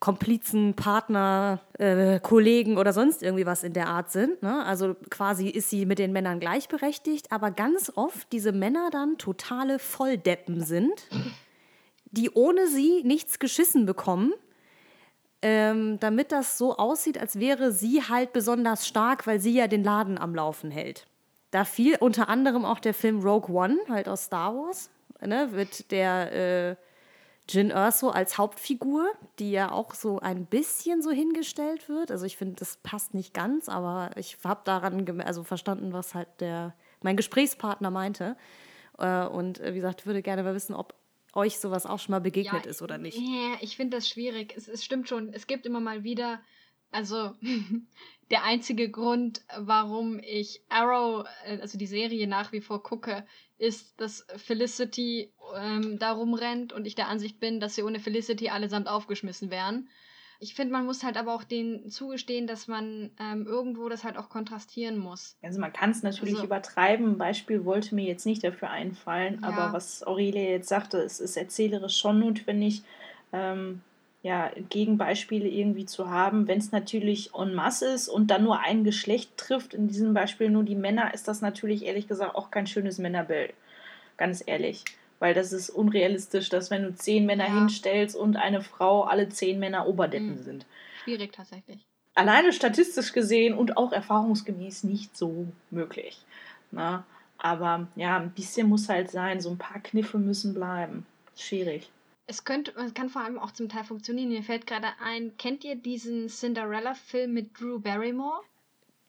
Komplizen, 0.00 0.74
Partner, 0.74 1.60
äh, 1.78 2.20
Kollegen 2.20 2.78
oder 2.78 2.92
sonst 2.92 3.22
irgendwie 3.22 3.46
was 3.46 3.64
in 3.64 3.72
der 3.72 3.88
Art 3.88 4.12
sind. 4.12 4.42
Ne? 4.42 4.64
Also 4.64 4.94
quasi 5.10 5.48
ist 5.48 5.70
sie 5.70 5.86
mit 5.86 5.98
den 5.98 6.12
Männern 6.12 6.38
gleichberechtigt, 6.38 7.32
aber 7.32 7.50
ganz 7.50 7.90
oft 7.96 8.30
diese 8.32 8.52
Männer 8.52 8.90
dann 8.92 9.18
totale 9.18 9.80
Volldeppen 9.80 10.64
sind, 10.64 11.08
die 12.10 12.30
ohne 12.30 12.68
sie 12.68 13.02
nichts 13.04 13.38
geschissen 13.38 13.86
bekommen, 13.86 14.32
ähm, 15.40 16.00
damit 16.00 16.32
das 16.32 16.58
so 16.58 16.76
aussieht, 16.76 17.18
als 17.18 17.38
wäre 17.38 17.72
sie 17.72 18.02
halt 18.02 18.32
besonders 18.32 18.86
stark, 18.86 19.26
weil 19.26 19.40
sie 19.40 19.52
ja 19.52 19.68
den 19.68 19.84
Laden 19.84 20.18
am 20.18 20.34
Laufen 20.34 20.70
hält. 20.70 21.06
Da 21.50 21.64
fiel 21.64 21.96
unter 22.00 22.28
anderem 22.28 22.64
auch 22.64 22.80
der 22.80 22.94
Film 22.94 23.20
Rogue 23.20 23.54
One, 23.54 23.78
halt 23.88 24.08
aus 24.08 24.24
Star 24.24 24.54
Wars, 24.54 24.90
ne, 25.20 25.48
mit 25.52 25.90
der 25.90 26.32
äh, 26.32 26.76
Jin 27.48 27.70
Erso 27.70 28.10
als 28.10 28.36
Hauptfigur, 28.36 29.10
die 29.38 29.52
ja 29.52 29.72
auch 29.72 29.94
so 29.94 30.18
ein 30.18 30.44
bisschen 30.44 31.00
so 31.00 31.10
hingestellt 31.10 31.88
wird. 31.88 32.10
Also 32.10 32.26
ich 32.26 32.36
finde, 32.36 32.56
das 32.56 32.76
passt 32.82 33.14
nicht 33.14 33.32
ganz, 33.32 33.70
aber 33.70 34.10
ich 34.16 34.36
habe 34.44 34.60
daran 34.64 35.20
also 35.22 35.44
verstanden, 35.44 35.92
was 35.92 36.14
halt 36.14 36.28
der 36.40 36.74
mein 37.00 37.16
Gesprächspartner 37.16 37.90
meinte. 37.90 38.36
Äh, 38.98 39.24
und 39.26 39.60
äh, 39.60 39.72
wie 39.72 39.76
gesagt, 39.76 40.04
würde 40.04 40.20
gerne 40.20 40.42
mal 40.42 40.54
wissen, 40.54 40.74
ob 40.74 40.94
euch 41.34 41.58
sowas 41.58 41.86
auch 41.86 41.98
schon 41.98 42.12
mal 42.12 42.20
begegnet 42.20 42.64
ja, 42.64 42.70
ist 42.70 42.82
oder 42.82 42.98
nicht. 42.98 43.18
Ja, 43.18 43.56
ich 43.60 43.76
finde 43.76 43.96
das 43.96 44.08
schwierig. 44.08 44.54
Es, 44.56 44.68
es 44.68 44.84
stimmt 44.84 45.08
schon. 45.08 45.32
Es 45.32 45.46
gibt 45.46 45.66
immer 45.66 45.80
mal 45.80 46.04
wieder 46.04 46.40
also 46.90 47.34
der 48.30 48.44
einzige 48.44 48.90
Grund, 48.90 49.42
warum 49.56 50.18
ich 50.20 50.62
Arrow, 50.68 51.26
äh, 51.44 51.58
also 51.60 51.78
die 51.78 51.86
Serie 51.86 52.26
nach 52.26 52.52
wie 52.52 52.60
vor 52.60 52.82
gucke, 52.82 53.26
ist, 53.58 54.00
dass 54.00 54.26
Felicity 54.36 55.32
ähm, 55.56 55.98
da 55.98 56.12
rumrennt 56.12 56.72
und 56.72 56.86
ich 56.86 56.94
der 56.94 57.08
Ansicht 57.08 57.40
bin, 57.40 57.60
dass 57.60 57.74
sie 57.74 57.82
ohne 57.82 58.00
Felicity 58.00 58.48
allesamt 58.48 58.88
aufgeschmissen 58.88 59.50
wären. 59.50 59.88
Ich 60.40 60.54
finde, 60.54 60.72
man 60.72 60.86
muss 60.86 61.02
halt 61.02 61.16
aber 61.16 61.34
auch 61.34 61.42
denen 61.42 61.90
zugestehen, 61.90 62.46
dass 62.46 62.68
man 62.68 63.10
ähm, 63.18 63.46
irgendwo 63.46 63.88
das 63.88 64.04
halt 64.04 64.16
auch 64.16 64.28
kontrastieren 64.28 64.96
muss. 64.96 65.36
Also 65.42 65.58
man 65.60 65.72
kann 65.72 65.90
es 65.90 66.04
natürlich 66.04 66.34
also, 66.34 66.46
übertreiben. 66.46 67.12
Ein 67.12 67.18
Beispiel 67.18 67.64
wollte 67.64 67.94
mir 67.96 68.04
jetzt 68.04 68.24
nicht 68.24 68.44
dafür 68.44 68.70
einfallen, 68.70 69.40
ja. 69.42 69.48
aber 69.48 69.72
was 69.72 70.06
Aurelia 70.06 70.42
jetzt 70.50 70.68
sagte, 70.68 70.98
es 70.98 71.18
ist 71.18 71.36
erzählerisch 71.36 71.96
schon 71.96 72.20
notwendig, 72.20 72.82
ähm, 73.32 73.80
ja, 74.22 74.50
Gegenbeispiele 74.68 75.48
irgendwie 75.48 75.86
zu 75.86 76.08
haben. 76.08 76.46
Wenn 76.46 76.58
es 76.58 76.70
natürlich 76.70 77.34
en 77.34 77.54
masse 77.54 77.86
ist 77.86 78.08
und 78.08 78.28
dann 78.28 78.44
nur 78.44 78.60
ein 78.60 78.84
Geschlecht 78.84 79.36
trifft, 79.36 79.74
in 79.74 79.88
diesem 79.88 80.14
Beispiel 80.14 80.50
nur 80.50 80.62
die 80.62 80.76
Männer, 80.76 81.14
ist 81.14 81.26
das 81.26 81.40
natürlich 81.40 81.84
ehrlich 81.84 82.06
gesagt 82.06 82.36
auch 82.36 82.50
kein 82.50 82.66
schönes 82.66 82.98
Männerbild. 82.98 83.54
Ganz 84.16 84.42
ehrlich. 84.44 84.84
Weil 85.18 85.34
das 85.34 85.52
ist 85.52 85.70
unrealistisch, 85.70 86.48
dass 86.48 86.70
wenn 86.70 86.84
du 86.84 86.94
zehn 86.94 87.26
Männer 87.26 87.48
ja. 87.48 87.54
hinstellst 87.54 88.16
und 88.16 88.36
eine 88.36 88.62
Frau, 88.62 89.02
alle 89.02 89.28
zehn 89.28 89.58
Männer 89.58 89.86
Oberdeppen 89.86 90.36
mhm. 90.36 90.42
sind. 90.42 90.66
Schwierig 91.04 91.32
tatsächlich. 91.32 91.84
Alleine 92.14 92.52
statistisch 92.52 93.12
gesehen 93.12 93.54
und 93.54 93.76
auch 93.76 93.92
erfahrungsgemäß 93.92 94.84
nicht 94.84 95.16
so 95.16 95.46
möglich. 95.70 96.18
Na? 96.70 97.04
Aber 97.38 97.86
ja, 97.94 98.16
ein 98.16 98.30
bisschen 98.30 98.68
muss 98.68 98.88
halt 98.88 99.10
sein, 99.10 99.40
so 99.40 99.50
ein 99.50 99.58
paar 99.58 99.80
Kniffe 99.80 100.18
müssen 100.18 100.54
bleiben. 100.54 101.06
Schwierig 101.36 101.90
es 102.28 102.44
könnte, 102.44 102.72
es 102.76 102.92
kann 102.94 103.08
vor 103.08 103.22
allem 103.22 103.38
auch 103.38 103.52
zum 103.52 103.68
Teil 103.68 103.84
funktionieren. 103.84 104.28
Mir 104.28 104.42
fällt 104.42 104.66
gerade 104.66 104.88
ein, 105.02 105.36
kennt 105.38 105.64
ihr 105.64 105.74
diesen 105.74 106.28
Cinderella-Film 106.28 107.32
mit 107.32 107.58
Drew 107.58 107.80
Barrymore? 107.80 108.42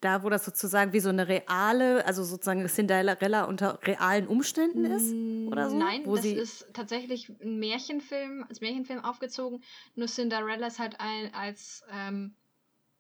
Da, 0.02 0.24
wo 0.24 0.30
das 0.30 0.46
sozusagen 0.46 0.94
wie 0.94 1.02
so 1.02 1.10
eine 1.10 1.28
reale, 1.28 2.06
also 2.06 2.24
sozusagen 2.24 2.66
Cinderella 2.68 3.44
unter 3.44 3.80
realen 3.86 4.28
Umständen 4.28 4.86
ist? 4.86 5.12
Oder 5.52 5.70
so? 5.70 5.78
Nein, 5.78 6.06
wo 6.06 6.16
das 6.16 6.26
ist 6.26 6.68
tatsächlich 6.74 7.30
ein 7.42 7.60
Märchenfilm, 7.60 8.46
als 8.48 8.62
Märchenfilm 8.62 9.04
aufgezogen. 9.04 9.62
Nur 9.96 10.08
Cinderella 10.08 10.68
ist 10.68 10.80
halt 10.80 11.00
ein, 11.00 11.34
als, 11.34 11.84
ähm, 11.92 12.34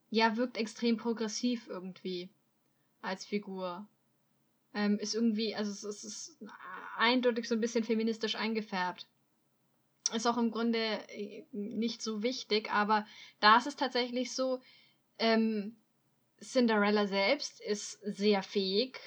ja, 0.10 0.36
wirkt 0.36 0.58
extrem 0.58 0.98
progressiv 0.98 1.68
irgendwie 1.70 2.30
als 3.02 3.26
Figur. 3.26 3.88
Ähm, 4.74 5.00
ist 5.00 5.16
irgendwie, 5.16 5.56
also 5.56 5.72
es 5.72 6.04
ist 6.04 6.38
eindeutig 6.98 7.48
so 7.48 7.56
ein 7.56 7.62
bisschen 7.62 7.84
feministisch 7.84 8.36
eingefärbt 8.36 9.08
ist 10.14 10.28
auch 10.28 10.38
im 10.38 10.52
Grunde 10.52 10.80
äh, 11.10 11.44
nicht 11.52 12.02
so 12.02 12.24
wichtig, 12.24 12.72
aber 12.72 13.06
da 13.40 13.58
ist 13.58 13.68
es 13.68 13.76
tatsächlich 13.76 14.34
so, 14.34 14.60
ähm, 15.18 15.76
Cinderella 16.42 17.08
selbst 17.08 17.62
ist 17.62 18.00
sehr 18.04 18.44
fähig, 18.44 19.00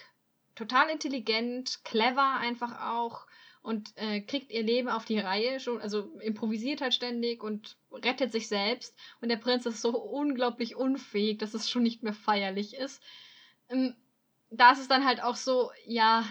total 0.55 0.91
intelligent, 0.91 1.81
clever 1.85 2.37
einfach 2.39 2.91
auch 2.91 3.27
und 3.63 3.93
äh, 3.97 4.21
kriegt 4.21 4.51
ihr 4.51 4.63
Leben 4.63 4.89
auf 4.89 5.05
die 5.05 5.19
Reihe 5.19 5.61
schon, 5.61 5.81
also 5.81 6.19
improvisiert 6.21 6.81
halt 6.81 6.95
ständig 6.95 7.43
und 7.43 7.77
rettet 7.93 8.33
sich 8.33 8.49
selbst. 8.49 8.97
Und 9.21 9.29
der 9.29 9.37
Prinz 9.37 9.67
ist 9.67 9.81
so 9.81 9.97
unglaublich 9.97 10.75
unfähig, 10.75 11.39
dass 11.39 11.55
es 11.55 11.71
schon 11.71 11.85
nicht 11.85 12.03
mehr 12.03 12.13
feierlich 12.13 12.75
ist. 12.75 13.03
Ähm, 13.69 13.95
da 14.51 14.73
ist 14.73 14.81
es 14.81 14.89
dann 14.89 15.07
halt 15.07 15.23
auch 15.23 15.37
so, 15.37 15.71
ja, 15.87 16.25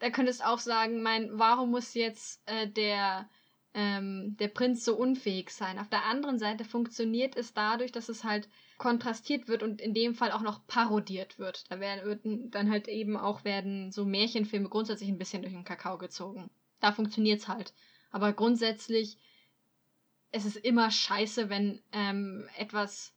da 0.00 0.10
könntest 0.10 0.44
auch 0.44 0.58
sagen, 0.58 1.02
mein, 1.02 1.30
warum 1.38 1.70
muss 1.70 1.94
jetzt 1.94 2.42
äh, 2.46 2.68
der, 2.68 3.30
ähm, 3.76 4.36
der 4.40 4.48
Prinz 4.48 4.84
so 4.84 4.96
unfähig 4.96 5.50
sein? 5.50 5.78
Auf 5.78 5.88
der 5.88 6.04
anderen 6.06 6.38
Seite 6.38 6.64
funktioniert 6.64 7.36
es 7.36 7.54
dadurch, 7.54 7.92
dass 7.92 8.08
es 8.08 8.24
halt 8.24 8.48
kontrastiert 8.78 9.46
wird 9.46 9.62
und 9.62 9.80
in 9.80 9.94
dem 9.94 10.14
Fall 10.14 10.32
auch 10.32 10.40
noch 10.40 10.66
parodiert 10.66 11.38
wird. 11.38 11.70
Da 11.70 11.78
werden 11.78 12.50
dann 12.50 12.70
halt 12.70 12.88
eben 12.88 13.16
auch 13.16 13.44
werden 13.44 13.92
so 13.92 14.04
Märchenfilme 14.04 14.68
grundsätzlich 14.68 15.08
ein 15.08 15.18
bisschen 15.18 15.42
durch 15.42 15.54
den 15.54 15.64
Kakao 15.64 15.98
gezogen. 15.98 16.50
Da 16.80 16.92
funktioniert 16.92 17.40
es 17.40 17.48
halt. 17.48 17.72
Aber 18.10 18.32
grundsätzlich 18.32 19.18
es 20.32 20.44
ist 20.44 20.56
immer 20.56 20.90
scheiße, 20.90 21.48
wenn 21.48 21.80
ähm, 21.92 22.48
etwas, 22.58 23.12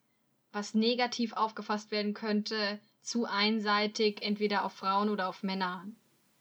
was 0.51 0.73
negativ 0.73 1.33
aufgefasst 1.33 1.91
werden 1.91 2.13
könnte, 2.13 2.79
zu 3.01 3.25
einseitig 3.25 4.21
entweder 4.21 4.63
auf 4.65 4.73
Frauen 4.73 5.09
oder 5.09 5.27
auf 5.27 5.43
Männer 5.43 5.85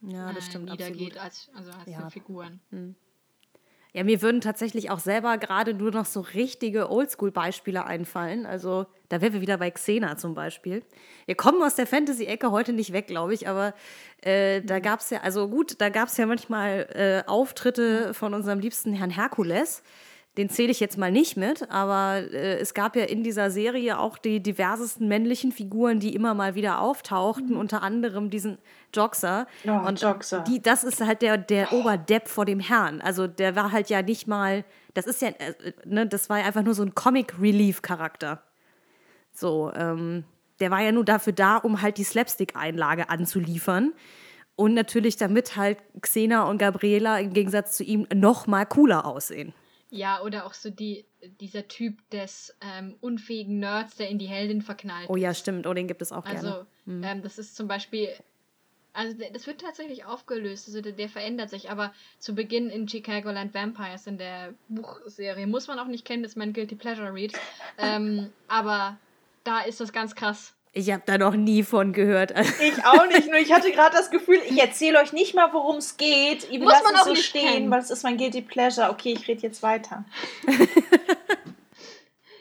ja, 0.01 0.33
das 0.33 0.47
äh, 0.47 0.51
stimmt, 0.51 0.71
niedergeht, 0.71 1.19
als, 1.19 1.51
also 1.55 1.73
als 1.73 1.91
ja. 1.91 2.09
Figuren. 2.11 2.61
Hm. 2.71 2.95
Ja, 3.95 4.05
mir 4.05 4.21
würden 4.21 4.41
tatsächlich 4.43 4.91
auch 4.91 4.99
selber 4.99 5.39
gerade 5.39 5.73
nur 5.73 5.91
noch 5.91 6.05
so 6.05 6.21
richtige 6.21 6.91
Oldschool-Beispiele 6.91 7.87
einfallen. 7.87 8.45
Also 8.45 8.87
da 9.09 9.23
wären 9.23 9.33
wir 9.33 9.41
wieder 9.41 9.57
bei 9.57 9.71
Xena 9.71 10.19
zum 10.19 10.35
Beispiel. 10.35 10.83
Wir 11.25 11.35
kommen 11.35 11.63
aus 11.63 11.75
der 11.75 11.87
Fantasy-Ecke 11.87 12.51
heute 12.51 12.75
nicht 12.75 12.93
weg, 12.93 13.07
glaube 13.07 13.33
ich, 13.33 13.49
aber 13.49 13.75
äh, 14.21 14.61
da 14.61 14.79
gab 14.81 15.01
es 15.01 15.09
ja, 15.09 15.21
also 15.21 15.49
gut, 15.49 15.81
da 15.81 15.89
gab 15.89 16.09
es 16.09 16.17
ja 16.19 16.27
manchmal 16.27 16.87
äh, 16.95 17.29
Auftritte 17.29 18.13
von 18.13 18.35
unserem 18.35 18.61
liebsten 18.61 18.93
Herrn 18.93 19.11
Herkules 19.11 19.83
den 20.39 20.49
zähle 20.49 20.71
ich 20.71 20.79
jetzt 20.79 20.97
mal 20.97 21.11
nicht 21.11 21.37
mit, 21.37 21.69
aber 21.69 22.23
äh, 22.33 22.59
es 22.59 22.73
gab 22.73 22.95
ja 22.95 23.05
in 23.05 23.25
dieser 23.25 23.51
Serie 23.51 23.99
auch 23.99 24.17
die 24.17 24.41
diversesten 24.41 25.09
männlichen 25.09 25.51
Figuren, 25.51 25.99
die 25.99 26.15
immer 26.15 26.33
mal 26.33 26.55
wieder 26.55 26.81
auftauchten, 26.81 27.51
mhm. 27.51 27.59
unter 27.59 27.83
anderem 27.83 28.31
diesen 28.31 28.59
Joxer. 28.95 29.49
Oh, 29.67 29.73
und 29.73 30.01
Joxer. 30.01 30.45
Die, 30.45 30.63
das 30.63 30.85
ist 30.85 31.01
halt 31.01 31.23
der, 31.23 31.39
der 31.39 31.73
oh. 31.73 31.81
Oberdepp 31.81 32.29
vor 32.29 32.45
dem 32.45 32.61
Herrn. 32.61 33.01
Also 33.01 33.27
der 33.27 33.57
war 33.57 33.73
halt 33.73 33.91
ja 33.91 34.01
nicht 34.01 34.29
mal, 34.29 34.65
das 34.95 35.07
ist 35.07 35.21
ja, 35.21 35.31
äh, 35.31 35.55
ne, 35.85 36.07
das 36.07 36.31
war 36.31 36.39
ja 36.39 36.45
einfach 36.45 36.63
nur 36.63 36.75
so 36.75 36.85
ein 36.85 36.95
Comic-Relief-Charakter. 36.95 38.41
So, 39.33 39.73
ähm, 39.75 40.23
der 40.61 40.71
war 40.71 40.81
ja 40.81 40.93
nur 40.93 41.05
dafür 41.05 41.33
da, 41.33 41.57
um 41.57 41.83
halt 41.83 41.99
die 41.99 42.05
Slapstick-Einlage 42.05 43.11
anzuliefern. 43.11 43.93
Und 44.55 44.75
natürlich, 44.75 45.17
damit 45.17 45.57
halt 45.57 45.79
Xena 46.01 46.45
und 46.45 46.59
Gabriela 46.59 47.19
im 47.19 47.33
Gegensatz 47.33 47.77
zu 47.77 47.83
ihm 47.83 48.07
noch 48.15 48.47
mal 48.47 48.67
cooler 48.67 49.05
aussehen. 49.05 49.53
Ja, 49.91 50.21
oder 50.23 50.45
auch 50.45 50.55
so 50.55 50.71
die, 50.71 51.07
dieser 51.41 51.67
Typ 51.69 51.99
des 52.11 52.55
ähm, 52.61 52.97
unfähigen 53.01 53.59
Nerds, 53.59 53.97
der 53.97 54.09
in 54.09 54.19
die 54.19 54.27
Heldin 54.27 54.61
verknallt. 54.61 55.09
Oh 55.09 55.17
ja, 55.17 55.33
stimmt. 55.33 55.67
Oh, 55.67 55.73
den 55.73 55.89
gibt 55.89 56.03
es 56.03 56.13
auch 56.13 56.27
also, 56.27 56.49
gerne. 56.49 56.67
Mhm. 56.85 57.05
Ähm, 57.05 57.23
das 57.23 57.39
ist 57.39 57.57
zum 57.57 57.69
Beispiel. 57.69 58.11
Also, 58.93 59.17
das 59.33 59.47
wird 59.47 59.61
tatsächlich 59.61 60.05
aufgelöst. 60.05 60.69
Also, 60.69 60.83
der, 60.83 60.93
der, 60.93 61.09
verändert 61.09 61.49
sich. 61.49 61.71
Aber 61.71 61.93
zu 62.19 62.35
Beginn 62.35 62.69
in 62.69 62.87
Chicagoland 62.87 63.55
Vampires, 63.55 64.07
in 64.07 64.19
der 64.19 64.55
Buchserie, 64.69 65.47
muss 65.47 65.69
man 65.69 65.79
auch 65.79 65.87
nicht 65.87 66.05
kennen, 66.05 66.23
das 66.23 66.33
ist 66.33 66.37
mein 66.37 66.53
Guilty 66.53 66.75
Pleasure 66.75 67.13
Read. 67.13 67.33
ähm, 67.79 68.31
aber 68.47 68.99
da 69.45 69.61
ist 69.61 69.81
das 69.81 69.93
ganz 69.93 70.15
krass. 70.15 70.55
Ich 70.79 70.93
habe 70.93 71.03
da 71.05 71.19
noch 71.19 71.35
nie 71.35 71.65
von 71.65 71.93
gehört. 71.93 72.33
Ich 72.61 72.85
auch 72.85 73.07
nicht, 73.09 73.27
nur 73.27 73.39
ich 73.39 73.53
hatte 73.53 73.73
gerade 73.73 73.97
das 73.97 74.11
Gefühl, 74.11 74.41
ich 74.49 74.61
erzähle 74.61 75.01
euch 75.01 75.13
nicht 75.13 75.35
mal, 75.35 75.53
worum 75.53 75.79
es 75.79 75.97
geht. 75.97 76.47
Ich 76.51 76.61
lasse 76.61 76.85
es 76.95 77.05
so 77.05 77.17
stehen, 77.17 77.49
kennen. 77.49 77.71
weil 77.71 77.81
es 77.81 77.91
ist 77.91 78.05
mein 78.05 78.17
Guilty 78.17 78.43
Pleasure. 78.43 78.91
Okay, 78.91 79.15
ich 79.15 79.27
rede 79.27 79.43
jetzt 79.43 79.63
weiter. 79.65 80.05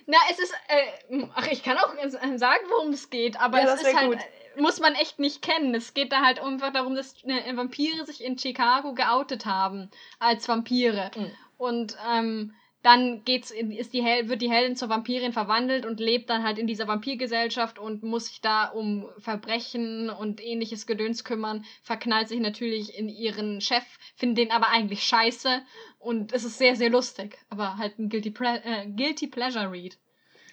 Na, 0.05 0.17
es 0.29 0.37
ist, 0.37 0.53
äh, 0.67 1.25
ach, 1.33 1.47
ich 1.47 1.63
kann 1.63 1.77
auch 1.77 1.93
sagen, 2.35 2.61
worum 2.69 2.93
es 2.93 3.09
geht, 3.09 3.39
aber 3.39 3.59
ja, 3.59 3.73
es 3.73 3.81
ist 3.81 3.95
halt, 3.95 4.11
gut. 4.11 4.19
muss 4.55 4.79
man 4.79 4.93
echt 4.93 5.17
nicht 5.17 5.41
kennen. 5.41 5.73
Es 5.73 5.95
geht 5.95 6.11
da 6.11 6.21
halt 6.21 6.39
einfach 6.39 6.71
darum, 6.71 6.93
dass 6.95 7.15
äh, 7.23 7.57
Vampire 7.57 8.05
sich 8.05 8.23
in 8.23 8.37
Chicago 8.37 8.93
geoutet 8.93 9.47
haben 9.47 9.89
als 10.19 10.47
Vampire. 10.47 11.09
Mhm. 11.15 11.31
Und 11.57 11.97
ähm, 12.13 12.53
dann 12.83 13.23
geht's, 13.23 13.51
ist 13.51 13.93
die 13.93 14.03
Hel 14.03 14.29
wird 14.29 14.41
die 14.41 14.49
Heldin 14.49 14.75
zur 14.75 14.89
Vampirin 14.89 15.33
verwandelt 15.33 15.85
und 15.85 15.99
lebt 15.99 16.29
dann 16.29 16.43
halt 16.43 16.57
in 16.57 16.67
dieser 16.67 16.87
Vampirgesellschaft 16.87 17.79
und 17.79 18.03
muss 18.03 18.27
sich 18.27 18.41
da 18.41 18.65
um 18.65 19.09
Verbrechen 19.17 20.09
und 20.09 20.43
ähnliches 20.43 20.85
Gedöns 20.85 21.23
kümmern, 21.23 21.65
verknallt 21.81 22.29
sich 22.29 22.39
natürlich 22.39 22.97
in 22.97 23.09
ihren 23.09 23.61
Chef, 23.61 23.83
findet 24.15 24.37
den 24.37 24.51
aber 24.51 24.69
eigentlich 24.69 25.03
scheiße 25.03 25.61
und 25.99 26.33
es 26.33 26.43
ist 26.43 26.57
sehr, 26.57 26.75
sehr 26.75 26.89
lustig. 26.89 27.37
Aber 27.49 27.77
halt 27.77 27.97
ein 27.99 28.09
Guilty, 28.09 28.31
Ple 28.31 28.61
äh, 28.63 28.87
Guilty 28.87 29.27
Pleasure 29.27 29.71
Read. 29.71 29.97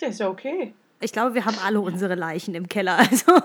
Das 0.00 0.14
ist 0.14 0.22
okay. 0.22 0.74
Ich 1.04 1.12
glaube, 1.12 1.34
wir 1.34 1.44
haben 1.44 1.58
alle 1.64 1.80
unsere 1.80 2.14
Leichen 2.14 2.54
im 2.54 2.68
Keller. 2.68 2.98
Also 3.10 3.42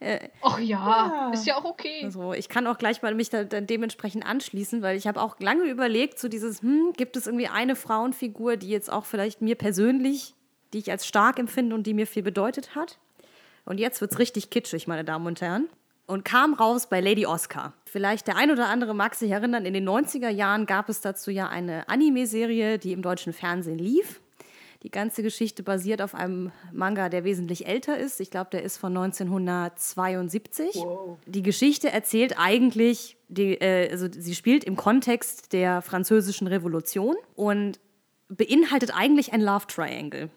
äh, 0.00 0.28
Ach 0.42 0.58
ja, 0.60 0.66
ja, 0.66 1.30
ist 1.32 1.46
ja 1.46 1.56
auch 1.56 1.64
okay. 1.64 2.02
Also 2.04 2.32
ich 2.32 2.48
kann 2.48 2.66
auch 2.68 2.78
gleich 2.78 3.02
mal 3.02 3.14
mich 3.14 3.30
da, 3.30 3.42
dann 3.42 3.66
dementsprechend 3.66 4.24
anschließen, 4.24 4.80
weil 4.80 4.96
ich 4.96 5.08
habe 5.08 5.20
auch 5.20 5.40
lange 5.40 5.64
überlegt, 5.64 6.20
so 6.20 6.28
dieses, 6.28 6.62
hm, 6.62 6.92
gibt 6.96 7.16
es 7.16 7.26
irgendwie 7.26 7.48
eine 7.48 7.74
Frauenfigur, 7.74 8.56
die 8.56 8.68
jetzt 8.68 8.92
auch 8.92 9.04
vielleicht 9.04 9.42
mir 9.42 9.56
persönlich, 9.56 10.34
die 10.72 10.78
ich 10.78 10.90
als 10.90 11.06
stark 11.06 11.38
empfinde 11.38 11.74
und 11.74 11.86
die 11.86 11.94
mir 11.94 12.06
viel 12.06 12.22
bedeutet 12.22 12.76
hat. 12.76 12.98
Und 13.64 13.78
jetzt 13.80 14.00
wird 14.00 14.12
es 14.12 14.18
richtig 14.18 14.50
kitschig, 14.50 14.86
meine 14.86 15.04
Damen 15.04 15.26
und 15.26 15.40
Herren. 15.40 15.68
Und 16.06 16.24
kam 16.24 16.54
raus 16.54 16.88
bei 16.88 17.00
Lady 17.00 17.26
Oscar. 17.26 17.74
Vielleicht 17.84 18.28
der 18.28 18.36
ein 18.36 18.50
oder 18.50 18.68
andere 18.68 18.94
mag 18.94 19.14
sich 19.14 19.30
erinnern, 19.30 19.66
in 19.66 19.74
den 19.74 19.86
90er 19.86 20.30
Jahren 20.30 20.64
gab 20.64 20.88
es 20.88 21.00
dazu 21.00 21.30
ja 21.30 21.48
eine 21.48 21.88
Anime-Serie, 21.88 22.78
die 22.78 22.92
im 22.92 23.02
deutschen 23.02 23.32
Fernsehen 23.32 23.78
lief. 23.78 24.20
Die 24.84 24.90
ganze 24.90 25.24
Geschichte 25.24 25.64
basiert 25.64 26.00
auf 26.00 26.14
einem 26.14 26.52
Manga, 26.72 27.08
der 27.08 27.24
wesentlich 27.24 27.66
älter 27.66 27.98
ist. 27.98 28.20
Ich 28.20 28.30
glaube, 28.30 28.50
der 28.52 28.62
ist 28.62 28.76
von 28.76 28.96
1972. 28.96 30.76
Wow. 30.76 31.18
Die 31.26 31.42
Geschichte 31.42 31.90
erzählt 31.90 32.38
eigentlich, 32.38 33.16
die, 33.28 33.54
äh, 33.54 33.90
also 33.90 34.06
sie 34.10 34.36
spielt 34.36 34.62
im 34.62 34.76
Kontext 34.76 35.52
der 35.52 35.82
Französischen 35.82 36.46
Revolution 36.46 37.16
und 37.34 37.80
beinhaltet 38.28 38.94
eigentlich 38.94 39.32
ein 39.32 39.40
Love 39.40 39.66
Triangle. 39.66 40.30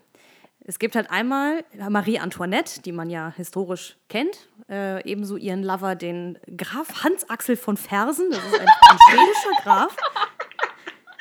Es 0.63 0.77
gibt 0.77 0.95
halt 0.95 1.09
einmal 1.09 1.63
Marie 1.89 2.19
Antoinette, 2.19 2.81
die 2.81 2.91
man 2.91 3.09
ja 3.09 3.33
historisch 3.35 3.97
kennt, 4.09 4.47
äh, 4.69 5.03
ebenso 5.09 5.35
ihren 5.35 5.63
Lover, 5.63 5.95
den 5.95 6.37
Graf 6.55 7.03
Hans 7.03 7.29
Axel 7.29 7.57
von 7.57 7.77
Fersen, 7.77 8.29
das 8.29 8.39
ist 8.45 8.59
ein, 8.59 8.67
ein 8.67 8.97
schwedischer 9.09 9.63
Graf, 9.63 9.97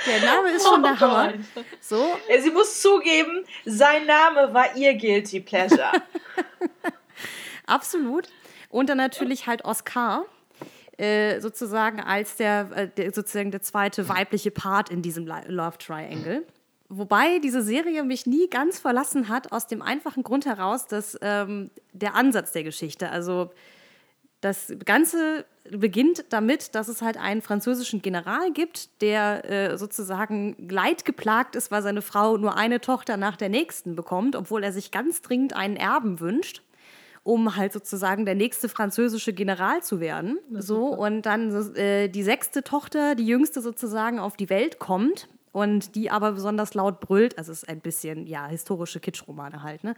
der 0.06 0.20
Name 0.24 0.50
ist 0.50 0.66
schon 0.66 0.80
oh 0.80 0.82
der 0.82 1.00
Hammer. 1.00 1.32
So. 1.80 2.16
Sie 2.42 2.50
muss 2.50 2.80
zugeben, 2.80 3.44
sein 3.64 4.06
Name 4.06 4.52
war 4.54 4.76
ihr 4.76 4.94
Guilty 4.94 5.40
Pleasure. 5.40 5.92
Absolut. 7.66 8.28
Und 8.68 8.88
dann 8.88 8.98
natürlich 8.98 9.46
halt 9.46 9.64
Oscar. 9.64 10.24
Äh, 11.00 11.40
sozusagen 11.40 12.00
als 12.00 12.36
der, 12.36 12.68
äh, 12.74 12.88
der, 12.88 13.14
sozusagen 13.14 13.50
der 13.50 13.62
zweite 13.62 14.10
weibliche 14.10 14.50
Part 14.50 14.90
in 14.90 15.00
diesem 15.00 15.26
Love 15.26 15.78
Triangle. 15.78 16.44
Wobei 16.90 17.38
diese 17.38 17.62
Serie 17.62 18.02
mich 18.02 18.26
nie 18.26 18.50
ganz 18.50 18.78
verlassen 18.78 19.30
hat, 19.30 19.50
aus 19.50 19.66
dem 19.66 19.80
einfachen 19.80 20.24
Grund 20.24 20.44
heraus, 20.44 20.86
dass 20.88 21.16
ähm, 21.22 21.70
der 21.94 22.16
Ansatz 22.16 22.52
der 22.52 22.64
Geschichte, 22.64 23.08
also 23.08 23.50
das 24.40 24.72
Ganze 24.84 25.44
beginnt 25.70 26.24
damit, 26.30 26.74
dass 26.74 26.88
es 26.88 27.02
halt 27.02 27.16
einen 27.16 27.42
französischen 27.42 28.02
General 28.02 28.50
gibt, 28.52 29.02
der 29.02 29.44
äh, 29.44 29.78
sozusagen 29.78 30.56
leidgeplagt 30.68 31.56
ist, 31.56 31.70
weil 31.70 31.82
seine 31.82 32.02
Frau 32.02 32.36
nur 32.36 32.56
eine 32.56 32.80
Tochter 32.80 33.16
nach 33.16 33.36
der 33.36 33.50
nächsten 33.50 33.94
bekommt, 33.94 34.36
obwohl 34.36 34.64
er 34.64 34.72
sich 34.72 34.90
ganz 34.90 35.22
dringend 35.22 35.54
einen 35.54 35.76
Erben 35.76 36.20
wünscht, 36.20 36.62
um 37.22 37.56
halt 37.56 37.72
sozusagen 37.72 38.24
der 38.24 38.34
nächste 38.34 38.68
französische 38.68 39.32
General 39.32 39.82
zu 39.82 40.00
werden. 40.00 40.38
So 40.52 40.86
und 40.86 41.22
dann 41.22 41.74
äh, 41.76 42.08
die 42.08 42.22
sechste 42.22 42.64
Tochter, 42.64 43.14
die 43.14 43.26
jüngste 43.26 43.60
sozusagen 43.60 44.18
auf 44.18 44.36
die 44.36 44.48
Welt 44.48 44.78
kommt 44.78 45.28
und 45.52 45.94
die 45.94 46.10
aber 46.10 46.32
besonders 46.32 46.74
laut 46.74 47.00
brüllt. 47.00 47.38
Also 47.38 47.52
es 47.52 47.62
ist 47.62 47.68
ein 47.68 47.80
bisschen, 47.80 48.26
ja, 48.26 48.46
historische 48.46 49.00
Kitschromane 49.00 49.62
halt, 49.62 49.84
ne? 49.84 49.94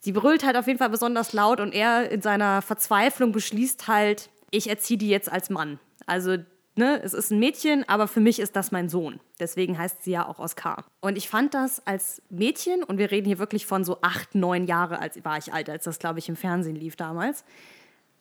Sie 0.00 0.12
brüllt 0.12 0.44
halt 0.44 0.56
auf 0.56 0.66
jeden 0.66 0.78
Fall 0.78 0.90
besonders 0.90 1.32
laut 1.32 1.60
und 1.60 1.72
er 1.72 2.10
in 2.10 2.22
seiner 2.22 2.62
Verzweiflung 2.62 3.32
beschließt 3.32 3.88
halt, 3.88 4.30
ich 4.50 4.68
erziehe 4.68 4.98
die 4.98 5.08
jetzt 5.08 5.30
als 5.30 5.50
Mann. 5.50 5.78
Also, 6.06 6.36
ne, 6.76 7.00
es 7.02 7.12
ist 7.12 7.30
ein 7.30 7.38
Mädchen, 7.38 7.86
aber 7.88 8.08
für 8.08 8.20
mich 8.20 8.38
ist 8.40 8.56
das 8.56 8.72
mein 8.72 8.88
Sohn. 8.88 9.20
Deswegen 9.40 9.76
heißt 9.76 10.04
sie 10.04 10.12
ja 10.12 10.26
auch 10.26 10.38
Oscar. 10.38 10.84
Und 11.00 11.18
ich 11.18 11.28
fand 11.28 11.54
das 11.54 11.86
als 11.86 12.22
Mädchen, 12.30 12.82
und 12.82 12.98
wir 12.98 13.10
reden 13.10 13.26
hier 13.26 13.38
wirklich 13.38 13.66
von 13.66 13.84
so 13.84 13.98
acht, 14.00 14.34
neun 14.34 14.66
Jahre 14.66 14.98
als 14.98 15.22
war 15.24 15.38
ich 15.38 15.52
alt, 15.52 15.68
als 15.68 15.84
das, 15.84 15.98
glaube 15.98 16.18
ich, 16.18 16.28
im 16.28 16.36
Fernsehen 16.36 16.76
lief 16.76 16.96
damals, 16.96 17.44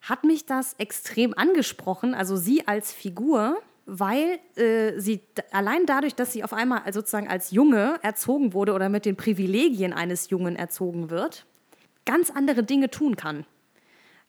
hat 0.01 0.23
mich 0.23 0.45
das 0.45 0.73
extrem 0.73 1.33
angesprochen. 1.33 2.13
Also 2.13 2.35
sie 2.35 2.67
als 2.67 2.91
Figur 2.91 3.57
weil 3.87 4.39
äh, 4.55 4.99
sie 4.99 5.21
allein 5.51 5.85
dadurch, 5.85 6.13
dass 6.13 6.33
sie 6.33 6.43
auf 6.43 6.53
einmal 6.53 6.81
sozusagen 6.91 7.29
als 7.29 7.51
Junge 7.51 7.95
erzogen 8.03 8.53
wurde 8.53 8.73
oder 8.73 8.89
mit 8.89 9.05
den 9.05 9.15
Privilegien 9.15 9.93
eines 9.93 10.29
Jungen 10.29 10.57
erzogen 10.57 11.09
wird, 11.09 11.45
ganz 12.05 12.29
andere 12.29 12.63
Dinge 12.63 12.89
tun 12.91 13.15
kann. 13.15 13.45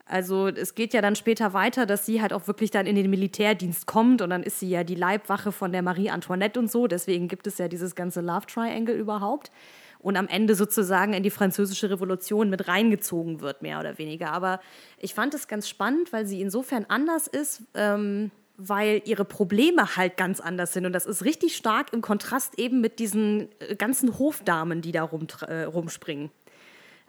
Also 0.07 0.47
es 0.47 0.75
geht 0.75 0.95
ja 0.95 1.03
dann 1.03 1.17
später 1.17 1.53
weiter, 1.53 1.85
dass 1.87 2.07
sie 2.07 2.23
halt 2.23 2.33
auch 2.33 2.47
wirklich 2.47 2.71
dann 2.71 2.87
in 2.87 2.95
den 2.95 3.11
Militärdienst 3.11 3.87
kommt 3.87 4.23
und 4.23 4.31
dann 4.31 4.43
ist 4.43 4.61
sie 4.61 4.71
ja 4.71 4.85
die 4.85 4.95
Leibwache 4.95 5.53
von 5.53 5.73
der 5.73 5.83
Marie 5.83 6.09
Antoinette 6.09 6.59
und 6.59 6.71
so. 6.71 6.87
Deswegen 6.87 7.29
gibt 7.29 7.47
es 7.47 7.59
ja 7.59 7.69
dieses 7.69 7.95
ganze 7.95 8.21
Love 8.21 8.47
Triangle 8.47 8.97
überhaupt. 8.97 9.51
Und 9.99 10.17
am 10.17 10.29
Ende 10.29 10.55
sozusagen 10.55 11.13
in 11.13 11.25
die 11.25 11.31
französische 11.31 11.91
Revolution 11.91 12.49
mit 12.49 12.69
reingezogen 12.69 13.41
wird, 13.41 13.63
mehr 13.63 13.81
oder 13.81 13.99
weniger. 13.99 14.31
Aber 14.31 14.61
ich 14.99 15.13
fand 15.13 15.35
es 15.35 15.49
ganz 15.49 15.69
spannend, 15.69 16.13
weil 16.13 16.25
sie 16.25 16.41
insofern 16.41 16.87
anders 16.89 17.27
ist, 17.27 17.65
ähm, 17.75 18.31
weil 18.59 19.01
ihre 19.05 19.25
Probleme 19.25 19.97
halt 19.97 20.17
ganz 20.17 20.41
anders 20.41 20.73
sind. 20.73 20.85
Und 20.85 20.93
das 20.93 21.07
ist 21.07 21.25
richtig 21.25 21.57
stark 21.57 21.93
im 21.93 22.03
Kontrast 22.03 22.59
eben 22.59 22.81
mit 22.81 22.99
diesen 22.99 23.49
äh, 23.61 23.77
ganzen 23.77 24.19
Hofdamen, 24.19 24.83
die 24.83 24.93
da 24.93 25.05
rum, 25.05 25.29
äh, 25.47 25.63
rumspringen. 25.63 26.31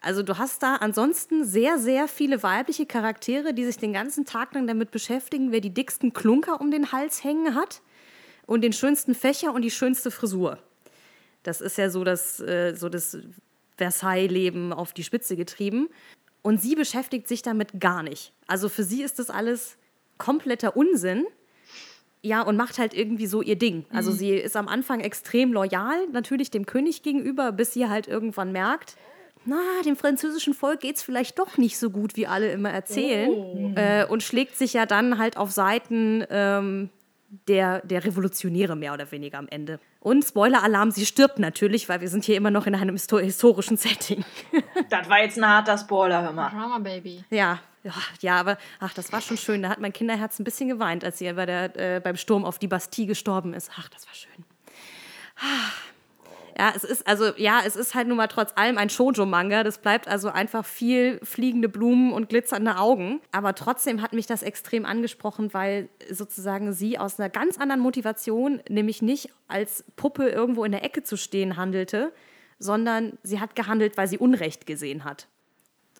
Also 0.02 0.24
du 0.24 0.38
hast 0.38 0.64
da 0.64 0.76
ansonsten 0.76 1.44
sehr, 1.44 1.78
sehr 1.78 2.08
viele 2.08 2.42
weibliche 2.42 2.86
Charaktere, 2.86 3.54
die 3.54 3.66
sich 3.66 3.78
den 3.78 3.92
ganzen 3.92 4.24
Tag 4.26 4.54
lang 4.54 4.68
damit 4.68 4.92
beschäftigen, 4.92 5.52
wer 5.52 5.60
die 5.60 5.74
dicksten 5.74 6.14
Klunker 6.14 6.62
um 6.62 6.72
den 6.72 6.94
Hals 6.94 7.24
hängen 7.24 7.56
hat 7.56 7.82
und 8.46 8.62
den 8.62 8.72
schönsten 8.72 9.16
Fächer 9.16 9.54
und 9.54 9.64
die 9.64 9.72
schönste 9.72 10.12
Frisur. 10.12 10.60
Das 11.44 11.62
ist 11.62 11.78
ja 11.78 11.90
so 11.90 12.04
das, 12.04 12.40
äh, 12.40 12.76
so 12.76 12.90
das 12.90 13.18
Versailles-Leben 13.78 14.72
auf 14.72 14.94
die 14.94 15.04
Spitze 15.04 15.36
getrieben. 15.36 15.90
Und 16.42 16.62
sie 16.62 16.76
beschäftigt 16.76 17.28
sich 17.28 17.42
damit 17.42 17.80
gar 17.80 18.04
nicht. 18.04 18.34
Also 18.48 18.70
für 18.70 18.84
sie 18.84 19.04
ist 19.04 19.20
das 19.20 19.30
alles 19.30 19.78
kompletter 20.18 20.78
Unsinn. 20.78 21.26
Ja, 22.22 22.42
und 22.42 22.58
macht 22.58 22.80
halt 22.80 22.94
irgendwie 22.94 23.28
so 23.28 23.42
ihr 23.42 23.58
Ding. 23.58 23.86
Also 23.92 24.12
mhm. 24.12 24.16
sie 24.16 24.32
ist 24.32 24.58
am 24.58 24.68
Anfang 24.68 25.00
extrem 25.00 25.54
loyal, 25.54 26.08
natürlich 26.12 26.52
dem 26.52 26.66
König 26.66 27.02
gegenüber, 27.02 27.52
bis 27.52 27.74
sie 27.74 27.88
halt 27.88 28.08
irgendwann 28.08 28.52
merkt, 28.52 28.98
na, 29.46 29.58
dem 29.86 29.96
französischen 29.96 30.54
Volk 30.54 30.82
geht 30.82 30.98
es 30.98 31.02
vielleicht 31.02 31.40
doch 31.40 31.58
nicht 31.58 31.78
so 31.78 31.90
gut, 31.90 32.18
wie 32.18 32.28
alle 32.28 32.52
immer 32.52 32.72
erzählen. 32.72 33.30
Oh. 33.30 33.72
Äh, 33.76 34.06
und 34.06 34.22
schlägt 34.22 34.58
sich 34.58 34.74
ja 34.74 34.86
dann 34.86 35.18
halt 35.18 35.38
auf 35.38 35.52
Seiten 35.52 36.26
ähm, 36.30 36.90
der, 37.48 37.80
der 37.86 38.04
Revolutionäre 38.04 38.76
mehr 38.76 38.94
oder 38.94 39.10
weniger 39.12 39.38
am 39.38 39.48
Ende. 39.48 39.80
Und 40.02 40.26
Spoiler-Alarm, 40.26 40.92
sie 40.92 41.06
stirbt 41.06 41.40
natürlich, 41.40 41.88
weil 41.88 42.02
wir 42.02 42.10
sind 42.10 42.26
hier 42.26 42.36
immer 42.36 42.52
noch 42.52 42.68
in 42.68 42.76
einem 42.76 42.98
historischen 42.98 43.78
Setting. 43.78 44.26
das 44.90 45.10
war 45.10 45.22
jetzt 45.22 45.38
ein 45.38 45.48
harter 45.48 45.78
Spoiler, 45.78 46.22
hör 46.22 46.34
mal. 46.34 46.50
Drama 46.50 46.80
Baby. 46.80 47.24
Ja, 47.30 47.60
ja, 48.22 48.36
aber 48.40 48.58
ach, 48.80 48.94
das 48.94 49.12
war 49.12 49.22
schon 49.22 49.38
schön. 49.38 49.62
Da 49.62 49.70
hat 49.70 49.80
mein 49.80 49.94
Kinderherz 49.94 50.40
ein 50.40 50.44
bisschen 50.44 50.70
geweint, 50.70 51.04
als 51.04 51.20
sie 51.20 51.32
bei 51.34 51.46
der, 51.46 51.76
äh, 51.78 52.00
beim 52.00 52.18
Sturm 52.18 52.46
auf 52.46 52.60
die 52.60 52.68
Bastille 52.68 53.08
gestorben 53.08 53.54
ist. 53.54 53.72
Ach, 53.78 53.90
das 53.90 54.06
war 54.08 54.14
schön. 54.14 54.44
Ah. 55.38 55.72
Ja, 56.60 56.74
es 56.76 56.84
ist 56.84 57.08
also 57.08 57.32
ja, 57.38 57.62
es 57.66 57.78
ist 57.78 57.96
halt 57.96 58.10
nun 58.10 58.18
mal 58.18 58.28
trotz 58.28 58.52
allem 58.56 58.78
ein 58.78 58.90
Shoujo-Manga. 58.90 59.64
Das 59.64 59.78
bleibt 59.78 60.10
also 60.10 60.28
einfach 60.28 60.66
viel 60.66 61.22
fliegende 61.24 61.70
Blumen 61.70 62.12
und 62.12 62.28
glitzernde 62.28 62.76
Augen. 62.76 63.22
Aber 63.32 63.56
trotzdem 63.56 64.02
hat 64.02 64.12
mich 64.12 64.26
das 64.26 64.44
extrem 64.44 64.86
angesprochen, 64.86 65.54
weil 65.54 65.88
sozusagen 66.12 66.74
sie 66.74 67.00
aus 67.00 67.18
einer 67.18 67.30
ganz 67.30 67.58
anderen 67.58 67.80
Motivation, 67.80 68.62
nämlich 68.68 69.02
nicht 69.02 69.30
als 69.48 69.86
Puppe 69.96 70.28
irgendwo 70.28 70.66
in 70.66 70.74
der 70.74 70.84
Ecke 70.84 71.02
zu 71.02 71.16
stehen, 71.16 71.56
handelte, 71.56 72.12
sondern 72.58 73.18
sie 73.24 73.40
hat 73.40 73.56
gehandelt, 73.56 73.96
weil 73.96 74.10
sie 74.10 74.18
Unrecht 74.18 74.66
gesehen 74.66 75.06
hat. 75.06 75.30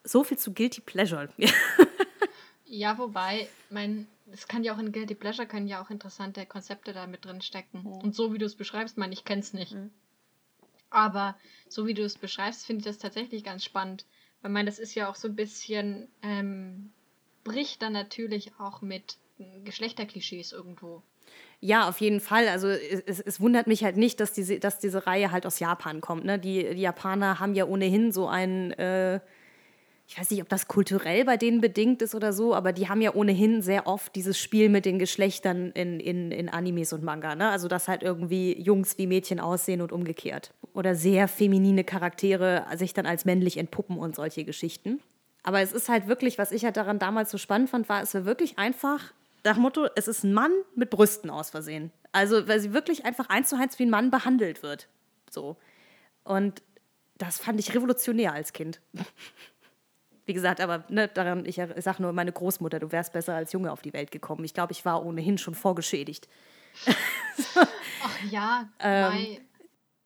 So 0.04 0.24
viel 0.24 0.38
zu 0.38 0.54
Guilty 0.54 0.82
Pleasure. 0.82 1.30
ja, 2.66 2.98
wobei, 2.98 3.48
mein, 3.70 4.08
es 4.32 4.48
kann 4.48 4.64
ja 4.64 4.74
auch 4.74 4.80
in 4.80 4.92
Guilty 4.92 5.16
Pleasure 5.16 5.48
können 5.48 5.68
ja 5.68 5.84
auch 5.84 5.90
interessante 5.90 6.46
Konzepte 6.46 6.94
da 6.94 7.08
mit 7.08 7.26
drin 7.26 7.42
stecken. 7.42 7.82
Mhm. 7.84 7.88
Und 7.88 8.16
so 8.16 8.34
wie 8.34 8.38
du 8.38 8.46
es 8.46 8.56
beschreibst, 8.56 8.98
meine 8.98 9.14
ich 9.14 9.26
kenne 9.26 9.42
es 9.42 9.54
nicht. 9.54 9.74
Mhm. 9.74 9.92
Aber 10.90 11.38
so 11.68 11.86
wie 11.86 11.94
du 11.94 12.04
es 12.04 12.18
beschreibst, 12.18 12.66
finde 12.66 12.80
ich 12.80 12.86
das 12.86 12.98
tatsächlich 12.98 13.44
ganz 13.44 13.64
spannend. 13.64 14.06
Weil 14.42 14.52
man, 14.52 14.66
das 14.66 14.80
ist 14.80 14.96
ja 14.96 15.10
auch 15.10 15.16
so 15.16 15.28
ein 15.28 15.36
bisschen, 15.36 16.08
ähm, 16.22 16.92
bricht 17.44 17.82
dann 17.82 17.94
natürlich 17.94 18.54
auch 18.58 18.82
mit 18.82 19.18
Geschlechterklischees 19.64 20.52
irgendwo. 20.52 21.04
Ja, 21.62 21.90
auf 21.90 22.00
jeden 22.00 22.22
Fall. 22.22 22.48
Also 22.48 22.70
es, 22.70 23.20
es, 23.20 23.40
wundert 23.42 23.68
mich 23.68 23.84
halt 23.84 23.98
nicht, 23.98 24.20
dass 24.20 24.32
diese, 24.32 24.60
dass 24.60 24.80
diese 24.80 25.06
Reihe 25.06 25.32
halt 25.32 25.46
aus 25.46 25.60
Japan 25.60 26.00
kommt. 26.00 26.26
Ne? 26.26 26.40
Die, 26.40 26.74
die 26.74 26.82
Japaner 26.82 27.40
haben 27.40 27.54
ja 27.54 27.66
ohnehin 27.66 28.12
so 28.12 28.28
ein 28.28 28.72
äh, 28.72 29.20
ich 30.10 30.18
weiß 30.18 30.32
nicht, 30.32 30.42
ob 30.42 30.50
das 30.50 30.68
kulturell 30.68 31.24
bei 31.24 31.38
denen 31.38 31.62
bedingt 31.62 32.02
ist 32.02 32.16
oder 32.16 32.34
so, 32.34 32.56
aber 32.56 32.74
die 32.74 32.90
haben 32.90 33.00
ja 33.00 33.14
ohnehin 33.14 33.62
sehr 33.62 33.86
oft 33.86 34.16
dieses 34.16 34.40
Spiel 34.40 34.68
mit 34.68 34.86
den 34.86 34.98
Geschlechtern 34.98 35.70
in, 35.74 36.00
in, 36.00 36.32
in 36.32 36.50
Animes 36.50 36.94
und 36.94 37.04
Manga. 37.04 37.36
Ne? 37.36 37.48
Also, 37.48 37.68
dass 37.68 37.88
halt 37.88 38.02
irgendwie 38.02 38.60
Jungs 38.60 38.98
wie 38.98 39.06
Mädchen 39.06 39.40
aussehen 39.40 39.84
und 39.84 39.92
umgekehrt. 39.92 40.52
Oder 40.74 40.96
sehr 40.96 41.28
feminine 41.28 41.84
Charaktere 41.84 42.66
sich 42.76 42.96
dann 42.96 43.06
als 43.06 43.26
männlich 43.26 43.58
entpuppen 43.58 44.00
und 44.00 44.16
solche 44.16 44.46
Geschichten. 44.46 45.00
Aber 45.44 45.62
es 45.62 45.74
ist 45.74 45.90
halt 45.90 46.08
wirklich, 46.08 46.40
was 46.40 46.52
ich 46.52 46.66
halt 46.66 46.78
daran 46.78 46.98
damals 46.98 47.30
so 47.30 47.38
spannend 47.38 47.70
fand, 47.70 47.88
war, 47.88 48.02
es 48.02 48.16
war 48.16 48.26
wirklich 48.26 48.58
einfach 48.58 49.14
nach 49.44 49.58
Motto, 49.58 49.90
es 49.96 50.08
ist 50.08 50.24
ein 50.24 50.34
Mann 50.34 50.52
mit 50.74 50.90
Brüsten 50.90 51.30
aus 51.30 51.52
Versehen. 51.52 51.92
Also, 52.14 52.48
weil 52.48 52.60
sie 52.60 52.74
wirklich 52.74 53.06
einfach 53.06 53.30
eins 53.30 53.50
zu 53.50 53.58
eins 53.58 53.78
wie 53.78 53.84
ein 53.84 53.92
Mann 53.92 54.10
behandelt 54.10 54.64
wird. 54.64 54.88
So. 55.30 55.56
Und 56.24 56.64
das 57.20 57.38
fand 57.38 57.60
ich 57.60 57.76
revolutionär 57.76 58.34
als 58.34 58.54
Kind. 58.54 58.82
Wie 60.30 60.34
gesagt, 60.34 60.62
aber 60.62 60.84
ne, 60.90 61.08
daran, 61.08 61.44
ich, 61.48 61.56
sage 61.56 62.04
nur, 62.04 62.14
meine 62.14 62.32
Großmutter, 62.32 62.78
du 62.78 62.92
wärst 62.92 63.14
besser 63.14 63.34
als 63.34 63.52
Junge 63.52 63.72
auf 63.72 63.82
die 63.82 63.94
Welt 63.94 64.12
gekommen. 64.12 64.44
Ich 64.44 64.54
glaube, 64.54 64.74
ich 64.74 64.86
war 64.86 65.04
ohnehin 65.04 65.40
schon 65.40 65.56
vorgeschädigt. 65.56 66.30
Ach 67.56 68.24
ja, 68.30 68.70
ähm, 68.80 69.40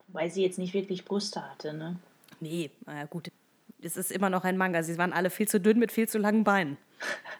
weil 0.07 0.31
sie 0.31 0.41
jetzt 0.41 0.57
nicht 0.57 0.73
wirklich 0.73 1.03
Brüste 1.03 1.43
hatte, 1.43 1.73
ne? 1.73 1.99
Nee, 2.39 2.71
naja, 2.85 3.03
gut. 3.03 3.33
Es 3.81 3.97
ist 3.97 4.13
immer 4.13 4.29
noch 4.29 4.45
ein 4.45 4.55
Manga. 4.55 4.81
Sie 4.81 4.97
waren 4.97 5.11
alle 5.11 5.29
viel 5.29 5.49
zu 5.49 5.59
dünn 5.59 5.77
mit 5.77 5.91
viel 5.91 6.07
zu 6.07 6.19
langen 6.19 6.45
Beinen. 6.45 6.77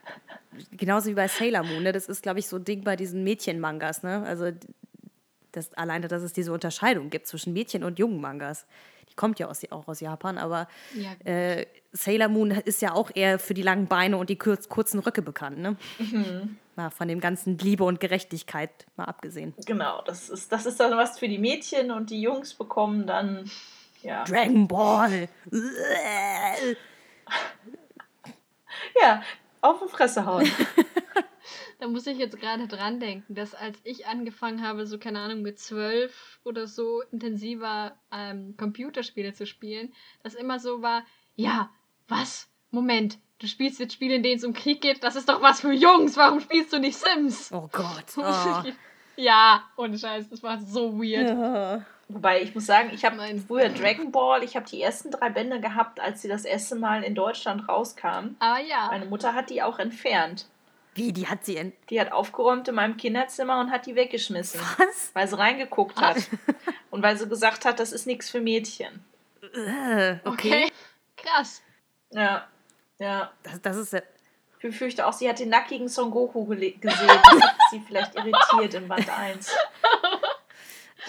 Genauso 0.72 1.10
wie 1.10 1.14
bei 1.14 1.30
Sailor 1.30 1.64
Moon. 1.64 1.84
Ne? 1.84 1.94
Das 1.94 2.10
ist, 2.10 2.22
glaube 2.22 2.40
ich, 2.40 2.48
so 2.48 2.58
ein 2.58 2.66
Ding 2.66 2.84
bei 2.84 2.98
diesen 2.98 3.24
Mädchen-Mangas. 3.24 4.04
Ne? 4.04 4.26
Also 4.26 4.52
das, 5.54 5.74
alleine, 5.76 6.10
dass 6.10 6.22
es 6.22 6.34
diese 6.34 6.52
Unterscheidung 6.52 7.10
gibt 7.10 7.28
zwischen 7.28 7.54
Mädchen- 7.54 7.86
und 7.86 7.98
jungen 7.98 8.20
Mangas 8.20 8.66
die 8.66 8.68
kommt 9.16 9.40
ja 9.40 9.48
aus, 9.48 9.62
auch 9.72 9.88
aus 9.88 10.00
Japan, 10.00 10.38
aber 10.38 10.68
ja. 10.96 11.12
äh, 11.30 11.66
Sailor 11.92 12.28
Moon 12.28 12.52
ist 12.52 12.82
ja 12.82 12.94
auch 12.94 13.12
eher 13.14 13.40
für 13.40 13.54
die 13.54 13.62
langen 13.62 13.88
Beine 13.88 14.18
und 14.18 14.30
die 14.30 14.38
kurz, 14.38 14.70
kurzen 14.70 15.00
Röcke 15.00 15.22
bekannt, 15.22 15.60
ne? 15.60 15.76
Mhm. 16.00 16.58
Mal 16.76 16.90
von 16.90 17.08
dem 17.08 17.20
ganzen 17.20 17.58
Liebe 17.60 17.84
und 17.84 18.00
Gerechtigkeit 18.00 18.88
mal 18.96 19.06
abgesehen. 19.06 19.54
Genau, 19.66 20.02
das 20.02 20.30
ist, 20.30 20.52
das 20.52 20.66
ist 20.66 20.80
dann 20.80 20.98
was 20.98 21.20
für 21.20 21.28
die 21.28 21.38
Mädchen 21.38 21.92
und 21.92 22.10
die 22.10 22.22
Jungs 22.22 22.56
bekommen 22.56 23.06
dann, 23.06 23.50
ja. 24.02 24.24
Dragon 24.24 24.68
Ball! 24.68 25.30
ja, 29.02 29.22
auf 29.62 29.82
die 29.84 29.90
Fresse 29.90 30.26
hauen. 30.26 30.50
Da 31.84 31.90
muss 31.90 32.08
ich 32.08 32.18
jetzt 32.18 32.40
gerade 32.40 32.66
dran 32.66 33.02
denken, 33.02 33.36
dass 33.36 33.54
als 33.54 33.78
ich 33.84 34.08
angefangen 34.08 34.66
habe, 34.66 34.88
so 34.88 34.98
keine 34.98 35.20
Ahnung, 35.20 35.42
mit 35.42 35.60
zwölf 35.60 36.40
oder 36.46 36.66
so 36.66 37.02
intensiver 37.12 37.98
ähm, 38.10 38.56
Computerspiele 38.56 39.34
zu 39.34 39.46
spielen, 39.46 39.92
das 40.24 40.34
immer 40.34 40.60
so 40.60 40.82
war, 40.82 41.04
ja, 41.36 41.70
was? 42.08 42.48
Moment, 42.72 43.18
du 43.40 43.48
spielst 43.48 43.82
jetzt 43.82 43.92
Spiele, 43.92 44.16
in 44.16 44.24
denen 44.24 44.38
es 44.38 44.46
um 44.46 44.54
Krieg 44.54 44.80
geht, 44.80 45.04
das 45.04 45.18
ist 45.18 45.28
doch 45.28 45.42
was 45.42 45.60
für 45.60 45.74
Jungs, 45.74 46.16
warum 46.16 46.40
spielst 46.40 46.72
du 46.72 46.80
nicht 46.80 46.98
Sims? 46.98 47.52
Oh 47.52 47.68
Gott. 47.70 48.06
Oh. 48.16 48.64
ja, 49.18 49.64
ohne 49.76 49.98
Scheiß, 49.98 50.30
das 50.30 50.42
war 50.42 50.62
so 50.62 50.98
weird. 50.98 51.32
Ja. 51.32 51.86
Wobei 52.08 52.44
ich 52.44 52.56
muss 52.56 52.66
sagen, 52.66 52.92
ich 52.94 53.04
habe 53.04 53.18
früher 53.46 53.68
Dragon 53.68 54.10
Ball, 54.10 54.42
ich 54.44 54.56
habe 54.56 54.66
die 54.70 54.82
ersten 54.82 55.12
drei 55.12 55.30
Bände 55.30 55.60
gehabt, 55.60 56.00
als 56.00 56.22
sie 56.22 56.30
das 56.30 56.46
erste 56.46 56.78
Mal 56.78 57.04
in 57.04 57.14
Deutschland 57.14 57.68
rauskam. 57.68 58.38
Ah 58.40 58.60
ja. 58.60 58.88
Meine 58.90 59.06
Mutter 59.06 59.34
hat 59.34 59.50
die 59.50 59.62
auch 59.62 59.80
entfernt. 59.80 60.48
Wie, 60.96 61.12
die 61.12 61.28
hat 61.28 61.46
sie 61.46 61.56
in. 61.56 61.74
Die 61.90 62.00
hat 62.00 62.12
aufgeräumt 62.12 62.68
in 62.68 62.76
meinem 62.76 62.98
Kinderzimmer 62.98 63.60
und 63.60 63.72
hat 63.72 63.86
die 63.86 63.96
weggeschmissen. 63.96 64.60
Was? 64.78 65.12
Weil 65.14 65.28
sie 65.28 65.38
reingeguckt 65.38 66.00
hat. 66.00 66.18
und 66.92 67.02
weil 67.02 67.18
sie 67.18 67.28
gesagt 67.28 67.66
hat, 67.66 67.80
das 67.80 67.92
ist 67.92 68.06
nichts 68.06 68.30
für 68.30 68.42
Mädchen. 68.42 69.04
Äh, 69.42 70.18
okay. 70.24 70.26
okay. 70.26 70.72
Krass. 71.18 71.62
Ja. 72.12 72.48
Ja. 73.00 73.32
Das, 73.44 73.62
das 73.62 73.78
ist 73.78 73.94
ja. 73.94 74.02
Ich 74.58 74.70
befürchte 74.70 75.06
auch, 75.06 75.14
sie 75.14 75.28
hat 75.28 75.40
den 75.40 75.50
nackigen 75.50 75.90
Son 75.90 76.10
Goku 76.10 76.46
gesehen. 76.46 76.80
Das 76.82 76.96
hat 76.96 77.56
sie 77.72 77.82
vielleicht 77.86 78.16
irritiert 78.16 78.76
in 78.76 78.88
Band 78.88 79.10
1. 79.10 79.52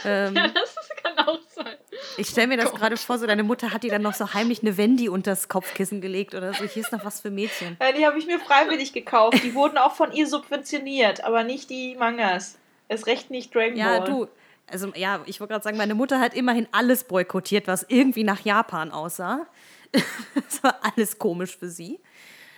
Ähm, 0.04 0.34
ja, 0.34 0.48
das 0.48 0.74
kann 1.04 1.26
auch 1.26 1.40
sein. 1.54 1.76
Ich 2.16 2.28
stelle 2.28 2.48
mir 2.48 2.56
das 2.56 2.72
gerade 2.72 2.96
vor, 2.96 3.18
so 3.18 3.26
deine 3.26 3.42
Mutter 3.42 3.72
hat 3.72 3.82
dir 3.82 3.90
dann 3.90 4.02
noch 4.02 4.14
so 4.14 4.32
heimlich 4.34 4.62
eine 4.62 4.76
Wendy 4.76 5.08
unter 5.08 5.32
das 5.32 5.48
Kopfkissen 5.48 6.00
gelegt 6.00 6.34
oder 6.34 6.52
so. 6.54 6.64
Hier 6.64 6.82
ist 6.82 6.92
noch 6.92 7.04
was 7.04 7.20
für 7.20 7.30
Mädchen. 7.30 7.76
Ja, 7.80 7.92
die 7.92 8.06
habe 8.06 8.18
ich 8.18 8.26
mir 8.26 8.38
freiwillig 8.38 8.92
gekauft. 8.92 9.42
Die 9.42 9.54
wurden 9.54 9.78
auch 9.78 9.94
von 9.94 10.12
ihr 10.12 10.26
subventioniert, 10.26 11.24
aber 11.24 11.44
nicht 11.44 11.70
die 11.70 11.94
Mangas. 11.96 12.58
Es 12.88 13.06
recht 13.06 13.30
nicht 13.30 13.54
Dragon 13.54 13.76
ja, 13.76 13.98
Ball. 13.98 14.08
Ja, 14.08 14.14
du. 14.14 14.28
Also 14.66 14.92
ja, 14.94 15.20
ich 15.26 15.40
wollte 15.40 15.52
gerade 15.52 15.64
sagen, 15.64 15.76
meine 15.76 15.94
Mutter 15.94 16.20
hat 16.20 16.34
immerhin 16.34 16.66
alles 16.72 17.04
boykottiert, 17.04 17.66
was 17.66 17.84
irgendwie 17.88 18.24
nach 18.24 18.40
Japan 18.40 18.90
aussah. 18.90 19.46
das 20.34 20.62
war 20.62 20.78
alles 20.82 21.18
komisch 21.18 21.56
für 21.56 21.68
sie. 21.68 22.00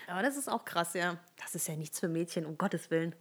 Aber 0.07 0.23
das 0.23 0.37
ist 0.37 0.49
auch 0.49 0.65
krass, 0.65 0.95
ja. 0.95 1.17
Das 1.43 1.55
ist 1.55 1.67
ja 1.69 1.75
nichts 1.75 1.99
für 1.99 2.09
Mädchen, 2.09 2.47
um 2.47 2.57
Gottes 2.57 2.91
Willen. 2.91 3.15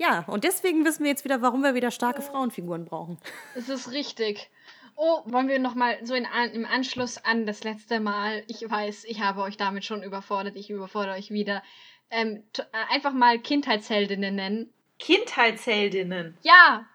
Ja, 0.00 0.24
und 0.28 0.44
deswegen 0.44 0.82
wissen 0.86 1.04
wir 1.04 1.10
jetzt 1.10 1.24
wieder, 1.24 1.42
warum 1.42 1.62
wir 1.62 1.74
wieder 1.74 1.90
starke 1.90 2.22
Frauenfiguren 2.22 2.86
brauchen. 2.86 3.18
Es 3.54 3.68
ist 3.68 3.92
richtig. 3.92 4.48
Oh, 4.96 5.20
wollen 5.26 5.46
wir 5.46 5.58
nochmal 5.58 5.98
so 6.02 6.14
in, 6.14 6.26
im 6.54 6.64
Anschluss 6.64 7.18
an 7.18 7.44
das 7.44 7.64
letzte 7.64 8.00
Mal, 8.00 8.42
ich 8.46 8.62
weiß, 8.68 9.04
ich 9.04 9.20
habe 9.20 9.42
euch 9.42 9.58
damit 9.58 9.84
schon 9.84 10.02
überfordert, 10.02 10.56
ich 10.56 10.70
überfordere 10.70 11.16
euch 11.16 11.30
wieder, 11.30 11.62
ähm, 12.10 12.44
äh, 12.56 12.62
einfach 12.88 13.12
mal 13.12 13.38
Kindheitsheldinnen 13.38 14.34
nennen. 14.34 14.72
Kindheitsheldinnen? 14.98 16.38
Ja! 16.40 16.86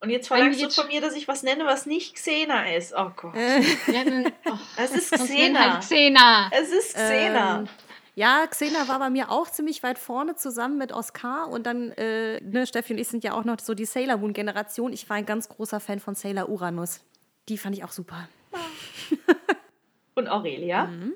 Und 0.00 0.08
jetzt 0.08 0.28
verlangst 0.28 0.62
du 0.62 0.70
von 0.70 0.88
mir, 0.88 1.02
dass 1.02 1.14
ich 1.14 1.28
was 1.28 1.42
nenne, 1.42 1.66
was 1.66 1.84
nicht 1.84 2.14
Xena 2.14 2.74
ist. 2.74 2.94
Oh 2.96 3.10
Gott. 3.14 3.34
Äh. 3.36 4.30
oh, 4.46 4.58
es 4.78 4.92
ist 4.92 5.12
Xena. 5.12 5.74
Halt 5.74 5.82
Xena. 5.82 6.50
Es 6.52 6.72
ist 6.72 6.94
Xena. 6.94 7.58
Ähm, 7.60 7.68
ja, 8.14 8.46
Xena 8.46 8.88
war 8.88 8.98
bei 8.98 9.10
mir 9.10 9.30
auch 9.30 9.50
ziemlich 9.50 9.82
weit 9.82 9.98
vorne 9.98 10.36
zusammen 10.36 10.78
mit 10.78 10.92
Oscar 10.92 11.48
und 11.48 11.64
dann, 11.66 11.90
äh, 11.92 12.40
ne, 12.40 12.66
Steffi 12.66 12.92
und 12.92 12.98
ich 12.98 13.08
sind 13.08 13.24
ja 13.24 13.32
auch 13.32 13.44
noch 13.44 13.58
so 13.58 13.74
die 13.74 13.84
Sailor 13.84 14.18
Moon 14.18 14.32
Generation. 14.32 14.92
Ich 14.92 15.08
war 15.10 15.16
ein 15.16 15.26
ganz 15.26 15.48
großer 15.48 15.80
Fan 15.80 16.00
von 16.00 16.14
Sailor 16.14 16.48
Uranus. 16.48 17.00
Die 17.48 17.58
fand 17.58 17.76
ich 17.76 17.84
auch 17.84 17.92
super. 17.92 18.28
Und 20.14 20.28
Aurelia? 20.28 20.86
Mhm. 20.86 21.14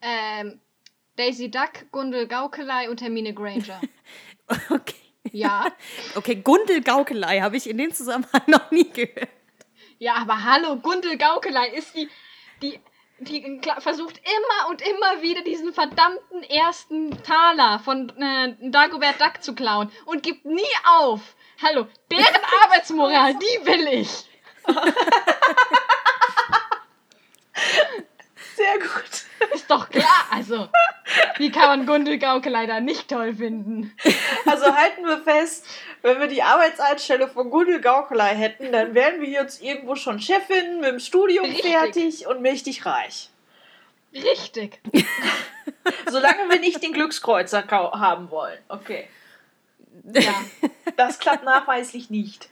Ähm, 0.00 0.60
Daisy 1.16 1.50
Duck, 1.50 1.90
Gundel 1.90 2.28
Gaukelei 2.28 2.88
und 2.88 3.02
Hermine 3.02 3.34
Granger. 3.34 3.80
okay. 4.70 4.94
Ja. 5.32 5.66
Okay, 6.14 6.36
Gundel 6.36 6.80
Gaukelei 6.80 7.40
habe 7.40 7.56
ich 7.56 7.68
in 7.68 7.78
dem 7.78 7.92
Zusammenhang 7.92 8.42
noch 8.46 8.70
nie 8.70 8.88
gehört. 8.88 9.28
Ja, 9.98 10.14
aber 10.14 10.44
hallo, 10.44 10.76
Gundel 10.76 11.18
Gaukelei 11.18 11.70
ist 11.70 11.94
die, 11.94 12.08
die, 12.62 12.78
die 13.20 13.60
versucht 13.78 14.18
immer 14.18 14.70
und 14.70 14.82
immer 14.82 15.22
wieder 15.22 15.42
diesen 15.42 15.72
verdammten 15.72 16.42
ersten 16.44 17.22
Taler 17.22 17.78
von 17.80 18.10
äh, 18.20 18.54
Dagobert 18.70 19.20
Duck 19.20 19.42
zu 19.42 19.54
klauen 19.54 19.90
und 20.06 20.22
gibt 20.22 20.44
nie 20.44 20.62
auf. 21.00 21.20
Hallo, 21.62 21.86
deren 22.10 22.24
Arbeitsmoral, 22.64 23.34
die 23.34 23.66
will 23.66 23.86
ich. 24.00 24.24
Sehr 28.58 28.78
gut. 28.80 29.54
Ist 29.54 29.70
doch 29.70 29.88
klar. 29.88 30.26
Also, 30.32 30.68
wie 31.36 31.52
kann 31.52 31.68
man 31.68 31.86
Gundel 31.86 32.18
Gauke 32.18 32.50
leider 32.50 32.80
nicht 32.80 33.08
toll 33.08 33.36
finden? 33.36 33.94
Also 34.46 34.74
halten 34.74 35.04
wir 35.04 35.18
fest, 35.18 35.64
wenn 36.02 36.18
wir 36.18 36.26
die 36.26 36.42
Arbeitseinstellung 36.42 37.30
von 37.30 37.50
Gundel 37.50 37.80
Gaukelei 37.80 38.34
hätten, 38.34 38.72
dann 38.72 38.94
wären 38.94 39.20
wir 39.20 39.28
jetzt 39.28 39.62
irgendwo 39.62 39.94
schon 39.94 40.20
Chefin 40.20 40.80
mit 40.80 40.90
dem 40.90 40.98
Studium 40.98 41.44
Richtig. 41.44 41.70
fertig 41.70 42.26
und 42.26 42.42
mächtig 42.42 42.84
reich. 42.84 43.30
Richtig. 44.12 44.80
Solange 46.10 46.48
wir 46.48 46.58
nicht 46.58 46.82
den 46.82 46.92
Glückskreuzer 46.92 47.64
haben 47.68 48.30
wollen. 48.30 48.58
Okay. 48.68 49.08
Ja. 50.02 50.34
Das 50.96 51.20
klappt 51.20 51.44
nachweislich 51.44 52.10
nicht. 52.10 52.48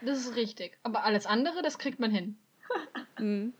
Das 0.00 0.18
ist 0.18 0.36
richtig. 0.36 0.78
Aber 0.84 1.02
alles 1.02 1.26
andere, 1.26 1.62
das 1.62 1.78
kriegt 1.78 1.98
man 1.98 2.12
hin. 2.12 2.38
Mhm. 3.18 3.52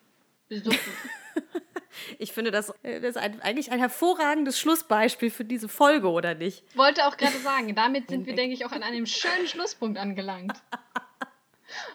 Ich 2.18 2.32
finde, 2.32 2.50
das, 2.50 2.70
äh, 2.82 3.00
das 3.00 3.16
ist 3.16 3.16
ein, 3.16 3.40
eigentlich 3.40 3.72
ein 3.72 3.78
hervorragendes 3.78 4.58
Schlussbeispiel 4.58 5.30
für 5.30 5.44
diese 5.44 5.68
Folge, 5.68 6.10
oder 6.10 6.34
nicht? 6.34 6.62
Wollte 6.76 7.06
auch 7.06 7.16
gerade 7.16 7.38
sagen, 7.38 7.74
damit 7.74 8.10
sind 8.10 8.26
wir, 8.26 8.34
denke 8.34 8.54
ich, 8.54 8.64
auch 8.66 8.72
an 8.72 8.82
einem 8.82 9.06
schönen 9.06 9.46
Schlusspunkt 9.46 9.98
angelangt. 9.98 10.52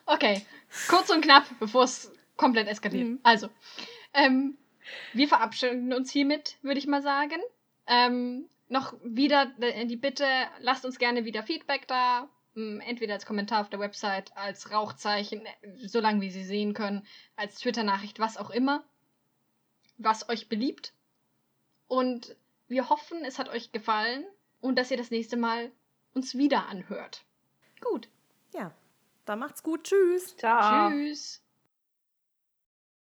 Okay, 0.06 0.46
kurz 0.88 1.10
und 1.10 1.22
knapp, 1.22 1.46
bevor 1.60 1.86
es 1.86 2.12
komplett 2.38 2.68
eskaliert. 2.68 3.08
Mhm. 3.08 3.20
Also, 3.24 3.50
ähm, 4.14 4.56
wir 5.14 5.28
verabschieden 5.28 5.94
uns 5.94 6.12
hiermit, 6.12 6.58
würde 6.62 6.78
ich 6.78 6.86
mal 6.86 7.02
sagen. 7.02 7.42
Ähm, 7.88 8.48
noch 8.70 8.94
wieder 9.04 9.52
die 9.86 9.96
Bitte, 9.96 10.28
lasst 10.60 10.86
uns 10.86 11.00
gerne 11.00 11.26
wieder 11.26 11.42
Feedback 11.42 11.88
da. 11.88 12.30
Hm, 12.56 12.82
entweder 12.82 13.16
als 13.16 13.26
Kommentar 13.26 13.62
auf 13.62 13.70
der 13.70 13.80
Website, 13.80 14.36
als 14.38 14.72
Rauchzeichen, 14.72 15.46
äh, 15.46 15.88
solange 15.88 16.22
wie 16.22 16.30
Sie 16.30 16.44
sehen 16.44 16.74
können, 16.74 17.06
als 17.36 17.56
Twitter-Nachricht, 17.56 18.20
was 18.20 18.38
auch 18.38 18.52
immer, 18.52 18.84
was 19.98 20.30
euch 20.30 20.50
beliebt. 20.50 20.94
Und 21.88 22.36
wir 22.68 22.90
hoffen, 22.90 23.24
es 23.26 23.40
hat 23.40 23.50
euch 23.50 23.72
gefallen 23.72 24.26
und 24.62 24.78
dass 24.78 24.92
ihr 24.92 24.98
das 24.98 25.12
nächste 25.12 25.38
Mal 25.38 25.72
uns 26.14 26.36
wieder 26.36 26.68
anhört. 26.68 27.24
Gut. 27.82 28.08
Ja, 28.54 28.72
dann 29.26 29.40
macht's 29.40 29.64
gut. 29.64 29.84
Tschüss. 29.84 30.36
Ciao. 30.38 30.90
Tschüss. 30.90 31.43